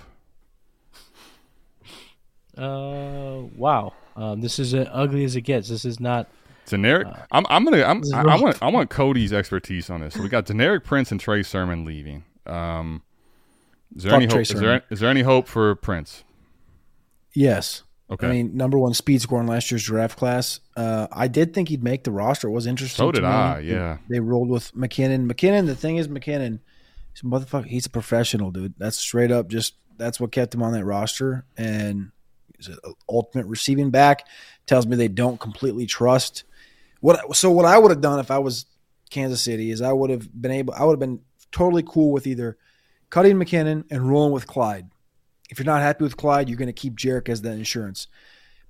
Uh, 2.57 3.43
wow. 3.57 3.93
Um, 4.17 4.41
this 4.41 4.59
is 4.59 4.75
as 4.75 4.87
ugly 4.91 5.25
as 5.25 5.37
it 5.37 5.43
gets. 5.43 5.69
This 5.69 5.85
is 5.85 6.01
not. 6.01 6.29
Generic. 6.67 7.09
I'm, 7.31 7.45
I'm 7.49 7.65
gonna. 7.65 7.83
I'm, 7.83 8.03
I, 8.15 8.23
I 8.23 8.41
want. 8.41 8.63
I 8.63 8.69
want 8.71 8.91
Cody's 8.91 9.33
expertise 9.33 9.91
on 9.91 10.01
this. 10.01 10.15
So 10.15 10.23
we 10.23 10.29
got 10.29 10.47
Deneric 10.47 10.85
Prince 10.85 11.11
and 11.11 11.21
Trey 11.21 11.43
Sermon 11.43 11.85
leaving. 11.85 12.25
Um, 12.47 13.03
is 13.97 14.05
there 14.05 14.13
Fuck 14.13 14.23
any 14.23 14.33
hope? 14.33 14.41
Is 14.43 14.49
there, 14.51 14.59
Sermon. 14.61 14.83
is 14.91 15.01
there 15.01 15.11
any 15.11 15.23
hope 15.23 15.49
for 15.49 15.75
Prince? 15.75 16.25
Yes. 17.35 17.83
Okay. 18.11 18.27
I 18.27 18.31
mean, 18.31 18.57
number 18.57 18.79
one 18.79 18.93
speed 18.93 19.23
score 19.23 19.41
in 19.41 19.47
last 19.47 19.71
year's 19.71 19.85
draft 19.85 20.19
class. 20.19 20.61
Uh, 20.77 21.07
I 21.11 21.29
did 21.29 21.55
think 21.55 21.71
he'd 21.71 21.83
make 21.83 22.05
the 22.05 22.11
roster. 22.11 22.49
It 22.49 22.53
was 22.53 22.67
interesting. 22.67 22.99
So 23.03 23.11
to 23.11 23.21
did 23.21 23.27
me. 23.27 23.33
I, 23.33 23.61
They- 23.63 23.69
yeah. 23.69 23.99
They, 24.09 24.21
rolled 24.21 24.51
with 24.51 24.73
McKinnon. 24.75 25.31
McKinnon. 25.31 25.67
The 25.67 25.75
thing 25.75 25.97
is, 25.97 26.09
McKinnon. 26.09 26.61
He's 27.15 27.23
a 27.23 27.27
motherfucker. 27.27 27.67
He's 27.67 27.87
a 27.87 27.91
professional, 27.91 28.51
dude. 28.51 28.75
That's 28.77 28.99
straight 28.99 29.31
up. 29.31 29.49
Just 29.49 29.75
that's 29.97 30.21
what 30.21 30.31
kept 30.31 30.55
him 30.55 30.63
on 30.63 30.73
that 30.75 30.85
roster. 30.85 31.45
And 31.57 32.13
an 32.69 32.79
ultimate 33.09 33.47
receiving 33.47 33.91
back. 33.91 34.27
Tells 34.67 34.87
me 34.87 34.97
they 34.97 35.09
don't 35.09 35.41
completely 35.41 35.87
trust. 35.87 36.45
What? 37.01 37.37
So 37.37 37.51
what 37.51 37.65
I 37.65 37.79
would 37.79 37.91
have 37.91 38.01
done 38.01 38.19
if 38.21 38.31
I 38.31 38.39
was 38.39 38.67
Kansas 39.11 39.41
City 39.41 39.71
is 39.71 39.83
I 39.83 39.93
would 39.93 40.11
have 40.11 40.29
been 40.41 40.53
able. 40.53 40.75
I 40.75 40.85
would 40.85 40.93
have 40.93 41.01
been 41.01 41.21
totally 41.51 41.83
cool 41.87 42.13
with 42.13 42.27
either 42.27 42.57
cutting 43.11 43.37
McKinnon 43.37 43.85
and 43.91 44.09
rolling 44.09 44.33
with 44.33 44.47
Clyde. 44.47 44.89
If 45.51 45.59
you're 45.59 45.67
not 45.67 45.83
happy 45.83 46.05
with 46.05 46.17
Clyde, 46.17 46.49
you're 46.49 46.57
going 46.57 46.67
to 46.69 46.73
keep 46.73 46.97
Jerick 46.97 47.29
as 47.29 47.43
the 47.43 47.51
insurance 47.53 48.07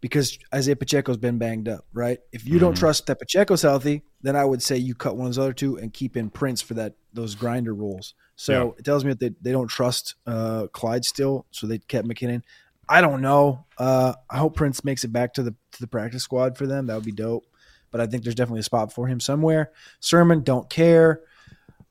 because 0.01 0.37
Isaiah 0.53 0.75
Pacheco's 0.75 1.17
been 1.17 1.39
banged 1.39 1.69
up, 1.69 1.87
right? 1.93 2.19
If 2.33 2.45
you 2.45 2.59
don't 2.59 2.75
Mhm. 2.75 2.79
trust 2.81 3.07
that 3.07 3.21
Pacheco's 3.21 3.63
healthy, 3.63 4.03
then 4.21 4.35
I 4.35 4.45
would 4.45 4.61
say 4.61 4.77
you 4.77 4.97
cut 4.97 5.17
one 5.17 5.27
of 5.29 5.35
those 5.35 5.39
other 5.39 5.53
two 5.53 5.77
and 5.77 5.95
keep 5.95 6.17
in 6.17 6.29
Prince 6.29 6.61
for 6.61 6.75
that 6.75 6.95
those 7.15 7.37
grinder 7.37 7.73
roles. 7.73 8.15
So 8.35 8.53
Yeah. 8.53 8.79
it 8.79 8.85
tells 8.85 9.05
me 9.05 9.11
that 9.13 9.21
they, 9.21 9.31
they 9.41 9.53
don't 9.53 9.69
trust 9.69 10.17
uh, 10.27 10.67
Clyde 10.73 11.05
still, 11.05 11.47
so 11.53 11.69
they 11.69 11.79
kept 11.79 12.09
McKinnon. 12.09 12.43
I 12.89 13.01
don't 13.01 13.23
know. 13.23 13.65
Uh, 13.79 14.15
I 14.29 14.39
hope 14.39 14.57
Prince 14.57 14.85
makes 14.85 15.05
it 15.05 15.13
back 15.13 15.35
to 15.35 15.43
the 15.43 15.51
to 15.51 15.81
the 15.81 15.87
practice 15.87 16.23
squad 16.23 16.59
for 16.59 16.67
them. 16.67 16.87
That 16.87 16.95
would 16.95 17.05
be 17.05 17.13
dope. 17.13 17.47
But 17.91 18.01
I 18.01 18.07
think 18.07 18.23
there's 18.23 18.35
definitely 18.35 18.61
a 18.61 18.65
spot 18.65 18.93
for 18.93 19.07
him 19.07 19.21
somewhere. 19.21 19.71
Sermon, 20.01 20.43
don't 20.43 20.69
care. 20.69 21.21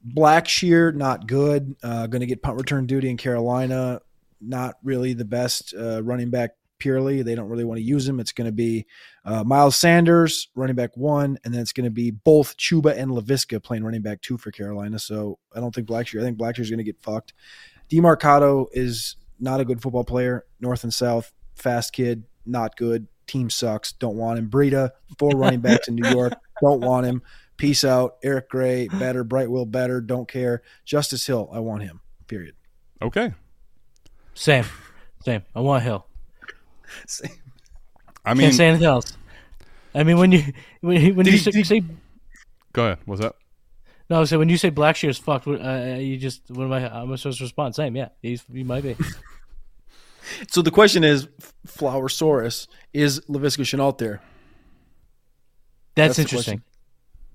Blackshear, 0.07 0.95
not 0.95 1.27
good. 1.27 1.75
Uh, 1.83 2.07
going 2.07 2.21
to 2.21 2.25
get 2.25 2.41
punt 2.41 2.57
return 2.57 2.87
duty 2.87 3.09
in 3.09 3.17
Carolina. 3.17 4.01
Not 4.41 4.75
really 4.83 5.13
the 5.13 5.25
best 5.25 5.73
uh, 5.77 6.01
running 6.03 6.29
back. 6.29 6.51
Purely, 6.79 7.21
they 7.21 7.35
don't 7.35 7.47
really 7.47 7.63
want 7.63 7.77
to 7.77 7.83
use 7.83 8.09
him. 8.09 8.19
It's 8.19 8.31
going 8.31 8.47
to 8.47 8.51
be 8.51 8.87
uh, 9.23 9.43
Miles 9.43 9.77
Sanders, 9.77 10.49
running 10.55 10.75
back 10.75 10.97
one, 10.97 11.37
and 11.43 11.53
then 11.53 11.61
it's 11.61 11.73
going 11.73 11.85
to 11.85 11.91
be 11.91 12.09
both 12.09 12.57
Chuba 12.57 12.97
and 12.97 13.11
Laviska 13.11 13.61
playing 13.61 13.83
running 13.83 14.01
back 14.01 14.19
two 14.21 14.35
for 14.35 14.49
Carolina. 14.49 14.97
So 14.97 15.37
I 15.55 15.59
don't 15.59 15.75
think 15.75 15.87
Blackshear. 15.87 16.21
I 16.21 16.23
think 16.23 16.39
Blackshear's 16.39 16.71
going 16.71 16.79
to 16.79 16.83
get 16.83 16.99
fucked. 16.99 17.33
Demarcado 17.91 18.65
is 18.71 19.15
not 19.41 19.59
a 19.59 19.65
good 19.65 19.81
football 19.81 20.03
player. 20.03 20.45
North 20.59 20.83
and 20.83 20.93
South, 20.93 21.31
fast 21.55 21.91
kid, 21.93 22.23
not 22.45 22.77
good. 22.77 23.07
Team 23.27 23.49
sucks. 23.49 23.91
Don't 23.93 24.15
want 24.15 24.39
him. 24.39 24.49
Breida, 24.49 24.91
four 25.17 25.31
running 25.31 25.61
backs 25.61 25.87
in 25.87 25.95
New 25.95 26.09
York. 26.09 26.33
Don't 26.61 26.81
want 26.81 27.05
him. 27.05 27.21
Peace 27.57 27.83
out. 27.83 28.17
Eric 28.23 28.49
Gray, 28.49 28.87
better. 28.87 29.23
Brightwell, 29.23 29.65
better. 29.65 30.01
Don't 30.01 30.27
care. 30.27 30.61
Justice 30.85 31.25
Hill, 31.25 31.49
I 31.53 31.59
want 31.59 31.83
him. 31.83 32.01
Period. 32.27 32.55
Okay. 33.01 33.33
Same. 34.33 34.65
Same. 35.23 35.43
I 35.55 35.59
want 35.61 35.83
Hill. 35.83 36.05
Same. 37.07 37.31
I 38.25 38.33
mean, 38.33 38.47
Can't 38.47 38.55
say 38.55 38.67
anything 38.67 38.85
else. 38.87 39.15
I 39.95 40.03
mean, 40.03 40.17
when 40.17 40.31
you 40.31 40.43
when, 40.81 41.01
you- 41.01 41.13
when 41.13 41.25
you 41.25 41.33
he- 41.33 41.37
say, 41.37 41.51
did- 41.51 41.67
say 41.67 41.83
go 42.73 42.85
ahead. 42.85 42.99
What's 43.05 43.21
that? 43.21 43.35
No, 44.11 44.25
so 44.25 44.37
when 44.37 44.49
you 44.49 44.57
say 44.57 44.69
Blackshear's 44.69 45.17
fucked, 45.17 45.47
uh, 45.47 45.95
you 45.97 46.17
just 46.17 46.41
what 46.49 46.65
am 46.65 46.73
I? 46.73 46.93
I'm 46.93 47.15
supposed 47.15 47.37
to 47.37 47.45
respond? 47.45 47.75
Same, 47.75 47.95
yeah. 47.95 48.09
He's 48.21 48.43
he 48.51 48.63
might 48.63 48.83
be. 48.83 48.95
So 50.49 50.61
the 50.61 50.71
question 50.71 51.03
is, 51.03 51.27
Flower 51.65 52.07
Saurus, 52.07 52.67
is 52.93 53.21
Laviska 53.21 53.63
Shenault 53.63 53.97
there? 53.97 54.21
That's, 55.95 56.15
That's 56.15 56.17
the 56.17 56.21
interesting. 56.21 56.61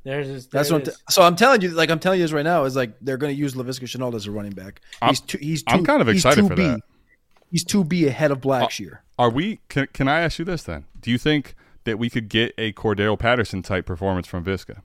There's 0.05 0.29
his, 0.29 0.47
That's 0.47 0.71
what. 0.71 0.83
I'm 0.83 0.87
t- 0.87 0.93
so 1.11 1.23
I'm 1.23 1.35
telling 1.37 1.61
you, 1.63 1.71
like 1.71 1.91
I'm 1.91 1.99
telling 1.99 2.21
you 2.21 2.25
this 2.25 2.33
right 2.33 2.45
now, 2.45 2.63
is 2.65 2.77
like 2.77 2.97
they're 3.01 3.17
going 3.17 3.35
to 3.35 3.39
use 3.39 3.55
Laviska 3.55 3.85
Shenault 3.85 4.15
as 4.15 4.27
a 4.27 4.31
running 4.31 4.53
back. 4.53 4.81
I'm- 5.03 5.11
He's 5.11 5.21
too, 5.21 5.39
he's 5.39 5.65
I'm 5.67 5.85
kind 5.85 6.01
of 6.01 6.09
excited 6.09 6.47
for 6.47 6.55
2B. 6.55 6.57
that. 6.57 6.81
He's 7.51 7.65
two 7.65 7.85
B 7.85 8.07
ahead 8.07 8.31
of 8.31 8.41
Blackshear. 8.41 8.99
Are 9.19 9.31
we? 9.31 9.61
Can, 9.69 9.89
can 9.93 10.07
I 10.09 10.21
ask 10.21 10.39
you 10.39 10.45
this 10.45 10.63
then? 10.63 10.85
Do 11.01 11.11
you 11.11 11.19
think 11.19 11.55
that 11.85 11.99
we 11.99 12.09
could 12.09 12.29
get 12.29 12.55
a 12.57 12.73
Cordarrelle 12.73 13.19
Patterson 13.19 13.63
type 13.63 13.85
performance 13.85 14.29
from 14.29 14.45
Viska? 14.45 14.83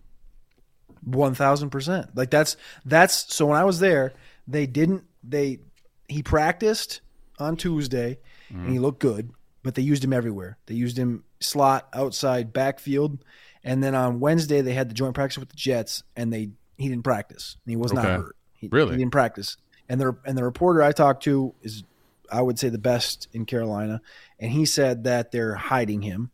One 1.04 1.34
thousand 1.34 1.70
percent. 1.70 2.16
Like 2.16 2.30
that's 2.30 2.58
that's 2.86 3.34
so 3.34 3.48
when 3.48 3.58
I 3.58 3.64
was 3.64 3.80
there, 3.80 4.14
they 4.48 4.66
didn't 4.66 5.04
they 5.24 5.60
he 6.08 6.24
practiced 6.24 7.02
on 7.40 7.58
Tuesday 7.58 8.20
and 8.50 8.68
he 8.68 8.74
mm-hmm. 8.74 8.84
looked 8.84 9.00
good, 9.00 9.32
but 9.64 9.76
they 9.76 9.82
used 9.82 10.04
him 10.04 10.14
everywhere. 10.14 10.58
They 10.66 10.76
used 10.76 10.98
him 10.98 11.24
slot, 11.40 11.88
outside, 11.94 12.54
backfield, 12.54 13.24
and 13.64 13.84
then 13.84 13.96
on 13.96 14.20
Wednesday 14.20 14.62
they 14.62 14.74
had 14.74 14.90
the 14.90 14.94
joint 14.94 15.16
practice 15.16 15.38
with 15.38 15.50
the 15.50 15.56
Jets 15.56 16.04
and 16.16 16.32
they 16.32 16.50
he 16.78 16.90
didn't 16.90 17.04
practice. 17.04 17.58
He 17.66 17.76
was 17.76 17.94
not 17.94 18.06
hurt. 18.06 18.36
He, 18.54 18.70
Really? 18.72 18.92
he 18.92 18.98
didn't 18.98 19.12
practice. 19.12 19.58
And 19.90 20.00
the 20.00 20.16
and 20.26 20.38
the 20.38 20.44
reporter 20.44 20.84
I 20.84 20.92
talked 20.92 21.24
to 21.24 21.56
is 21.62 21.84
I 22.32 22.42
would 22.42 22.60
say 22.60 22.70
the 22.70 22.78
best 22.78 23.28
in 23.34 23.46
Carolina, 23.46 24.02
and 24.40 24.52
he 24.52 24.66
said 24.66 25.06
that 25.06 25.32
they're 25.32 25.56
hiding 25.56 26.02
him 26.02 26.32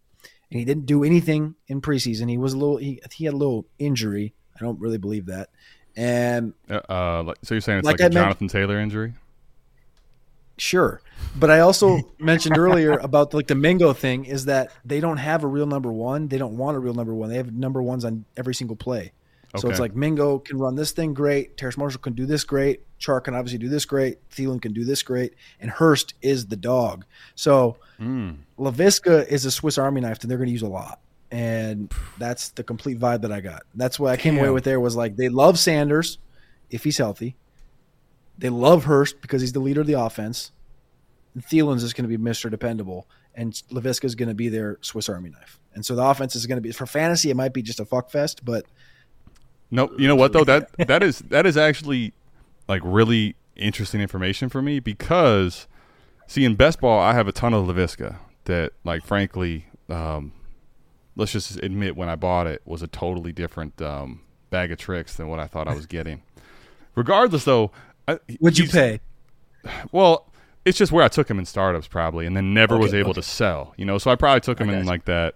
and 0.50 0.60
he 0.60 0.66
didn't 0.66 0.86
do 0.86 1.04
anything 1.04 1.56
in 1.68 1.82
preseason. 1.82 2.30
He 2.30 2.38
was 2.38 2.54
a 2.54 2.58
little 2.58 2.78
he, 2.78 3.02
he 3.12 3.26
had 3.26 3.34
a 3.34 3.38
little 3.38 3.66
injury. 3.78 4.34
I 4.60 4.64
don't 4.64 4.80
really 4.80 4.98
believe 4.98 5.28
that. 5.28 5.50
And 5.96 6.54
Uh, 6.70 6.74
uh, 6.90 7.34
so 7.44 7.56
you're 7.56 7.62
saying 7.62 7.80
it's 7.80 7.86
Like 7.86 8.00
like, 8.00 8.12
a 8.12 8.14
meant- 8.14 8.26
Jonathan 8.26 8.48
Taylor 8.48 8.80
injury? 8.80 9.14
sure, 10.58 11.02
but 11.38 11.50
I 11.52 11.60
also 11.60 12.00
mentioned 12.20 12.58
earlier 12.58 12.94
about 12.94 13.34
like 13.34 13.48
the 13.48 13.56
Mingo 13.56 13.94
thing 13.94 14.26
is 14.26 14.46
that 14.46 14.72
they 14.86 15.00
don't 15.00 15.18
have 15.18 15.44
a 15.44 15.48
real 15.48 15.68
number 15.68 15.92
one. 15.92 16.28
They 16.28 16.38
don't 16.38 16.58
want 16.58 16.78
a 16.78 16.80
real 16.80 16.94
number 16.94 17.14
one. 17.14 17.30
They 17.30 17.38
have 17.38 17.54
number 17.54 17.82
ones 17.82 18.04
on 18.06 18.26
every 18.36 18.56
single 18.56 18.76
play. 18.76 19.12
So 19.56 19.70
it's 19.70 19.80
like 19.80 19.96
Mingo 19.96 20.38
can 20.38 20.60
run 20.60 20.76
this 20.76 20.92
thing 20.92 21.16
great. 21.16 21.58
Terrace 21.58 21.78
Marshall 21.78 22.02
can 22.02 22.14
do 22.14 22.28
this 22.28 22.44
great. 22.44 22.82
Chark 23.00 23.24
can 23.24 23.34
obviously 23.34 23.58
do 23.58 23.70
this 23.70 23.86
great. 23.86 24.18
Thielen 24.30 24.62
can 24.62 24.72
do 24.72 24.84
this 24.84 25.02
great. 25.02 25.34
And 25.60 25.72
Hurst 25.72 26.14
is 26.22 26.48
the 26.48 26.58
dog. 26.58 27.06
So 27.34 27.78
Mm. 28.00 28.36
Laviska 28.60 29.28
is 29.28 29.46
a 29.46 29.50
Swiss 29.52 29.80
Army 29.80 30.02
knife 30.02 30.20
that 30.20 30.28
they're 30.28 30.38
going 30.38 30.46
to 30.48 30.54
use 30.54 30.62
a 30.62 30.68
lot. 30.68 31.00
And 31.30 31.92
that's 32.18 32.50
the 32.50 32.64
complete 32.64 33.00
vibe 33.00 33.22
that 33.22 33.32
I 33.32 33.42
got. 33.42 33.64
That's 33.76 34.00
what 34.00 34.12
I 34.12 34.18
came 34.18 34.38
away 34.38 34.50
with 34.50 34.64
there 34.64 34.80
was 34.80 34.96
like 34.96 35.18
they 35.18 35.30
love 35.30 35.60
Sanders 35.60 36.20
if 36.70 36.84
he's 36.84 36.98
healthy. 36.98 37.36
They 38.38 38.50
love 38.50 38.86
Hurst 38.86 39.20
because 39.22 39.42
he's 39.42 39.52
the 39.52 39.60
leader 39.60 39.82
of 39.82 39.88
the 39.88 40.00
offense. 40.00 40.52
And 41.34 41.44
Thielen's 41.44 41.84
is 41.84 41.94
going 41.94 42.10
to 42.10 42.18
be 42.18 42.24
Mr. 42.24 42.50
Dependable, 42.50 43.08
and 43.36 43.52
Laviska 43.72 44.06
is 44.06 44.16
going 44.16 44.30
to 44.30 44.36
be 44.36 44.50
their 44.50 44.78
Swiss 44.82 45.10
Army 45.10 45.30
knife. 45.30 45.60
And 45.74 45.86
so 45.86 45.96
the 45.96 46.04
offense 46.04 46.36
is 46.36 46.48
going 46.48 46.58
to 46.58 46.62
be 46.62 46.72
for 46.72 46.86
fantasy. 46.86 47.30
It 47.30 47.36
might 47.36 47.54
be 47.54 47.62
just 47.62 47.80
a 47.80 47.86
fuck 47.86 48.10
fest, 48.10 48.44
but 48.44 48.66
No, 49.70 49.92
you 49.98 50.08
know 50.08 50.16
what 50.16 50.34
though 50.34 50.46
that 50.46 50.72
that 50.88 51.04
is 51.04 51.20
that 51.20 51.46
is 51.46 51.58
actually 51.58 52.14
like 52.68 52.82
really 52.84 53.36
interesting 53.56 54.02
information 54.02 54.50
for 54.50 54.62
me 54.62 54.80
because 54.80 55.68
see 56.26 56.46
in 56.46 56.56
best 56.56 56.80
ball 56.80 57.00
I 57.00 57.14
have 57.14 57.28
a 57.28 57.32
ton 57.32 57.54
of 57.54 57.66
Laviska 57.66 58.18
that 58.46 58.74
like 58.84 59.04
frankly 59.04 59.66
um, 59.90 60.32
let's 61.18 61.34
just 61.34 61.58
admit 61.64 61.96
when 61.98 62.10
I 62.10 62.16
bought 62.16 62.48
it 62.48 62.62
was 62.66 62.82
a 62.82 62.88
totally 62.88 63.34
different 63.34 63.82
um, 63.82 64.22
bag 64.50 64.72
of 64.72 64.78
tricks 64.78 65.16
than 65.16 65.28
what 65.28 65.40
I 65.40 65.48
thought 65.48 65.68
I 65.68 65.74
was 65.74 65.86
getting. 65.86 66.22
Regardless 66.96 67.44
though, 67.44 67.72
I, 68.08 68.20
would 68.40 68.58
you 68.58 68.68
pay? 68.68 69.02
Well, 69.92 70.32
it's 70.64 70.78
just 70.78 70.92
where 70.92 71.04
I 71.04 71.08
took 71.08 71.30
him 71.30 71.40
in 71.40 71.46
startups 71.46 71.88
probably, 71.88 72.26
and 72.26 72.36
then 72.38 72.54
never 72.54 72.78
was 72.78 72.94
able 72.94 73.12
okay. 73.12 73.22
to 73.22 73.28
sell. 73.28 73.74
You 73.78 73.86
know, 73.86 73.98
so 73.98 74.12
I 74.12 74.16
probably 74.16 74.42
took 74.42 74.60
him 74.60 74.70
in 74.70 74.86
like 74.86 75.06
that 75.06 75.36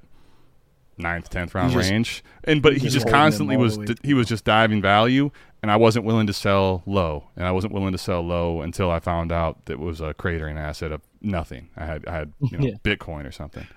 ninth, 0.98 1.30
tenth 1.30 1.54
round 1.56 1.74
just- 1.74 1.90
range, 1.90 2.24
and 2.44 2.62
but 2.62 2.74
he 2.74 2.80
just 2.80 2.94
just 2.94 3.04
holding 3.06 3.16
him 3.16 3.24
constantly 3.24 3.58
was 3.58 3.78
way. 3.78 3.88
he 4.04 4.14
was 4.14 4.28
just 4.28 4.46
diving 4.46 4.82
value, 4.82 5.32
and 5.62 5.72
I 5.72 5.78
wasn't 5.78 6.06
willing 6.06 6.28
to 6.28 6.34
sell 6.34 6.84
low, 6.86 7.26
and 7.36 7.46
I 7.46 7.52
wasn't 7.52 7.74
willing 7.74 7.92
to 7.92 7.98
sell 7.98 8.22
low 8.22 8.62
until 8.62 8.92
I 8.92 9.00
found 9.00 9.32
out 9.32 9.66
that 9.66 9.74
it 9.74 9.80
was 9.80 10.00
a 10.02 10.14
cratering 10.14 10.58
asset 10.58 10.92
of 10.92 11.02
nothing. 11.22 11.70
I 11.76 11.86
had 11.86 12.06
I 12.08 12.12
had 12.12 12.34
you 12.40 12.58
know 12.58 12.66
Yeah. 12.68 12.76
Bitcoin 12.84 13.28
or 13.28 13.32
something. 13.32 13.68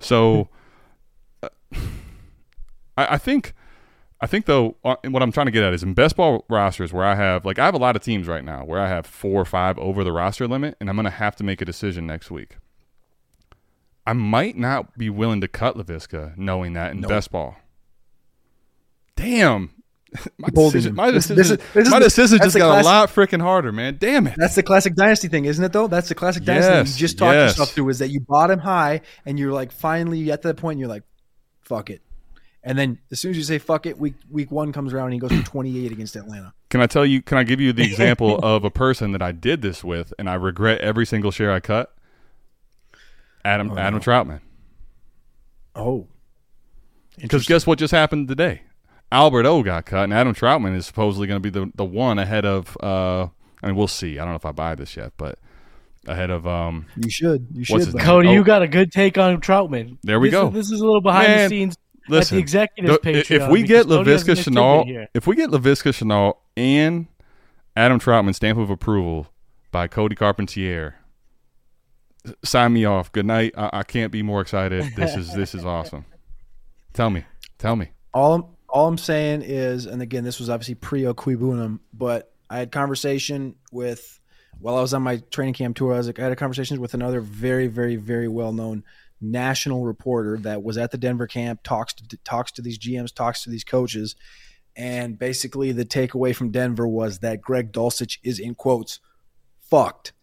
So 0.00 0.48
I, 2.96 3.14
I 3.14 3.18
think. 3.18 3.54
I 4.20 4.26
think 4.26 4.46
though, 4.46 4.76
uh, 4.84 4.96
what 5.08 5.22
I'm 5.22 5.32
trying 5.32 5.46
to 5.46 5.52
get 5.52 5.64
at 5.64 5.74
is 5.74 5.82
in 5.82 5.92
best 5.92 6.16
ball 6.16 6.46
rosters 6.48 6.94
where 6.94 7.04
I 7.04 7.14
have 7.14 7.44
like 7.44 7.58
I 7.58 7.66
have 7.66 7.74
a 7.74 7.78
lot 7.78 7.94
of 7.94 8.02
teams 8.02 8.26
right 8.26 8.44
now 8.44 8.64
where 8.64 8.80
I 8.80 8.88
have 8.88 9.04
four 9.04 9.38
or 9.38 9.44
five 9.44 9.76
over 9.78 10.02
the 10.02 10.12
roster 10.12 10.48
limit, 10.48 10.76
and 10.80 10.88
I'm 10.88 10.96
going 10.96 11.04
to 11.04 11.10
have 11.10 11.36
to 11.36 11.44
make 11.44 11.60
a 11.60 11.64
decision 11.66 12.06
next 12.06 12.30
week. 12.30 12.56
I 14.06 14.12
might 14.14 14.56
not 14.56 14.96
be 14.96 15.10
willing 15.10 15.40
to 15.42 15.48
cut 15.48 15.76
Laviska, 15.76 16.38
knowing 16.38 16.72
that 16.74 16.92
in 16.92 17.00
Nope. 17.00 17.08
best 17.10 17.32
ball. 17.32 17.56
Damn, 19.16 19.70
my 20.38 20.48
decision, 20.48 20.94
my 20.94 21.10
decision, 21.10 21.36
this 21.36 21.50
is- 21.50 21.58
this 21.74 21.86
is 21.86 21.90
my 21.90 21.98
decision 21.98 22.38
just 22.38 22.56
got 22.56 22.68
classic- 22.68 22.84
a 22.84 22.88
lot 22.88 23.08
freaking 23.10 23.42
harder, 23.42 23.72
man. 23.72 23.96
Damn 23.98 24.26
it. 24.26 24.34
That's 24.36 24.54
the 24.54 24.62
classic 24.62 24.94
dynasty 24.94 25.28
thing, 25.28 25.44
isn't 25.44 25.62
it? 25.62 25.72
Though 25.72 25.88
that's 25.88 26.08
the 26.08 26.14
classic 26.14 26.44
dynasty 26.44 26.72
thing 26.72 26.86
you 26.86 26.98
just 26.98 27.18
talked 27.18 27.34
yes. 27.34 27.52
yourself 27.52 27.72
through. 27.72 27.88
Is 27.90 27.98
that 27.98 28.08
you 28.08 28.20
bought 28.20 28.50
him 28.50 28.58
high, 28.60 29.02
and 29.26 29.38
you're 29.38 29.52
like 29.52 29.72
finally 29.72 30.24
to 30.26 30.36
the 30.36 30.54
point, 30.54 30.74
and 30.74 30.80
you're 30.80 30.88
like, 30.88 31.02
"Fuck 31.64 31.90
it," 31.90 32.00
and 32.62 32.78
then 32.78 32.98
as 33.10 33.20
soon 33.20 33.32
as 33.32 33.36
you 33.36 33.42
say 33.42 33.58
"fuck 33.58 33.86
it," 33.86 33.98
week 33.98 34.14
week 34.30 34.50
one 34.50 34.72
comes 34.72 34.92
around 34.92 35.06
and 35.06 35.14
he 35.14 35.18
goes 35.20 35.32
for 35.32 35.42
28 35.44 35.92
against 35.92 36.16
Atlanta. 36.16 36.52
Can 36.70 36.80
I 36.80 36.86
tell 36.86 37.04
you? 37.06 37.22
Can 37.22 37.38
I 37.38 37.44
give 37.44 37.60
you 37.60 37.72
the 37.72 37.82
example 37.90 38.38
of 38.42 38.64
a 38.64 38.70
person 38.70 39.12
that 39.12 39.22
I 39.22 39.32
did 39.32 39.62
this 39.62 39.82
with, 39.84 40.12
and 40.18 40.28
I 40.30 40.34
regret 40.34 40.80
every 40.80 41.06
single 41.06 41.30
share 41.30 41.52
I 41.52 41.60
cut? 41.60 41.94
Adam 43.44 43.70
Oh, 43.72 43.76
Adam 43.78 43.94
no. 43.94 44.00
Trautman. 44.00 44.40
Oh, 45.76 46.06
Because 47.18 47.46
guess 47.46 47.66
what 47.66 47.78
just 47.78 47.92
happened 47.92 48.28
today? 48.28 48.62
Albert 49.12 49.46
O 49.46 49.62
got 49.62 49.86
cut, 49.86 50.04
and 50.04 50.14
Adam 50.14 50.34
Trautman 50.34 50.74
is 50.74 50.86
supposedly 50.86 51.26
going 51.26 51.40
to 51.40 51.50
be 51.50 51.50
the 51.50 51.70
the 51.74 51.84
one 51.84 52.18
ahead 52.18 52.44
of. 52.44 52.76
Uh, 52.82 53.28
I 53.62 53.66
mean, 53.68 53.76
we'll 53.76 53.86
see. 53.88 54.18
I 54.18 54.22
don't 54.22 54.30
know 54.32 54.36
if 54.36 54.46
I 54.46 54.52
buy 54.52 54.74
this 54.74 54.96
yet, 54.96 55.12
but 55.16 55.38
ahead 56.06 56.30
of. 56.30 56.46
Um, 56.46 56.86
you 56.96 57.10
should, 57.10 57.46
you 57.52 57.64
should. 57.64 57.72
What's 57.74 57.84
his 57.86 57.94
but- 57.94 57.98
name? 57.98 58.06
Cody, 58.06 58.28
Oh. 58.28 58.32
you 58.32 58.44
got 58.44 58.62
a 58.62 58.68
good 58.68 58.92
take 58.92 59.18
on 59.18 59.40
Trautman. 59.40 59.98
There 60.02 60.20
we 60.20 60.28
This 60.30 60.40
go. 60.40 60.48
Is, 60.48 60.54
this 60.54 60.70
is 60.70 60.80
a 60.80 60.84
little 60.84 61.00
behind 61.00 61.28
Man, 61.28 61.38
the 61.44 61.48
scenes 61.48 61.76
listen, 62.08 62.36
at 62.36 62.38
the 62.38 62.42
executives 62.42 62.98
the- 63.02 63.10
Patreon. 63.12 63.30
if 63.46 63.50
we 63.50 63.62
get 63.62 63.86
because 63.88 64.06
Laviska 64.06 64.24
an 64.24 64.38
activity 64.38 64.50
Shenault, 64.50 65.06
if 65.14 65.26
we 65.26 65.36
get 65.36 65.50
Laviska 65.50 65.92
Shenault 65.92 66.34
and 66.56 67.06
Adam 67.76 67.98
Trautman 67.98 68.34
stamp 68.34 68.58
of 68.58 68.70
approval 68.70 69.26
by 69.72 69.88
Cody 69.88 70.14
Carpentier, 70.14 70.94
sign 72.44 72.72
me 72.72 72.84
off. 72.84 73.10
Good 73.12 73.26
night. 73.26 73.52
I, 73.56 73.70
I 73.74 73.82
can't 73.82 74.12
be 74.12 74.22
more 74.22 74.40
excited. 74.40 74.84
This 74.96 75.16
is 75.16 75.32
this 75.34 75.54
is 75.54 75.64
awesome. 75.64 76.04
Tell 76.92 77.10
me, 77.10 77.24
tell 77.58 77.74
me. 77.76 77.90
all 78.12 78.34
I'm, 78.34 78.44
all 78.68 78.86
I'm 78.88 78.98
saying 78.98 79.42
is, 79.42 79.86
and 79.86 80.00
again, 80.00 80.22
this 80.24 80.38
was 80.38 80.48
obviously 80.48 80.76
pre 80.76 81.02
Okwibunam, 81.02 81.80
but 81.92 82.32
I 82.48 82.58
had 82.58 82.70
conversation 82.70 83.56
with 83.72 84.20
while 84.64 84.78
I 84.78 84.80
was 84.80 84.94
on 84.94 85.02
my 85.02 85.18
training 85.30 85.52
camp 85.52 85.76
tour. 85.76 85.92
I 85.92 85.98
was 85.98 86.08
I 86.08 86.14
had 86.16 86.32
a 86.32 86.36
conversation 86.36 86.80
with 86.80 86.94
another 86.94 87.20
very, 87.20 87.66
very, 87.66 87.96
very 87.96 88.28
well 88.28 88.50
known 88.50 88.82
national 89.20 89.84
reporter 89.84 90.38
that 90.38 90.62
was 90.62 90.78
at 90.78 90.90
the 90.90 90.96
Denver 90.96 91.26
camp, 91.26 91.62
talks 91.62 91.92
to 91.92 92.16
talks 92.24 92.50
to 92.52 92.62
these 92.62 92.78
GMs, 92.78 93.14
talks 93.14 93.44
to 93.44 93.50
these 93.50 93.62
coaches, 93.62 94.16
and 94.74 95.18
basically 95.18 95.70
the 95.72 95.84
takeaway 95.84 96.34
from 96.34 96.50
Denver 96.50 96.88
was 96.88 97.18
that 97.18 97.42
Greg 97.42 97.72
Dulcich 97.72 98.16
is 98.22 98.38
in 98.38 98.54
quotes 98.54 99.00
fucked 99.60 100.14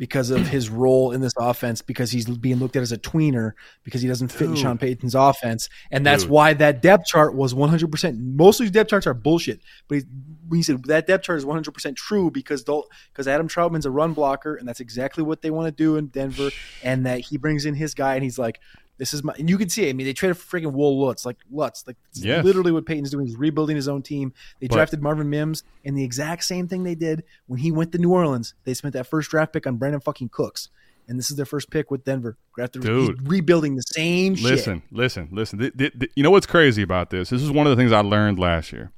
because 0.00 0.30
of 0.30 0.48
his 0.48 0.70
role 0.70 1.12
in 1.12 1.20
this 1.20 1.34
offense 1.38 1.82
because 1.82 2.10
he's 2.10 2.24
being 2.38 2.56
looked 2.56 2.74
at 2.74 2.80
as 2.80 2.90
a 2.90 2.96
tweener 2.96 3.52
because 3.84 4.00
he 4.00 4.08
doesn't 4.08 4.28
fit 4.28 4.48
in 4.48 4.56
Sean 4.56 4.78
Payton's 4.78 5.14
offense. 5.14 5.68
And 5.90 6.06
that's 6.06 6.22
Dude. 6.22 6.32
why 6.32 6.54
that 6.54 6.80
depth 6.80 7.04
chart 7.04 7.34
was 7.34 7.52
100% 7.52 8.18
most 8.34 8.60
of 8.60 8.64
these 8.64 8.70
depth 8.70 8.88
charts 8.88 9.06
are 9.06 9.12
bullshit. 9.12 9.60
But 9.88 9.98
he, 9.98 10.04
when 10.48 10.56
he 10.56 10.62
said 10.62 10.82
that 10.84 11.06
depth 11.06 11.24
chart 11.24 11.36
is 11.38 11.44
100% 11.44 11.96
true 11.96 12.30
because 12.30 12.62
because 12.62 13.28
Adam 13.28 13.46
Trautman's 13.46 13.84
a 13.84 13.90
run 13.90 14.14
blocker 14.14 14.56
and 14.56 14.66
that's 14.66 14.80
exactly 14.80 15.22
what 15.22 15.42
they 15.42 15.50
want 15.50 15.66
to 15.66 15.70
do 15.70 15.96
in 15.96 16.06
Denver 16.06 16.48
and 16.82 17.04
that 17.04 17.20
he 17.20 17.36
brings 17.36 17.66
in 17.66 17.74
his 17.74 17.92
guy 17.92 18.14
and 18.14 18.24
he's 18.24 18.38
like 18.38 18.58
this 19.00 19.12
is 19.12 19.24
my 19.24 19.32
and 19.38 19.50
you 19.50 19.58
can 19.58 19.68
see 19.68 19.86
it. 19.86 19.90
I 19.90 19.92
mean 19.94 20.06
they 20.06 20.12
traded 20.12 20.36
for 20.36 20.60
freaking 20.60 20.72
Will 20.72 21.00
Lutz 21.00 21.24
like 21.26 21.38
Lutz 21.50 21.84
like 21.88 21.96
Yes. 22.12 22.44
literally 22.44 22.70
what 22.70 22.86
Payton's 22.86 23.10
doing 23.10 23.26
he's 23.26 23.36
rebuilding 23.36 23.74
his 23.74 23.88
own 23.88 24.02
team 24.02 24.32
they 24.60 24.68
But- 24.68 24.76
drafted 24.76 25.02
Marvin 25.02 25.28
Mims 25.28 25.64
and 25.84 25.96
the 25.98 26.04
exact 26.04 26.44
same 26.44 26.68
thing 26.68 26.84
they 26.84 26.94
did 26.94 27.24
when 27.48 27.58
he 27.58 27.72
went 27.72 27.90
to 27.92 27.98
New 27.98 28.12
Orleans 28.12 28.54
they 28.64 28.74
spent 28.74 28.92
that 28.94 29.06
first 29.08 29.30
draft 29.30 29.52
pick 29.52 29.66
on 29.66 29.78
Brandin 29.78 30.00
fucking 30.02 30.28
Cooks 30.28 30.68
and 31.08 31.18
this 31.18 31.28
is 31.30 31.36
their 31.36 31.46
first 31.46 31.70
pick 31.70 31.90
with 31.90 32.04
Denver. 32.04 32.36
Dude. 32.70 33.28
rebuilding 33.28 33.74
the 33.74 33.82
same 33.82 34.36
shit. 34.36 34.44
Listen, 34.44 34.82
listen, 34.92 35.28
listen. 35.32 35.58
Th- 35.58 35.92
you 36.14 36.22
know 36.22 36.30
what's 36.30 36.46
crazy 36.46 36.82
about 36.82 37.10
this? 37.10 37.30
This 37.30 37.42
is 37.42 37.50
one 37.50 37.66
of 37.66 37.70
the 37.74 37.76
things 37.82 37.90
I 37.90 38.00
learned 38.00 38.38
last 38.38 38.70
year. 38.70 38.92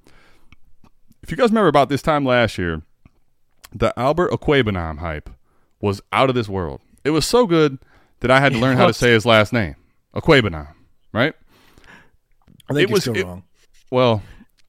If 1.23 1.31
you 1.31 1.37
guys 1.37 1.51
remember 1.51 1.69
about 1.69 1.89
this 1.89 2.03
time 2.03 2.25
last 2.27 2.59
year, 2.59 2.83
the 3.73 3.99
Albert 3.99 4.31
Aquabanam 4.33 4.99
hype 4.99 5.31
was 5.81 6.03
out 6.13 6.29
of 6.29 6.35
this 6.35 6.49
world. 6.49 6.81
It 7.05 7.11
was 7.11 7.25
so 7.25 7.47
good 7.47 7.79
that 8.21 8.31
I 8.31 8.41
had 8.41 8.53
to 8.53 8.59
learn 8.59 8.77
how 8.77 8.87
to 8.89 8.93
say 8.93 9.13
his 9.13 9.25
last 9.25 9.53
name, 9.53 9.77
Aquabanam. 10.15 10.69
Right? 11.13 11.35
I 12.71 12.75
think 12.75 12.85
it 12.85 12.89
you're 12.89 12.95
was- 12.95 13.07
it- 13.09 13.25
wrong. 13.25 13.45
Well, 13.91 14.23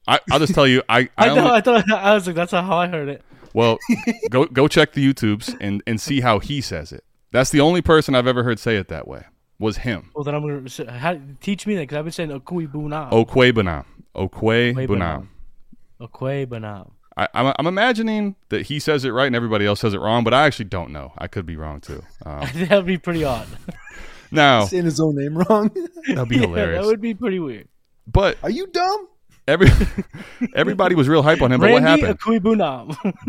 I, 0.06 0.20
I'll 0.30 0.38
just 0.38 0.54
tell 0.54 0.66
you, 0.66 0.82
I, 0.88 1.00
I, 1.16 1.30
I 1.30 1.34
know. 1.34 1.38
only- 1.46 1.50
I 1.52 1.60
thought 1.62 1.90
I 1.90 2.12
was 2.14 2.26
like, 2.26 2.36
that's 2.36 2.52
how 2.52 2.76
I 2.76 2.86
heard 2.88 3.08
it. 3.08 3.22
well, 3.54 3.78
go 4.30 4.44
go 4.46 4.68
check 4.68 4.92
the 4.92 5.12
YouTubes 5.12 5.56
and 5.60 5.82
and 5.86 6.00
see 6.00 6.20
how 6.20 6.38
he 6.40 6.60
says 6.60 6.92
it. 6.92 7.04
That's 7.32 7.50
the 7.50 7.60
only 7.60 7.80
person 7.82 8.14
I've 8.14 8.26
ever 8.26 8.42
heard 8.44 8.58
say 8.58 8.76
it 8.76 8.88
that 8.88 9.08
way. 9.08 9.24
Was 9.58 9.78
him. 9.78 10.10
Well, 10.14 10.24
then 10.24 10.34
I'm 10.34 10.42
gonna 10.42 10.92
how, 10.98 11.18
teach 11.40 11.66
me 11.66 11.74
that 11.76 11.82
because 11.82 11.96
I've 11.98 12.04
been 12.04 12.12
saying 12.12 12.30
Okui 12.30 12.70
Bunam. 12.70 13.10
Okwebanam. 13.10 13.84
Okwe 14.14 14.74
Okwebanam. 14.74 14.88
Bunam. 14.88 15.28
Okui 16.00 16.90
I, 17.16 17.28
I'm, 17.32 17.54
I'm 17.58 17.66
imagining 17.68 18.34
that 18.48 18.66
he 18.66 18.80
says 18.80 19.04
it 19.04 19.10
right 19.10 19.26
and 19.26 19.36
everybody 19.36 19.64
else 19.64 19.80
says 19.80 19.94
it 19.94 20.00
wrong, 20.00 20.24
but 20.24 20.34
I 20.34 20.44
actually 20.46 20.64
don't 20.66 20.90
know. 20.90 21.12
I 21.16 21.28
could 21.28 21.46
be 21.46 21.56
wrong 21.56 21.80
too. 21.80 22.02
Um, 22.26 22.40
that 22.54 22.72
would 22.72 22.86
be 22.86 22.98
pretty 22.98 23.22
odd. 23.24 23.46
Now 24.34 24.64
Saying 24.66 24.84
his 24.84 25.00
own 25.00 25.16
name 25.16 25.36
wrong. 25.38 25.70
that'd 26.08 26.28
be 26.28 26.38
hilarious. 26.40 26.82
that 26.82 26.86
would 26.86 27.00
be 27.00 27.14
pretty 27.14 27.38
weird. 27.38 27.68
But 28.06 28.36
Are 28.42 28.50
you 28.50 28.66
dumb? 28.66 29.08
every 29.48 29.68
everybody 30.54 30.94
was 30.94 31.08
real 31.08 31.22
hype 31.22 31.40
on 31.42 31.52
him. 31.52 31.60
But 31.60 31.70
what 31.72 31.82
happened? 31.82 32.18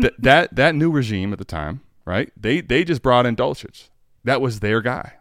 Th- 0.00 0.12
that 0.18 0.54
that 0.56 0.74
new 0.74 0.90
regime 0.90 1.32
at 1.32 1.38
the 1.38 1.44
time, 1.44 1.80
right? 2.04 2.32
They 2.36 2.60
they 2.60 2.84
just 2.84 3.02
brought 3.02 3.26
in 3.26 3.36
Dulcich. 3.36 3.88
That 4.24 4.40
was 4.40 4.60
their 4.60 4.80
guy, 4.80 5.14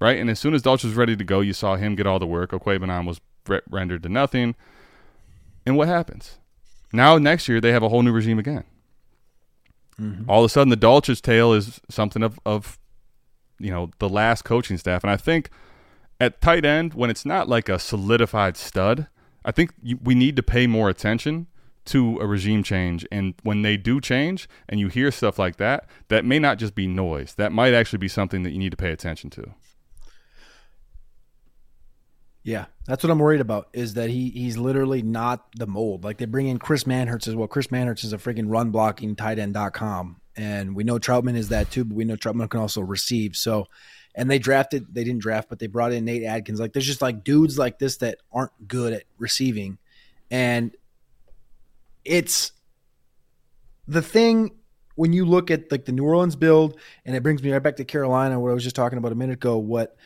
right? 0.00 0.18
And 0.18 0.28
as 0.28 0.38
soon 0.38 0.52
as 0.54 0.62
Dulcich 0.62 0.84
was 0.84 0.94
ready 0.94 1.16
to 1.16 1.24
go, 1.24 1.40
you 1.40 1.52
saw 1.52 1.76
him 1.76 1.94
get 1.94 2.06
all 2.06 2.18
the 2.18 2.26
work. 2.26 2.50
Okwebanon 2.50 3.06
was 3.06 3.20
re- 3.46 3.60
rendered 3.70 4.02
to 4.02 4.08
nothing. 4.08 4.54
And 5.64 5.76
what 5.76 5.88
happens? 5.88 6.38
Now 6.92 7.18
next 7.18 7.48
year 7.48 7.60
they 7.60 7.72
have 7.72 7.82
a 7.82 7.88
whole 7.88 8.02
new 8.02 8.12
regime 8.12 8.38
again. 8.38 8.64
Mm-hmm. 10.00 10.28
All 10.28 10.40
of 10.42 10.46
a 10.46 10.48
sudden, 10.48 10.70
the 10.70 10.76
Dulcich 10.76 11.20
tale 11.22 11.52
is 11.52 11.80
something 11.88 12.22
of 12.22 12.38
of 12.44 12.78
you 13.58 13.70
know 13.70 13.90
the 13.98 14.08
last 14.08 14.42
coaching 14.42 14.78
staff, 14.78 15.02
and 15.04 15.10
I 15.10 15.16
think 15.16 15.50
at 16.20 16.40
tight 16.40 16.64
end 16.64 16.94
when 16.94 17.10
it's 17.10 17.24
not 17.24 17.48
like 17.48 17.68
a 17.68 17.78
solidified 17.78 18.56
stud, 18.56 19.08
I 19.44 19.52
think 19.52 19.72
we 20.02 20.14
need 20.14 20.36
to 20.36 20.42
pay 20.42 20.66
more 20.66 20.88
attention 20.88 21.48
to 21.86 22.18
a 22.20 22.26
regime 22.26 22.62
change. 22.62 23.06
And 23.10 23.34
when 23.42 23.62
they 23.62 23.76
do 23.76 24.00
change, 24.00 24.48
and 24.68 24.78
you 24.78 24.88
hear 24.88 25.10
stuff 25.10 25.38
like 25.38 25.56
that, 25.56 25.86
that 26.08 26.24
may 26.24 26.38
not 26.38 26.58
just 26.58 26.74
be 26.74 26.86
noise. 26.86 27.34
That 27.34 27.52
might 27.52 27.74
actually 27.74 27.98
be 27.98 28.08
something 28.08 28.42
that 28.44 28.50
you 28.50 28.58
need 28.58 28.70
to 28.70 28.76
pay 28.76 28.92
attention 28.92 29.30
to. 29.30 29.54
Yeah, 32.44 32.66
that's 32.86 33.04
what 33.04 33.10
I'm 33.10 33.20
worried 33.20 33.40
about. 33.40 33.68
Is 33.72 33.94
that 33.94 34.10
he 34.10 34.30
he's 34.30 34.56
literally 34.56 35.02
not 35.02 35.46
the 35.56 35.66
mold. 35.66 36.02
Like 36.02 36.18
they 36.18 36.24
bring 36.24 36.48
in 36.48 36.58
Chris 36.58 36.84
Manhertz 36.84 37.28
as 37.28 37.36
well. 37.36 37.46
Chris 37.46 37.68
Manhertz 37.68 38.04
is 38.04 38.12
a 38.12 38.18
freaking 38.18 38.46
run 38.48 38.70
blocking 38.70 39.14
tight 39.14 39.38
end.com. 39.38 40.20
And 40.36 40.74
we 40.74 40.84
know 40.84 40.98
Trautman 40.98 41.36
is 41.36 41.48
that 41.48 41.70
too, 41.70 41.84
but 41.84 41.94
we 41.94 42.04
know 42.04 42.16
Trautman 42.16 42.48
can 42.48 42.60
also 42.60 42.80
receive. 42.80 43.36
So 43.36 43.66
and 44.14 44.30
they 44.30 44.38
drafted 44.38 44.94
they 44.94 45.04
didn't 45.04 45.22
draft, 45.22 45.48
but 45.48 45.58
they 45.58 45.66
brought 45.66 45.92
in 45.92 46.04
Nate 46.04 46.24
Adkins. 46.24 46.60
Like 46.60 46.72
there's 46.72 46.86
just 46.86 47.02
like 47.02 47.24
dudes 47.24 47.58
like 47.58 47.78
this 47.78 47.98
that 47.98 48.18
aren't 48.32 48.68
good 48.68 48.92
at 48.92 49.04
receiving. 49.18 49.78
And 50.30 50.74
it's 52.04 52.52
the 53.86 54.02
thing 54.02 54.52
when 54.94 55.12
you 55.12 55.24
look 55.24 55.50
at 55.50 55.70
like 55.70 55.84
the 55.84 55.92
New 55.92 56.04
Orleans 56.04 56.36
build, 56.36 56.78
and 57.04 57.16
it 57.16 57.22
brings 57.22 57.42
me 57.42 57.50
right 57.50 57.62
back 57.62 57.76
to 57.76 57.84
Carolina, 57.84 58.38
what 58.38 58.50
I 58.50 58.54
was 58.54 58.64
just 58.64 58.76
talking 58.76 58.98
about 58.98 59.12
a 59.12 59.16
minute 59.16 59.34
ago. 59.34 59.58
What 59.58 59.96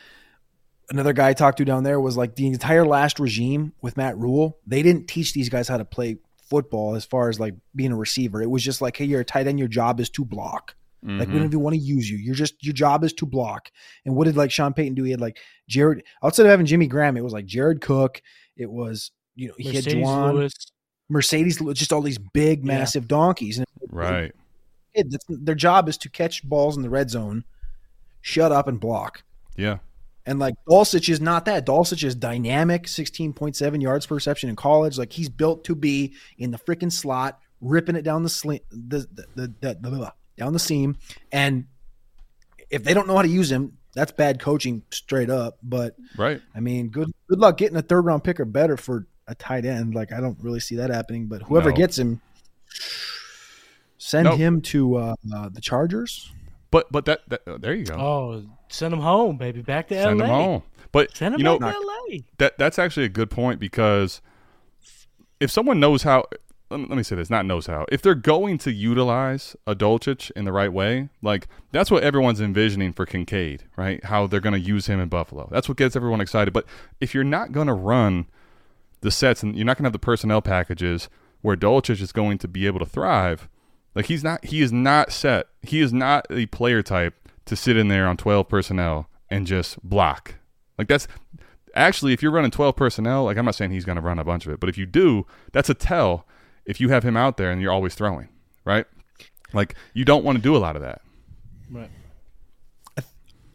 another 0.89 1.13
guy 1.13 1.29
I 1.29 1.33
talked 1.33 1.57
to 1.57 1.65
down 1.65 1.83
there 1.83 1.99
was 1.99 2.15
like 2.15 2.35
the 2.35 2.47
entire 2.47 2.85
last 2.85 3.19
regime 3.19 3.73
with 3.81 3.97
Matt 3.97 4.17
Rhule. 4.17 4.57
They 4.65 4.81
didn't 4.83 5.07
teach 5.07 5.33
these 5.33 5.49
guys 5.49 5.67
how 5.67 5.77
to 5.77 5.85
play 5.85 6.17
football 6.49 6.95
as 6.95 7.05
far 7.05 7.29
as 7.29 7.39
like 7.39 7.55
being 7.75 7.91
a 7.91 7.97
receiver. 7.97 8.41
It 8.41 8.49
was 8.49 8.63
just 8.63 8.81
like, 8.81 8.97
hey, 8.97 9.05
you're 9.05 9.21
a 9.21 9.25
tight 9.25 9.47
end. 9.47 9.59
Your 9.59 9.67
job 9.67 9.99
is 9.99 10.09
to 10.11 10.25
block. 10.25 10.75
Like 11.03 11.27
we 11.27 11.33
don't 11.35 11.35
mm-hmm. 11.35 11.45
even 11.45 11.59
want 11.61 11.75
to 11.75 11.79
use 11.79 12.09
you. 12.09 12.17
You're 12.17 12.35
just 12.35 12.61
your 12.65 12.73
job 12.73 13.03
is 13.03 13.13
to 13.13 13.25
block. 13.25 13.71
And 14.05 14.15
what 14.15 14.25
did 14.25 14.35
like 14.35 14.51
Sean 14.51 14.73
Payton 14.73 14.95
do? 14.95 15.03
He 15.03 15.11
had 15.11 15.21
like 15.21 15.37
Jared 15.69 16.03
outside 16.23 16.43
of 16.43 16.49
having 16.49 16.65
Jimmy 16.65 16.87
Graham, 16.87 17.15
it 17.15 17.23
was 17.23 17.33
like 17.33 17.45
Jared 17.45 17.81
Cook. 17.81 18.21
It 18.57 18.69
was 18.69 19.11
you 19.35 19.47
know 19.47 19.53
he 19.57 19.71
Marcedes 19.71 19.75
had 19.75 19.85
Juwan, 19.85 20.33
Lewis. 20.33 20.53
Marcedes, 21.11 21.73
just 21.75 21.93
all 21.93 22.01
these 22.01 22.17
big, 22.17 22.59
Yeah. 22.59 22.79
massive 22.79 23.07
donkeys. 23.07 23.59
And 23.59 23.67
Right. 23.89 24.33
it, 24.93 25.09
that's, 25.09 25.25
their 25.29 25.55
job 25.55 25.87
is 25.87 25.97
to 25.99 26.09
catch 26.09 26.43
balls 26.43 26.75
in 26.75 26.83
the 26.83 26.89
red 26.89 27.09
zone, 27.09 27.45
shut 28.21 28.51
up 28.51 28.67
and 28.67 28.79
block. 28.79 29.23
Yeah. 29.55 29.77
And 30.27 30.37
like 30.39 30.53
Dulcich 30.69 31.09
is 31.09 31.19
not 31.21 31.45
that. 31.45 31.65
Dulcich 31.65 32.03
is 32.03 32.13
dynamic, 32.13 32.83
16.7 32.83 33.81
yards 33.81 34.05
per 34.05 34.13
reception 34.15 34.49
in 34.49 34.55
college. 34.55 34.97
Like 34.99 35.13
he's 35.13 35.29
built 35.29 35.63
to 35.63 35.73
be 35.73 36.13
in 36.37 36.51
the 36.51 36.57
freaking 36.59 36.91
slot, 36.91 37.39
ripping 37.61 37.95
it 37.95 38.01
down 38.03 38.21
the 38.23 38.29
sling, 38.29 38.59
the, 38.69 39.07
the, 39.11 39.25
the, 39.35 39.47
the, 39.61 39.73
the- 39.81 39.89
the- 39.89 40.13
down 40.37 40.53
the 40.53 40.59
seam. 40.59 40.97
And 41.31 41.65
if 42.69 42.83
they 42.83 42.93
don't 42.93 43.07
know 43.07 43.15
how 43.15 43.23
to 43.23 43.27
use 43.27 43.51
him, 43.51 43.77
that's 43.95 44.11
bad 44.11 44.39
coaching 44.39 44.83
straight 44.91 45.29
up. 45.31 45.57
But 45.63 45.95
Right. 46.15 46.41
I 46.53 46.59
mean, 46.59 46.89
good 46.89 47.11
good 47.27 47.39
luck 47.39 47.57
getting 47.57 47.77
a 47.77 47.81
third 47.81 48.01
round 48.05 48.23
pick 48.23 48.39
or 48.39 48.45
better 48.45 48.77
for 48.77 49.07
a 49.27 49.33
tight 49.33 49.65
end. 49.65 49.95
Like 49.95 50.11
I 50.11 50.19
don't 50.21 50.37
really 50.43 50.59
see 50.59 50.75
that 50.75 50.91
happening. 50.91 51.25
But 51.27 51.41
whoever 51.43 51.71
No. 51.71 51.75
gets 51.77 51.97
him, 51.97 52.21
send 53.97 54.25
Nope. 54.25 54.37
him 54.37 54.61
to 54.61 54.95
uh, 54.97 55.15
uh, 55.33 55.49
the 55.49 55.61
Chargers. 55.61 56.31
But 56.71 56.91
but 56.91 57.05
that, 57.05 57.21
that 57.29 57.41
oh, 57.47 57.57
there 57.57 57.73
you 57.73 57.85
go. 57.85 57.95
Oh, 57.95 58.43
send 58.69 58.91
them 58.93 58.99
home, 58.99 59.37
baby. 59.37 59.61
Back 59.61 59.87
to 59.89 59.95
LA. 59.95 60.03
Send 60.03 60.19
them 60.19 60.29
home. 60.29 60.63
But 60.91 61.15
Send 61.15 61.35
him 61.35 61.39
you 61.39 61.43
know 61.43 61.59
back 61.59 61.73
to 61.73 61.79
LA. 61.79 62.17
that 62.37 62.57
that's 62.57 62.79
actually 62.79 63.05
a 63.05 63.09
good 63.09 63.29
point 63.29 63.59
because 63.59 64.21
if 65.39 65.51
someone 65.51 65.79
knows 65.79 66.03
how 66.03 66.25
let 66.69 66.79
me, 66.79 66.85
let 66.89 66.97
me 66.97 67.03
say 67.03 67.15
this 67.15 67.29
not 67.29 67.45
knows 67.45 67.67
how 67.67 67.85
if 67.91 68.01
they're 68.01 68.15
going 68.15 68.57
to 68.59 68.71
utilize 68.71 69.55
a 69.65 69.75
Dulcich 69.75 70.31
in 70.31 70.45
the 70.45 70.51
right 70.51 70.71
way 70.71 71.09
like 71.21 71.47
that's 71.71 71.91
what 71.91 72.03
everyone's 72.03 72.41
envisioning 72.41 72.93
for 72.93 73.05
Kincaid 73.05 73.65
right 73.75 74.03
how 74.05 74.27
they're 74.27 74.39
going 74.39 74.59
to 74.59 74.59
use 74.59 74.87
him 74.87 74.99
in 74.99 75.07
Buffalo 75.09 75.47
that's 75.51 75.69
what 75.69 75.77
gets 75.77 75.95
everyone 75.95 76.21
excited 76.21 76.53
but 76.53 76.65
if 76.99 77.13
you're 77.13 77.23
not 77.23 77.51
going 77.51 77.67
to 77.67 77.73
run 77.73 78.25
the 79.01 79.11
sets 79.11 79.43
and 79.43 79.55
you're 79.55 79.65
not 79.65 79.77
going 79.77 79.83
to 79.83 79.87
have 79.87 79.93
the 79.93 79.99
personnel 79.99 80.41
packages 80.41 81.09
where 81.41 81.55
Dulcich 81.55 82.01
is 82.01 82.11
going 82.11 82.37
to 82.39 82.47
be 82.47 82.65
able 82.65 82.79
to 82.79 82.85
thrive 82.85 83.47
like 83.97 84.05
he's 84.05 84.23
not 84.23 84.45
he 84.45 84.61
is 84.61 84.71
not 84.71 85.11
set 85.11 85.47
he 85.61 85.81
is 85.81 85.91
not 85.91 86.25
a 86.29 86.45
player 86.45 86.81
type 86.81 87.15
to 87.45 87.57
sit 87.57 87.75
in 87.75 87.89
there 87.89 88.07
on 88.07 88.15
12 88.15 88.47
personnel 88.47 89.09
and 89.29 89.45
just 89.45 89.77
block 89.83 90.35
like 90.77 90.87
that's 90.87 91.07
actually, 91.77 92.13
if 92.13 92.21
you're 92.21 92.31
running 92.31 92.51
12 92.51 92.75
personnel, 92.75 93.25
like 93.25 93.37
I'm 93.37 93.45
not 93.45 93.55
saying 93.55 93.71
he's 93.71 93.85
going 93.85 93.95
to 93.95 94.01
run 94.01 94.19
a 94.19 94.23
bunch 94.23 94.45
of 94.45 94.51
it, 94.51 94.59
but 94.59 94.69
if 94.69 94.77
you 94.77 94.85
do, 94.85 95.25
that's 95.51 95.69
a 95.69 95.73
tell 95.73 96.25
if 96.65 96.81
you 96.81 96.89
have 96.89 97.03
him 97.03 97.15
out 97.15 97.37
there 97.37 97.51
and 97.51 97.61
you're 97.61 97.71
always 97.71 97.95
throwing, 97.95 98.29
right? 98.65 98.85
Like 99.53 99.75
you 99.93 100.03
don't 100.03 100.23
want 100.23 100.37
to 100.37 100.41
do 100.41 100.55
a 100.55 100.59
lot 100.59 100.75
of 100.75 100.81
that. 100.81 101.01
Right. 101.71 101.89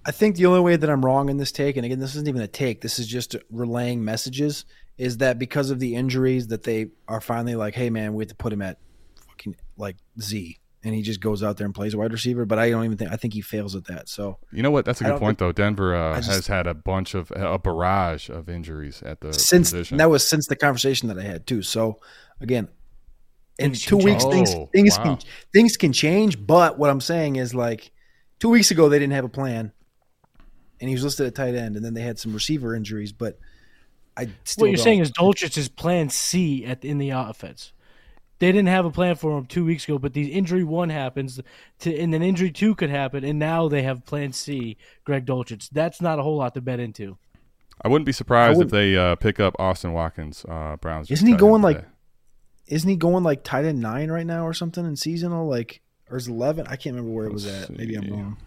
I 0.05 0.11
think 0.11 0.35
the 0.35 0.47
only 0.47 0.61
way 0.61 0.75
that 0.77 0.91
I'm 0.91 1.05
wrong 1.05 1.29
in 1.29 1.37
this 1.37 1.53
take, 1.53 1.77
and 1.77 1.87
again, 1.87 2.01
this 2.01 2.17
isn't 2.17 2.27
even 2.27 2.43
a 2.43 2.49
take, 2.49 2.81
this 2.81 2.99
is 2.99 3.07
just 3.07 3.37
relaying 3.51 4.05
messages, 4.05 4.65
is 4.99 5.19
that 5.19 5.39
because 5.39 5.71
of 5.71 5.79
the 5.79 5.95
injuries 5.95 6.49
that 6.49 6.65
they 6.65 6.89
are 7.07 7.21
finally 7.21 7.55
like, 7.55 7.75
hey 7.75 7.89
man, 7.89 8.15
we 8.15 8.23
have 8.23 8.29
to 8.29 8.35
put 8.35 8.53
him 8.53 8.63
at 8.63 8.79
like 9.83 9.97
Z. 10.21 10.59
And 10.85 10.95
he 10.97 11.03
just 11.03 11.21
goes 11.21 11.45
out 11.45 11.59
there 11.59 11.65
and 11.65 11.73
plays 11.73 11.95
a 11.95 11.99
wide 11.99 12.11
receiver, 12.13 12.45
but 12.45 12.59
I 12.59 12.71
don't 12.71 12.85
even 12.85 12.97
think 12.97 13.13
I 13.13 13.17
think 13.17 13.35
he 13.35 13.41
fails 13.41 13.77
at 13.77 13.85
that. 13.85 14.09
So 14.09 14.39
You 14.51 14.63
know 14.65 14.73
what? 14.73 14.85
That's 14.85 15.01
a 15.01 15.05
good 15.05 15.11
don't 15.11 15.21
point, 15.21 15.39
though. 15.39 15.53
Denver 15.53 15.95
uh, 15.95 16.17
just- 16.17 16.29
has 16.31 16.47
had 16.49 16.67
a 16.67 16.75
bunch 16.75 17.15
of 17.15 17.31
a 17.37 17.57
barrage 17.59 18.29
of 18.29 18.49
injuries 18.49 19.01
at 19.05 19.21
the 19.21 19.33
since 19.33 19.71
position. 19.71 19.99
that 19.99 20.11
was 20.11 20.27
since 20.27 20.49
the 20.49 20.57
conversation 20.57 21.07
that 21.09 21.19
I 21.19 21.23
had 21.23 21.47
too. 21.47 21.63
So 21.63 22.01
again, 22.41 22.67
in 23.61 23.67
Things 23.71 23.85
two 23.85 23.97
weeks 23.97 24.25
change. 24.25 24.49
things 24.49 24.55
Oh, 24.57 24.69
things 24.73 24.99
wow. 24.99 25.05
can 25.05 25.19
things 25.53 25.77
can 25.77 25.93
change. 25.93 26.45
But 26.45 26.79
what 26.81 26.91
I'm 26.91 27.01
saying 27.01 27.37
is 27.37 27.55
like 27.55 27.93
two 28.41 28.49
weeks 28.49 28.73
ago 28.73 28.89
they 28.89 28.99
didn't 28.99 29.13
have 29.13 29.25
a 29.25 29.29
plan, 29.29 29.71
and 30.81 30.89
he 30.89 30.97
was 30.97 31.05
listed 31.05 31.29
at 31.29 31.37
tight 31.37 31.55
end, 31.55 31.77
and 31.77 31.85
then 31.85 31.95
they 31.95 32.03
had 32.03 32.19
some 32.19 32.35
receiver 32.35 32.75
injuries. 32.75 33.13
But 33.13 33.39
I 34.17 34.31
still 34.43 34.63
what 34.63 34.67
you're 34.71 34.77
don't- 34.79 34.83
saying 34.85 34.99
is 34.99 35.13
Dulcich 35.13 35.57
is 35.57 35.69
plan 35.69 36.11
C 36.11 36.65
at 36.67 36.85
in 36.85 36.99
the 36.99 37.11
offense. 37.11 37.73
They 38.43 38.51
didn't 38.51 38.71
have 38.71 38.85
a 38.85 38.91
plan 38.91 39.15
for 39.15 39.39
him 39.39 39.47
two 39.47 39.65
weeks 39.65 39.85
ago, 39.85 40.01
but 40.01 40.15
the 40.15 40.33
injury 40.33 40.65
one 40.65 40.89
happens, 40.89 41.41
to, 41.79 41.97
and 41.97 42.13
then 42.13 42.25
injury 42.25 42.51
two 42.51 42.75
could 42.75 42.91
happen, 42.91 43.23
and 43.23 43.39
now 43.39 43.69
they 43.69 43.85
have 43.85 44.05
plan 44.05 44.33
C, 44.33 44.77
Greg 45.05 45.27
Dulcich. 45.27 45.71
That's 45.71 46.01
not 46.01 46.19
a 46.19 46.25
whole 46.25 46.39
lot 46.39 46.53
to 46.55 46.61
bet 46.61 46.81
into. 46.81 47.19
I 47.83 47.87
wouldn't 47.87 48.05
be 48.05 48.11
surprised 48.11 48.59
I 48.59 48.65
if 48.65 48.71
they 48.71 48.97
uh, 48.97 49.15
pick 49.15 49.39
up 49.39 49.55
Austin 49.61 49.93
Watkins. 49.93 50.45
Uh, 50.49 50.75
Browns. 50.81 51.09
Isn't 51.09 51.29
he 51.29 51.37
going, 51.37 51.63
like, 51.63 51.77
today. 51.77 51.89
isn't 52.67 52.91
he 52.91 52.97
going 52.97 53.23
like 53.23 53.45
tight 53.45 53.65
end 53.65 53.79
nine 53.81 54.11
right 54.11 54.27
now 54.27 54.45
or 54.45 54.53
something 54.53 54.85
in 54.85 54.97
seasonal 54.97 55.47
like 55.47 55.81
or 56.11 56.17
is 56.17 56.27
eleven? 56.27 56.67
I 56.67 56.75
can't 56.75 56.97
remember 56.97 57.15
where 57.15 57.27
it 57.27 57.33
was 57.33 57.47
Let's 57.47 57.71
at. 57.71 57.79
Maybe 57.79 57.95
I'm 57.95 58.11
wrong. 58.11 58.39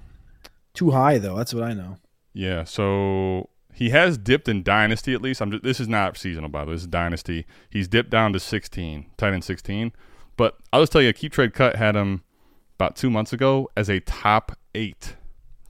Too 0.74 0.92
high 0.92 1.20
though. 1.20 1.38
That's 1.38 1.54
what 1.54 1.64
I 1.64 1.72
know. 1.72 2.00
Yeah, 2.34 2.66
so 2.66 3.48
he 3.76 3.90
has 3.92 4.18
dipped 4.18 4.48
in 4.48 4.64
dynasty 4.64 5.14
at 5.14 5.22
least. 5.22 5.42
I'm 5.42 5.52
just, 5.52 5.64
this 5.64 5.80
is 5.80 5.88
not 5.88 6.18
seasonal 6.18 6.50
by 6.50 6.62
the 6.64 6.70
way. 6.70 6.76
This 6.76 6.82
is 6.82 6.88
dynasty. 6.88 7.46
He's 7.70 7.88
dipped 7.88 8.10
down 8.10 8.34
to 8.34 8.40
16, 8.40 9.06
tight 9.18 9.34
end 9.34 9.44
16. 9.44 9.92
But 10.38 10.58
I'll 10.74 10.82
just 10.82 10.92
tell 10.92 11.02
you, 11.02 11.14
Keep 11.14 11.34
Trade 11.34 11.54
Cut 11.54 11.76
had 11.76 11.96
him 11.96 12.24
about 12.78 12.96
two 12.96 13.10
months 13.10 13.32
ago 13.34 13.70
as 13.78 13.90
a 13.90 14.00
top 14.02 14.58
eight 14.74 15.16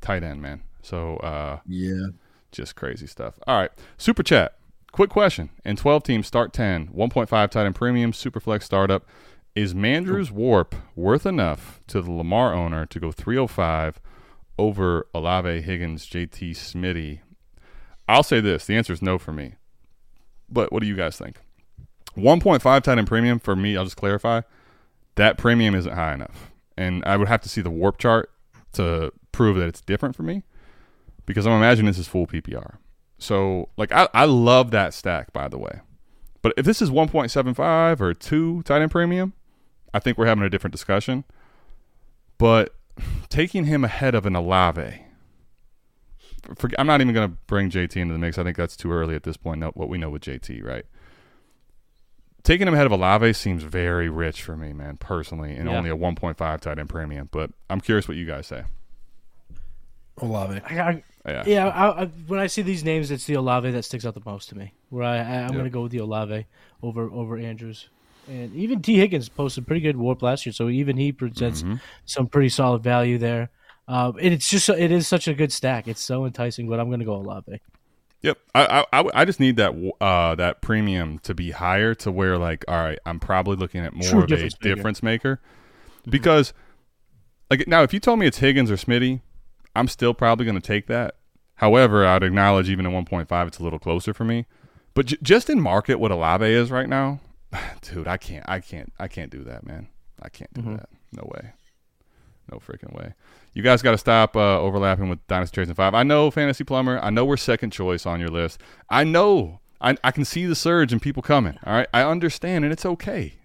tight 0.02 0.24
end 0.24 0.42
man. 0.42 0.62
So 0.82 1.18
uh, 1.18 1.60
Yeah. 1.68 2.08
just 2.52 2.76
crazy 2.76 3.08
stuff. 3.08 3.38
All 3.48 3.58
right, 3.60 3.72
super 3.98 4.24
chat. 4.24 4.58
Quick 4.92 5.10
question: 5.10 5.50
In 5.66 5.76
12 5.76 6.04
teams, 6.04 6.26
start 6.28 6.54
10, 6.54 6.88
1.5 6.90 7.28
tight 7.50 7.66
end 7.66 7.76
premium, 7.76 8.14
super 8.14 8.40
flex 8.40 8.66
startup. 8.66 9.06
Is 9.56 9.74
Mandrew's 9.74 10.32
WoRP 10.32 10.74
worth 10.96 11.26
enough 11.26 11.80
to 11.88 12.02
the 12.02 12.12
Lamar 12.12 12.54
owner 12.54 12.86
to 12.88 13.00
go 13.00 13.12
305 13.12 14.00
over 14.58 15.08
Olave, 15.14 15.62
Higgins, 15.62 16.06
JT, 16.06 16.52
Smitty? 16.52 17.20
I'll 18.08 18.24
say 18.24 18.40
this: 18.40 18.66
the 18.66 18.76
answer 18.76 18.94
is 18.94 19.02
no 19.02 19.18
for 19.18 19.32
me. 19.32 19.56
But 20.50 20.72
what 20.72 20.82
do 20.82 20.88
you 20.88 20.96
guys 20.96 21.18
think? 21.18 21.38
1.5 22.16 22.62
tight 22.62 22.98
end 22.98 23.08
premium 23.08 23.40
for 23.40 23.56
me. 23.56 23.76
I'll 23.76 23.84
just 23.84 23.98
clarify 23.98 24.42
that 25.16 25.38
premium 25.38 25.76
isn't 25.76 25.94
high 25.94 26.14
enough, 26.14 26.52
and 26.78 27.04
I 27.06 27.18
would 27.18 27.28
have 27.28 27.42
to 27.42 27.50
see 27.50 27.62
the 27.62 27.72
WoRP 27.72 27.98
chart 27.98 28.32
to 28.74 29.12
prove 29.32 29.58
that 29.58 29.68
it's 29.68 29.82
different 29.82 30.16
for 30.16 30.24
me 30.24 30.44
because 31.26 31.48
I'm 31.48 31.54
imagining 31.54 31.88
this 31.88 31.98
is 31.98 32.08
full 32.08 32.28
PPR. 32.28 32.78
So, 33.18 33.70
like, 33.78 33.92
I, 33.92 34.08
I 34.14 34.26
love 34.26 34.72
that 34.72 34.94
stack, 34.94 35.34
by 35.34 35.48
the 35.48 35.58
way. 35.58 35.80
But 36.42 36.54
if 36.58 36.66
this 36.66 36.82
is 36.82 36.90
1.75 36.90 38.02
or 38.02 38.14
2 38.14 38.64
tight 38.64 38.82
end 38.82 38.92
premium, 38.92 39.34
I 39.94 40.00
think 40.00 40.18
we're 40.18 40.26
having 40.26 40.44
a 40.44 40.50
different 40.50 40.74
discussion. 40.74 41.24
But 42.38 42.76
taking 43.30 43.66
him 43.66 43.84
ahead 43.84 44.14
of 44.14 44.26
an 44.26 44.36
Olave, 44.36 45.02
for, 46.58 46.70
I'm 46.78 46.88
not 46.88 47.02
even 47.02 47.14
going 47.14 47.30
to 47.30 47.38
bring 47.48 47.70
JT 47.70 47.96
into 47.98 48.14
the 48.14 48.20
mix. 48.20 48.38
I 48.38 48.44
think 48.44 48.58
that's 48.58 48.76
too 48.78 48.92
early 48.92 49.16
at 49.16 49.24
this 49.24 49.38
point, 49.38 49.64
what 49.76 49.90
we 49.90 49.98
know 49.98 50.10
with 50.10 50.22
JT, 50.24 50.64
right? 50.64 50.86
Taking 52.44 52.68
him 52.68 52.74
ahead 52.76 52.86
of 52.86 52.92
Olave 52.92 53.34
seems 53.34 53.64
very 53.64 54.08
rich 54.08 54.44
for 54.44 54.56
me, 54.56 54.72
man, 54.72 54.98
personally, 54.98 55.56
and 55.56 55.68
Yeah. 55.68 55.78
only 55.78 55.90
a 55.90 55.96
1.5 55.96 56.62
tight 56.62 56.78
end 56.78 56.90
premium. 56.90 57.28
But 57.32 57.52
I'm 57.70 57.82
curious 57.82 58.08
what 58.08 58.18
you 58.18 58.26
guys 58.28 58.46
say. 58.48 58.64
Olave. 60.22 60.62
I, 60.70 60.80
I, 60.90 61.04
Yeah. 61.26 61.44
yeah, 61.46 61.68
I, 61.68 62.04
I, 62.04 62.06
when 62.28 62.40
I 62.40 62.48
see 62.48 62.62
these 62.62 62.84
names, 62.84 63.12
it's 63.12 63.26
the 63.26 63.34
Olave 63.34 63.70
that 63.72 63.84
sticks 63.84 64.06
out 64.06 64.14
the 64.14 64.22
most 64.26 64.50
to 64.50 64.56
me. 64.58 64.74
Where 64.90 65.04
I, 65.04 65.18
I 65.18 65.20
I'm 65.20 65.48
Yeah. 65.48 65.52
going 65.54 65.64
to 65.66 65.70
go 65.72 65.82
with 65.82 65.92
the 65.92 65.98
Olave 66.00 66.46
over 66.84 67.10
over 67.12 67.38
Andrews, 67.38 67.90
and 68.28 68.54
even 68.56 68.82
T 68.82 68.96
Higgins 68.98 69.28
posted 69.28 69.66
pretty 69.68 69.82
good 69.82 69.96
WoRP 69.96 70.22
last 70.22 70.46
year, 70.46 70.54
so 70.54 70.70
even 70.70 70.98
he 70.98 71.12
presents 71.12 71.64
Mm-hmm. 71.64 71.76
some 72.06 72.28
pretty 72.28 72.50
solid 72.50 72.84
value 72.84 73.18
there. 73.18 73.50
Uh, 73.88 74.12
and 74.22 74.34
it's 74.34 74.50
just 74.50 74.68
it 74.70 74.92
is 74.92 75.08
such 75.08 75.28
a 75.28 75.34
good 75.34 75.52
stack. 75.52 75.88
It's 75.88 76.02
so 76.02 76.26
enticing, 76.26 76.68
but 76.68 76.80
I'm 76.80 76.88
going 76.88 77.00
to 77.00 77.06
go 77.06 77.16
Olave. 77.16 77.62
Yep, 78.22 78.40
I, 78.56 78.86
I 78.92 79.04
I 79.14 79.26
just 79.26 79.40
need 79.40 79.58
that 79.58 79.74
uh 80.02 80.34
that 80.36 80.62
premium 80.62 81.20
to 81.20 81.36
be 81.36 81.52
higher 81.52 81.94
to 81.96 82.12
where 82.12 82.40
like 82.40 82.66
all 82.68 82.82
right, 82.82 82.98
I'm 83.06 83.20
probably 83.20 83.56
looking 83.56 83.82
at 83.82 83.94
more 83.94 84.10
True 84.10 84.24
of 84.24 84.28
difference 84.28 84.56
a 84.56 84.58
maker. 84.66 84.76
difference 84.76 85.04
maker 85.04 85.42
mm-hmm. 86.02 86.12
because 86.12 86.54
like 87.52 87.68
now 87.68 87.84
if 87.84 87.94
you 87.94 88.00
told 88.00 88.18
me 88.18 88.26
it's 88.26 88.40
Higgins 88.40 88.72
or 88.72 88.78
Smitty, 88.78 89.22
I'm 89.76 89.88
still 89.88 90.16
probably 90.16 90.46
going 90.46 90.60
to 90.60 90.66
take 90.66 90.88
that. 90.88 91.18
However, 91.56 92.06
I'd 92.06 92.24
acknowledge 92.24 92.70
even 92.70 92.86
at 92.86 92.92
1.5, 92.92 93.48
it's 93.48 93.60
a 93.60 93.64
little 93.64 93.80
closer 93.80 94.14
for 94.14 94.26
me. 94.26 94.46
But 94.94 95.08
j- 95.08 95.18
just 95.22 95.50
in 95.50 95.62
market, 95.62 96.00
what 96.00 96.12
Olave 96.12 96.46
is 96.46 96.70
right 96.70 96.90
now, 96.90 97.22
dude, 97.82 98.08
I 98.08 98.18
can't, 98.18 98.46
I 98.48 98.60
can't, 98.60 98.92
I 99.00 99.08
can't 99.08 99.32
do 99.32 99.44
that, 99.44 99.66
man. 99.66 99.88
I 100.22 100.30
can't 100.30 100.54
do 100.54 100.62
mm-hmm. 100.62 100.76
that. 100.76 100.90
No 101.14 101.30
way. 101.34 101.54
No 102.52 102.60
freaking 102.60 102.96
way. 102.96 103.14
You 103.54 103.64
guys 103.64 103.82
got 103.82 103.92
to 103.92 103.98
stop 103.98 104.36
uh, 104.36 104.60
overlapping 104.60 105.10
with 105.10 105.26
Dynasty 105.28 105.56
Trades 105.56 105.70
and 105.70 105.78
Five. 105.78 105.94
I 105.94 106.04
know 106.04 106.30
Fantasy 106.30 106.64
Plumber. 106.64 107.00
I 107.02 107.10
know 107.10 107.26
we're 107.26 107.38
second 107.38 107.72
choice 107.72 108.06
on 108.06 108.20
your 108.20 108.30
list. 108.30 108.60
I 108.90 109.04
know. 109.04 109.60
I, 109.82 109.98
I 110.04 110.12
can 110.12 110.26
see 110.26 110.46
the 110.46 110.56
surge 110.56 110.92
and 110.92 111.02
people 111.02 111.24
coming. 111.24 111.58
All 111.66 111.74
right. 111.74 111.88
I 111.94 112.04
understand, 112.04 112.66
and 112.66 112.74
it's 112.74 112.86
okay. 112.86 113.36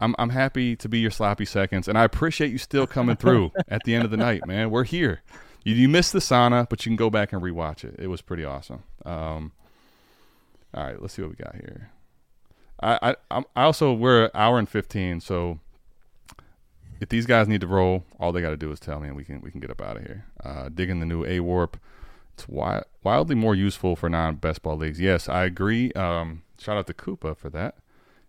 I'm 0.00 0.14
I'm 0.18 0.30
happy 0.30 0.76
to 0.76 0.88
be 0.88 0.98
your 0.98 1.10
sloppy 1.10 1.44
seconds, 1.44 1.86
and 1.86 1.98
I 1.98 2.04
appreciate 2.04 2.50
you 2.50 2.58
still 2.58 2.86
coming 2.86 3.16
through 3.16 3.52
at 3.68 3.82
the 3.84 3.94
end 3.94 4.04
of 4.04 4.10
the 4.10 4.16
night, 4.16 4.46
man. 4.46 4.70
We're 4.70 4.84
here. 4.84 5.22
You, 5.62 5.74
you 5.74 5.88
missed 5.88 6.14
the 6.14 6.20
sauna, 6.20 6.66
but 6.68 6.84
you 6.86 6.90
can 6.90 6.96
go 6.96 7.10
back 7.10 7.32
and 7.34 7.42
rewatch 7.42 7.84
it. 7.84 7.96
It 7.98 8.06
was 8.06 8.22
pretty 8.22 8.44
awesome. 8.44 8.82
Um, 9.04 9.52
all 10.72 10.84
right, 10.84 11.00
let's 11.00 11.14
see 11.14 11.22
what 11.22 11.30
we 11.30 11.36
got 11.36 11.54
here. 11.54 11.90
I 12.82 13.14
I 13.30 13.42
I 13.54 13.64
also 13.64 13.92
we're 13.92 14.24
an 14.24 14.30
hour 14.34 14.58
and 14.58 14.68
fifteen, 14.68 15.20
so 15.20 15.60
if 17.00 17.08
these 17.08 17.26
guys 17.26 17.48
need 17.48 17.60
to 17.62 17.66
roll, 17.66 18.04
all 18.18 18.30
they 18.32 18.40
got 18.42 18.50
to 18.50 18.56
do 18.56 18.70
is 18.72 18.78
tell 18.80 19.00
me, 19.00 19.08
and 19.08 19.16
we 19.16 19.24
can 19.24 19.40
we 19.40 19.50
can 19.50 19.60
get 19.60 19.70
up 19.70 19.80
out 19.80 19.96
of 19.96 20.02
here. 20.02 20.26
Uh, 20.44 20.68
digging 20.68 21.00
the 21.00 21.06
new 21.06 21.24
A 21.24 21.38
WoRP. 21.40 21.74
It's 22.34 22.44
wi- 22.46 22.84
wildly 23.02 23.34
more 23.34 23.54
useful 23.54 23.96
for 23.96 24.08
non-best 24.08 24.62
ball 24.62 24.76
leagues. 24.76 25.00
Yes, 25.00 25.28
I 25.28 25.44
agree. 25.44 25.92
Um, 25.92 26.42
shout 26.58 26.76
out 26.76 26.86
to 26.86 26.94
Koopa 26.94 27.36
for 27.36 27.50
that. 27.50 27.76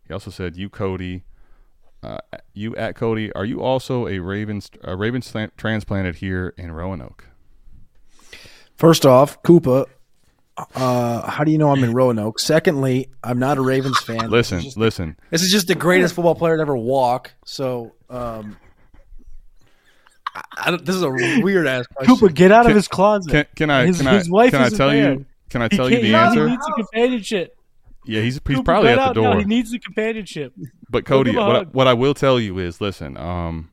He 0.07 0.14
also 0.14 0.31
said, 0.31 0.56
"You 0.57 0.69
Cody, 0.69 1.23
uh, 2.03 2.18
you 2.53 2.76
at 2.76 2.95
Cody, 2.95 3.31
are 3.34 3.45
you 3.45 3.61
also 3.61 4.07
a 4.07 4.19
Ravens 4.19 4.69
a 4.84 4.95
Ravens 4.98 5.31
tran- 5.31 5.52
transplanted 5.57 6.15
here 6.15 6.53
in 6.57 6.72
Roanoke?" 6.72 7.26
First 8.76 9.06
off, 9.06 9.41
Koopa, 9.43 9.85
uh, 10.76 11.30
how 11.30 11.43
do 11.43 11.52
you 11.52 11.57
know 11.57 11.72
I'm 11.72 11.84
in 11.84 11.93
Roanoke? 11.93 12.39
Secondly, 12.39 13.10
I'm 13.23 13.38
not 13.39 13.57
a 13.57 13.61
Ravens 13.61 13.99
fan. 14.02 14.30
Listen, 14.30 14.57
This 14.57 14.65
just, 14.65 14.77
listen. 14.77 15.18
this 15.30 15.43
is 15.43 15.52
just 15.52 15.68
the 15.68 15.76
greatest 15.76 16.15
football 16.15 16.35
player 16.35 16.57
to 16.57 16.61
ever 16.61 16.76
walk. 16.76 17.31
So, 17.45 17.93
um, 18.11 18.57
I, 20.35 20.41
I 20.57 20.77
this 20.77 20.95
is 20.95 21.01
a 21.03 21.09
weird 21.09 21.67
ass 21.67 21.88
question. 21.88 22.15
Cooper, 22.15 22.31
get 22.31 22.51
out 22.51 22.63
Can- 22.63 22.71
of 22.71 22.75
his 22.75 22.88
closet. 22.88 23.31
Can, 23.31 23.45
can 23.55 23.69
I 23.69 23.85
His- 23.88 23.97
can 23.97 24.07
I 24.07 24.21
wife 24.27 24.51
can 24.51 24.61
I 24.61 24.69
tell 24.69 24.89
there. 24.89 25.13
you 25.13 25.25
can 25.49 25.61
I 25.61 25.65
He 25.65 25.77
tell 25.77 25.89
you 25.89 25.95
can't- 25.97 26.01
the 26.03 26.07
he 26.07 26.15
answer? 26.15 26.49
needs 26.49 26.65
the 26.65 26.73
companionship. 26.77 27.57
Yeah, 28.05 28.21
he's 28.21 28.33
he's 28.35 28.39
Cooper, 28.39 28.63
probably 28.63 28.89
at 28.89 28.95
the 28.95 29.01
out 29.01 29.15
now. 29.15 29.31
door. 29.33 29.39
He 29.39 29.45
needs 29.45 29.71
the 29.71 29.79
companionship. 29.79 30.53
But 30.89 31.05
Cody, 31.05 31.35
what 31.35 31.55
I, 31.55 31.61
what 31.63 31.88
I 31.88 31.93
will 31.93 32.13
tell 32.15 32.39
you 32.39 32.57
is, 32.57 32.81
listen, 32.81 33.15
um, 33.15 33.69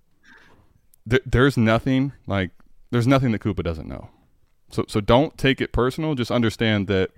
th- 1.09 1.23
there's 1.24 1.56
nothing 1.56 2.12
like 2.27 2.51
there's 2.90 3.06
nothing 3.06 3.32
that 3.32 3.40
Koopa 3.40 3.62
doesn't 3.62 3.89
know. 3.89 4.10
So 4.70 4.85
so 4.86 5.01
don't 5.01 5.36
take 5.39 5.60
it 5.62 5.73
personal. 5.73 6.15
Just 6.15 6.31
understand 6.31 6.89
that 6.89 7.10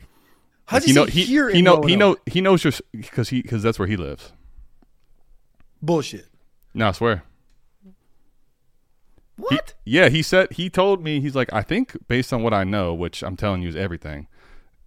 How 0.67 0.79
does 0.79 0.87
he 0.87 0.93
know 0.95 1.05
he, 1.07 1.23
he 1.25 1.35
he 1.35 1.59
in 1.59 1.65
know 1.65 1.83
he 1.83 1.97
know 1.97 2.17
he 2.27 2.41
knows 2.41 2.63
your 2.63 2.73
because 2.93 3.29
he 3.31 3.43
because 3.43 3.63
that's 3.63 3.79
where 3.79 3.89
he 3.89 3.97
lives. 3.97 4.33
bullshit. 5.83 6.27
No, 6.75 6.89
I 6.89 6.93
swear. 6.93 7.25
He- 7.83 7.91
What? 9.57 9.75
yeah, 9.85 10.09
he 10.09 10.23
said 10.23 10.53
he 10.53 10.69
told 10.71 11.03
me 11.03 11.21
he's 11.21 11.35
like 11.35 11.53
I 11.53 11.63
think 11.63 11.97
based 12.09 12.33
on 12.33 12.43
what 12.43 12.53
I 12.55 12.65
know, 12.65 12.93
which 12.95 13.23
I'm 13.23 13.37
telling 13.37 13.63
you 13.63 13.69
is 13.69 13.77
everything. 13.77 14.27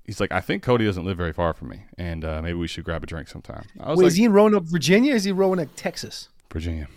He's 0.04 0.20
like 0.20 0.32
I 0.32 0.42
think 0.42 0.64
Cody 0.64 0.86
doesn't 0.86 1.06
live 1.06 1.18
very 1.18 1.34
far 1.34 1.54
from 1.54 1.70
me, 1.70 1.84
and 1.98 2.24
uh, 2.26 2.42
maybe 2.42 2.58
we 2.58 2.68
should 2.68 2.84
grab 2.84 3.04
a 3.04 3.06
drink 3.08 3.28
sometime. 3.30 3.64
I 3.80 3.90
was 3.90 3.98
Wait, 3.98 4.04
like 4.04 4.12
is 4.12 4.18
he 4.18 4.26
in 4.26 4.34
Roanoke, 4.34 4.66
Virginia? 4.66 5.14
Or 5.14 5.16
is 5.16 5.24
he 5.24 5.32
in 5.32 5.38
Roanoke, 5.38 5.70
Texas? 5.76 6.30
Virginia. 6.52 6.88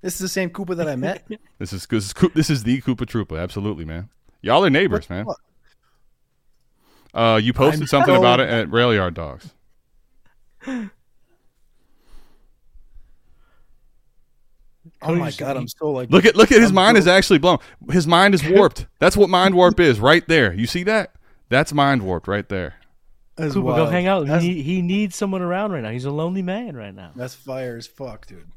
This 0.00 0.14
is 0.14 0.20
the 0.20 0.28
same 0.28 0.48
Koopa 0.50 0.76
that 0.76 0.88
I 0.88 0.96
met. 0.96 1.26
This 1.58 1.72
is 1.72 1.86
this 1.86 2.04
is, 2.06 2.12
Coop- 2.12 2.34
this 2.34 2.48
is 2.50 2.62
the 2.62 2.80
Koopa 2.82 3.04
Troopa. 3.04 3.38
Absolutely, 3.42 3.84
man. 3.84 4.08
Y'all 4.42 4.64
are 4.64 4.70
neighbors, 4.70 5.10
man. 5.10 5.26
Uh, 7.12 7.40
you 7.42 7.52
posted 7.52 7.82
I'm 7.82 7.86
something 7.88 8.14
so- 8.14 8.20
about 8.20 8.38
it 8.40 8.48
at 8.48 8.70
Rail 8.70 8.94
Yard 8.94 9.14
Dawgs. 9.14 9.50
oh 15.02 15.14
my 15.14 15.30
god, 15.32 15.56
I'm 15.56 15.68
so 15.68 15.90
like. 15.90 16.10
Look 16.10 16.24
at 16.24 16.36
look 16.36 16.50
at 16.52 16.60
his 16.60 16.70
I'm 16.70 16.74
mind 16.74 16.96
so- 16.96 17.00
is 17.00 17.06
actually 17.06 17.38
blown. 17.38 17.58
His 17.90 18.06
mind 18.06 18.34
is 18.34 18.44
warped. 18.48 18.86
That's 18.98 19.16
what 19.16 19.28
mind 19.30 19.54
warp 19.54 19.78
is, 19.80 20.00
right 20.00 20.26
there. 20.28 20.52
You 20.52 20.66
see 20.66 20.82
that? 20.84 21.14
That's 21.48 21.72
mind 21.72 22.02
warped 22.02 22.28
right 22.28 22.48
there. 22.48 22.74
That's 23.36 23.54
Cooper, 23.54 23.68
go 23.76 23.86
hang 23.86 24.06
out. 24.08 24.26
That's, 24.26 24.42
He, 24.42 24.62
he 24.62 24.82
needs 24.82 25.14
someone 25.14 25.42
around 25.42 25.70
right 25.70 25.82
now. 25.82 25.90
He's 25.90 26.04
a 26.04 26.10
lonely 26.10 26.42
man 26.42 26.76
right 26.76 26.92
now. 26.94 27.12
that's 27.14 27.34
fire 27.36 27.76
as 27.76 27.86
fuck, 27.86 28.26
dude. 28.26 28.50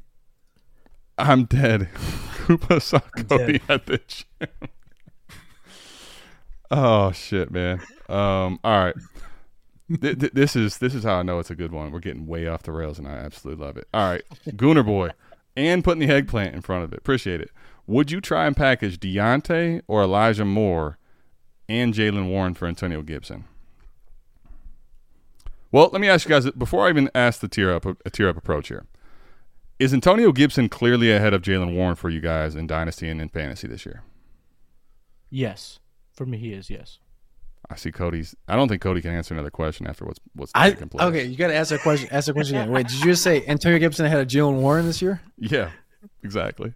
I'm 1.16 1.44
dead. 1.44 1.88
Koopa 1.94 2.82
saw 2.82 2.98
Cody 2.98 3.60
at 3.68 3.86
the 3.86 4.00
gym. 4.08 4.48
oh 6.70 7.12
shit, 7.12 7.50
man. 7.50 7.80
Um, 8.08 8.58
all 8.64 8.84
right. 8.84 8.94
Th- 10.00 10.18
th- 10.18 10.32
this 10.32 10.56
is 10.56 10.78
this 10.78 10.94
is 10.94 11.04
how 11.04 11.16
I 11.16 11.22
know 11.22 11.38
it's 11.38 11.50
a 11.50 11.54
good 11.54 11.70
one. 11.72 11.92
We're 11.92 12.00
getting 12.00 12.26
way 12.26 12.46
off 12.46 12.62
the 12.62 12.72
rails, 12.72 12.98
and 12.98 13.06
I 13.06 13.12
absolutely 13.12 13.64
love 13.64 13.76
it. 13.76 13.86
All 13.92 14.08
right, 14.08 14.22
Gooner 14.48 14.84
boy, 14.84 15.10
and 15.56 15.84
putting 15.84 16.06
the 16.06 16.14
eggplant 16.14 16.54
in 16.54 16.62
front 16.62 16.84
of 16.84 16.92
it. 16.92 16.98
Appreciate 16.98 17.40
it. 17.40 17.50
Would 17.86 18.10
you 18.10 18.20
try 18.20 18.46
and 18.46 18.56
package 18.56 18.98
Deontay 18.98 19.82
or 19.86 20.02
Elijah 20.02 20.44
Moore 20.44 20.98
and 21.68 21.92
Jaylen 21.92 22.28
Warren 22.28 22.54
for 22.54 22.66
Antonio 22.66 23.02
Gibson? 23.02 23.44
Well, 25.70 25.88
let 25.92 26.00
me 26.00 26.08
ask 26.08 26.28
you 26.28 26.34
guys 26.34 26.50
before 26.50 26.86
I 26.86 26.90
even 26.90 27.10
ask 27.14 27.40
the 27.40 27.48
tier 27.48 27.72
up 27.72 27.86
a 27.86 28.10
tier 28.10 28.28
up 28.28 28.36
approach 28.36 28.68
here. 28.68 28.86
Is 29.78 29.92
Antonio 29.92 30.30
Gibson 30.30 30.68
clearly 30.68 31.10
ahead 31.10 31.34
of 31.34 31.42
Jaylen 31.42 31.74
Warren 31.74 31.96
for 31.96 32.08
you 32.10 32.20
guys 32.20 32.54
in 32.54 32.66
Dynasty 32.66 33.08
and 33.08 33.20
in 33.20 33.28
Fantasy 33.28 33.66
this 33.66 33.84
year? 33.84 34.02
Yes. 35.30 35.80
For 36.12 36.26
me, 36.26 36.36
he 36.36 36.52
is, 36.52 36.68
yes. 36.68 36.98
I 37.72 37.76
see 37.76 37.90
Cody's. 37.90 38.34
I 38.46 38.54
don't 38.54 38.68
think 38.68 38.82
Cody 38.82 39.00
can 39.00 39.12
answer 39.12 39.32
another 39.34 39.50
question 39.50 39.86
after 39.86 40.04
what's 40.04 40.20
what's 40.34 40.52
I 40.54 40.70
taking 40.70 40.88
place. 40.90 41.02
okay. 41.08 41.24
You 41.24 41.36
got 41.36 41.48
to 41.48 41.54
ask 41.56 41.72
a 41.72 41.78
question. 41.78 42.08
Ask 42.12 42.28
a 42.28 42.32
question 42.34 42.56
again. 42.56 42.70
Wait, 42.70 42.86
did 42.88 42.98
you 42.98 43.04
just 43.06 43.22
say 43.22 43.44
Antonio 43.46 43.78
Gibson 43.78 44.04
had 44.06 44.18
a 44.18 44.26
Jaylen 44.26 44.60
Warren 44.60 44.86
this 44.86 45.00
year? 45.02 45.20
Yeah, 45.38 45.70
exactly. 46.22 46.74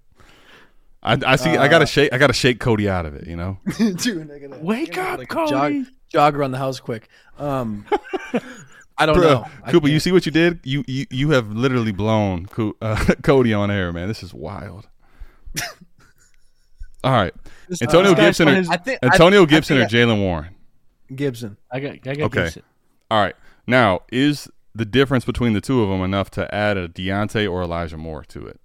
I, 1.03 1.19
I 1.25 1.37
see. 1.37 1.51
I 1.51 1.69
gotta 1.69 1.87
shake. 1.87 2.13
I 2.13 2.19
gotta 2.19 2.33
shake 2.33 2.59
Cody 2.59 2.89
out 2.89 3.07
of 3.07 3.15
it. 3.15 3.27
You 3.29 3.37
know. 3.37 3.59
dude, 3.79 4.31
I 4.31 4.39
gotta, 4.41 4.61
Wake 4.63 4.99
I 4.99 5.11
up, 5.13 5.19
like, 5.21 5.29
Cody. 5.29 5.51
Jog, 5.51 5.87
jog 6.09 6.37
around 6.37 6.51
the 6.53 6.59
house 6.59 6.81
quick. 6.81 7.09
Um, 7.39 7.87
I 8.99 9.05
don't 9.07 9.15
Bro, 9.17 9.25
know. 9.29 9.47
Cooper, 9.69 9.89
you 9.89 10.01
see 10.01 10.11
what 10.11 10.25
you 10.27 10.33
did? 10.33 10.59
You 10.65 10.83
you, 10.89 11.07
you 11.11 11.31
have 11.31 11.53
literally 11.53 11.93
blown 11.93 12.47
Co- 12.47 12.75
uh, 12.81 12.97
Cody 13.23 13.53
on 13.55 13.71
air, 13.71 13.93
man. 13.93 14.09
This 14.09 14.23
is 14.23 14.33
wild. 14.35 14.89
All 17.05 17.13
right, 17.13 17.33
Antonio 17.81 18.15
this 18.15 18.17
guy's 18.17 18.25
Gibson 18.27 18.49
or 18.49 18.55
his- 18.57 18.69
I 18.69 18.77
think 18.79 18.99
Antonio 19.03 19.43
I 19.43 19.47
Gibson 19.47 19.77
or 19.79 19.87
think 19.87 19.93
Jaylen 19.93 20.19
Warren. 20.19 20.56
Gibson. 21.15 21.57
I 21.71 21.81
got, 21.81 21.93
I 21.93 21.97
got 22.15 22.21
Okay. 22.27 22.45
Gibson. 22.45 22.63
All 23.11 23.21
right. 23.21 23.35
Now, 23.67 24.01
is 24.11 24.49
the 24.75 24.85
difference 24.85 25.25
between 25.25 25.53
the 25.53 25.61
two 25.61 25.83
of 25.83 25.89
them 25.89 26.03
enough 26.03 26.31
to 26.33 26.53
add 26.55 26.77
a 26.77 26.89
Deontay 26.89 27.51
or 27.51 27.63
Elijah 27.63 27.97
Moore 27.97 28.25
to 28.25 28.47
it? 28.47 28.61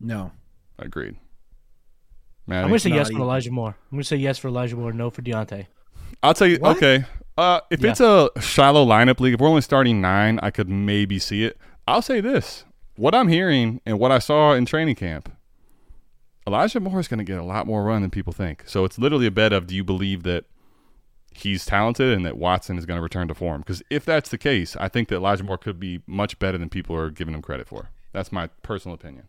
No. 0.00 0.32
Agreed. 0.78 1.16
I'm 2.48 2.62
going 2.68 2.72
to 2.72 2.78
say 2.80 2.90
not 2.90 2.96
yes 2.96 3.10
for. 3.10 3.18
Elijah 3.20 3.50
Moore. 3.50 3.76
I'm 3.90 3.96
going 3.96 4.02
to 4.02 4.06
say 4.08 4.16
yes 4.16 4.38
for 4.38 4.48
Elijah 4.48 4.76
Moore, 4.76 4.92
no 4.92 5.10
for 5.10 5.22
Deontay. 5.22 5.66
I'll 6.22 6.34
tell 6.34 6.48
you. 6.48 6.58
What? 6.58 6.76
Okay. 6.76 7.04
Uh, 7.38 7.60
if 7.70 7.80
Yeah. 7.80 7.90
it's 7.90 8.00
a 8.00 8.28
shallow 8.40 8.84
lineup 8.84 9.20
league, 9.20 9.34
if 9.34 9.40
we're 9.40 9.48
only 9.48 9.62
starting 9.62 10.00
nine, 10.00 10.38
I 10.42 10.50
could 10.50 10.68
maybe 10.68 11.18
see 11.18 11.44
it. 11.44 11.56
I'll 11.88 12.02
say 12.02 12.20
this: 12.20 12.64
what 12.96 13.14
I'm 13.14 13.28
hearing 13.28 13.80
and 13.86 13.98
what 13.98 14.12
I 14.12 14.18
saw 14.18 14.52
in 14.52 14.66
training 14.66 14.96
camp, 14.96 15.32
Elijah 16.46 16.80
Moore 16.80 17.00
is 17.00 17.08
going 17.08 17.18
to 17.18 17.24
get 17.24 17.38
a 17.38 17.44
lot 17.44 17.66
more 17.66 17.84
run 17.84 18.02
than 18.02 18.10
people 18.10 18.32
think. 18.32 18.64
So 18.66 18.84
it's 18.84 18.98
literally 18.98 19.26
a 19.26 19.30
bet 19.30 19.52
of 19.52 19.66
do 19.66 19.74
you 19.74 19.84
believe 19.84 20.24
that 20.24 20.44
he's 21.38 21.64
talented 21.64 22.12
and 22.12 22.24
that 22.24 22.36
Watson 22.36 22.78
is 22.78 22.86
going 22.86 22.98
to 22.98 23.02
return 23.02 23.28
to 23.28 23.34
form? 23.34 23.60
Because 23.60 23.82
if 23.90 24.04
that's 24.04 24.30
the 24.30 24.38
case, 24.38 24.76
I 24.76 24.88
think 24.88 25.08
that 25.08 25.16
Elijah 25.16 25.44
Moore 25.44 25.58
could 25.58 25.80
be 25.80 26.02
much 26.06 26.38
better 26.38 26.58
than 26.58 26.68
people 26.68 26.96
are 26.96 27.10
giving 27.10 27.34
him 27.34 27.42
credit 27.42 27.68
for. 27.68 27.90
That's 28.12 28.32
my 28.32 28.48
personal 28.62 28.94
opinion. 28.94 29.28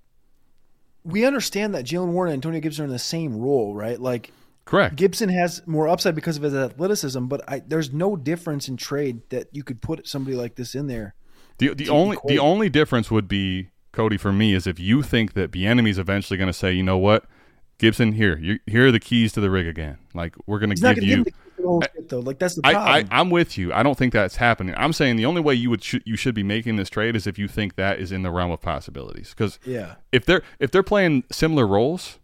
We 1.03 1.25
understand 1.25 1.75
that 1.75 1.85
Jaylen 1.85 2.09
Warren 2.09 2.31
and 2.31 2.37
Antonio 2.37 2.61
Gibson 2.61 2.83
are 2.83 2.87
in 2.87 2.91
the 2.91 2.99
same 2.99 3.37
role, 3.37 3.75
right? 3.75 3.99
Like 3.99 4.31
Correct. 4.65 4.95
Gibson 4.95 5.29
has 5.29 5.61
more 5.65 5.87
upside 5.87 6.15
because 6.15 6.37
of 6.37 6.43
his 6.43 6.53
athleticism, 6.53 7.25
but 7.25 7.41
I, 7.47 7.59
there's 7.59 7.91
no 7.91 8.15
difference 8.15 8.67
in 8.67 8.77
trade 8.77 9.21
that 9.29 9.47
you 9.51 9.63
could 9.63 9.81
put 9.81 10.07
somebody 10.07 10.37
like 10.37 10.55
this 10.55 10.73
in 10.75 10.87
there. 10.87 11.15
The 11.57 11.73
the 11.73 11.89
only 11.89 12.15
equate. 12.15 12.29
the 12.29 12.39
only 12.39 12.69
difference 12.69 13.11
would 13.11 13.27
be 13.27 13.69
Cody 13.91 14.17
for 14.17 14.31
me 14.31 14.53
is 14.53 14.65
if 14.65 14.79
you 14.79 15.03
think 15.03 15.33
that 15.33 15.51
the 15.51 15.67
is 15.67 15.97
eventually 15.97 16.37
going 16.37 16.47
to 16.47 16.53
say, 16.53 16.71
you 16.71 16.81
know 16.81 16.97
what, 16.97 17.25
Gibson, 17.77 18.13
here, 18.13 18.37
you, 18.39 18.59
here 18.65 18.87
are 18.87 18.91
the 18.91 18.99
keys 18.99 19.33
to 19.33 19.41
the 19.41 19.49
rig 19.49 19.67
again. 19.67 19.97
Like 20.13 20.35
we're 20.47 20.59
going 20.59 20.75
to 20.75 20.75
give 20.75 21.03
you. 21.03 21.23
give 21.25 21.33
him 21.57 21.57
the, 21.57 21.61
the 21.63 21.67
whole 21.67 21.81
shit, 21.81 22.09
though. 22.09 22.19
Like 22.19 22.39
that's 22.39 22.55
the 22.55 22.61
I, 22.63 22.73
problem. 22.73 23.07
I 23.11 23.19
I'm 23.19 23.29
with 23.29 23.57
you. 23.57 23.73
I 23.73 23.83
don't 23.83 23.97
think 23.97 24.13
that's 24.13 24.35
happening. 24.35 24.75
I'm 24.77 24.93
saying 24.93 25.15
the 25.15 25.25
only 25.25 25.41
way 25.41 25.53
you 25.53 25.69
would 25.69 25.83
sh- 25.83 26.01
you 26.05 26.15
should 26.15 26.35
be 26.35 26.43
making 26.43 26.75
this 26.75 26.89
trade 26.89 27.15
is 27.15 27.27
if 27.27 27.37
you 27.37 27.47
think 27.47 27.75
that 27.75 27.99
is 27.99 28.11
in 28.11 28.23
the 28.23 28.31
realm 28.31 28.51
of 28.51 28.61
possibilities. 28.61 29.29
Because 29.29 29.59
yeah. 29.65 29.95
if 30.11 30.25
they're 30.25 30.41
if 30.59 30.71
they're 30.71 30.83
playing 30.83 31.23
similar 31.31 31.67
roles, 31.67 32.19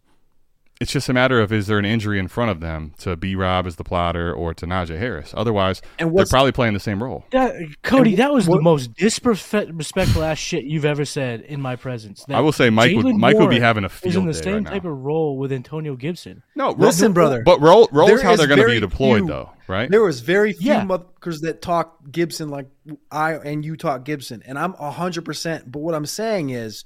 it's 0.80 0.94
just 0.94 1.10
a 1.10 1.14
matter 1.14 1.42
of 1.42 1.52
is 1.52 1.68
there 1.68 1.78
an 1.78 1.84
injury 1.84 2.20
in 2.20 2.30
front 2.30 2.52
of 2.52 2.62
them 2.62 2.94
to 3.00 3.18
B 3.18 3.36
Rob 3.36 3.68
as 3.68 3.76
the 3.76 3.84
plotter 3.84 4.34
or 4.34 4.54
to 4.54 4.66
Najee 4.66 4.98
Harris. 4.98 5.34
Otherwise, 5.36 5.82
And 6.00 6.16
they're 6.18 6.26
probably 6.26 6.54
playing 6.54 6.74
the 6.74 6.80
same 6.80 7.04
role. 7.04 7.26
That, 7.32 7.54
Cody, 7.84 8.12
And 8.12 8.20
that 8.20 8.32
was 8.32 8.48
what- 8.48 8.58
the 8.58 8.62
most 8.62 8.94
disrespectful 8.94 10.24
ass 10.24 10.38
shit 10.38 10.64
you've 10.64 10.86
ever 10.86 11.04
said 11.04 11.42
in 11.42 11.60
my 11.62 11.76
presence. 11.76 12.24
That 12.26 12.38
I 12.38 12.40
will 12.40 12.54
say 12.54 12.70
Mike 12.70 12.96
would 12.96 13.06
Jalen 13.06 13.18
Mike 13.20 13.38
would 13.38 13.50
be 13.50 13.60
having 13.60 13.84
a 13.84 13.88
is 13.88 13.94
field 13.94 14.16
in 14.16 14.26
the 14.28 14.34
day 14.34 14.40
same 14.42 14.54
right 14.54 14.64
now. 14.64 14.70
type 14.70 14.86
of 14.86 14.98
role 14.98 15.38
with 15.38 15.52
Antonio 15.52 15.96
Gibson. 15.98 16.44
No, 16.56 16.72
Listen, 16.72 17.12
brother. 17.12 17.44
But 17.44 17.60
role 17.60 17.90
role 17.92 18.08
is 18.10 18.22
There 18.22 18.24
how 18.24 18.34
is 18.34 18.40
they're 18.40 18.48
going 18.48 18.62
to 18.62 18.66
be 18.68 18.80
deployed, 18.80 19.20
few- 19.24 19.28
though, 19.28 19.50
right? 19.68 19.92
There 19.92 20.02
was 20.02 20.22
very 20.22 20.54
few 20.54 20.72
Yeah. 20.72 20.86
motherfuckers 20.86 21.42
that 21.42 21.62
talk 21.62 21.98
Gibson 22.10 22.48
like 22.50 22.68
I 23.12 23.34
and 23.34 23.66
you 23.66 23.76
talk 23.76 24.06
Gibson, 24.06 24.42
and 24.46 24.58
I'm 24.58 24.74
hundred 24.74 25.26
percent. 25.26 25.70
But 25.70 25.80
what 25.80 25.94
I'm 25.94 26.06
saying 26.06 26.52
is, 26.52 26.86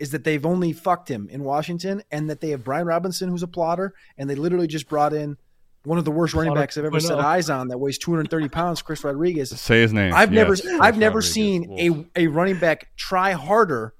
is 0.00 0.10
that 0.10 0.24
they've 0.24 0.44
only 0.44 0.72
fucked 0.72 1.08
him 1.08 1.28
in 1.30 1.44
Washington, 1.44 2.02
and 2.10 2.28
that 2.28 2.40
they 2.40 2.50
have 2.50 2.64
Brian 2.64 2.86
Robinson, 2.86 3.28
who's 3.28 3.42
a 3.44 3.46
plotter, 3.48 3.94
and 4.18 4.28
they 4.28 4.34
literally 4.34 4.66
just 4.66 4.88
brought 4.88 5.12
in 5.12 5.36
one 5.84 5.98
of 5.98 6.04
the 6.04 6.10
worst 6.10 6.34
running 6.34 6.54
backs 6.54 6.76
I've 6.76 6.84
ever 6.84 7.00
set 7.00 7.18
oh. 7.18 7.22
eyes 7.22 7.48
on 7.48 7.68
that 7.68 7.78
weighs 7.78 7.98
230 7.98 8.48
pounds, 8.48 8.82
Chris 8.82 9.02
Rodriguez. 9.04 9.50
Say 9.50 9.80
his 9.80 9.92
name. 9.92 10.12
I've 10.14 10.32
never 10.32 10.54
Yes, 10.54 10.66
I've 10.66 10.94
Chris 10.94 10.96
never 10.96 11.18
Rodriguez. 11.18 11.32
seen 11.32 12.08
a, 12.16 12.24
a 12.24 12.26
running 12.26 12.58
back 12.58 12.90
try 12.96 13.32
harder 13.32 13.94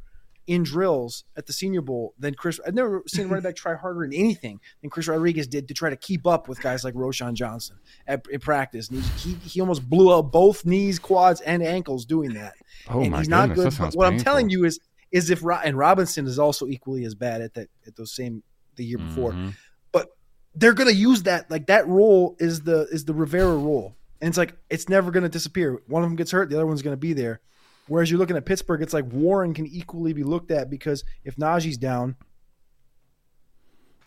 in 0.47 0.65
drills 0.65 1.25
at 1.37 1.47
the 1.47 1.53
Senior 1.53 1.81
Bowl 1.81 2.13
than 2.19 2.35
Chris. 2.35 2.61
I've 2.67 2.75
never 2.75 3.03
seen 3.07 3.27
a 3.27 3.29
running 3.29 3.45
back 3.45 3.57
try 3.57 3.77
harder 3.77 4.05
in 4.05 4.13
anything 4.13 4.61
than 4.81 4.91
Chris 4.91 5.07
Rodriguez 5.07 5.47
did 5.47 5.69
to 5.69 5.75
try 5.75 5.91
to 5.91 5.97
keep 5.97 6.27
up 6.27 6.49
with 6.49 6.61
guys 6.61 6.83
like 6.83 6.95
Roschon 6.95 7.35
Johnson 7.35 7.77
at, 8.07 8.27
in 8.31 8.41
practice. 8.41 8.89
And 8.91 9.03
he, 9.03 9.35
he 9.35 9.49
he 9.49 9.61
almost 9.61 9.89
blew 9.89 10.13
out 10.13 10.33
both 10.33 10.67
knees, 10.67 10.99
quads, 10.99 11.41
and 11.43 11.63
ankles 11.63 12.05
doing 12.05 12.35
that. 12.35 12.55
Oh 12.89 13.01
and 13.01 13.13
my 13.13 13.19
he's 13.19 13.29
not 13.29 13.51
goodness, 13.51 13.57
good. 13.57 13.65
that 13.65 13.79
But 13.79 13.85
sounds 13.85 13.97
what 13.97 14.07
I'm 14.09 14.19
telling 14.19 14.51
you 14.51 14.65
is 14.65 14.81
is 15.13 15.31
if 15.31 15.43
Ro- 15.43 15.61
and 15.65 15.77
Robinson 15.77 16.27
is 16.27 16.39
also 16.39 16.67
equally 16.67 17.05
as 17.05 17.15
bad 17.15 17.41
at 17.41 17.55
that 17.55 17.69
at 17.87 17.97
those 17.97 18.13
same 18.15 18.43
the 18.77 18.85
year 18.85 18.99
before 18.99 19.33
Mhm. 19.33 19.55
but 19.93 20.09
they're 20.55 20.73
gonna 20.75 20.91
use 20.91 21.23
that 21.25 21.51
like 21.51 21.67
that 21.67 21.87
role 21.89 22.37
is 22.39 22.63
the 22.63 22.87
is 22.93 23.05
the 23.05 23.15
Rivera 23.15 23.57
role, 23.57 23.97
and 24.21 24.29
it's 24.29 24.39
like 24.39 24.57
it's 24.71 24.89
never 24.89 25.11
gonna 25.11 25.29
disappear. 25.29 25.81
One 25.87 26.03
of 26.03 26.09
them 26.09 26.17
gets 26.17 26.31
hurt, 26.31 26.49
the 26.51 26.57
other 26.57 26.67
one's 26.67 26.83
gonna 26.83 26.97
be 26.97 27.13
there. 27.13 27.41
Whereas 27.89 28.11
you're 28.11 28.19
looking 28.21 28.37
at 28.37 28.45
Pittsburgh, 28.47 28.83
it's 28.83 28.95
like 28.95 29.05
Warren 29.13 29.53
can 29.53 29.67
equally 29.67 30.13
be 30.13 30.23
looked 30.23 30.51
at 30.53 30.71
because 30.71 31.03
if 31.25 31.35
Najee's 31.37 31.77
down, 31.77 32.15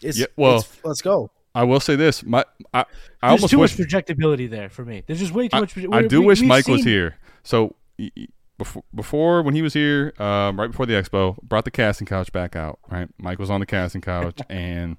it's 0.01 0.17
Yeah, 0.17 0.27
well- 0.37 0.57
it's- 0.59 0.79
let's 0.83 1.01
go. 1.01 1.31
I 1.55 1.63
will 1.65 1.79
say 1.79 1.95
this. 1.95 2.23
My 2.25 2.43
I, 2.73 2.79
I 2.79 2.83
There's 2.83 3.41
almost 3.41 3.51
too 3.51 3.59
wish 3.59 3.77
much 3.77 3.87
projectability 3.87 4.49
there 4.49 4.69
for 4.69 4.83
me. 4.83 5.03
There's 5.05 5.19
just 5.19 5.33
way 5.33 5.49
too 5.49 5.57
I, 5.57 5.59
much. 5.59 5.77
I 5.77 6.07
do 6.07 6.21
we- 6.21 6.27
wish 6.27 6.39
we've 6.39 6.47
Mike 6.49 6.67
was 6.67 6.83
here. 6.83 7.15
So 7.43 7.75
y- 7.99 8.09
y- 8.17 8.27
before 8.63 8.83
before 8.93 9.41
when 9.41 9.55
he 9.55 9.61
was 9.61 9.73
here, 9.73 10.13
um, 10.19 10.59
right 10.59 10.71
before 10.71 10.85
the 10.85 10.93
expo, 10.93 11.41
brought 11.41 11.65
the 11.65 11.71
casting 11.71 12.07
couch 12.07 12.31
back 12.31 12.55
out. 12.55 12.79
Right, 12.89 13.09
Mike 13.17 13.39
was 13.39 13.49
on 13.49 13.59
the 13.59 13.65
casting 13.65 14.01
couch, 14.01 14.39
and 14.49 14.97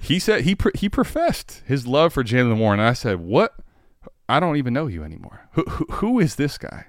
he 0.00 0.18
said 0.18 0.42
he 0.42 0.54
pr- 0.54 0.70
he 0.74 0.88
professed 0.88 1.62
his 1.66 1.86
love 1.86 2.12
for 2.12 2.24
Jaylen 2.24 2.58
Warren. 2.58 2.80
And 2.80 2.88
I 2.88 2.92
said, 2.92 3.20
"What? 3.20 3.54
I 4.28 4.40
don't 4.40 4.56
even 4.56 4.74
know 4.74 4.86
you 4.86 5.02
anymore. 5.04 5.48
Who, 5.52 5.62
who 5.64 5.86
who 5.90 6.18
is 6.18 6.36
this 6.36 6.58
guy?" 6.58 6.86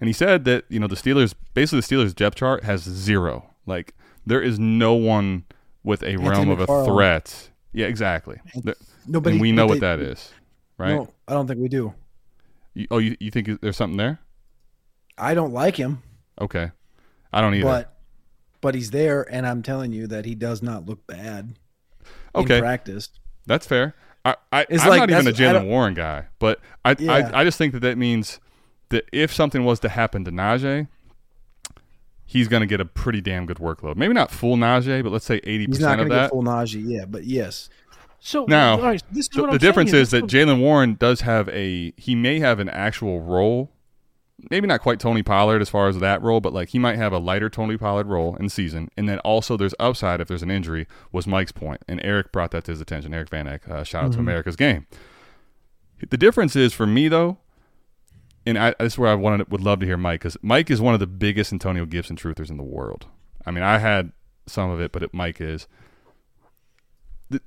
And 0.00 0.08
he 0.08 0.12
said 0.12 0.44
that 0.44 0.64
you 0.68 0.80
know 0.80 0.88
the 0.88 0.96
Steelers, 0.96 1.34
basically 1.54 1.80
the 1.80 1.86
Steelers 1.86 2.14
depth 2.14 2.36
chart 2.36 2.64
has 2.64 2.82
zero. 2.82 3.50
Like 3.66 3.94
there 4.26 4.42
is 4.42 4.58
no 4.58 4.94
one 4.94 5.44
with 5.84 6.02
a 6.02 6.16
realm 6.16 6.50
of 6.50 6.60
a 6.60 6.84
threat. 6.84 7.50
Yeah, 7.72 7.86
exactly. 7.86 8.40
Nobody, 9.06 9.34
and 9.34 9.40
we 9.40 9.52
know 9.52 9.66
but 9.66 9.74
what 9.74 9.80
that 9.80 10.00
is, 10.00 10.30
right? 10.78 10.94
No, 10.94 11.08
I 11.26 11.32
don't 11.32 11.46
think 11.46 11.60
we 11.60 11.68
do. 11.68 11.94
You, 12.74 12.86
oh, 12.90 12.98
you, 12.98 13.16
you 13.20 13.30
think 13.30 13.60
there's 13.60 13.76
something 13.76 13.96
there? 13.96 14.20
I 15.18 15.34
don't 15.34 15.52
like 15.52 15.76
him, 15.76 16.02
Okay, 16.40 16.70
I 17.32 17.40
don't 17.40 17.54
either. 17.54 17.64
but 17.64 17.88
but 18.60 18.74
he's 18.74 18.90
there, 18.90 19.22
and 19.32 19.46
I'm 19.46 19.62
telling 19.62 19.92
you 19.92 20.06
that 20.06 20.24
he 20.24 20.34
does 20.34 20.62
not 20.62 20.86
look 20.86 21.06
bad 21.06 21.54
okay, 22.34 22.56
in 22.58 22.62
practice. 22.62 23.10
that's 23.46 23.66
fair. 23.66 23.94
I, 24.24 24.36
I 24.52 24.66
It's 24.68 24.82
I'm 24.84 24.88
like- 24.90 25.00
not 25.00 25.10
even 25.10 25.26
a 25.26 25.32
Jaylen 25.36 25.66
Warren 25.66 25.94
guy, 25.94 26.26
but 26.38 26.60
I, 26.84 26.94
Yeah. 26.98 27.12
I 27.34 27.40
I 27.40 27.44
just 27.44 27.58
think 27.58 27.72
that 27.72 27.80
that 27.80 27.98
means 27.98 28.38
that 28.90 29.04
if 29.12 29.32
something 29.34 29.64
was 29.64 29.80
to 29.80 29.88
happen 29.88 30.24
to 30.26 30.30
Najee, 30.30 30.86
he's 32.24 32.48
going 32.48 32.60
to 32.60 32.66
get 32.66 32.80
a 32.80 32.84
pretty 32.84 33.20
damn 33.20 33.46
good 33.46 33.58
workload. 33.58 33.96
Maybe 33.96 34.14
not 34.14 34.30
full 34.30 34.56
Najee, 34.56 35.02
but 35.02 35.10
let's 35.12 35.24
say 35.24 35.36
eighty 35.44 35.66
He's 35.66 35.80
not 35.80 35.96
percent 35.96 35.98
going 35.98 36.00
of 36.00 36.08
to 36.08 36.14
get 36.14 36.20
that. 36.22 36.30
full 36.30 36.42
Najee, 36.42 36.84
yeah, 36.86 37.04
but 37.04 37.24
yes, 37.24 37.68
So 38.20 38.44
Now, 38.48 38.76
all 38.76 38.82
right, 38.82 39.02
this 39.10 39.26
is 39.26 39.30
So 39.32 39.42
what 39.42 39.48
the 39.48 39.54
I'm 39.54 39.60
saying 39.60 39.68
difference 39.68 39.92
is 39.92 40.10
that 40.12 40.24
Jaylen 40.26 40.60
Warren 40.60 40.94
does 40.94 41.22
have 41.22 41.48
a 41.48 41.92
he 41.96 42.14
may 42.14 42.38
have 42.38 42.60
an 42.60 42.68
actual 42.68 43.20
role, 43.22 43.70
maybe 44.50 44.66
not 44.66 44.80
quite 44.80 45.00
Tony 45.00 45.22
Pollard 45.22 45.62
as 45.62 45.68
far 45.68 45.88
as 45.88 45.98
that 45.98 46.22
role, 46.22 46.40
but 46.40 46.52
like 46.52 46.70
he 46.70 46.78
might 46.78 46.96
have 46.96 47.12
a 47.12 47.18
lighter 47.18 47.48
Tony 47.48 47.76
Pollard 47.76 48.06
role 48.06 48.36
in 48.36 48.48
season, 48.48 48.90
and 48.96 49.08
then 49.08 49.18
also 49.20 49.56
there's 49.56 49.74
upside 49.78 50.20
if 50.20 50.28
there's 50.28 50.42
an 50.42 50.50
injury. 50.50 50.86
Was 51.12 51.26
Mike's 51.26 51.52
point, 51.52 51.82
and 51.88 52.00
Eric 52.04 52.32
brought 52.32 52.50
that 52.52 52.64
to 52.64 52.72
his 52.72 52.80
attention. 52.80 53.14
Eric 53.14 53.30
Van 53.30 53.46
Eck, 53.46 53.68
uh, 53.68 53.84
shout 53.84 54.04
out 54.04 54.12
to 54.12 54.18
America's 54.18 54.56
Game. 54.56 54.86
The 56.08 56.16
difference 56.16 56.56
is 56.56 56.72
for 56.72 56.86
me 56.86 57.08
though, 57.08 57.38
and 58.44 58.58
I, 58.58 58.74
this 58.80 58.94
is 58.94 58.98
where 58.98 59.10
I 59.10 59.14
wanted 59.14 59.50
would 59.50 59.60
love 59.60 59.80
to 59.80 59.86
hear 59.86 59.96
Mike 59.96 60.20
because 60.20 60.36
Mike 60.42 60.70
is 60.70 60.80
one 60.80 60.94
of 60.94 61.00
the 61.00 61.06
biggest 61.06 61.52
Antonio 61.52 61.86
Gibson 61.86 62.16
truthers 62.16 62.50
in 62.50 62.56
the 62.56 62.62
world. 62.62 63.06
I 63.46 63.50
mean, 63.50 63.62
I 63.62 63.78
had 63.78 64.12
some 64.46 64.70
of 64.70 64.80
it, 64.80 64.92
but 64.92 65.02
it, 65.02 65.14
Mike 65.14 65.40
is 65.40 65.68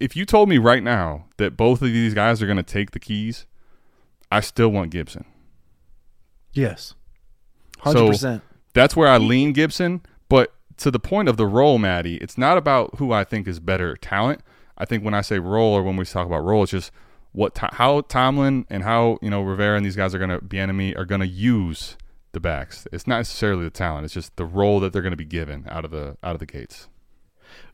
if 0.00 0.16
you 0.16 0.26
told 0.26 0.48
me 0.48 0.58
right 0.58 0.82
now 0.82 1.26
that 1.38 1.56
both 1.56 1.82
of 1.82 1.88
these 1.88 2.14
guys 2.14 2.42
are 2.42 2.46
going 2.46 2.56
to 2.56 2.62
take 2.62 2.90
the 2.90 2.98
keys, 3.00 3.46
I 4.30 4.40
still 4.40 4.68
want 4.68 4.90
Gibson. 4.90 5.24
Yes, 6.52 6.94
So- 7.76 7.90
hundred 7.92 8.06
percent. 8.08 8.42
That's 8.74 8.96
where 8.96 9.08
I 9.08 9.18
lean 9.18 9.52
Gibson. 9.52 10.00
But 10.28 10.54
to 10.78 10.90
the 10.90 10.98
point 10.98 11.28
of 11.28 11.36
the 11.36 11.46
role, 11.46 11.78
Maddie, 11.78 12.16
it's 12.16 12.38
not 12.38 12.56
about 12.56 12.96
who 12.98 13.12
I 13.12 13.22
think 13.24 13.46
is 13.46 13.60
better 13.60 13.96
talent. 13.96 14.40
I 14.78 14.84
think 14.86 15.04
when 15.04 15.14
I 15.14 15.20
say 15.20 15.38
role 15.38 15.74
or 15.74 15.82
when 15.82 15.96
we 15.96 16.04
talk 16.04 16.26
about 16.26 16.44
role, 16.44 16.62
it's 16.62 16.72
just 16.72 16.90
what 17.32 17.56
how 17.58 18.00
Tomlin 18.02 18.66
and 18.70 18.82
how 18.82 19.18
you 19.20 19.30
know 19.30 19.42
Rivera 19.42 19.76
and 19.76 19.84
these 19.84 19.96
guys 19.96 20.14
are 20.14 20.18
going 20.18 20.30
to 20.30 20.40
be 20.40 20.58
enemy 20.58 20.94
are 20.96 21.04
going 21.04 21.20
to 21.20 21.26
use 21.26 21.96
the 22.32 22.40
backs. 22.40 22.86
It's 22.92 23.06
not 23.06 23.18
necessarily 23.18 23.64
the 23.64 23.70
talent. 23.70 24.06
It's 24.06 24.14
just 24.14 24.36
the 24.36 24.46
role 24.46 24.80
that 24.80 24.92
they're 24.92 25.02
going 25.02 25.12
to 25.12 25.16
be 25.16 25.24
given 25.24 25.66
out 25.68 25.84
of 25.84 25.90
the 25.90 26.16
out 26.22 26.34
of 26.34 26.38
the 26.40 26.46
gates. 26.46 26.88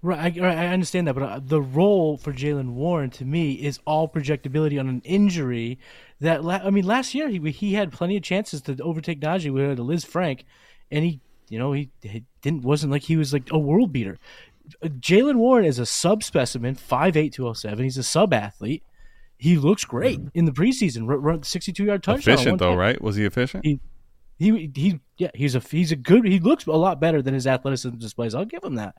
Right, 0.02 0.36
I, 0.36 0.40
right, 0.40 0.58
I 0.58 0.66
understand 0.66 1.06
that, 1.06 1.14
but 1.14 1.22
uh, 1.22 1.40
the 1.42 1.60
role 1.62 2.16
for 2.16 2.32
Jaylen 2.32 2.70
Warren 2.70 3.10
to 3.10 3.24
me 3.24 3.52
is 3.52 3.78
all 3.84 4.08
projectability 4.08 4.78
on 4.78 4.88
an 4.88 5.02
injury. 5.04 5.78
That 6.20 6.44
la- 6.44 6.60
I 6.64 6.70
mean, 6.70 6.84
last 6.84 7.14
year 7.14 7.28
he 7.28 7.38
he 7.50 7.74
had 7.74 7.92
plenty 7.92 8.16
of 8.16 8.22
chances 8.22 8.60
to 8.62 8.76
overtake 8.82 9.20
Najee 9.20 9.52
with 9.52 9.78
Lisfranc, 9.78 10.42
and 10.90 11.04
he 11.04 11.20
you 11.48 11.58
know 11.58 11.72
he, 11.72 11.90
he 12.02 12.24
didn't 12.42 12.62
wasn't 12.62 12.92
like 12.92 13.02
he 13.02 13.16
was 13.16 13.32
like 13.32 13.48
a 13.50 13.58
world 13.58 13.92
beater. 13.92 14.18
Uh, 14.82 14.88
Jaylen 14.88 15.36
Warren 15.36 15.64
is 15.64 15.78
a 15.78 15.86
sub 15.86 16.22
specimen, 16.22 16.74
5'8", 16.74 17.32
207. 17.32 17.84
He's 17.84 17.96
a 17.96 18.02
sub 18.02 18.34
athlete. 18.34 18.82
He 19.38 19.56
looks 19.56 19.84
great 19.84 20.20
in 20.34 20.44
the 20.44 20.52
preseason. 20.52 21.08
Run, 21.08 21.22
run 21.22 21.42
sixty 21.44 21.72
two 21.72 21.84
yard 21.84 22.02
touchdown. 22.02 22.34
efficient 22.34 22.58
though, 22.58 22.74
right? 22.74 23.00
Was 23.00 23.14
he 23.14 23.24
efficient? 23.24 23.64
He 23.64 23.78
he 24.36 24.70
he 24.74 25.00
yeah, 25.16 25.30
he's 25.34 25.54
a 25.54 25.60
he's 25.60 25.92
a 25.92 25.96
good 25.96 26.26
he 26.26 26.40
looks 26.40 26.66
a 26.66 26.72
lot 26.72 27.00
better 27.00 27.22
than 27.22 27.34
his 27.34 27.46
athleticism 27.46 27.96
displays. 27.98 28.34
I'll 28.34 28.44
give 28.44 28.64
him 28.64 28.74
that. 28.74 28.96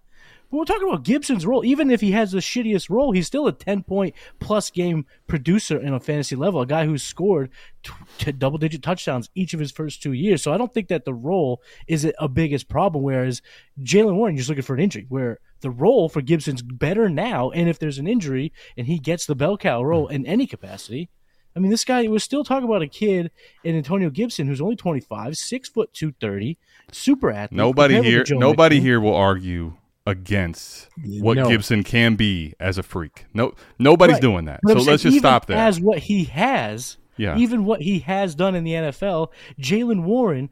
But 0.50 0.58
we're 0.58 0.66
talking 0.66 0.88
about 0.88 1.04
Gibson's 1.04 1.46
role. 1.46 1.64
Even 1.64 1.92
if 1.92 2.02
he 2.02 2.12
has 2.12 2.32
the 2.32 2.40
shittiest 2.40 2.90
role, 2.90 3.12
he's 3.12 3.28
still 3.28 3.46
a 3.48 3.52
ten 3.52 3.84
point 3.84 4.16
plus 4.40 4.72
game 4.72 5.06
producer 5.28 5.80
in 5.80 5.94
a 5.94 6.00
fantasy 6.00 6.36
level. 6.36 6.62
A 6.62 6.66
guy 6.66 6.86
who's 6.86 7.04
scored 7.04 7.52
t- 7.84 7.92
t- 8.18 8.32
double 8.32 8.58
digit 8.58 8.82
touchdowns 8.82 9.30
each 9.36 9.54
of 9.54 9.60
his 9.60 9.72
first 9.72 10.02
two 10.02 10.14
years. 10.14 10.42
So 10.42 10.52
I 10.52 10.58
don't 10.58 10.74
think 10.74 10.88
that 10.88 11.06
the 11.06 11.14
role 11.14 11.62
is 11.88 12.12
a 12.18 12.28
biggest 12.28 12.68
problem. 12.68 13.04
Whereas 13.04 13.42
Jaylen 13.80 14.16
Warren, 14.16 14.36
you're 14.36 14.40
just 14.40 14.50
looking 14.50 14.64
for 14.64 14.74
an 14.74 14.82
injury. 14.82 15.06
Where 15.08 15.40
the 15.62 15.70
role 15.70 16.10
for 16.10 16.22
Gibson's 16.22 16.64
better 16.64 17.10
now, 17.10 17.52
and 17.52 17.70
if 17.70 17.78
there's 17.78 18.00
an 18.00 18.08
injury 18.08 18.52
and 18.76 18.88
he 18.88 18.98
gets 18.98 19.26
the 19.26 19.36
bell 19.36 19.58
cow 19.58 19.84
role 19.84 20.08
in 20.08 20.26
any 20.26 20.48
capacity, 20.48 21.10
I 21.56 21.60
mean, 21.60 21.72
this 21.72 21.86
guy 21.86 22.08
was 22.08 22.24
still 22.24 22.44
talking 22.44 22.68
about 22.68 22.82
a 22.82 22.88
kid 22.88 23.32
in 23.64 23.76
Antonio 23.76 24.10
Gibson 24.10 24.48
who's 24.48 24.62
only 24.62 24.76
25, 24.76 25.36
six 25.36 25.70
foot 25.70 25.94
two 25.94 26.14
thirty, 26.14 26.58
super 26.92 27.30
athlete. 27.30 27.58
Nobody 27.58 28.02
here, 28.02 28.24
nobody 28.32 28.80
here 28.80 29.00
will 29.00 29.16
argue 29.16 29.74
against 30.10 30.90
what 31.22 31.38
No. 31.38 31.48
Gibson 31.48 31.84
can 31.84 32.16
be 32.16 32.54
as 32.60 32.78
a 32.78 32.84
freak. 32.84 33.26
No, 33.34 33.54
nobody's 33.78 34.16
Right. 34.16 34.22
doing 34.22 34.46
that. 34.46 34.60
But 34.64 34.80
So 34.82 34.90
let's 34.92 35.04
just 35.04 35.18
stop 35.18 35.46
there. 35.46 35.58
As 35.58 35.80
what 35.80 36.00
he 36.00 36.26
has, 36.26 36.98
Yeah. 37.18 37.38
even 37.38 37.66
what 37.66 37.82
he 37.82 38.00
has 38.00 38.36
done 38.36 38.56
in 38.56 38.64
the 38.64 38.74
NFL, 38.76 39.32
Jaylen 39.62 40.04
Warren 40.04 40.50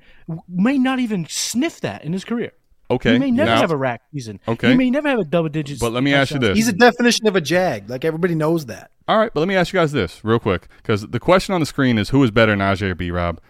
may 0.48 0.78
not 0.78 1.00
even 1.00 1.26
sniff 1.30 1.82
that 1.82 2.04
in 2.04 2.14
his 2.14 2.24
career. 2.24 2.52
okay, 2.90 3.14
He 3.14 3.20
may 3.20 3.32
never 3.32 3.52
now- 3.52 3.60
have 3.60 3.72
a 3.72 3.76
rack 3.76 4.02
season. 4.14 4.40
Okay. 4.48 4.70
He 4.72 4.76
may 4.78 4.90
never 4.90 5.10
have 5.10 5.20
a 5.20 5.26
double 5.26 5.50
digits. 5.50 5.80
But 5.82 5.92
let 5.92 6.04
me 6.04 6.14
ask 6.14 6.32
you 6.34 6.40
this. 6.40 6.56
He's 6.58 6.70
a 6.70 6.74
definition 6.74 7.28
of 7.28 7.36
a 7.36 7.42
jag. 7.42 7.90
Like 7.90 8.06
everybody 8.06 8.34
knows 8.34 8.68
that. 8.68 8.92
All 9.10 9.18
right, 9.18 9.30
but 9.34 9.42
let 9.42 9.48
me 9.50 9.56
ask 9.58 9.74
you 9.74 9.80
guys 9.80 9.92
this 9.92 10.24
real 10.24 10.40
quick 10.40 10.68
because 10.78 11.02
the 11.08 11.20
question 11.20 11.54
on 11.54 11.60
the 11.60 11.66
screen 11.66 11.98
is 11.98 12.10
who 12.10 12.24
is 12.24 12.32
better, 12.32 12.56
Najee 12.56 12.92
or 12.92 12.96
B 12.96 13.12
Rob? 13.12 13.42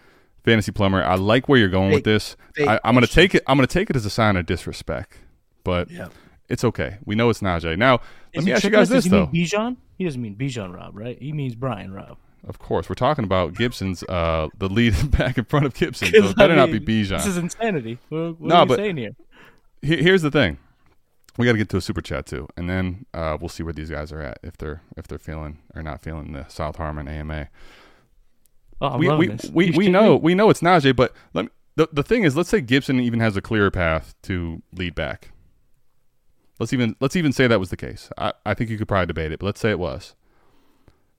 Fantasy 0.44 0.72
plumber. 0.72 1.04
I 1.04 1.14
like 1.16 1.48
where 1.48 1.58
you're 1.58 1.68
going 1.68 1.92
with 1.92 2.04
this. 2.04 2.36
fake 2.54 2.66
I, 2.68 2.80
I'm 2.82 2.94
going 2.94 3.04
to 3.06 3.12
take 3.12 3.34
it. 3.34 3.42
I'm 3.46 3.56
going 3.56 3.66
to 3.66 3.72
take 3.72 3.90
it 3.90 3.96
as 3.96 4.06
a 4.06 4.10
sign 4.10 4.36
of 4.36 4.46
disrespect, 4.46 5.18
but 5.64 5.90
Yeah. 5.90 6.08
it's 6.48 6.64
okay. 6.64 6.98
We 7.04 7.14
know 7.14 7.30
it's 7.30 7.40
Najee. 7.40 7.76
Now, 7.78 8.00
let 8.34 8.44
he 8.44 8.46
me 8.46 8.52
ask 8.52 8.64
you 8.64 8.70
guys 8.70 8.88
this 8.88 9.04
he 9.04 9.10
though. 9.10 9.26
mean 9.26 9.44
Bijan? 9.46 9.76
He 9.96 10.04
doesn't 10.04 10.20
mean 10.22 10.36
Bijan 10.36 10.74
Rob, 10.74 10.96
right? 10.96 11.20
He 11.20 11.32
means 11.32 11.54
Brian 11.54 11.92
Rob. 11.92 12.16
Of 12.46 12.58
course, 12.58 12.88
we're 12.88 12.94
talking 12.94 13.24
about 13.24 13.54
Gibson's 13.54 14.02
uh, 14.04 14.48
the 14.56 14.68
lead 14.68 14.94
back 15.18 15.38
in 15.38 15.44
front 15.44 15.66
of 15.66 15.74
Gibson. 15.74 16.08
So 16.12 16.28
it 16.30 16.36
better 16.36 16.52
I 16.52 16.56
not 16.56 16.70
be 16.70 16.78
be 16.78 17.02
This 17.02 17.26
is 17.26 17.36
insanity. 17.36 17.98
What, 18.08 18.40
what 18.40 18.48
No, 18.48 18.54
are 18.56 18.64
we 18.64 18.68
but- 18.68 18.76
saying 18.76 18.96
here? 18.96 19.16
Here- 19.82 20.02
Here's 20.02 20.22
the 20.22 20.30
thing. 20.30 20.58
We 21.36 21.46
got 21.46 21.52
to 21.52 21.58
get 21.58 21.68
to 21.68 21.76
a 21.76 21.80
super 21.80 22.00
chat 22.00 22.26
too, 22.26 22.48
and 22.56 22.68
then 22.68 23.06
uh, 23.14 23.36
we'll 23.40 23.48
see 23.48 23.62
where 23.62 23.72
these 23.72 23.90
guys 23.90 24.10
are 24.10 24.20
at 24.20 24.38
if 24.42 24.56
they're 24.56 24.82
if 24.96 25.06
they're 25.06 25.20
feeling 25.20 25.58
or 25.72 25.84
not 25.84 26.02
feeling 26.02 26.32
the 26.32 26.44
South 26.48 26.74
Harmon 26.76 27.06
AMA. 27.06 27.48
Oh, 28.80 28.96
we 28.98 29.08
we, 29.14 29.26
this. 29.28 29.50
we, 29.52 29.70
we 29.70 29.88
know 29.88 30.16
we 30.16 30.34
know 30.34 30.50
it's 30.50 30.60
Najee, 30.62 30.94
but 30.96 31.12
let 31.34 31.44
me, 31.44 31.50
the 31.76 31.88
the 31.92 32.02
thing 32.02 32.24
is, 32.24 32.36
let's 32.36 32.48
say 32.48 32.60
Gibson 32.60 32.98
even 32.98 33.20
has 33.20 33.36
a 33.36 33.40
clearer 33.40 33.70
path 33.70 34.14
to 34.22 34.62
lead 34.72 34.94
back. 34.96 35.30
Let's 36.58 36.72
even 36.72 36.96
let's 37.00 37.16
even 37.16 37.32
say 37.32 37.46
that 37.46 37.60
was 37.60 37.70
the 37.70 37.76
case. 37.76 38.10
I, 38.18 38.32
I 38.44 38.54
think 38.54 38.70
you 38.70 38.78
could 38.78 38.88
probably 38.88 39.06
debate 39.06 39.32
it, 39.32 39.38
but 39.40 39.46
let's 39.46 39.60
say 39.60 39.70
it 39.70 39.78
was. 39.78 40.14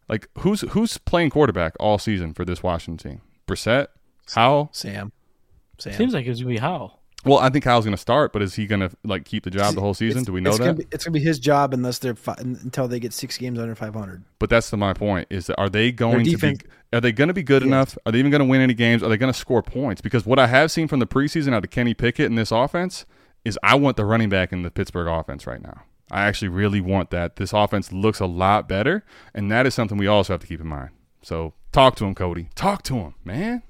Like 0.07 0.27
who's 0.39 0.61
who's 0.61 0.97
playing 0.97 1.29
quarterback 1.29 1.75
all 1.79 1.97
season 1.97 2.33
for 2.33 2.43
this 2.45 2.63
Washington 2.63 3.11
team? 3.11 3.21
Brissett, 3.47 3.87
Howell. 4.33 4.69
Sam. 4.73 5.11
Sam. 5.77 5.93
Seems 5.93 6.13
like 6.13 6.25
it's 6.25 6.39
gonna 6.41 6.53
be 6.53 6.57
Howell. 6.59 6.95
Well, 7.25 7.39
I 7.39 7.49
think 7.49 7.65
Kyle's 7.65 7.83
going 7.83 7.91
to 7.95 8.01
start, 8.01 8.31
but 8.31 8.41
is 8.41 8.53
he 8.55 8.65
going 8.65 8.79
to 8.79 8.89
like 9.03 9.25
keep 9.25 9.43
the 9.43 9.49
job 9.49 9.75
the 9.75 9.81
whole 9.81 9.93
season? 9.93 10.19
It's- 10.19 10.25
Do 10.27 10.31
we 10.31 10.39
know 10.39 10.51
it's 10.51 10.59
that? 10.59 10.63
Gonna 10.67 10.77
be, 10.77 10.85
it's 10.89 11.03
gonna 11.03 11.13
be 11.13 11.19
his 11.19 11.37
job 11.37 11.73
unless 11.73 11.99
they're 11.99 12.15
fi- 12.15 12.37
until 12.37 12.87
they 12.87 12.97
get 12.97 13.11
six 13.11 13.37
games 13.37 13.59
under 13.59 13.75
500. 13.75 14.23
But 14.39 14.49
that's 14.49 14.69
the, 14.69 14.77
my 14.77 14.93
point: 14.93 15.27
is 15.29 15.47
that 15.47 15.59
are 15.59 15.67
they 15.67 15.91
going 15.91 16.23
defense- 16.23 16.59
to 16.59 16.63
be? 16.65 16.71
Are 16.93 17.01
they 17.01 17.11
going 17.11 17.27
to 17.27 17.33
be 17.33 17.43
good 17.43 17.61
enough? 17.61 17.97
Are 18.05 18.11
they 18.13 18.19
even 18.19 18.31
going 18.31 18.39
to 18.39 18.45
win 18.47 18.61
any 18.61 18.73
games? 18.73 19.03
Are 19.03 19.09
they 19.09 19.17
going 19.17 19.31
to 19.33 19.37
score 19.37 19.61
points? 19.61 19.99
Because 20.01 20.25
what 20.25 20.39
I 20.39 20.47
have 20.47 20.71
seen 20.71 20.87
from 20.87 20.99
the 20.99 21.05
preseason 21.05 21.53
out 21.53 21.63
of 21.65 21.69
Kenny 21.71 21.93
Pickett 21.93 22.25
in 22.27 22.35
this 22.35 22.51
offense 22.51 23.05
is 23.45 23.57
I 23.63 23.75
want 23.75 23.97
the 23.97 24.05
running 24.05 24.29
back 24.29 24.51
in 24.51 24.63
the 24.63 24.71
Pittsburgh 24.71 25.07
offense 25.07 25.47
right 25.47 25.61
now. 25.61 25.83
I 26.11 26.23
actually 26.23 26.47
really 26.47 26.81
want 26.81 27.11
that. 27.11 27.35
This 27.35 27.53
offense 27.53 27.91
looks 27.91 28.19
a 28.19 28.25
lot 28.25 28.67
better, 28.67 29.03
and 29.33 29.51
that 29.51 29.67
is 29.67 29.75
something 29.75 29.97
we 29.97 30.07
also 30.07 30.33
have 30.33 30.41
to 30.41 30.47
keep 30.47 30.59
in 30.59 30.67
mind. 30.67 30.89
So 31.21 31.53
talk 31.71 31.95
to 31.97 32.05
him, 32.05 32.15
Cody. 32.15 32.49
Talk 32.55 32.83
to 32.83 32.95
him, 32.95 33.13
man. 33.23 33.63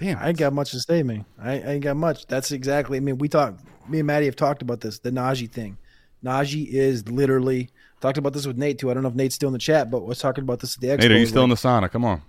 Damn, 0.00 0.18
I 0.18 0.28
ain't 0.28 0.38
got 0.38 0.52
much 0.52 0.70
to 0.72 0.80
say, 0.80 1.02
man. 1.02 1.26
I, 1.38 1.52
I 1.52 1.66
ain't 1.74 1.84
got 1.84 1.96
much. 1.96 2.26
That's 2.26 2.50
exactly. 2.50 2.96
I 2.96 3.00
mean, 3.00 3.18
we 3.18 3.28
talked. 3.28 3.60
Me 3.88 3.98
and 3.98 4.06
Maddie 4.06 4.26
have 4.26 4.36
talked 4.36 4.62
about 4.62 4.80
this. 4.80 4.98
The 4.98 5.10
Najee 5.10 5.50
thing. 5.50 5.76
Najee 6.24 6.66
is 6.68 7.08
literally 7.08 7.70
talked 8.00 8.18
about 8.18 8.32
this 8.32 8.46
with 8.46 8.56
Nate 8.56 8.78
too. 8.78 8.90
I 8.90 8.94
don't 8.94 9.02
know 9.02 9.08
if 9.08 9.14
Nate's 9.14 9.34
still 9.34 9.48
in 9.48 9.52
the 9.52 9.58
chat, 9.58 9.90
but 9.90 10.04
was 10.04 10.18
talking 10.18 10.44
about 10.44 10.60
this 10.60 10.76
at 10.76 10.80
the 10.80 10.88
Expo. 10.88 10.98
Nate, 11.00 11.12
are 11.12 11.18
you 11.18 11.26
still 11.26 11.44
in 11.44 11.50
the 11.50 11.56
sauna? 11.56 11.90
Come 11.90 12.04
on, 12.04 12.22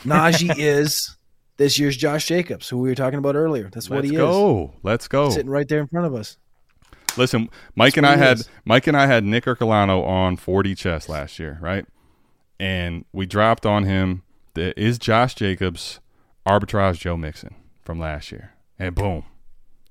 Najee 0.00 0.54
is 0.58 1.16
this 1.56 1.78
year's 1.78 1.96
Josh 1.96 2.26
Jacobs, 2.26 2.68
who 2.68 2.78
we 2.78 2.88
were 2.88 2.94
talking 2.94 3.18
about 3.18 3.34
earlier. 3.34 3.70
That's 3.72 3.88
what 3.88 4.04
he 4.04 4.10
is. 4.10 4.18
let's 4.18 4.26
he 4.26 4.32
go. 4.32 4.72
Let's 4.82 5.08
go. 5.08 5.30
sitting 5.30 5.50
right 5.50 5.68
there 5.68 5.80
in 5.80 5.86
front 5.86 6.06
of 6.06 6.14
us. 6.14 6.38
Listen, 7.16 7.50
Mike 7.76 7.96
and 7.96 8.06
I 8.06 8.16
had 8.16 8.40
is. 8.40 8.48
Mike 8.64 8.86
and 8.86 8.96
I 8.96 9.06
had 9.06 9.24
Nick 9.24 9.44
Ercolano 9.44 10.04
on 10.06 10.36
4D 10.36 10.76
chess 10.76 11.08
last 11.08 11.38
year, 11.38 11.58
right? 11.60 11.84
And 12.58 13.04
we 13.12 13.26
dropped 13.26 13.66
on 13.66 13.84
him 13.84 14.22
the 14.54 14.78
is 14.80 14.98
Josh 14.98 15.34
Jacobs 15.34 16.00
arbitrage 16.46 16.98
Joe 16.98 17.16
Mixon 17.16 17.54
from 17.82 17.98
last 17.98 18.32
year. 18.32 18.52
And 18.78 18.94
boom. 18.94 19.24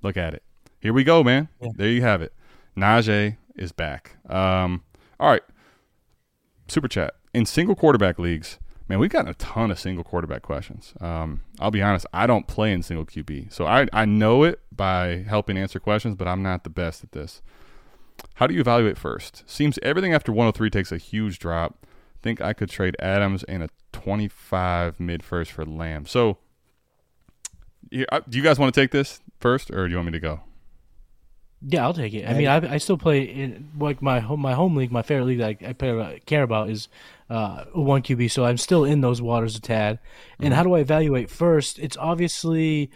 Look 0.02 0.18
at 0.18 0.34
it. 0.34 0.44
Here 0.80 0.94
we 0.94 1.04
go, 1.04 1.24
man. 1.24 1.50
There 1.76 1.90
you 1.90 2.02
have 2.02 2.22
it. 2.22 2.34
Najee 2.76 3.38
is 3.56 3.72
back. 3.72 4.18
Um, 4.30 4.84
all 5.20 5.30
right. 5.30 5.44
Super 6.68 6.88
chat. 6.88 7.14
In 7.34 7.46
single 7.46 7.76
quarterback 7.76 8.18
leagues, 8.18 8.58
man, 8.92 9.00
we've 9.00 9.10
gotten 9.10 9.30
a 9.30 9.34
ton 9.36 9.72
of 9.72 9.80
single 9.80 10.04
quarterback 10.04 10.42
questions. 10.42 10.94
Um, 11.00 11.40
I'll 11.62 11.72
be 11.72 11.82
honest, 11.82 12.06
I 12.12 12.28
don't 12.28 12.46
play 12.46 12.74
in 12.74 12.84
single 12.84 13.06
QB. 13.06 13.54
So 13.54 13.66
I, 13.66 13.88
I 13.94 14.04
know 14.04 14.44
it 14.44 14.60
by 14.70 15.24
helping 15.30 15.58
answer 15.58 15.80
questions, 15.80 16.16
but 16.16 16.28
I'm 16.28 16.44
not 16.44 16.66
the 16.66 16.70
best 16.70 17.02
at 17.02 17.14
this. 17.14 17.42
How 18.34 18.48
do 18.48 18.54
you 18.54 18.60
evaluate 18.60 18.98
first? 18.98 19.50
Seems 19.50 19.80
everything 19.82 20.14
after 20.14 20.34
103 20.34 20.70
takes 20.70 20.92
a 20.92 20.98
huge 20.98 21.40
drop. 21.40 21.88
Think 22.22 22.42
I 22.42 22.52
could 22.52 22.70
trade 22.70 22.98
Adams 23.00 23.46
and 23.46 23.64
a 23.64 23.70
25 23.94 25.00
mid 25.00 25.24
first 25.24 25.54
for 25.54 25.66
Lamb. 25.66 26.06
So, 26.06 26.38
uh, 28.10 28.20
do 28.28 28.38
you 28.38 28.44
guys 28.44 28.60
want 28.60 28.74
to 28.74 28.80
take 28.80 28.92
this 28.92 29.22
first, 29.40 29.72
or 29.72 29.88
do 29.88 29.92
you 29.92 29.96
want 29.96 30.08
me 30.08 30.12
to 30.12 30.20
go? 30.20 30.42
Yeah, 31.64 31.84
I'll 31.84 31.94
take 31.94 32.14
it. 32.14 32.28
I 32.28 32.34
mean, 32.34 32.48
I, 32.48 32.74
I 32.74 32.78
still 32.80 32.98
play 32.98 33.22
in 33.22 33.70
like 33.78 34.02
my 34.02 34.20
home 34.20 34.40
my 34.40 34.54
home 34.54 34.76
league. 34.76 34.92
My 34.92 35.04
favorite 35.04 35.26
league 35.26 35.40
that 35.40 35.58
I, 35.62 35.70
I 35.70 35.74
play, 35.74 36.22
care 36.26 36.42
about 36.42 36.70
is 36.72 36.88
uh, 37.30 37.66
one 37.74 38.02
QB. 38.02 38.32
So 38.32 38.46
I'm 38.46 38.58
still 38.58 38.84
in 38.84 39.02
those 39.02 39.22
waters 39.22 39.56
a 39.56 39.62
tad. 39.62 40.00
And 40.40 40.54
how 40.54 40.64
do 40.64 40.74
I 40.74 40.80
evaluate 40.80 41.30
first? 41.30 41.78
It's 41.78 41.98
obviously 41.98 42.90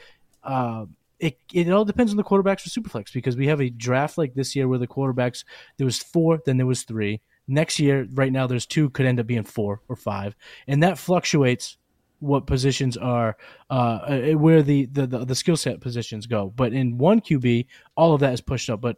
uh, 0.43 0.85
it 1.19 1.37
it 1.53 1.69
all 1.69 1.85
depends 1.85 2.11
on 2.11 2.17
the 2.17 2.23
quarterbacks 2.23 2.61
for 2.61 2.69
Superflex 2.69 3.13
because 3.13 3.37
we 3.37 3.47
have 3.47 3.61
a 3.61 3.69
draft 3.69 4.17
like 4.17 4.33
this 4.33 4.55
year 4.55 4.67
where 4.67 4.79
the 4.79 4.87
quarterbacks 4.87 5.43
there 5.77 5.85
was 5.85 5.99
four, 5.99 6.41
then 6.45 6.57
there 6.57 6.65
was 6.65 6.83
three. 6.83 7.21
Next 7.47 7.79
year, 7.79 8.07
right 8.13 8.31
now, 8.31 8.47
there's 8.47 8.65
two, 8.65 8.89
could 8.89 9.05
end 9.05 9.19
up 9.19 9.27
being 9.27 9.43
four 9.43 9.81
or 9.87 9.95
five, 9.95 10.35
and 10.67 10.81
that 10.81 10.97
fluctuates 10.97 11.77
what 12.19 12.47
positions 12.47 12.97
are 12.97 13.37
uh, 13.69 13.73
uh, 13.73 14.31
where 14.33 14.61
the 14.61 14.85
the, 14.85 15.07
the, 15.07 15.25
the 15.25 15.35
skill 15.35 15.57
set 15.57 15.81
positions 15.81 16.25
go. 16.25 16.51
But 16.55 16.73
in 16.73 16.97
one 16.97 17.21
QB, 17.21 17.67
all 17.95 18.13
of 18.13 18.21
that 18.21 18.33
is 18.33 18.41
pushed 18.41 18.69
up. 18.69 18.81
But 18.81 18.97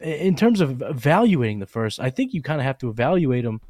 in 0.00 0.34
terms 0.36 0.60
of 0.60 0.82
evaluating 0.82 1.60
the 1.60 1.66
first, 1.66 2.00
I 2.00 2.10
think 2.10 2.34
you 2.34 2.42
kind 2.42 2.60
of 2.60 2.64
have 2.64 2.78
to 2.78 2.88
evaluate 2.88 3.44
them. 3.44 3.60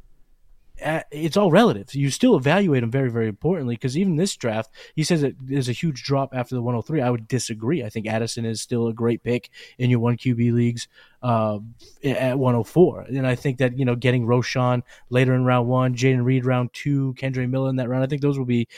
It's 1.11 1.37
all 1.37 1.51
relative. 1.51 1.95
You 1.95 2.11
still 2.11 2.37
evaluate 2.37 2.83
them 2.83 2.91
very, 2.91 3.11
very 3.11 3.29
importantly 3.29 3.75
because 3.75 3.97
even 3.97 4.17
this 4.17 4.35
draft, 4.37 4.71
he 4.95 5.05
says 5.05 5.21
that 5.21 5.35
there's 5.41 5.69
a 5.69 5.73
huge 5.73 6.03
drop 6.03 6.35
after 6.35 6.55
the 6.55 6.63
103. 6.63 7.01
I 7.01 7.11
would 7.11 7.29
disagree. 7.29 7.85
I 7.85 7.89
think 7.89 8.07
Addison 8.07 8.45
is 8.45 8.61
still 8.61 8.89
a 8.89 8.93
great 8.93 9.23
pick 9.23 9.51
in 9.79 9.91
your 9.91 10.01
one 10.01 10.17
QB 10.17 10.53
leagues 10.53 10.89
uh, 11.23 11.59
at 12.05 12.39
104, 12.39 13.03
and 13.03 13.27
I 13.27 13.35
think 13.35 13.59
that 13.59 13.79
you 13.79 13.85
know 13.85 13.95
getting 13.95 14.27
Roschon 14.27 14.83
later 15.09 15.35
in 15.35 15.45
round 15.45 15.69
one, 15.69 15.95
Jayden 15.95 16.25
Reed 16.25 16.45
round 16.45 16.71
two, 16.73 17.15
Kendre 17.17 17.49
Miller 17.49 17.71
in 17.71 17.77
that 17.77 17.89
round, 17.89 18.03
I 18.03 18.07
think 18.09 18.23
those 18.23 18.39
will 18.39 18.45
be 18.45 18.69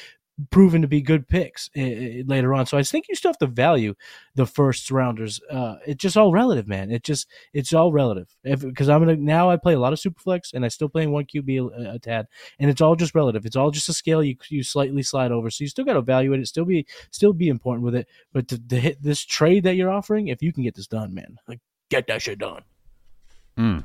proven 0.51 0.83
to 0.83 0.89
be 0.89 1.01
good 1.01 1.29
picks 1.29 1.71
uh, 1.77 1.81
later 2.27 2.55
on. 2.55 2.67
So 2.67 2.77
I 2.77 2.83
think 2.83 3.07
you 3.09 3.15
still 3.15 3.31
have 3.31 3.39
to 3.39 3.47
value 3.47 3.95
the 4.35 4.47
first 4.47 4.91
rounders. 4.91 5.41
Uh, 5.51 5.77
it's 5.87 6.03
just 6.03 6.17
all 6.17 6.33
relative, 6.33 6.67
man. 6.67 6.91
It 6.91 7.05
just 7.05 7.29
it's 7.53 7.73
all 7.73 7.93
relative. 7.93 8.35
Because 8.43 8.89
I'm 8.89 9.01
gonna 9.01 9.17
now 9.17 9.51
I 9.51 9.57
play 9.57 9.75
a 9.75 9.79
lot 9.79 9.93
of 9.93 9.99
superflex 9.99 10.53
and 10.53 10.65
I 10.65 10.69
still 10.69 10.89
playing 10.89 11.13
one 11.13 11.27
QB 11.27 11.71
a, 11.73 11.95
a, 11.95 11.99
tad, 11.99 12.27
and 12.59 12.71
it's 12.71 12.81
all 12.81 12.97
just 12.97 13.15
relative. 13.15 13.47
It's 13.47 13.57
all 13.57 13.71
just 13.71 13.89
a 13.89 13.93
scale 13.93 14.23
you 14.23 14.37
you 14.49 14.63
slightly 14.63 15.03
slide 15.03 15.33
over. 15.33 15.51
So 15.51 15.63
you 15.65 15.69
still 15.69 15.85
got 15.85 15.95
to 15.95 16.01
evaluate 16.01 16.41
it. 16.41 16.49
Still 16.49 16.65
be 16.65 16.87
still 17.11 17.33
be 17.33 17.49
important 17.49 17.85
with 17.85 17.95
it. 17.95 18.09
But 18.33 18.49
to, 18.49 18.59
to 18.59 18.81
hit 18.81 19.03
this 19.03 19.21
trade 19.21 19.65
that 19.65 19.77
you're 19.77 19.91
offering, 19.91 20.29
if 20.29 20.43
you 20.43 20.53
can 20.53 20.65
get 20.65 20.75
this 20.75 20.89
done, 20.89 21.15
man, 21.15 21.39
like 21.47 21.61
get 21.91 22.07
that 22.09 22.23
shit 22.23 22.39
done. 22.39 22.63
Mm. 23.57 23.85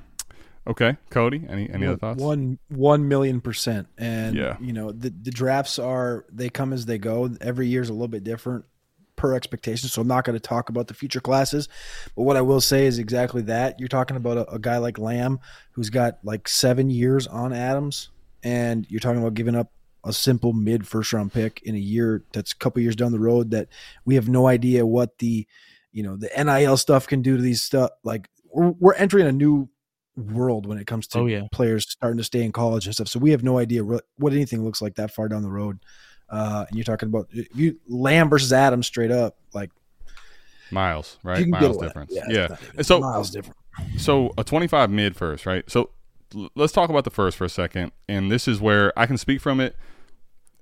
Okay, 0.70 0.98
Cody. 1.10 1.44
Any 1.50 1.68
any 1.70 1.88
other 1.88 1.98
thoughts? 1.98 2.22
One 2.22 2.60
one 2.70 3.08
million 3.08 3.42
percent. 3.42 3.88
And 3.98 4.36
Yeah. 4.36 4.56
you 4.62 4.72
know 4.72 4.92
the 4.92 5.10
the 5.10 5.32
drafts 5.32 5.80
are 5.80 6.26
they 6.32 6.50
come 6.50 6.72
as 6.74 6.86
they 6.86 7.00
go. 7.00 7.30
Every 7.42 7.68
year's 7.68 7.90
a 7.90 7.94
little 7.94 8.08
bit 8.08 8.24
different 8.24 8.66
per 9.16 9.34
expectation. 9.34 9.90
So 9.90 10.02
I'm 10.02 10.08
not 10.08 10.24
going 10.24 10.36
to 10.36 10.40
talk 10.40 10.70
about 10.70 10.88
the 10.88 10.94
future 10.94 11.20
classes, 11.20 11.68
but 12.16 12.24
what 12.24 12.38
I 12.38 12.42
will 12.42 12.62
say 12.62 12.86
is 12.86 13.00
exactly 13.00 13.42
that. 13.44 13.80
You're 13.80 13.90
talking 13.90 14.16
about 14.16 14.38
a, 14.38 14.50
a 14.52 14.60
guy 14.60 14.78
like 14.78 14.98
Lamb 15.00 15.40
who's 15.72 15.90
got 15.90 16.20
like 16.24 16.48
seven 16.48 16.90
years 16.90 17.26
on 17.28 17.52
Adams, 17.52 18.12
and 18.44 18.86
you're 18.90 19.02
talking 19.02 19.20
about 19.20 19.34
giving 19.34 19.56
up 19.56 19.72
a 20.06 20.14
simple 20.14 20.54
mid 20.54 20.88
first 20.88 21.12
round 21.12 21.34
pick 21.34 21.62
in 21.64 21.76
a 21.76 21.80
year 21.80 22.24
that's 22.32 22.54
a 22.54 22.56
couple 22.56 22.82
years 22.82 22.96
down 22.96 23.12
the 23.12 23.20
road 23.20 23.52
that 23.52 23.68
we 24.06 24.16
have 24.16 24.30
no 24.30 24.48
idea 24.48 24.86
what 24.86 25.18
the 25.18 25.46
you 25.92 26.04
know 26.04 26.16
the 26.16 26.30
NIL 26.42 26.78
stuff 26.78 27.08
can 27.08 27.22
do 27.24 27.36
to 27.36 27.42
these 27.42 27.64
stuff. 27.64 27.90
Like 28.04 28.30
we're, 28.54 28.70
we're 28.80 28.94
entering 28.94 29.26
a 29.28 29.32
new 29.32 29.68
world 30.20 30.66
when 30.66 30.78
it 30.78 30.86
comes 30.88 31.08
to 31.08 31.20
Oh, 31.20 31.26
yeah. 31.26 31.44
players 31.52 31.86
starting 31.90 32.18
to 32.18 32.24
stay 32.24 32.44
in 32.44 32.52
college 32.52 32.86
and 32.86 32.94
stuff. 32.96 33.08
So 33.08 33.20
we 33.20 33.32
have 33.32 33.44
no 33.44 33.58
idea 33.58 33.84
what, 33.84 34.06
what 34.18 34.34
anything 34.34 34.64
looks 34.64 34.82
like 34.82 34.96
that 34.96 35.12
far 35.12 35.28
down 35.28 35.42
the 35.44 35.50
road. 35.50 35.80
Uh, 36.30 36.66
and 36.68 36.78
you're 36.78 36.84
talking 36.84 37.10
about 37.10 37.28
if 37.32 37.48
you 37.56 37.80
Lamb 37.88 38.30
versus 38.30 38.54
Adams 38.54 38.86
straight 38.88 39.12
up, 39.12 39.38
like 39.54 39.72
Miles, 40.72 41.18
right? 41.24 41.48
Miles 41.48 41.78
difference. 41.78 42.12
Yeah, 42.14 42.26
Yeah. 42.30 42.58
even- 42.74 42.84
so 42.84 43.00
miles 43.00 43.32
different. 43.32 43.58
so 43.98 44.32
a 44.38 44.44
25 44.44 44.92
mid 44.92 45.16
first, 45.16 45.46
right? 45.48 45.68
So 45.70 45.90
l- 46.36 46.50
let's 46.56 46.72
talk 46.74 46.90
about 46.92 47.04
the 47.06 47.10
first 47.10 47.38
for 47.38 47.46
a 47.46 47.50
second. 47.50 47.92
And 48.08 48.32
this 48.32 48.48
is 48.48 48.62
where 48.62 48.94
I 48.98 49.08
can 49.08 49.18
speak 49.18 49.42
from 49.42 49.60
it, 49.60 49.76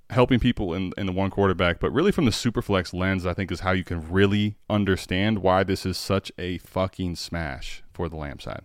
helping 0.10 0.40
people 0.40 0.74
in, 0.74 0.94
in 0.98 1.06
the 1.06 1.12
one 1.12 1.30
quarterback, 1.30 1.82
but 1.82 1.92
really 1.92 2.14
from 2.14 2.24
the 2.24 2.32
superflex 2.32 2.94
lens, 2.94 3.26
I 3.26 3.34
think 3.34 3.52
is 3.52 3.60
how 3.60 3.72
you 3.74 3.84
can 3.84 4.10
really 4.10 4.56
understand 4.70 5.40
why 5.40 5.64
this 5.66 5.86
is 5.86 5.98
such 5.98 6.32
a 6.38 6.60
fucking 6.60 7.18
smash 7.18 7.84
for 7.94 8.08
the 8.08 8.16
Lamb 8.16 8.40
side. 8.40 8.62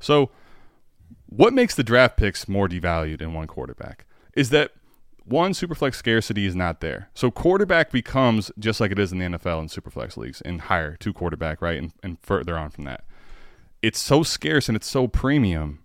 So, 0.00 0.30
what 1.26 1.52
makes 1.52 1.76
the 1.76 1.84
draft 1.84 2.16
picks 2.16 2.48
more 2.48 2.68
devalued 2.68 3.22
in 3.22 3.34
one 3.34 3.46
quarterback 3.46 4.04
is 4.34 4.50
that 4.50 4.72
one 5.24 5.52
superflex 5.52 5.94
scarcity 5.94 6.44
is 6.44 6.56
not 6.56 6.80
there. 6.80 7.08
So 7.14 7.30
quarterback 7.30 7.92
becomes 7.92 8.50
just 8.58 8.80
like 8.80 8.90
it 8.90 8.98
is 8.98 9.12
in 9.12 9.18
the 9.18 9.26
NFL 9.26 9.60
and 9.60 9.68
superflex 9.68 10.16
leagues 10.16 10.40
and 10.40 10.62
higher 10.62 10.96
two 10.96 11.12
quarterback, 11.12 11.62
right? 11.62 11.78
And, 11.78 11.92
and 12.02 12.18
further 12.20 12.58
on 12.58 12.70
from 12.70 12.84
that. 12.84 13.04
It's 13.80 14.00
so 14.00 14.24
scarce 14.24 14.68
and 14.68 14.74
it's 14.74 14.88
so 14.88 15.06
premium 15.06 15.84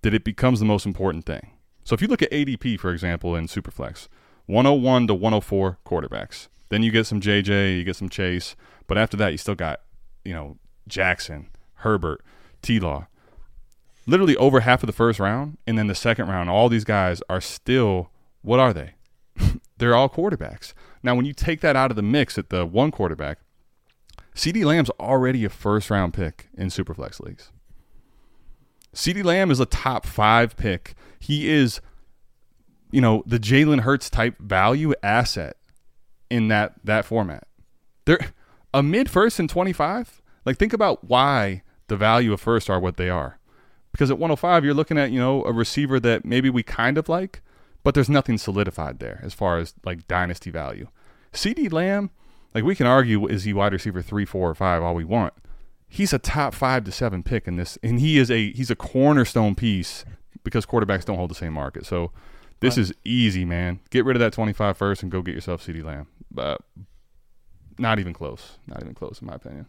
that 0.00 0.14
it 0.14 0.24
becomes 0.24 0.60
the 0.60 0.64
most 0.64 0.86
important 0.86 1.26
thing. 1.26 1.50
So 1.84 1.94
if 1.94 2.00
you 2.00 2.08
look 2.08 2.22
at 2.22 2.30
ADP, 2.30 2.80
for 2.80 2.90
example, 2.90 3.36
in 3.36 3.46
superflex, 3.46 4.08
101 4.46 5.08
to 5.08 5.14
104 5.14 5.78
quarterbacks. 5.84 6.48
Then 6.68 6.82
you 6.82 6.90
get 6.90 7.06
some 7.06 7.20
JJ, 7.20 7.76
you 7.76 7.84
get 7.84 7.96
some 7.96 8.08
Chase, 8.08 8.56
but 8.86 8.98
after 8.98 9.16
that 9.18 9.32
you 9.32 9.38
still 9.38 9.54
got, 9.54 9.82
you 10.24 10.32
know, 10.32 10.56
Jackson, 10.88 11.48
Herbert, 11.74 12.24
T 12.62 12.80
Law. 12.80 13.08
Literally 14.06 14.36
over 14.36 14.60
half 14.60 14.82
of 14.82 14.86
the 14.86 14.92
first 14.92 15.18
round, 15.18 15.58
and 15.66 15.76
then 15.76 15.88
the 15.88 15.94
second 15.94 16.28
round, 16.28 16.48
all 16.48 16.68
these 16.68 16.84
guys 16.84 17.22
are 17.28 17.40
still 17.40 18.10
what 18.42 18.60
are 18.60 18.72
they? 18.72 18.94
They're 19.78 19.96
all 19.96 20.08
quarterbacks. 20.08 20.72
Now, 21.02 21.16
when 21.16 21.24
you 21.24 21.32
take 21.32 21.60
that 21.62 21.74
out 21.74 21.90
of 21.90 21.96
the 21.96 22.02
mix 22.02 22.38
at 22.38 22.50
the 22.50 22.64
one 22.64 22.92
quarterback, 22.92 23.38
CeeDee 24.36 24.64
Lamb's 24.64 24.90
already 25.00 25.44
a 25.44 25.48
first 25.48 25.90
round 25.90 26.14
pick 26.14 26.48
in 26.56 26.68
Superflex 26.68 27.20
leagues. 27.20 27.50
CeeDee 28.94 29.24
Lamb 29.24 29.50
is 29.50 29.58
a 29.58 29.66
top 29.66 30.06
five 30.06 30.56
pick. 30.56 30.94
He 31.18 31.50
is, 31.50 31.80
you 32.92 33.00
know, 33.00 33.24
the 33.26 33.40
Jalen 33.40 33.80
Hurts 33.80 34.08
type 34.08 34.38
value 34.38 34.94
asset 35.02 35.56
in 36.30 36.48
that 36.48 36.74
that 36.84 37.04
format. 37.04 37.48
They're 38.04 38.32
a 38.72 38.82
mid 38.82 39.10
first 39.10 39.40
and 39.40 39.50
twenty 39.50 39.72
five. 39.72 40.22
Like 40.44 40.56
think 40.56 40.72
about 40.72 41.02
why 41.04 41.62
the 41.88 41.96
value 41.96 42.32
of 42.32 42.40
first 42.40 42.70
are 42.70 42.78
what 42.78 42.96
they 42.96 43.10
are. 43.10 43.38
Because 43.96 44.10
at 44.10 44.18
105, 44.18 44.62
you're 44.62 44.74
looking 44.74 44.98
at, 44.98 45.10
you 45.10 45.18
know, 45.18 45.42
a 45.44 45.52
receiver 45.54 45.98
that 46.00 46.22
maybe 46.22 46.50
we 46.50 46.62
kind 46.62 46.98
of 46.98 47.08
like, 47.08 47.40
but 47.82 47.94
there's 47.94 48.10
nothing 48.10 48.36
solidified 48.36 48.98
there 48.98 49.20
as 49.22 49.32
far 49.32 49.56
as 49.56 49.72
like 49.86 50.06
dynasty 50.06 50.50
value. 50.50 50.88
CeeDee 51.32 51.72
Lamb, 51.72 52.10
like 52.54 52.62
we 52.62 52.74
can 52.74 52.86
argue 52.86 53.26
is 53.26 53.44
he 53.44 53.54
wide 53.54 53.72
receiver 53.72 54.02
three, 54.02 54.26
four, 54.26 54.50
or 54.50 54.54
five 54.54 54.82
all 54.82 54.94
we 54.94 55.04
want. 55.04 55.32
He's 55.88 56.12
a 56.12 56.18
top 56.18 56.52
five 56.52 56.84
to 56.84 56.92
seven 56.92 57.22
pick 57.22 57.48
in 57.48 57.56
this, 57.56 57.78
and 57.82 57.98
he 57.98 58.18
is 58.18 58.30
a 58.30 58.52
he's 58.52 58.70
a 58.70 58.76
cornerstone 58.76 59.54
piece 59.54 60.04
because 60.44 60.66
quarterbacks 60.66 61.06
don't 61.06 61.16
hold 61.16 61.30
the 61.30 61.34
same 61.34 61.54
market. 61.54 61.86
So 61.86 62.12
this 62.60 62.76
is 62.76 62.92
easy, 63.02 63.46
man. 63.46 63.80
Get 63.88 64.04
rid 64.04 64.14
of 64.14 64.20
that 64.20 64.34
25 64.34 64.76
first 64.76 65.02
and 65.02 65.10
go 65.10 65.22
get 65.22 65.34
yourself 65.34 65.64
CeeDee 65.64 65.82
Lamb. 65.82 66.08
But 66.30 66.60
not 67.78 67.98
even 67.98 68.12
close. 68.12 68.58
Not 68.66 68.82
even 68.82 68.92
close, 68.92 69.22
in 69.22 69.26
my 69.26 69.36
opinion. 69.36 69.68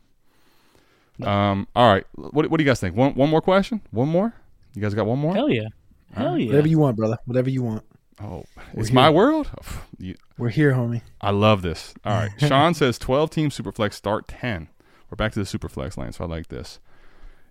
Um. 1.23 1.67
All 1.75 1.91
right. 1.91 2.05
What 2.15 2.49
What 2.49 2.57
do 2.57 2.63
you 2.63 2.69
guys 2.69 2.79
think? 2.79 2.95
One 2.95 3.13
One 3.15 3.29
more 3.29 3.41
question. 3.41 3.81
One 3.91 4.09
more. 4.09 4.33
You 4.75 4.81
guys 4.81 4.93
got 4.93 5.05
one 5.07 5.19
more? 5.19 5.33
Hell 5.33 5.49
yeah. 5.49 5.67
Hell 6.13 6.37
yeah. 6.37 6.47
Whatever 6.47 6.67
you 6.67 6.79
want, 6.79 6.97
brother. 6.97 7.17
Whatever 7.25 7.49
you 7.49 7.63
want. 7.63 7.83
Oh, 8.21 8.45
it's 8.73 8.91
my 8.91 9.09
world. 9.09 9.49
You- 9.99 10.15
We're 10.37 10.49
here, 10.49 10.73
homie. 10.73 11.01
I 11.21 11.31
love 11.31 11.61
this. 11.63 11.93
All 12.05 12.13
right. 12.13 12.31
Sean 12.39 12.73
says 12.75 12.99
12 12.99 13.31
team 13.31 13.49
Superflex 13.49 13.93
start 13.93 14.27
10. 14.27 14.67
We're 15.09 15.15
back 15.15 15.31
to 15.31 15.39
the 15.39 15.45
Superflex 15.45 15.97
lane, 15.97 16.11
so 16.11 16.23
I 16.23 16.27
like 16.27 16.49
this. 16.49 16.79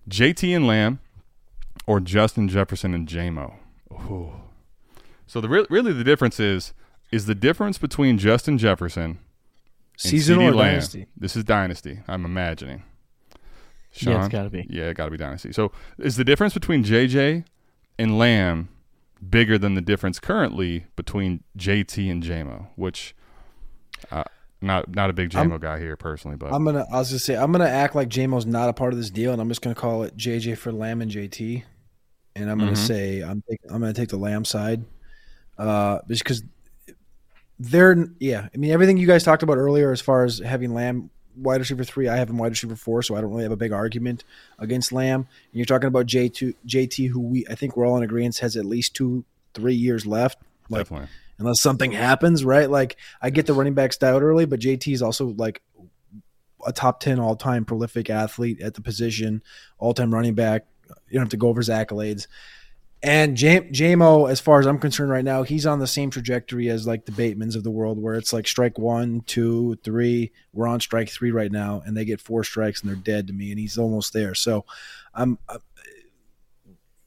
JT 0.09 0.55
and 0.55 0.65
Lamb 0.65 0.99
or 1.85 1.99
Justin 1.99 2.47
Jefferson 2.47 2.93
and 2.93 3.05
JMO. 3.07 3.55
Ooh. 3.91 4.31
So 5.25 5.41
the 5.41 5.49
re- 5.49 5.65
really 5.69 5.91
the 5.91 6.03
difference 6.05 6.39
is 6.39 6.73
is 7.11 7.25
the 7.25 7.35
difference 7.35 7.77
between 7.77 8.17
Justin 8.17 8.57
Jefferson 8.57 9.03
and 9.03 9.17
Seasonal 9.97 10.43
CeeDee 10.43 10.47
or 10.51 10.55
Lamb. 10.55 10.67
dynasty? 10.71 11.05
This 11.17 11.35
is 11.35 11.43
dynasty. 11.43 11.99
I'm 12.07 12.23
imagining. 12.23 12.83
Yeah, 14.05 14.19
it's 14.19 14.27
gotta 14.29 14.49
be. 14.49 14.65
Yeah, 14.69 14.85
it 14.85 14.93
got 14.95 15.05
to 15.05 15.11
be 15.11 15.17
dynasty. 15.17 15.51
So 15.53 15.71
is 15.97 16.15
the 16.17 16.23
difference 16.23 16.53
between 16.53 16.83
JJ 16.83 17.45
and 17.99 18.17
Lamb 18.17 18.69
bigger 19.27 19.57
than 19.57 19.73
the 19.73 19.81
difference 19.81 20.19
currently 20.19 20.85
between 20.95 21.43
JT 21.57 22.11
and 22.11 22.21
JMO? 22.23 22.67
Which, 22.75 23.15
uh, 24.11 24.23
not 24.61 24.93
not 24.95 25.09
a 25.09 25.13
big 25.13 25.29
JMO 25.29 25.59
guy 25.59 25.79
here 25.79 25.95
personally, 25.95 26.37
but 26.37 26.53
I'm 26.53 26.63
gonna. 26.65 26.85
I 26.91 26.97
was 26.99 27.09
gonna 27.09 27.19
say 27.19 27.35
I'm 27.35 27.51
gonna 27.51 27.65
act 27.65 27.95
like 27.95 28.09
JMO's 28.09 28.45
not 28.45 28.69
a 28.69 28.73
part 28.73 28.93
of 28.93 28.99
this 28.99 29.09
deal, 29.09 29.31
and 29.31 29.41
I'm 29.41 29.49
just 29.49 29.61
gonna 29.61 29.75
call 29.75 30.03
it 30.03 30.15
JJ 30.17 30.57
for 30.57 30.71
Lamb 30.71 31.01
and 31.01 31.11
JT, 31.11 31.63
and 32.35 32.49
I'm 32.49 32.59
gonna 32.59 32.71
Mhm. 32.71 32.77
say 32.77 33.21
I'm 33.21 33.43
take, 33.49 33.59
I'm 33.69 33.79
gonna 33.81 33.93
take 33.93 34.09
the 34.09 34.17
Lamb 34.17 34.45
side, 34.45 34.83
uh, 35.57 35.99
just 36.07 36.23
because 36.23 36.43
they're 37.59 38.07
yeah. 38.19 38.47
I 38.53 38.57
mean 38.57 38.71
everything 38.71 38.97
you 38.97 39.07
guys 39.07 39.23
talked 39.23 39.43
about 39.43 39.57
earlier 39.57 39.91
as 39.91 40.01
far 40.01 40.23
as 40.23 40.39
having 40.39 40.73
Lamb 40.73 41.09
wide 41.37 41.59
receiver 41.59 41.83
three, 41.83 42.07
I 42.07 42.17
have 42.17 42.29
him 42.29 42.37
wide 42.37 42.51
receiver 42.51 42.75
four, 42.75 43.01
so 43.01 43.15
I 43.15 43.21
don't 43.21 43.29
really 43.29 43.43
have 43.43 43.51
a 43.51 43.57
big 43.57 43.71
argument 43.71 44.23
against 44.59 44.91
Lamb. 44.91 45.21
And 45.21 45.27
you're 45.53 45.65
talking 45.65 45.87
about 45.87 46.05
J 46.05 46.29
two 46.29 46.53
JT, 46.65 47.09
who 47.09 47.19
we 47.19 47.45
I 47.49 47.55
think 47.55 47.75
we're 47.75 47.85
all 47.85 47.97
in 47.97 48.03
agreement 48.03 48.37
has 48.39 48.55
at 48.55 48.65
least 48.65 48.95
two 48.95 49.25
three 49.53 49.75
years 49.75 50.05
left. 50.05 50.39
Like 50.69 50.81
definitely. 50.81 51.07
unless 51.39 51.61
something 51.61 51.91
happens, 51.91 52.43
right? 52.43 52.69
Like 52.69 52.97
I 53.21 53.29
get 53.29 53.45
the 53.45 53.53
running 53.53 53.73
backs 53.73 54.01
out 54.03 54.21
early, 54.21 54.45
but 54.45 54.59
JT 54.59 54.93
is 54.93 55.01
also 55.01 55.27
like 55.37 55.61
a 56.65 56.73
top 56.73 56.99
ten 56.99 57.19
all 57.19 57.35
time 57.35 57.65
prolific 57.65 58.09
athlete 58.09 58.61
at 58.61 58.73
the 58.73 58.81
position, 58.81 59.41
all 59.77 59.93
time 59.93 60.13
running 60.13 60.35
back. 60.35 60.65
You 61.09 61.15
don't 61.15 61.23
have 61.23 61.29
to 61.29 61.37
go 61.37 61.49
over 61.49 61.59
his 61.59 61.69
accolades. 61.69 62.27
And 63.03 63.37
J- 63.37 63.69
JMO, 63.69 64.29
as 64.29 64.39
far 64.39 64.59
as 64.59 64.65
I'm 64.65 64.79
concerned 64.79 65.11
right 65.11 65.23
now, 65.23 65.43
he's 65.43 65.67
on 65.67 65.77
the 65.79 65.85
same 65.87 66.09
trajectory 66.09 66.67
as 66.69 66.87
like 66.87 67.05
the 67.05 67.11
Batemans 67.11 67.55
of 67.55 67.63
the 67.63 67.69
world, 67.69 68.01
where 68.01 68.15
it's 68.15 68.33
like 68.33 68.47
strike 68.47 68.79
one, 68.79 69.21
two, 69.21 69.75
three. 69.83 70.31
We're 70.51 70.67
on 70.67 70.79
strike 70.79 71.09
three 71.09 71.31
right 71.31 71.51
now, 71.51 71.83
and 71.85 71.95
they 71.95 72.05
get 72.05 72.19
four 72.19 72.43
strikes 72.43 72.81
and 72.81 72.89
they're 72.89 72.95
dead 72.95 73.27
to 73.27 73.33
me, 73.33 73.51
and 73.51 73.59
he's 73.59 73.77
almost 73.77 74.13
there. 74.13 74.33
So, 74.33 74.65
I'm. 75.13 75.37
uh, 75.47 75.59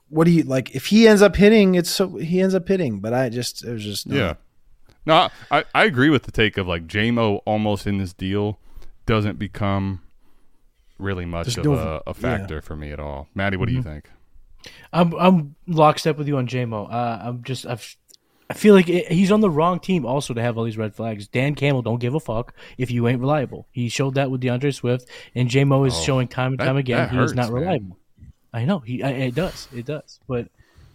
what 0.08 0.24
do 0.24 0.32
you 0.32 0.42
like? 0.42 0.74
If 0.74 0.86
he 0.86 1.06
ends 1.06 1.22
up 1.22 1.36
hitting, 1.36 1.76
it's 1.76 1.90
so 1.90 2.16
he 2.16 2.40
ends 2.40 2.54
up 2.54 2.66
hitting. 2.66 3.00
But 3.00 3.14
I 3.14 3.28
just 3.28 3.64
it 3.64 3.72
was 3.72 3.84
just 3.84 4.06
no. 4.06 4.16
Yeah. 4.16 4.34
No, 5.06 5.28
I, 5.50 5.64
I 5.74 5.84
agree 5.84 6.10
with 6.10 6.24
the 6.24 6.32
take 6.32 6.58
of 6.58 6.66
like 6.68 6.86
JMO 6.86 7.40
almost 7.46 7.86
in 7.86 7.98
this 7.98 8.12
deal 8.12 8.58
doesn't 9.06 9.38
become 9.38 10.02
really 10.98 11.24
much 11.24 11.46
There's 11.46 11.58
of 11.58 11.64
no- 11.64 11.74
a, 12.06 12.10
a 12.10 12.14
factor 12.14 12.60
for 12.60 12.76
me 12.76 12.92
at 12.92 13.00
all. 13.00 13.28
Matty, 13.34 13.56
what 13.56 13.68
do 13.68 13.74
you 13.74 13.82
think? 13.82 14.10
I'm 14.92 15.12
I'm 15.14 15.54
lockstep 15.66 16.16
with 16.18 16.28
you 16.28 16.36
on 16.38 16.46
JMO. 16.46 16.92
Uh, 16.92 17.18
I'm 17.22 17.42
just 17.42 17.66
I've, 17.66 17.96
I 18.48 18.54
feel 18.54 18.74
like 18.74 18.88
it, 18.88 19.10
he's 19.10 19.30
on 19.30 19.40
the 19.40 19.50
wrong 19.50 19.78
team 19.80 20.04
also 20.04 20.34
to 20.34 20.42
have 20.42 20.58
all 20.58 20.64
these 20.64 20.76
red 20.78 20.94
flags. 20.94 21.28
Dan 21.28 21.54
Campbell 21.54 21.82
don't 21.82 22.00
give 22.00 22.14
a 22.14 22.20
fuck 22.20 22.54
if 22.78 22.90
you 22.90 23.06
ain't 23.08 23.20
reliable. 23.20 23.68
He 23.70 23.88
showed 23.88 24.14
that 24.14 24.30
with 24.30 24.40
D'Andre 24.40 24.70
Swift, 24.72 25.08
and 25.34 25.48
JMO 25.48 25.86
is 25.86 25.94
Oh, 25.96 26.02
showing 26.02 26.28
time 26.28 26.52
and 26.52 26.58
that- 26.60 26.64
time 26.66 26.76
again 26.76 26.98
that 26.98 27.10
he's 27.10 27.18
hurts, 27.18 27.32
not 27.34 27.46
man. 27.52 27.52
reliable. 27.62 27.98
I 28.52 28.64
know 28.64 28.80
he 28.80 29.02
I, 29.02 29.10
it 29.10 29.34
does 29.36 29.68
it 29.74 29.86
does, 29.86 30.18
but 30.26 30.48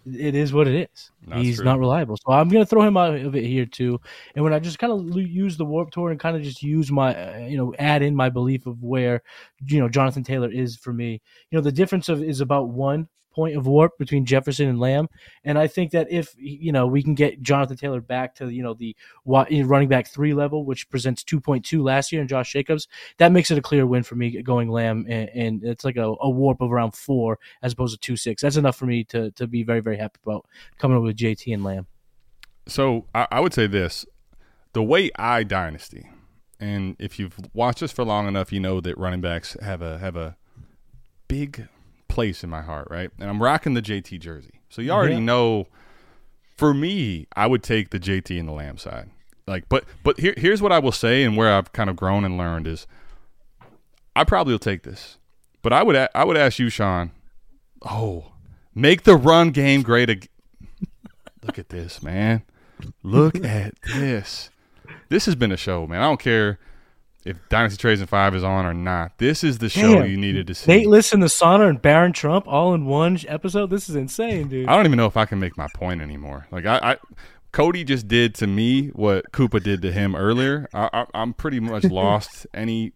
it 0.06 0.36
is 0.36 0.54
what 0.54 0.68
it 0.68 0.88
is. 0.94 1.10
That's 1.26 1.42
he's 1.42 1.56
true. 1.56 1.66
not 1.66 1.80
reliable, 1.80 2.18
so 2.18 2.32
I'm 2.34 2.50
gonna 2.50 2.66
throw 2.66 2.82
him 2.84 2.98
out 2.98 3.16
of 3.16 3.36
it 3.36 3.46
here 3.46 3.66
too. 3.66 4.00
And 4.36 4.44
when 4.44 4.54
I 4.54 4.60
just 4.60 4.78
kind 4.78 4.92
of 4.94 5.18
use 5.18 5.56
the 5.58 5.66
WoRP 5.66 5.90
tour 5.92 6.12
and 6.12 6.20
kind 6.20 6.36
of 6.36 6.44
just 6.44 6.62
use 6.62 6.92
my 6.92 7.16
uh, 7.16 7.38
you 7.48 7.58
know 7.58 7.74
add 7.80 8.02
in 8.04 8.14
my 8.14 8.30
belief 8.30 8.68
of 8.68 8.84
where 8.84 9.24
you 9.66 9.80
know 9.80 9.88
Jonathan 9.88 10.24
Taylor 10.24 10.52
is 10.52 10.76
for 10.76 10.92
me, 10.94 11.22
you 11.50 11.58
know 11.58 11.62
the 11.64 11.72
difference 11.72 12.10
of 12.10 12.22
is 12.22 12.42
about 12.42 12.68
one 12.70 13.08
point 13.36 13.58
of 13.58 13.66
WoRP 13.66 13.90
between 14.00 14.26
Jefferson 14.26 14.70
and 14.70 14.80
Lamb, 14.80 15.10
and 15.44 15.60
I 15.60 15.68
think 15.68 15.92
that 15.92 16.08
if 16.10 16.34
you 16.38 16.72
know 16.72 16.88
we 16.88 17.04
can 17.04 17.14
get 17.14 17.42
Jonathan 17.42 17.76
Taylor 17.76 18.02
back 18.02 18.36
to 18.36 18.50
you 18.50 18.64
know 18.64 18.74
the 18.74 18.96
running 19.26 19.90
back 19.90 20.08
three 20.08 20.34
level, 20.34 20.66
which 20.66 20.90
presents 20.90 21.24
two 21.24 21.42
point 21.42 21.66
two 21.66 21.84
last 21.84 22.12
year, 22.12 22.22
and 22.22 22.30
Josh 22.30 22.54
Jacobs, 22.54 22.88
that 23.18 23.32
makes 23.32 23.52
it 23.52 23.58
a 23.58 23.62
clear 23.62 23.86
win 23.86 24.04
for 24.04 24.16
me 24.16 24.42
going 24.42 24.70
Lamb, 24.70 25.06
and, 25.10 25.30
and 25.30 25.64
it's 25.64 25.84
like 25.84 25.98
a, 25.98 26.10
a 26.10 26.32
WoRP 26.32 26.62
of 26.62 26.72
around 26.72 26.96
four 26.96 27.38
as 27.62 27.74
opposed 27.74 27.94
to 27.94 28.00
two 28.00 28.16
six. 28.16 28.42
That's 28.42 28.58
enough 28.58 28.78
for 28.78 28.86
me 28.86 29.04
to 29.06 29.32
to 29.32 29.46
be 29.46 29.64
very 29.64 29.82
very 29.82 29.98
happy 29.98 30.20
about 30.24 30.46
coming 30.78 30.98
up 30.98 31.04
with 31.04 31.18
JT 31.18 31.54
and 31.54 31.64
Lamb. 31.64 31.88
So 32.68 33.06
I, 33.14 33.28
I 33.32 33.40
would 33.42 33.54
say 33.54 33.68
this: 33.68 34.06
the 34.74 34.82
way 34.82 35.12
I 35.18 35.44
dynasty, 35.44 36.10
and 36.60 36.96
if 37.00 37.20
you've 37.20 37.38
watched 37.54 37.84
us 37.84 37.92
for 37.92 38.06
long 38.06 38.28
enough, 38.28 38.54
you 38.54 38.62
know 38.62 38.80
that 38.80 38.98
running 38.98 39.22
backs 39.22 39.58
have 39.62 39.82
a 39.82 39.98
have 39.98 40.16
a 40.16 40.38
big 41.28 41.68
place 42.16 42.44
in 42.44 42.50
my 42.50 42.62
heart, 42.62 42.88
right? 42.90 43.12
And 43.20 43.30
I'm 43.30 43.42
rocking 43.44 43.74
the 43.76 43.82
JT 43.82 44.20
jersey, 44.20 44.62
so 44.70 44.82
you 44.82 44.90
already 44.92 45.14
Yeah. 45.16 45.20
know. 45.20 45.68
For 46.58 46.74
me, 46.74 47.28
I 47.36 47.48
would 47.48 47.62
take 47.64 47.90
the 47.90 48.00
JT 48.00 48.40
and 48.40 48.48
the 48.48 48.54
Lamb 48.54 48.78
side. 48.78 49.10
Like, 49.46 49.68
but 49.70 49.84
but 50.04 50.20
here 50.20 50.34
here's 50.38 50.62
what 50.62 50.72
I 50.72 50.80
will 50.80 50.92
say, 50.94 51.24
and 51.24 51.36
where 51.38 51.54
I've 51.54 51.72
kind 51.74 51.90
of 51.90 51.96
grown 51.98 52.24
and 52.26 52.38
learned 52.38 52.66
is, 52.66 52.88
I 54.16 54.24
probably 54.24 54.54
will 54.54 54.60
take 54.60 54.84
this, 54.84 55.18
but 55.62 55.74
I 55.74 55.84
would 55.84 55.96
a- 55.96 56.18
I 56.18 56.24
would 56.24 56.38
ask 56.38 56.58
you, 56.58 56.70
Sean. 56.70 57.12
Oh, 57.84 58.32
make 58.74 59.04
the 59.04 59.16
run 59.18 59.52
game 59.52 59.82
great 59.84 60.10
again. 60.10 60.30
Look 61.44 61.60
at 61.60 61.70
this, 61.70 62.02
man. 62.02 62.42
Look 63.04 63.36
at 63.44 63.74
this. 63.84 64.50
This 65.10 65.26
has 65.26 65.36
been 65.36 65.52
a 65.52 65.58
show, 65.58 65.86
man. 65.86 66.02
I 66.02 66.06
don't 66.06 66.20
care 66.20 66.58
if 67.26 67.38
Dynasty 67.50 67.78
Trades 67.78 68.00
and 68.00 68.10
Five 68.10 68.36
is 68.36 68.44
on 68.44 68.66
or 68.66 68.74
not. 68.74 69.18
This 69.18 69.44
is 69.44 69.58
the 69.58 69.68
show 69.68 69.96
Damn. 69.96 70.10
you 70.10 70.16
needed 70.16 70.46
to 70.48 70.56
see. 70.56 70.72
Nate, 70.72 70.88
listen 70.88 71.20
to 71.22 71.26
Sonner 71.26 71.68
and 71.68 71.82
Baron 71.82 72.14
Trump 72.14 72.48
all 72.48 72.74
in 72.74 72.86
one 72.86 73.20
episode. 73.28 73.72
This 73.72 73.90
is 73.90 73.96
insane, 73.96 74.48
dude. 74.48 74.70
I 74.70 74.76
don't 74.76 74.86
even 74.86 74.98
know 74.98 75.08
if 75.08 75.18
I 75.18 75.26
can 75.26 75.40
make 75.40 75.58
my 75.58 75.68
point 75.74 76.02
anymore. 76.02 76.48
Like 76.52 76.66
I, 76.66 76.78
I 76.78 76.98
Cody 77.52 77.84
just 77.84 78.08
did 78.08 78.36
to 78.36 78.48
me 78.48 78.90
what 78.90 79.32
Koopa 79.32 79.62
did 79.62 79.82
to 79.82 79.92
him 79.92 80.16
earlier. 80.16 80.70
I, 80.74 80.90
I, 80.94 81.06
I'm 81.14 81.34
pretty 81.34 81.60
much 81.60 81.84
lost 81.86 82.46
any 82.54 82.94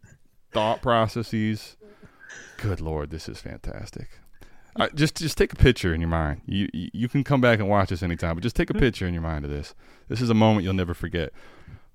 thought 0.52 0.82
processes. 0.82 1.76
Good 2.58 2.82
lord, 2.82 3.10
this 3.10 3.28
is 3.28 3.42
fantastic. 3.42 4.10
Just 4.96 5.18
just 5.18 5.38
take 5.38 5.52
a 5.52 5.58
picture 5.58 5.94
in 5.94 6.00
your 6.00 6.10
mind. 6.10 6.42
You, 6.46 6.70
you 6.72 6.90
you 6.94 7.10
can 7.10 7.24
come 7.24 7.42
back 7.42 7.60
and 7.60 7.68
watch 7.68 7.90
this 7.90 8.04
anytime, 8.04 8.36
but 8.36 8.44
just 8.44 8.56
take 8.56 8.70
a 8.70 8.74
picture 8.74 9.08
in 9.08 9.14
your 9.14 9.24
mind 9.24 9.44
of 9.44 9.52
this. 9.52 9.74
This 10.08 10.22
is 10.22 10.30
a 10.30 10.34
moment 10.34 10.64
you'll 10.64 10.74
never 10.74 10.94
forget. 10.94 11.34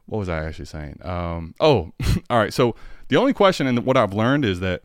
What 0.06 0.18
was 0.18 0.28
I 0.28 0.44
actually 0.44 0.66
saying? 0.66 1.00
Um, 1.02 1.54
oh, 1.60 1.92
all 2.30 2.38
right. 2.38 2.52
So 2.52 2.74
the 3.08 3.16
only 3.16 3.32
question 3.32 3.66
and 3.66 3.84
what 3.84 3.96
I've 3.96 4.12
learned 4.12 4.44
is 4.44 4.60
that 4.60 4.82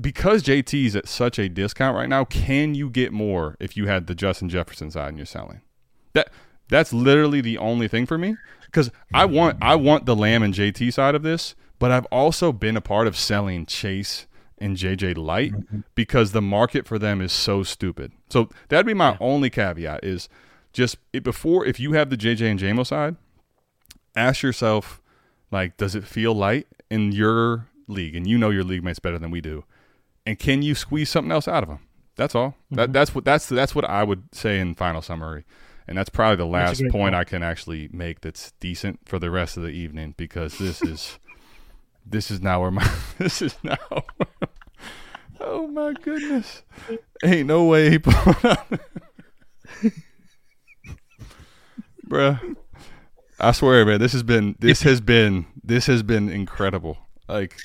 because 0.00 0.42
JT's 0.42 0.96
at 0.96 1.08
such 1.08 1.38
a 1.38 1.48
discount 1.48 1.96
right 1.96 2.08
now, 2.08 2.24
can 2.24 2.74
you 2.74 2.88
get 2.88 3.12
more 3.12 3.56
if 3.60 3.76
you 3.76 3.86
had 3.86 4.06
the 4.06 4.14
Justin 4.14 4.48
Jefferson 4.48 4.90
side 4.90 5.08
and 5.08 5.18
you're 5.18 5.26
selling? 5.26 5.60
That 6.14 6.30
that's 6.68 6.92
literally 6.92 7.40
the 7.40 7.58
only 7.58 7.88
thing 7.88 8.06
for 8.06 8.16
me 8.16 8.36
because 8.66 8.90
I 9.12 9.26
want 9.26 9.58
I 9.60 9.74
want 9.74 10.06
the 10.06 10.16
Lamb 10.16 10.42
and 10.42 10.54
JT 10.54 10.92
side 10.92 11.14
of 11.14 11.22
this, 11.22 11.54
but 11.78 11.90
I've 11.90 12.06
also 12.06 12.52
been 12.52 12.76
a 12.76 12.80
part 12.80 13.06
of 13.06 13.16
selling 13.16 13.66
Chase 13.66 14.26
and 14.58 14.76
JJ 14.76 15.18
Light 15.18 15.52
because 15.94 16.32
the 16.32 16.40
market 16.40 16.86
for 16.86 16.98
them 16.98 17.20
is 17.20 17.32
so 17.32 17.62
stupid. 17.62 18.12
So 18.30 18.48
that'd 18.68 18.86
be 18.86 18.94
my 18.94 19.16
only 19.20 19.50
caveat 19.50 20.04
is 20.04 20.28
just 20.72 20.96
it, 21.12 21.22
before 21.22 21.66
if 21.66 21.78
you 21.78 21.92
have 21.92 22.10
the 22.10 22.16
JJ 22.16 22.50
and 22.50 22.60
JMO 22.60 22.86
side, 22.86 23.16
ask 24.14 24.42
yourself 24.42 25.00
like 25.50 25.76
does 25.76 25.94
it 25.94 26.04
feel 26.04 26.34
light 26.34 26.66
in 26.90 27.12
your 27.12 27.68
league? 27.88 28.16
And 28.16 28.26
you 28.26 28.38
know 28.38 28.50
your 28.50 28.64
league 28.64 28.84
mates 28.84 28.98
better 28.98 29.18
than 29.18 29.30
we 29.30 29.40
do. 29.40 29.64
And 30.24 30.38
can 30.38 30.62
you 30.62 30.74
squeeze 30.74 31.10
something 31.10 31.32
else 31.32 31.48
out 31.48 31.62
of 31.62 31.68
them 31.68 31.80
that's 32.16 32.34
all. 32.34 32.54
That, 32.70 32.92
that's 32.92 33.14
what 33.14 33.24
that's 33.24 33.48
that's 33.48 33.74
what 33.74 33.84
i 33.84 34.04
would 34.04 34.34
say 34.34 34.60
in 34.60 34.74
final 34.74 35.02
summary. 35.02 35.44
And 35.88 35.98
that's 35.98 36.10
probably 36.10 36.36
the 36.36 36.46
last 36.46 36.80
point 36.80 36.92
point. 36.92 37.14
i 37.14 37.24
can 37.24 37.42
actually 37.42 37.88
make 37.92 38.20
that's 38.20 38.52
decent 38.60 39.00
for 39.04 39.18
the 39.18 39.30
rest 39.30 39.56
of 39.56 39.62
the 39.62 39.70
evening 39.70 40.14
because 40.16 40.58
this 40.58 40.82
is 40.82 41.18
this 42.06 42.30
is 42.30 42.40
now 42.40 42.60
where 42.60 42.70
my 42.70 42.88
this 43.18 43.42
is 43.42 43.56
now 43.62 43.76
oh 45.40 45.66
my 45.68 45.92
goodness. 45.94 46.62
Ain't 47.24 47.46
no 47.46 47.64
way 47.64 47.90
he 47.90 47.98
pulling 47.98 48.36
out 48.44 48.66
bruh 52.06 52.56
I 53.42 53.52
swear, 53.52 53.84
man, 53.84 54.00
this 54.00 54.12
has 54.12 54.22
been 54.22 54.54
this 54.60 54.82
has 54.82 55.00
been 55.00 55.46
this 55.64 55.86
has 55.86 56.02
been 56.02 56.28
incredible. 56.28 56.96
Like 57.28 57.56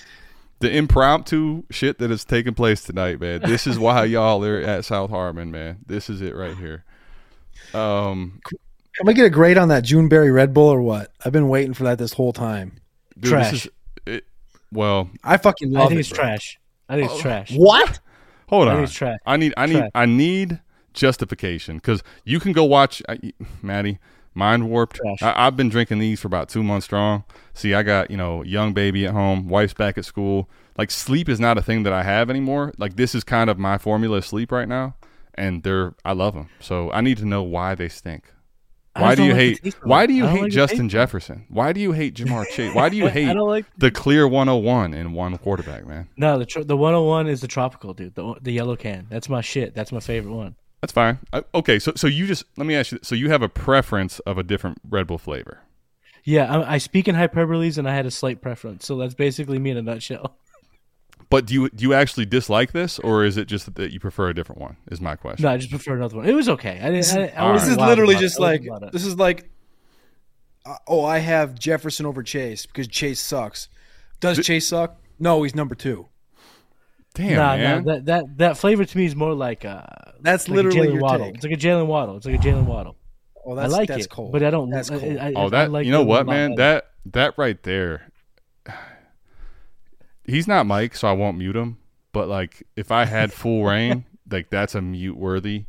the 0.59 0.75
impromptu 0.75 1.63
shit 1.69 1.99
that 1.99 2.09
has 2.09 2.25
taken 2.25 2.53
place 2.55 2.81
tonight, 2.81 3.19
man. 3.21 3.41
This 3.41 3.67
is 3.67 3.77
why 3.77 4.03
y'all 4.05 4.43
are 4.43 4.59
at 4.59 4.85
South 4.85 5.11
Harmon, 5.11 5.51
man. 5.51 5.77
This 5.85 6.09
is 6.09 6.21
it 6.21 6.35
right 6.35 6.57
here. 6.57 6.83
Um, 7.73 8.39
Can 8.45 9.05
we 9.05 9.13
get 9.13 9.25
a 9.25 9.29
grade 9.29 9.57
on 9.57 9.67
that 9.67 9.83
Juneberry 9.83 10.33
Red 10.33 10.53
Bull 10.53 10.69
or 10.69 10.81
what? 10.81 11.11
I've 11.23 11.31
been 11.33 11.49
waiting 11.49 11.73
for 11.73 11.83
that 11.83 11.99
this 11.99 12.13
whole 12.13 12.33
time. 12.33 12.79
dude, 13.19 13.29
Trash. 13.31 13.51
This 13.51 13.65
is, 13.65 13.71
it, 14.07 14.23
well, 14.71 15.09
I 15.23 15.37
fucking 15.37 15.71
love 15.71 15.79
I 15.79 15.83
love 15.83 15.89
think 15.89 15.97
it. 15.97 16.01
it's 16.01 16.09
bro. 16.09 16.17
trash. 16.23 16.59
I 16.89 16.95
think 16.95 17.11
it's 17.11 17.21
trash. 17.21 17.51
What? 17.55 17.99
hold 18.49 18.67
I 18.67 18.71
on. 18.71 18.77
think 18.85 18.91
trash. 18.91 19.19
I 19.25 19.37
need, 19.37 19.53
I 19.57 19.65
need, 19.67 19.77
Trash. 19.77 19.91
I 19.93 20.05
need 20.05 20.59
justification 20.93 21.75
because 21.77 22.01
you 22.23 22.39
can 22.39 22.53
go 22.53 22.63
watch, 22.63 23.03
I, 23.07 23.19
Matty. 23.61 23.99
Mind 24.37 24.69
warped. 24.69 24.99
I, 25.21 25.47
I've 25.47 25.57
been 25.57 25.67
drinking 25.67 25.97
these 25.97 26.19
for 26.19 26.27
about 26.27 26.47
two 26.47 26.61
months 26.61 26.85
strong. 26.85 27.23
See, 27.55 27.73
I 27.73 27.81
got 27.81 28.11
you 28.11 28.17
know 28.17 28.43
young 28.43 28.71
baby 28.71 29.07
at 29.07 29.13
home, 29.13 29.49
wife's 29.49 29.73
back 29.73 29.97
at 29.97 30.05
school. 30.05 30.47
Like 30.77 30.91
sleep 30.91 31.27
is 31.27 31.39
not 31.39 31.57
a 31.57 31.61
thing 31.63 31.81
that 31.83 31.93
I 31.93 32.03
have 32.03 32.29
anymore. 32.29 32.71
Like 32.77 32.97
this 32.97 33.15
is 33.15 33.23
kind 33.23 33.49
of 33.49 33.57
my 33.57 33.79
formula 33.79 34.17
of 34.17 34.25
sleep 34.25 34.51
right 34.51 34.67
now, 34.67 34.95
and 35.33 35.63
they're 35.63 35.95
I 36.05 36.13
love 36.13 36.35
them. 36.35 36.49
So 36.59 36.91
I 36.91 37.01
need 37.01 37.17
to 37.17 37.25
know 37.25 37.41
why 37.41 37.73
they 37.73 37.89
stink. 37.89 38.31
Why 38.95 39.15
do 39.15 39.23
you 39.23 39.31
like 39.31 39.61
hate? 39.63 39.75
Why 39.83 40.05
do 40.05 40.13
you 40.13 40.23
I 40.23 40.27
don't 40.27 40.35
hate 40.35 40.43
like 40.43 40.51
Justin 40.51 40.85
taste. 40.85 40.91
Jefferson? 40.91 41.45
Why 41.49 41.73
do 41.73 41.79
you 41.79 41.91
hate 41.93 42.15
Ja'Marr 42.15 42.47
Chase? 42.51 42.75
Why 42.75 42.89
do 42.89 42.95
you 42.97 43.07
hate 43.07 43.35
like- 43.35 43.65
the 43.77 43.89
clear 43.89 44.27
101 44.27 44.93
in 44.93 45.13
one 45.13 45.35
quarterback, 45.39 45.87
man? 45.87 46.09
No, 46.15 46.37
the 46.37 46.45
tr- 46.45 46.61
the 46.63 46.77
101 46.77 47.27
is 47.27 47.41
the 47.41 47.47
tropical, 47.47 47.95
dude. 47.95 48.13
The 48.13 48.35
the 48.41 48.51
yellow 48.51 48.75
can. 48.75 49.07
That's 49.09 49.29
my 49.29 49.41
shit. 49.41 49.73
That's 49.73 49.91
my 49.91 49.99
favorite 49.99 50.33
one. 50.33 50.55
That's 50.81 50.93
fine. 50.93 51.19
I, 51.33 51.43
okay, 51.55 51.79
so 51.79 51.93
so 51.95 52.07
you 52.07 52.27
just 52.27 52.43
let 52.55 52.67
me 52.67 52.75
ask 52.75 52.91
you. 52.91 52.99
So 53.01 53.15
you 53.15 53.29
have 53.29 53.41
a 53.41 53.49
preference 53.49 54.19
of 54.19 54.37
a 54.37 54.43
different 54.43 54.79
Red 54.87 55.07
Bull 55.07 55.17
flavor? 55.17 55.61
Yeah, 56.23 56.53
I, 56.53 56.73
I 56.73 56.77
speak 56.77 57.07
in 57.07 57.15
hyperboles, 57.15 57.77
and 57.77 57.87
I 57.87 57.95
had 57.95 58.05
a 58.05 58.11
slight 58.11 58.41
preference. 58.41 58.85
So 58.85 58.97
that's 58.97 59.13
basically 59.13 59.59
me 59.59 59.71
in 59.71 59.77
a 59.77 59.81
nutshell. 59.81 60.37
But 61.29 61.45
do 61.45 61.53
you 61.53 61.69
do 61.69 61.83
you 61.83 61.93
actually 61.93 62.25
dislike 62.25 62.71
this, 62.71 62.99
or 62.99 63.25
is 63.25 63.37
it 63.37 63.47
just 63.47 63.73
that 63.75 63.91
you 63.91 63.99
prefer 63.99 64.29
a 64.29 64.33
different 64.33 64.61
one? 64.61 64.77
Is 64.89 65.01
my 65.01 65.15
question. 65.15 65.43
No, 65.43 65.49
I 65.49 65.57
just 65.57 65.69
prefer 65.69 65.95
another 65.95 66.17
one. 66.17 66.25
It 66.25 66.33
was 66.33 66.47
okay. 66.47 66.79
I 66.81 66.91
didn't. 66.91 67.17
I, 67.17 67.27
I 67.27 67.47
All 67.47 67.53
This 67.53 67.67
is 67.67 67.77
literally 67.77 68.13
about 68.13 68.23
it. 68.23 68.25
just 68.25 68.39
like 68.39 68.61
this 68.93 69.05
is 69.05 69.17
like 69.17 69.49
uh, 70.65 70.75
oh, 70.87 71.03
I 71.03 71.19
have 71.19 71.57
Jefferson 71.57 72.05
over 72.05 72.23
Chase 72.23 72.65
because 72.65 72.87
Chase 72.87 73.19
sucks. 73.19 73.69
Does 74.19 74.45
Chase 74.45 74.67
suck? 74.67 75.01
No, 75.19 75.43
he's 75.43 75.55
number 75.55 75.75
two. 75.75 76.07
Damn, 77.17 77.35
nah, 77.35 77.57
man. 77.57 77.83
nah, 77.83 77.93
that 77.93 78.05
that 78.05 78.37
that 78.37 78.57
flavor 78.57 78.85
to 78.85 78.97
me 78.97 79.05
is 79.05 79.15
more 79.15 79.33
like 79.33 79.65
uh, 79.65 79.83
That's 80.21 80.47
like 80.47 80.55
literally 80.57 80.79
a 80.79 80.81
Jaylen 80.83 80.93
your 80.93 81.01
Waddle. 81.01 81.25
take. 81.27 81.35
It's 81.35 81.43
like 81.45 81.53
a 81.53 81.57
Jaylen 81.57 81.85
Waddle. 81.87 82.17
It's 82.17 82.25
like 82.25 82.35
a 82.35 82.37
Jaylen 82.37 82.65
Waddle. 82.65 82.95
Oh, 83.45 83.53
I 83.53 83.61
that's, 83.61 83.73
like 83.73 83.87
that's 83.87 84.05
it, 84.05 84.09
cold. 84.09 84.31
but 84.31 84.43
I 84.43 84.49
don't. 84.51 84.69
That's 84.69 84.91
I- 84.91 84.99
cold. 84.99 85.17
I, 85.17 85.33
oh, 85.35 85.45
I 85.47 85.49
that 85.49 85.71
like 85.71 85.85
you 85.85 85.91
know 85.91 86.03
what, 86.03 86.25
man? 86.27 86.55
better. 86.55 86.83
That 87.05 87.13
that 87.13 87.33
right 87.37 87.61
there. 87.63 88.11
He's 90.25 90.47
not 90.47 90.65
Mike, 90.65 90.95
so 90.95 91.07
I 91.07 91.13
won't 91.13 91.37
mute 91.37 91.55
him. 91.55 91.77
But 92.11 92.27
like, 92.27 92.63
if 92.75 92.91
I 92.91 93.05
had 93.05 93.31
full 93.31 93.63
reign, 93.65 94.05
like 94.29 94.49
that's 94.49 94.75
a 94.75 94.81
mute 94.81 95.17
worthy. 95.17 95.65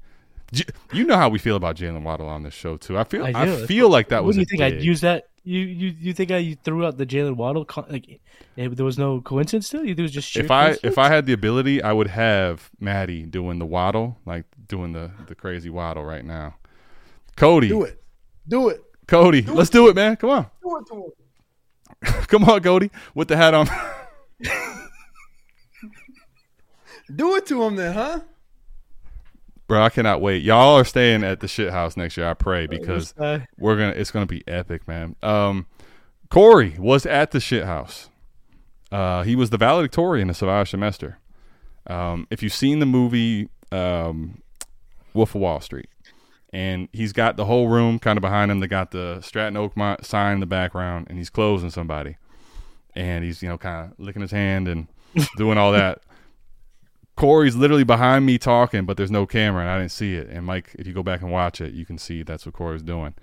You 0.93 1.05
know 1.05 1.17
how 1.17 1.29
we 1.29 1.39
feel 1.39 1.57
about 1.57 1.77
Jaylen 1.77 2.03
Waddle 2.03 2.27
on 2.27 2.43
this 2.43 2.55
show 2.55 2.77
too. 2.77 2.97
I 2.99 3.05
feel 3.05 3.25
I 3.25 3.33
I, 3.35 3.67
feel 3.67 3.89
like 3.91 4.09
that 4.09 4.23
What 4.25 4.29
was. 4.29 4.37
do 4.37 4.41
you 4.41 4.45
a 4.45 4.47
think? 4.47 4.63
I'd 4.63 4.83
use 4.83 5.03
that? 5.03 5.29
You 5.49 5.61
you 5.61 5.95
you 5.99 6.13
think 6.13 6.31
I 6.31 6.57
threw 6.63 6.85
out 6.85 6.99
the 6.99 7.07
Jaylen 7.07 7.37
Waddle? 7.37 7.65
con- 7.65 7.87
Like 7.89 8.21
eh, 8.59 8.69
there 8.71 8.85
was 8.85 8.99
no 8.99 9.23
coincidence 9.23 9.67
still. 9.69 9.81
You 9.81 9.95
think 9.95 10.01
it 10.01 10.03
was 10.03 10.13
just 10.13 10.29
sheer 10.29 10.45
if 10.45 10.51
I 10.51 10.77
if 10.83 10.99
I 10.99 11.09
had 11.09 11.25
the 11.25 11.33
ability, 11.33 11.83
I 11.83 11.93
would 11.93 12.09
have 12.09 12.69
Matty 12.79 13.23
doing 13.23 13.59
the 13.59 13.65
waddle, 13.65 14.19
like 14.27 14.45
doing 14.67 14.93
the 14.93 15.11
the 15.27 15.35
crazy 15.35 15.71
waddle 15.71 16.05
right 16.05 16.25
now. 16.25 16.57
Cody, 17.37 17.69
Do 17.69 17.85
it. 17.85 18.03
Do 18.47 18.69
it. 18.69 18.83
Cody, 19.07 19.41
let's 19.43 19.71
do 19.71 19.89
it, 19.89 19.97
man. 19.97 20.17
Come 20.17 20.31
on, 20.31 20.47
Do 20.63 20.77
it 20.79 20.87
to 20.89 20.95
him. 20.95 22.23
come 22.29 22.45
on, 22.45 22.61
Cody, 22.61 22.91
with 23.15 23.29
the 23.29 23.37
hat 23.39 23.55
on. 23.55 23.69
Do 27.17 27.37
it 27.37 27.47
to 27.47 27.63
him 27.63 27.77
then, 27.77 27.95
huh? 27.95 28.21
Bro, 29.69 29.83
I 29.83 29.91
cannot 29.91 30.23
wait. 30.23 30.43
Y'all 30.43 30.79
are 30.79 30.85
staying 30.85 31.23
at 31.23 31.41
the 31.41 31.49
shit 31.49 31.71
house 31.71 31.97
next 31.97 32.17
year. 32.17 32.29
I 32.29 32.35
pray 32.35 32.67
because 32.67 33.15
we're 33.59 33.77
gonna. 33.77 33.93
It's 33.93 34.11
gonna 34.11 34.27
be 34.27 34.43
epic, 34.49 34.89
man. 34.89 35.15
Um, 35.23 35.67
Corey 36.31 36.75
was 36.79 37.07
at 37.07 37.31
the 37.31 37.41
shit 37.41 37.65
house. 37.65 38.09
Uh, 38.91 39.23
he 39.23 39.37
was 39.37 39.51
the 39.51 39.59
valedictorian 39.59 40.31
of 40.31 40.37
Savage 40.37 40.71
Semester. 40.71 41.19
Um, 41.87 42.27
if 42.31 42.43
you've 42.43 42.55
seen 42.55 42.79
the 42.79 42.87
movie 42.87 43.51
um, 43.71 44.43
Wolf 45.15 45.35
of 45.35 45.41
Wall 45.43 45.61
Street, 45.61 45.89
and 46.53 46.89
he's 46.93 47.13
got 47.13 47.37
the 47.37 47.45
whole 47.45 47.69
room 47.69 47.99
kind 47.99 48.17
of 48.17 48.23
behind 48.23 48.51
him. 48.51 48.61
They 48.61 48.67
got 48.67 48.91
the 48.91 49.21
Stratton 49.21 49.55
Oakmont 49.55 50.05
sign 50.05 50.35
in 50.35 50.41
the 50.41 50.47
background, 50.47 51.07
and 51.11 51.19
he's 51.19 51.31
closing 51.31 51.71
somebody, 51.71 52.17
and 52.95 53.25
he's 53.25 53.43
you 53.43 53.49
know 53.49 53.59
kind 53.59 53.91
of 53.91 53.99
licking 53.99 54.23
his 54.23 54.31
hand 54.31 54.69
and 54.69 54.89
doing 55.37 55.59
all 55.59 55.73
that. 55.73 56.01
Corey's 57.19 57.57
literally 57.57 57.83
behind 57.83 58.25
me 58.25 58.39
talking, 58.39 58.85
but 58.85 58.97
there's 58.97 59.11
no 59.11 59.27
camera 59.27 59.63
and 59.63 59.69
I 59.69 59.79
didn't 59.79 59.91
see 59.91 60.15
it. 60.15 60.29
And 60.29 60.47
Mike, 60.47 60.71
if 60.79 60.87
you 60.87 60.93
go 60.93 61.03
back 61.03 61.21
and 61.21 61.33
watch 61.33 61.61
it, 61.61 61.75
you 61.75 61.85
can 61.85 61.99
see 61.99 62.23
that's 62.23 62.47
what 62.47 62.55
Corey's 62.55 62.81
doing. 62.81 63.15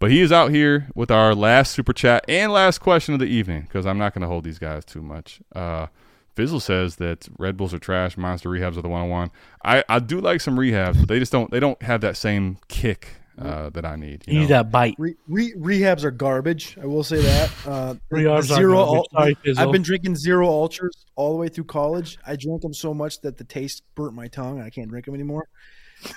But 0.00 0.10
he 0.10 0.22
is 0.22 0.32
out 0.32 0.50
here 0.50 0.88
with 0.96 1.12
our 1.12 1.36
last 1.36 1.70
super 1.70 1.92
chat 1.92 2.24
and 2.26 2.50
last 2.50 2.78
question 2.78 3.14
of 3.14 3.20
the 3.20 3.26
evening 3.26 3.62
because 3.62 3.86
I'm 3.86 3.96
not 3.96 4.12
going 4.12 4.22
to 4.22 4.26
hold 4.26 4.42
these 4.42 4.58
guys 4.58 4.84
too 4.84 5.02
much. 5.02 5.40
Uh, 5.54 5.86
Fizzle 6.34 6.58
says 6.58 6.96
that 6.96 7.28
Red 7.38 7.56
Bulls 7.56 7.72
are 7.72 7.78
trash, 7.78 8.16
Monster 8.16 8.48
rehabs 8.48 8.76
are 8.76 8.82
the 8.82 8.88
one 8.88 9.02
on 9.02 9.08
one. 9.08 9.30
I 9.64 9.84
I 9.88 10.00
do 10.00 10.20
like 10.20 10.40
some 10.40 10.56
rehabs, 10.56 10.98
but 10.98 11.08
they 11.08 11.20
just 11.20 11.30
don't 11.30 11.52
they 11.52 11.60
don't 11.60 11.80
have 11.82 12.00
that 12.00 12.16
same 12.16 12.58
kick 12.66 13.18
uh, 13.40 13.70
that 13.70 13.84
I 13.84 13.96
need. 13.96 14.24
you 14.26 14.34
need 14.34 14.40
know? 14.42 14.46
that 14.48 14.70
bite. 14.70 14.94
Re, 14.98 15.14
re, 15.28 15.54
rehabs 15.54 16.04
are 16.04 16.10
garbage. 16.10 16.76
I 16.80 16.86
will 16.86 17.04
say 17.04 17.20
that. 17.20 17.50
Uh, 17.66 17.94
Rehabs 18.12 18.38
are 18.38 18.42
zero. 18.42 18.76
garbage. 18.84 18.98
ul- 18.98 19.06
Sorry, 19.12 19.34
Fizzle. 19.34 19.64
I've 19.64 19.72
been 19.72 19.82
drinking 19.82 20.16
zero 20.16 20.48
ultras 20.48 21.04
all 21.16 21.30
the 21.32 21.38
way 21.38 21.48
through 21.48 21.64
college. 21.64 22.18
I 22.26 22.36
drank 22.36 22.62
them 22.62 22.74
so 22.74 22.92
much 22.92 23.20
that 23.20 23.36
the 23.36 23.44
taste 23.44 23.82
burnt 23.94 24.14
my 24.14 24.28
tongue. 24.28 24.58
and 24.58 24.64
I 24.64 24.70
can't 24.70 24.88
drink 24.88 25.06
them 25.06 25.14
anymore. 25.14 25.48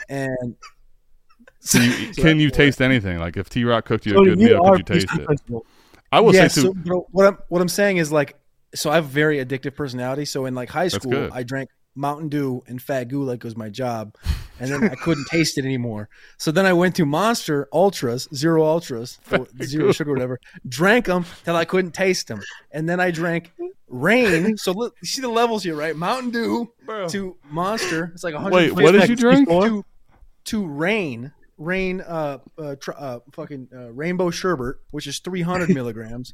And 0.10 0.56
Can 1.72 1.92
you, 1.92 2.14
can 2.14 2.40
you 2.40 2.50
taste 2.50 2.82
anything? 2.82 3.20
Like 3.20 3.38
if 3.38 3.50
T 3.50 3.64
Rock 3.66 3.86
cooked 3.86 4.06
you 4.06 4.20
a 4.20 4.24
good 4.24 4.40
you 4.40 4.48
meal, 4.48 4.64
could 4.64 4.78
you 4.80 4.84
taste 4.84 5.08
it? 5.14 5.26
Principal. 5.26 5.66
I 6.12 6.20
will 6.20 6.34
yeah, 6.34 6.48
say 6.48 6.62
so, 6.62 6.74
too. 6.74 6.80
but 6.86 7.14
what 7.14 7.28
I'm 7.28 7.38
what 7.50 7.62
I'm 7.62 7.70
saying 7.70 7.98
is 7.98 8.12
like, 8.12 8.36
so 8.74 8.90
I 8.90 8.96
have 8.96 9.06
a 9.06 9.08
very 9.08 9.44
addictive 9.44 9.76
personality. 9.76 10.26
So 10.26 10.46
in 10.46 10.56
like 10.56 10.70
high 10.70 10.88
school. 10.88 11.30
I 11.32 11.44
drank 11.44 11.70
Mountain 11.96 12.30
Dew 12.30 12.64
and 12.68 12.82
Fat 12.82 13.06
Goo 13.06 13.24
like 13.24 13.38
it 13.38 13.44
was 13.44 13.58
my 13.58 13.70
job, 13.70 14.16
and 14.60 14.72
then 14.72 14.84
I 14.84 14.96
couldn't 14.96 15.26
taste 15.30 15.58
it 15.58 15.66
anymore. 15.66 16.10
So 16.38 16.52
then 16.52 16.66
I 16.66 16.74
went 16.74 16.96
to 16.96 17.06
Monster 17.06 17.68
Ultras, 17.74 18.28
zero 18.34 18.64
ultras, 18.64 19.20
zero 19.64 19.92
sugar, 19.92 20.12
whatever. 20.12 20.40
Drank 20.68 21.06
them 21.06 21.26
till 21.44 21.56
I 21.56 21.66
couldn't 21.66 21.92
taste 21.92 22.28
them, 22.28 22.42
and 22.72 22.88
then 22.88 23.00
I 23.00 23.12
drank 23.12 23.52
Reign. 23.88 24.58
So 24.58 24.72
look, 24.72 24.96
you 25.02 25.08
see 25.08 25.22
the 25.22 25.30
levels 25.30 25.64
here, 25.64 25.76
right? 25.76 25.96
Mountain 25.96 26.32
Dew 26.32 26.72
to 27.10 27.38
Monster. 27.50 28.12
It's 28.14 28.24
like 28.24 28.34
100. 28.34 28.56
Wait, 28.56 28.72
what 28.72 28.92
did 28.94 29.10
you 29.10 29.16
drink? 29.16 29.50
To, 29.50 29.84
to 30.46 30.68
Reign. 30.68 31.34
Reign, 31.58 32.02
uh, 32.02 32.40
uh, 32.58 32.76
tr- 32.80 32.94
uh 32.98 33.20
fucking 33.34 33.68
uh, 33.72 33.92
rainbow 33.92 34.32
sherbet, 34.32 34.78
which 34.90 35.06
is 35.06 35.20
300 35.20 35.70
milligrams, 35.76 36.34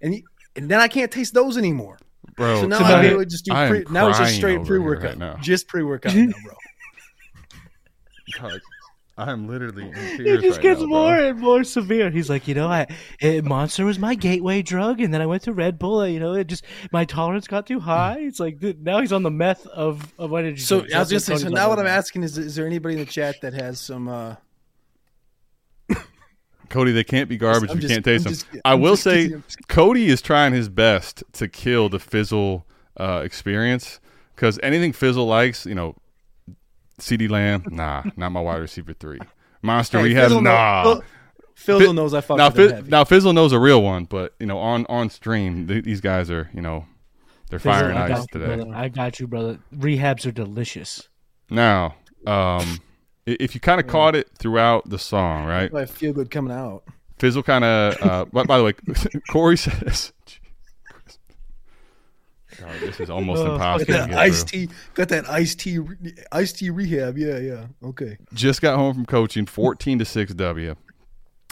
and 0.00 0.22
and 0.54 0.68
then 0.70 0.78
I 0.78 0.86
can't 0.86 1.10
taste 1.10 1.34
those 1.34 1.56
anymore. 1.56 1.98
Bro, 2.38 2.60
So 2.62 2.66
now 2.68 2.78
tonight, 2.78 2.92
I 2.92 3.02
literally 3.02 3.26
just 3.26 3.44
do 3.44 3.52
I 3.52 3.64
am 3.64 3.70
pre, 3.70 3.84
now 3.90 4.08
it's 4.08 4.18
just 4.18 4.36
straight 4.36 4.64
pre 4.64 4.78
workout. 4.78 5.18
right 5.18 5.40
just 5.40 5.66
pre 5.66 5.82
workout 5.82 6.14
now, 6.14 6.32
bro. 6.44 6.54
God, 8.38 8.60
I'm 9.16 9.48
literally 9.48 9.88
in 9.88 9.94
It 9.96 10.40
just 10.40 10.58
right 10.58 10.62
gets 10.62 10.80
now, 10.80 10.86
bro. 10.86 10.96
more 10.96 11.16
and 11.16 11.40
more 11.40 11.64
severe. 11.64 12.10
He's 12.10 12.30
like, 12.30 12.46
you 12.46 12.54
know, 12.54 12.68
I 12.68 12.86
eh, 13.20 13.40
Monster 13.40 13.84
was 13.84 13.98
my 13.98 14.14
gateway 14.14 14.62
drug, 14.62 15.00
and 15.00 15.12
then 15.12 15.20
I 15.20 15.26
went 15.26 15.42
to 15.42 15.52
Red 15.52 15.80
Bull. 15.80 16.06
You 16.06 16.20
know, 16.20 16.34
it 16.34 16.46
just 16.46 16.64
my 16.92 17.04
tolerance 17.04 17.48
got 17.48 17.66
too 17.66 17.80
high. 17.80 18.18
It's 18.20 18.38
like 18.38 18.60
dude, 18.60 18.84
now 18.84 19.00
he's 19.00 19.12
on 19.12 19.24
the 19.24 19.32
meth 19.32 19.66
of 19.66 20.14
of 20.16 20.32
energy. 20.32 20.62
So. 20.62 20.86
I 20.94 21.00
was 21.00 21.10
just 21.10 21.26
saying. 21.26 21.40
So 21.40 21.48
now 21.48 21.68
what 21.68 21.80
I'm 21.80 21.88
asking 21.88 22.22
is, 22.22 22.38
is 22.38 22.54
there 22.54 22.66
anybody 22.66 22.94
in 22.94 23.00
the 23.00 23.06
chat 23.06 23.40
that 23.42 23.52
has 23.54 23.80
some? 23.80 24.06
uh 24.06 24.36
Cody, 26.68 26.92
they 26.92 27.04
can't 27.04 27.28
be 27.28 27.36
garbage. 27.36 27.70
I'm 27.70 27.76
you 27.76 27.82
just- 27.82 27.92
can't 27.94 28.04
taste 28.04 28.26
I'm 28.26 28.32
them. 28.32 28.40
just- 28.52 28.62
I 28.64 28.74
will 28.74 28.96
say, 28.96 29.22
kidding, 29.24 29.34
I'm 29.36 29.44
just 29.46 29.68
Cody 29.68 30.06
is 30.08 30.20
trying 30.22 30.52
his 30.52 30.68
best 30.68 31.22
to 31.34 31.48
kill 31.48 31.88
the 31.88 31.98
Fizzle 31.98 32.66
uh, 32.98 33.22
experience 33.24 34.00
because 34.34 34.58
anything 34.62 34.92
Fizzle 34.92 35.26
likes, 35.26 35.64
you 35.66 35.74
know, 35.74 35.96
CeeDee 37.00 37.30
Lamb, 37.30 37.64
nah, 37.70 38.02
not 38.16 38.30
my 38.32 38.40
wide 38.40 38.56
receiver 38.60 38.92
three. 38.92 39.18
Monster 39.62 39.98
Hey, 39.98 40.04
Rehab, 40.04 40.24
Fizzle 40.24 40.40
nah. 40.42 40.82
Phil- 40.84 41.02
Fizzle 41.54 41.92
knows 41.92 42.14
I 42.14 42.20
fuck 42.20 42.36
now, 42.38 42.48
with 42.50 42.56
Fizz, 42.80 42.88
now 42.88 43.04
Fizzle 43.04 43.32
knows 43.32 43.52
a 43.52 43.58
real 43.58 43.82
one, 43.82 44.04
but 44.04 44.34
you 44.38 44.46
know, 44.46 44.58
on 44.58 44.86
on 44.88 45.10
stream, 45.10 45.66
th- 45.66 45.84
these 45.84 46.00
guys 46.00 46.30
are, 46.30 46.48
you 46.54 46.60
know, 46.60 46.86
they're 47.50 47.58
Fizzle, 47.58 47.72
firing 47.72 47.96
I 47.96 48.04
ice 48.04 48.08
got 48.10 48.20
you, 48.20 48.26
today. 48.40 48.46
brother. 48.56 48.74
I 48.76 48.88
got 48.88 49.18
you, 49.20 49.26
brother. 49.26 49.58
Rehabs 49.74 50.24
are 50.26 50.30
delicious. 50.32 51.08
Now, 51.50 51.96
um, 52.26 52.34
i- 52.62 52.78
if 53.40 53.54
you 53.54 53.60
kind 53.60 53.80
of 53.80 53.86
caught 53.86 54.14
it 54.16 54.28
throughout 54.38 54.88
the 54.88 54.98
song, 54.98 55.44
right? 55.44 55.72
I 55.74 55.86
feel 55.86 56.12
good 56.12 56.30
coming 56.30 56.52
out. 56.52 56.84
Fizzle 57.18 57.42
kind 57.42 57.64
of. 57.64 58.02
Uh, 58.02 58.24
by, 58.32 58.44
by 58.44 58.58
the 58.58 58.64
way, 58.64 58.72
Corey 59.30 59.56
says. 59.56 60.12
God, 62.58 62.70
this 62.80 62.98
is 62.98 63.08
almost 63.10 63.42
Oh, 63.42 63.52
impossible. 63.52 63.92
Got 63.94 64.10
that 64.10 64.18
iced 64.18 64.48
tea. 64.48 64.68
Got 64.94 65.10
that 65.10 65.30
iced 65.30 65.60
tea. 65.60 65.78
Iced 66.32 66.58
tea 66.58 66.70
rehab. 66.70 67.16
Yeah, 67.16 67.38
yeah. 67.38 67.66
Okay. 67.84 68.18
Just 68.34 68.60
got 68.60 68.76
home 68.76 68.94
from 68.94 69.06
coaching, 69.06 69.46
fourteen 69.46 69.98
to 70.00 70.04
six 70.04 70.34
W. 70.34 70.74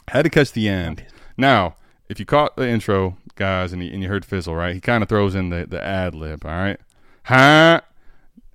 Had 0.09 0.23
to 0.23 0.31
catch 0.31 0.53
the 0.53 0.69
end. 0.69 1.05
Now, 1.37 1.77
if 2.09 2.19
you 2.19 2.27
caught 2.27 2.57
the 2.57 2.69
intro, 2.69 3.17
guys, 3.37 3.73
and 3.73 3.85
you, 3.85 3.93
and 3.93 4.03
you 4.03 4.09
heard 4.09 4.25
Fizzle, 4.25 4.55
right? 4.55 4.75
He 4.75 4.81
kind 4.81 5.03
of 5.03 5.09
throws 5.09 5.35
in 5.35 5.51
the, 5.51 5.67
the 5.69 5.83
ad 5.83 6.15
lib, 6.15 6.45
all 6.45 6.53
right? 6.53 6.81
Huh? 7.25 7.81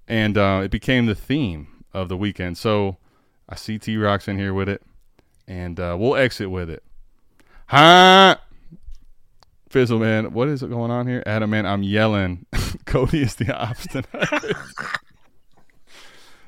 And 0.08 0.38
uh, 0.38 0.62
it 0.64 0.72
became 0.72 1.06
the 1.06 1.16
theme 1.16 1.68
of 1.94 2.10
the 2.10 2.18
weekend. 2.18 2.58
So 2.58 2.98
I 3.52 3.56
see 3.56 3.78
T 3.78 3.98
Rock's 3.98 4.30
in 4.30 4.38
here 4.38 4.54
with 4.54 4.70
it, 4.70 4.82
and 5.46 5.78
uh, 5.78 5.98
we'll 6.00 6.16
exit 6.16 6.50
with 6.50 6.70
it. 6.70 6.84
Huh? 7.68 8.38
Fizzle, 9.70 10.00
man, 10.00 10.32
what 10.34 10.48
is 10.48 10.64
going 10.64 10.90
on 10.90 11.06
here? 11.06 11.22
Adam, 11.26 11.50
man, 11.50 11.66
I'm 11.66 11.84
yelling. 11.84 12.46
Cody 12.86 13.22
is 13.22 13.36
the 13.36 13.54
obstinate. 13.54 14.08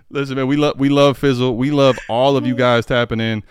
Listen, 0.09 0.35
man, 0.37 0.47
we 0.47 0.55
love 0.55 0.79
we 0.79 0.87
love 0.89 1.17
Fizzle. 1.17 1.57
We 1.57 1.71
love 1.71 1.97
all 2.07 2.37
of 2.37 2.47
you 2.47 2.55
guys 2.55 2.85
tapping 2.85 3.19
in. 3.19 3.43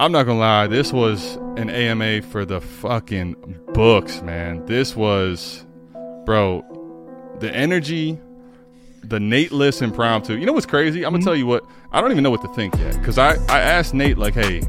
I'm 0.00 0.12
not 0.12 0.24
gonna 0.24 0.38
lie, 0.38 0.66
this 0.66 0.92
was 0.92 1.36
an 1.56 1.70
AMA 1.70 2.22
for 2.22 2.44
the 2.44 2.60
fucking 2.60 3.58
books, 3.74 4.22
man. 4.22 4.64
This 4.66 4.94
was, 4.94 5.66
bro, 6.24 6.62
the 7.40 7.52
energy, 7.52 8.20
the 9.08 9.18
Nate 9.18 9.52
Liss 9.52 9.80
impromptu. 9.80 10.36
You 10.36 10.46
know 10.46 10.52
what's 10.52 10.66
crazy? 10.66 11.04
I'm 11.04 11.12
gonna 11.12 11.24
tell 11.24 11.36
you 11.36 11.46
what. 11.46 11.64
I 11.92 12.00
don't 12.00 12.10
even 12.10 12.22
know 12.22 12.30
what 12.30 12.42
to 12.42 12.48
think 12.48 12.76
yet 12.78 12.98
because 12.98 13.18
I 13.18 13.34
I 13.48 13.60
asked 13.60 13.94
Nate 13.94 14.18
like, 14.18 14.34
hey, 14.34 14.62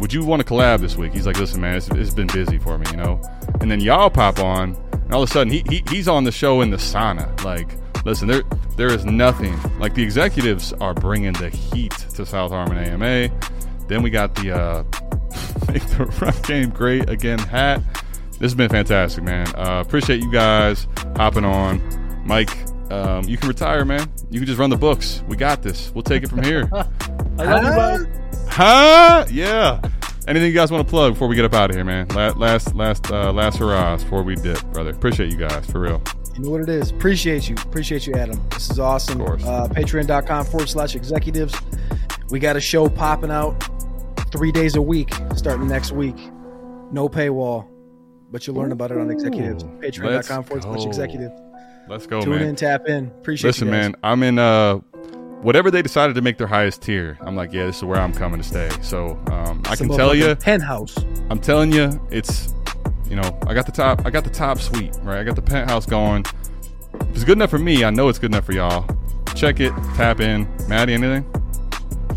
would 0.00 0.12
you 0.12 0.24
want 0.24 0.40
to 0.40 0.48
collab 0.48 0.80
this 0.80 0.96
week? 0.96 1.12
He's 1.12 1.26
like, 1.26 1.38
listen, 1.38 1.60
man, 1.60 1.76
it's, 1.76 1.88
it's 1.90 2.14
been 2.14 2.26
busy 2.28 2.58
for 2.58 2.78
me, 2.78 2.86
you 2.90 2.96
know. 2.96 3.20
And 3.60 3.70
then 3.70 3.80
y'all 3.80 4.10
pop 4.10 4.38
on, 4.38 4.74
and 4.92 5.12
all 5.12 5.22
of 5.22 5.28
a 5.28 5.32
sudden 5.32 5.52
he, 5.52 5.62
he 5.68 5.84
he's 5.88 6.08
on 6.08 6.24
the 6.24 6.32
show 6.32 6.60
in 6.60 6.70
the 6.70 6.78
sauna, 6.78 7.42
like. 7.44 7.68
Listen, 8.04 8.26
there 8.26 8.42
there 8.76 8.88
is 8.88 9.04
nothing 9.04 9.56
like 9.78 9.94
the 9.94 10.02
executives 10.02 10.72
are 10.80 10.92
bringing 10.92 11.34
the 11.34 11.50
heat 11.50 11.92
to 11.92 12.26
South 12.26 12.50
Harmon 12.50 12.76
AMA. 12.76 13.28
Then 13.86 14.02
we 14.02 14.10
got 14.10 14.34
the 14.34 14.50
uh, 14.50 14.82
make 15.72 15.86
the 15.90 16.06
run 16.20 16.34
game 16.42 16.70
great 16.70 17.08
again 17.08 17.38
hat. 17.38 17.80
This 18.32 18.50
has 18.50 18.54
been 18.56 18.70
fantastic, 18.70 19.22
man. 19.22 19.46
Uh, 19.54 19.84
appreciate 19.86 20.20
you 20.20 20.32
guys 20.32 20.88
hopping 21.14 21.44
on. 21.44 21.80
Mike, 22.26 22.56
um, 22.92 23.24
you 23.24 23.36
can 23.36 23.48
retire, 23.48 23.84
man. 23.84 24.10
You 24.30 24.40
can 24.40 24.46
just 24.46 24.58
run 24.58 24.70
the 24.70 24.76
books. 24.76 25.22
We 25.26 25.36
got 25.36 25.62
this. 25.62 25.90
We'll 25.94 26.02
take 26.02 26.22
it 26.22 26.28
from 26.28 26.42
here. 26.42 26.68
I 27.38 27.44
love 27.44 27.64
you, 27.64 27.70
bud. 27.70 28.48
huh? 28.48 29.24
Yeah. 29.30 29.80
Anything 30.28 30.48
you 30.48 30.54
guys 30.54 30.70
want 30.70 30.86
to 30.86 30.90
plug 30.90 31.14
before 31.14 31.26
we 31.26 31.34
get 31.34 31.44
up 31.44 31.54
out 31.54 31.70
of 31.70 31.76
here, 31.76 31.84
man? 31.84 32.06
La- 32.08 32.28
Last, 32.36 32.74
last, 32.76 33.10
uh, 33.10 33.32
last 33.32 33.58
hurrahs 33.58 34.04
before 34.04 34.22
we 34.22 34.36
dip, 34.36 34.62
brother. 34.72 34.90
Appreciate 34.90 35.30
you 35.32 35.36
guys 35.36 35.66
for 35.66 35.80
real. 35.80 36.00
You 36.34 36.42
know 36.44 36.50
what 36.50 36.60
it 36.60 36.68
is. 36.68 36.90
Appreciate 36.90 37.48
you. 37.48 37.56
Appreciate 37.56 38.06
you, 38.06 38.14
Adam. 38.14 38.40
This 38.50 38.70
is 38.70 38.78
awesome. 38.78 39.20
Of 39.20 39.26
course. 39.26 39.44
Uh, 39.44 39.66
Patreon.com 39.70 40.44
forward 40.46 40.68
slash 40.68 40.94
executives. 40.94 41.54
We 42.30 42.38
got 42.38 42.56
a 42.56 42.60
show 42.60 42.88
popping 42.88 43.30
out 43.30 43.62
three 44.30 44.52
days 44.52 44.76
a 44.76 44.82
week 44.82 45.12
starting 45.36 45.66
next 45.68 45.92
week. 45.92 46.16
No 46.92 47.08
paywall, 47.08 47.68
but 48.30 48.46
you'll 48.46 48.56
learn 48.56 48.72
about 48.72 48.92
it 48.92 48.98
on 48.98 49.10
executives. 49.10 49.64
Patreon.com 49.64 50.44
forward 50.44 50.62
slash 50.62 50.84
go. 50.84 51.51
Executive. 51.84 51.90
Let's 51.90 52.06
go, 52.06 52.20
Tune 52.20 52.38
man. 52.38 52.48
in, 52.48 52.56
tap 52.56 52.86
in. 52.86 53.06
Appreciate 53.08 53.48
Listen, 53.48 53.68
you 53.68 53.74
guys. 53.74 53.82
man, 53.92 53.96
I'm 54.02 54.22
in 54.22 54.38
uh 54.38 54.78
whatever 55.42 55.70
they 55.70 55.82
decided 55.82 56.14
to 56.14 56.22
make 56.22 56.38
their 56.38 56.46
highest 56.46 56.82
tier. 56.82 57.18
I'm 57.20 57.36
like, 57.36 57.52
yeah, 57.52 57.66
this 57.66 57.78
is 57.78 57.84
where 57.84 58.00
I'm 58.00 58.12
coming 58.12 58.40
to 58.40 58.46
stay. 58.46 58.70
So 58.80 59.20
um, 59.30 59.62
I 59.66 59.76
can 59.76 59.88
tell 59.88 60.14
you, 60.14 60.34
Penthouse. 60.36 60.96
I'm 61.30 61.40
telling 61.40 61.72
you, 61.72 62.00
it's 62.10 62.54
you 63.08 63.16
know, 63.16 63.38
I 63.46 63.52
got 63.52 63.66
the 63.66 63.72
top, 63.72 64.06
I 64.06 64.10
got 64.10 64.24
the 64.24 64.30
top 64.30 64.58
suite, 64.58 64.96
right? 65.02 65.18
I 65.18 65.24
got 65.24 65.36
the 65.36 65.42
penthouse 65.42 65.84
going. 65.84 66.24
If 66.94 67.10
it's 67.16 67.24
good 67.24 67.36
enough 67.36 67.50
for 67.50 67.58
me, 67.58 67.84
I 67.84 67.90
know 67.90 68.08
it's 68.08 68.18
good 68.18 68.30
enough 68.30 68.46
for 68.46 68.52
y'all. 68.52 68.86
Check 69.34 69.60
it, 69.60 69.72
tap 69.96 70.20
in. 70.20 70.48
Matty, 70.66 70.94
anything? 70.94 71.30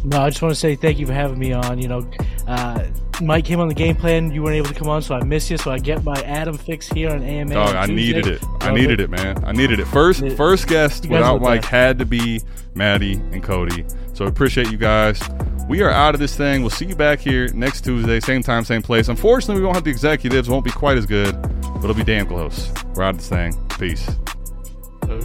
No, 0.05 0.21
I 0.21 0.29
just 0.29 0.41
want 0.41 0.53
to 0.53 0.59
say 0.59 0.75
thank 0.75 0.99
you 0.99 1.05
for 1.05 1.13
having 1.13 1.39
me 1.39 1.51
on. 1.51 1.81
You 1.81 1.87
know, 1.89 2.09
uh, 2.47 2.85
Mike 3.21 3.45
came 3.45 3.59
on 3.59 3.67
the 3.67 3.73
game 3.73 3.95
plan. 3.95 4.31
You 4.31 4.43
weren't 4.43 4.55
able 4.57 4.67
to 4.67 4.73
come 4.73 4.89
on, 4.89 5.01
so 5.01 5.15
I 5.15 5.23
missed 5.23 5.49
you. 5.49 5.57
So 5.57 5.71
I 5.71 5.79
get 5.79 6.03
my 6.03 6.19
Adam 6.23 6.57
fix 6.57 6.87
here 6.89 7.09
on 7.11 7.23
AMA. 7.23 7.53
Dog, 7.53 7.69
on 7.69 7.77
I 7.77 7.85
needed 7.85 8.27
it. 8.27 8.43
I 8.61 8.67
Love 8.67 8.75
needed 8.75 8.99
it, 8.99 9.09
man. 9.09 9.43
I 9.45 9.51
needed 9.51 9.79
it. 9.79 9.87
First, 9.87 10.21
It- 10.23 10.35
first 10.35 10.67
guest 10.67 11.07
without 11.07 11.41
Mike 11.41 11.61
there. 11.61 11.69
had 11.71 11.99
to 11.99 12.05
be 12.05 12.41
Matty 12.73 13.13
and 13.31 13.41
Cody. 13.41 13.85
So 14.13 14.25
appreciate 14.25 14.71
you 14.71 14.77
guys. 14.77 15.21
We 15.67 15.81
are 15.81 15.89
out 15.89 16.13
of 16.13 16.19
this 16.19 16.35
thing. 16.35 16.61
We'll 16.61 16.69
see 16.69 16.85
you 16.85 16.95
back 16.95 17.19
here 17.19 17.47
next 17.53 17.81
Tuesday, 17.85 18.19
same 18.19 18.43
time, 18.43 18.63
same 18.65 18.81
place. 18.81 19.07
Unfortunately, 19.07 19.61
we 19.61 19.65
won't 19.65 19.75
have 19.77 19.83
the 19.83 19.89
executives. 19.91 20.47
Won't 20.49 20.63
be 20.65 20.71
quite 20.71 20.97
as 20.97 21.05
good, 21.05 21.41
but 21.41 21.83
it'll 21.83 21.95
be 21.95 22.03
damn 22.03 22.27
close. 22.27 22.71
We're 22.95 23.03
out 23.03 23.15
of 23.15 23.17
this 23.17 23.29
thing. 23.29 23.55
Peace. 23.79 24.07
Oh, 25.09 25.19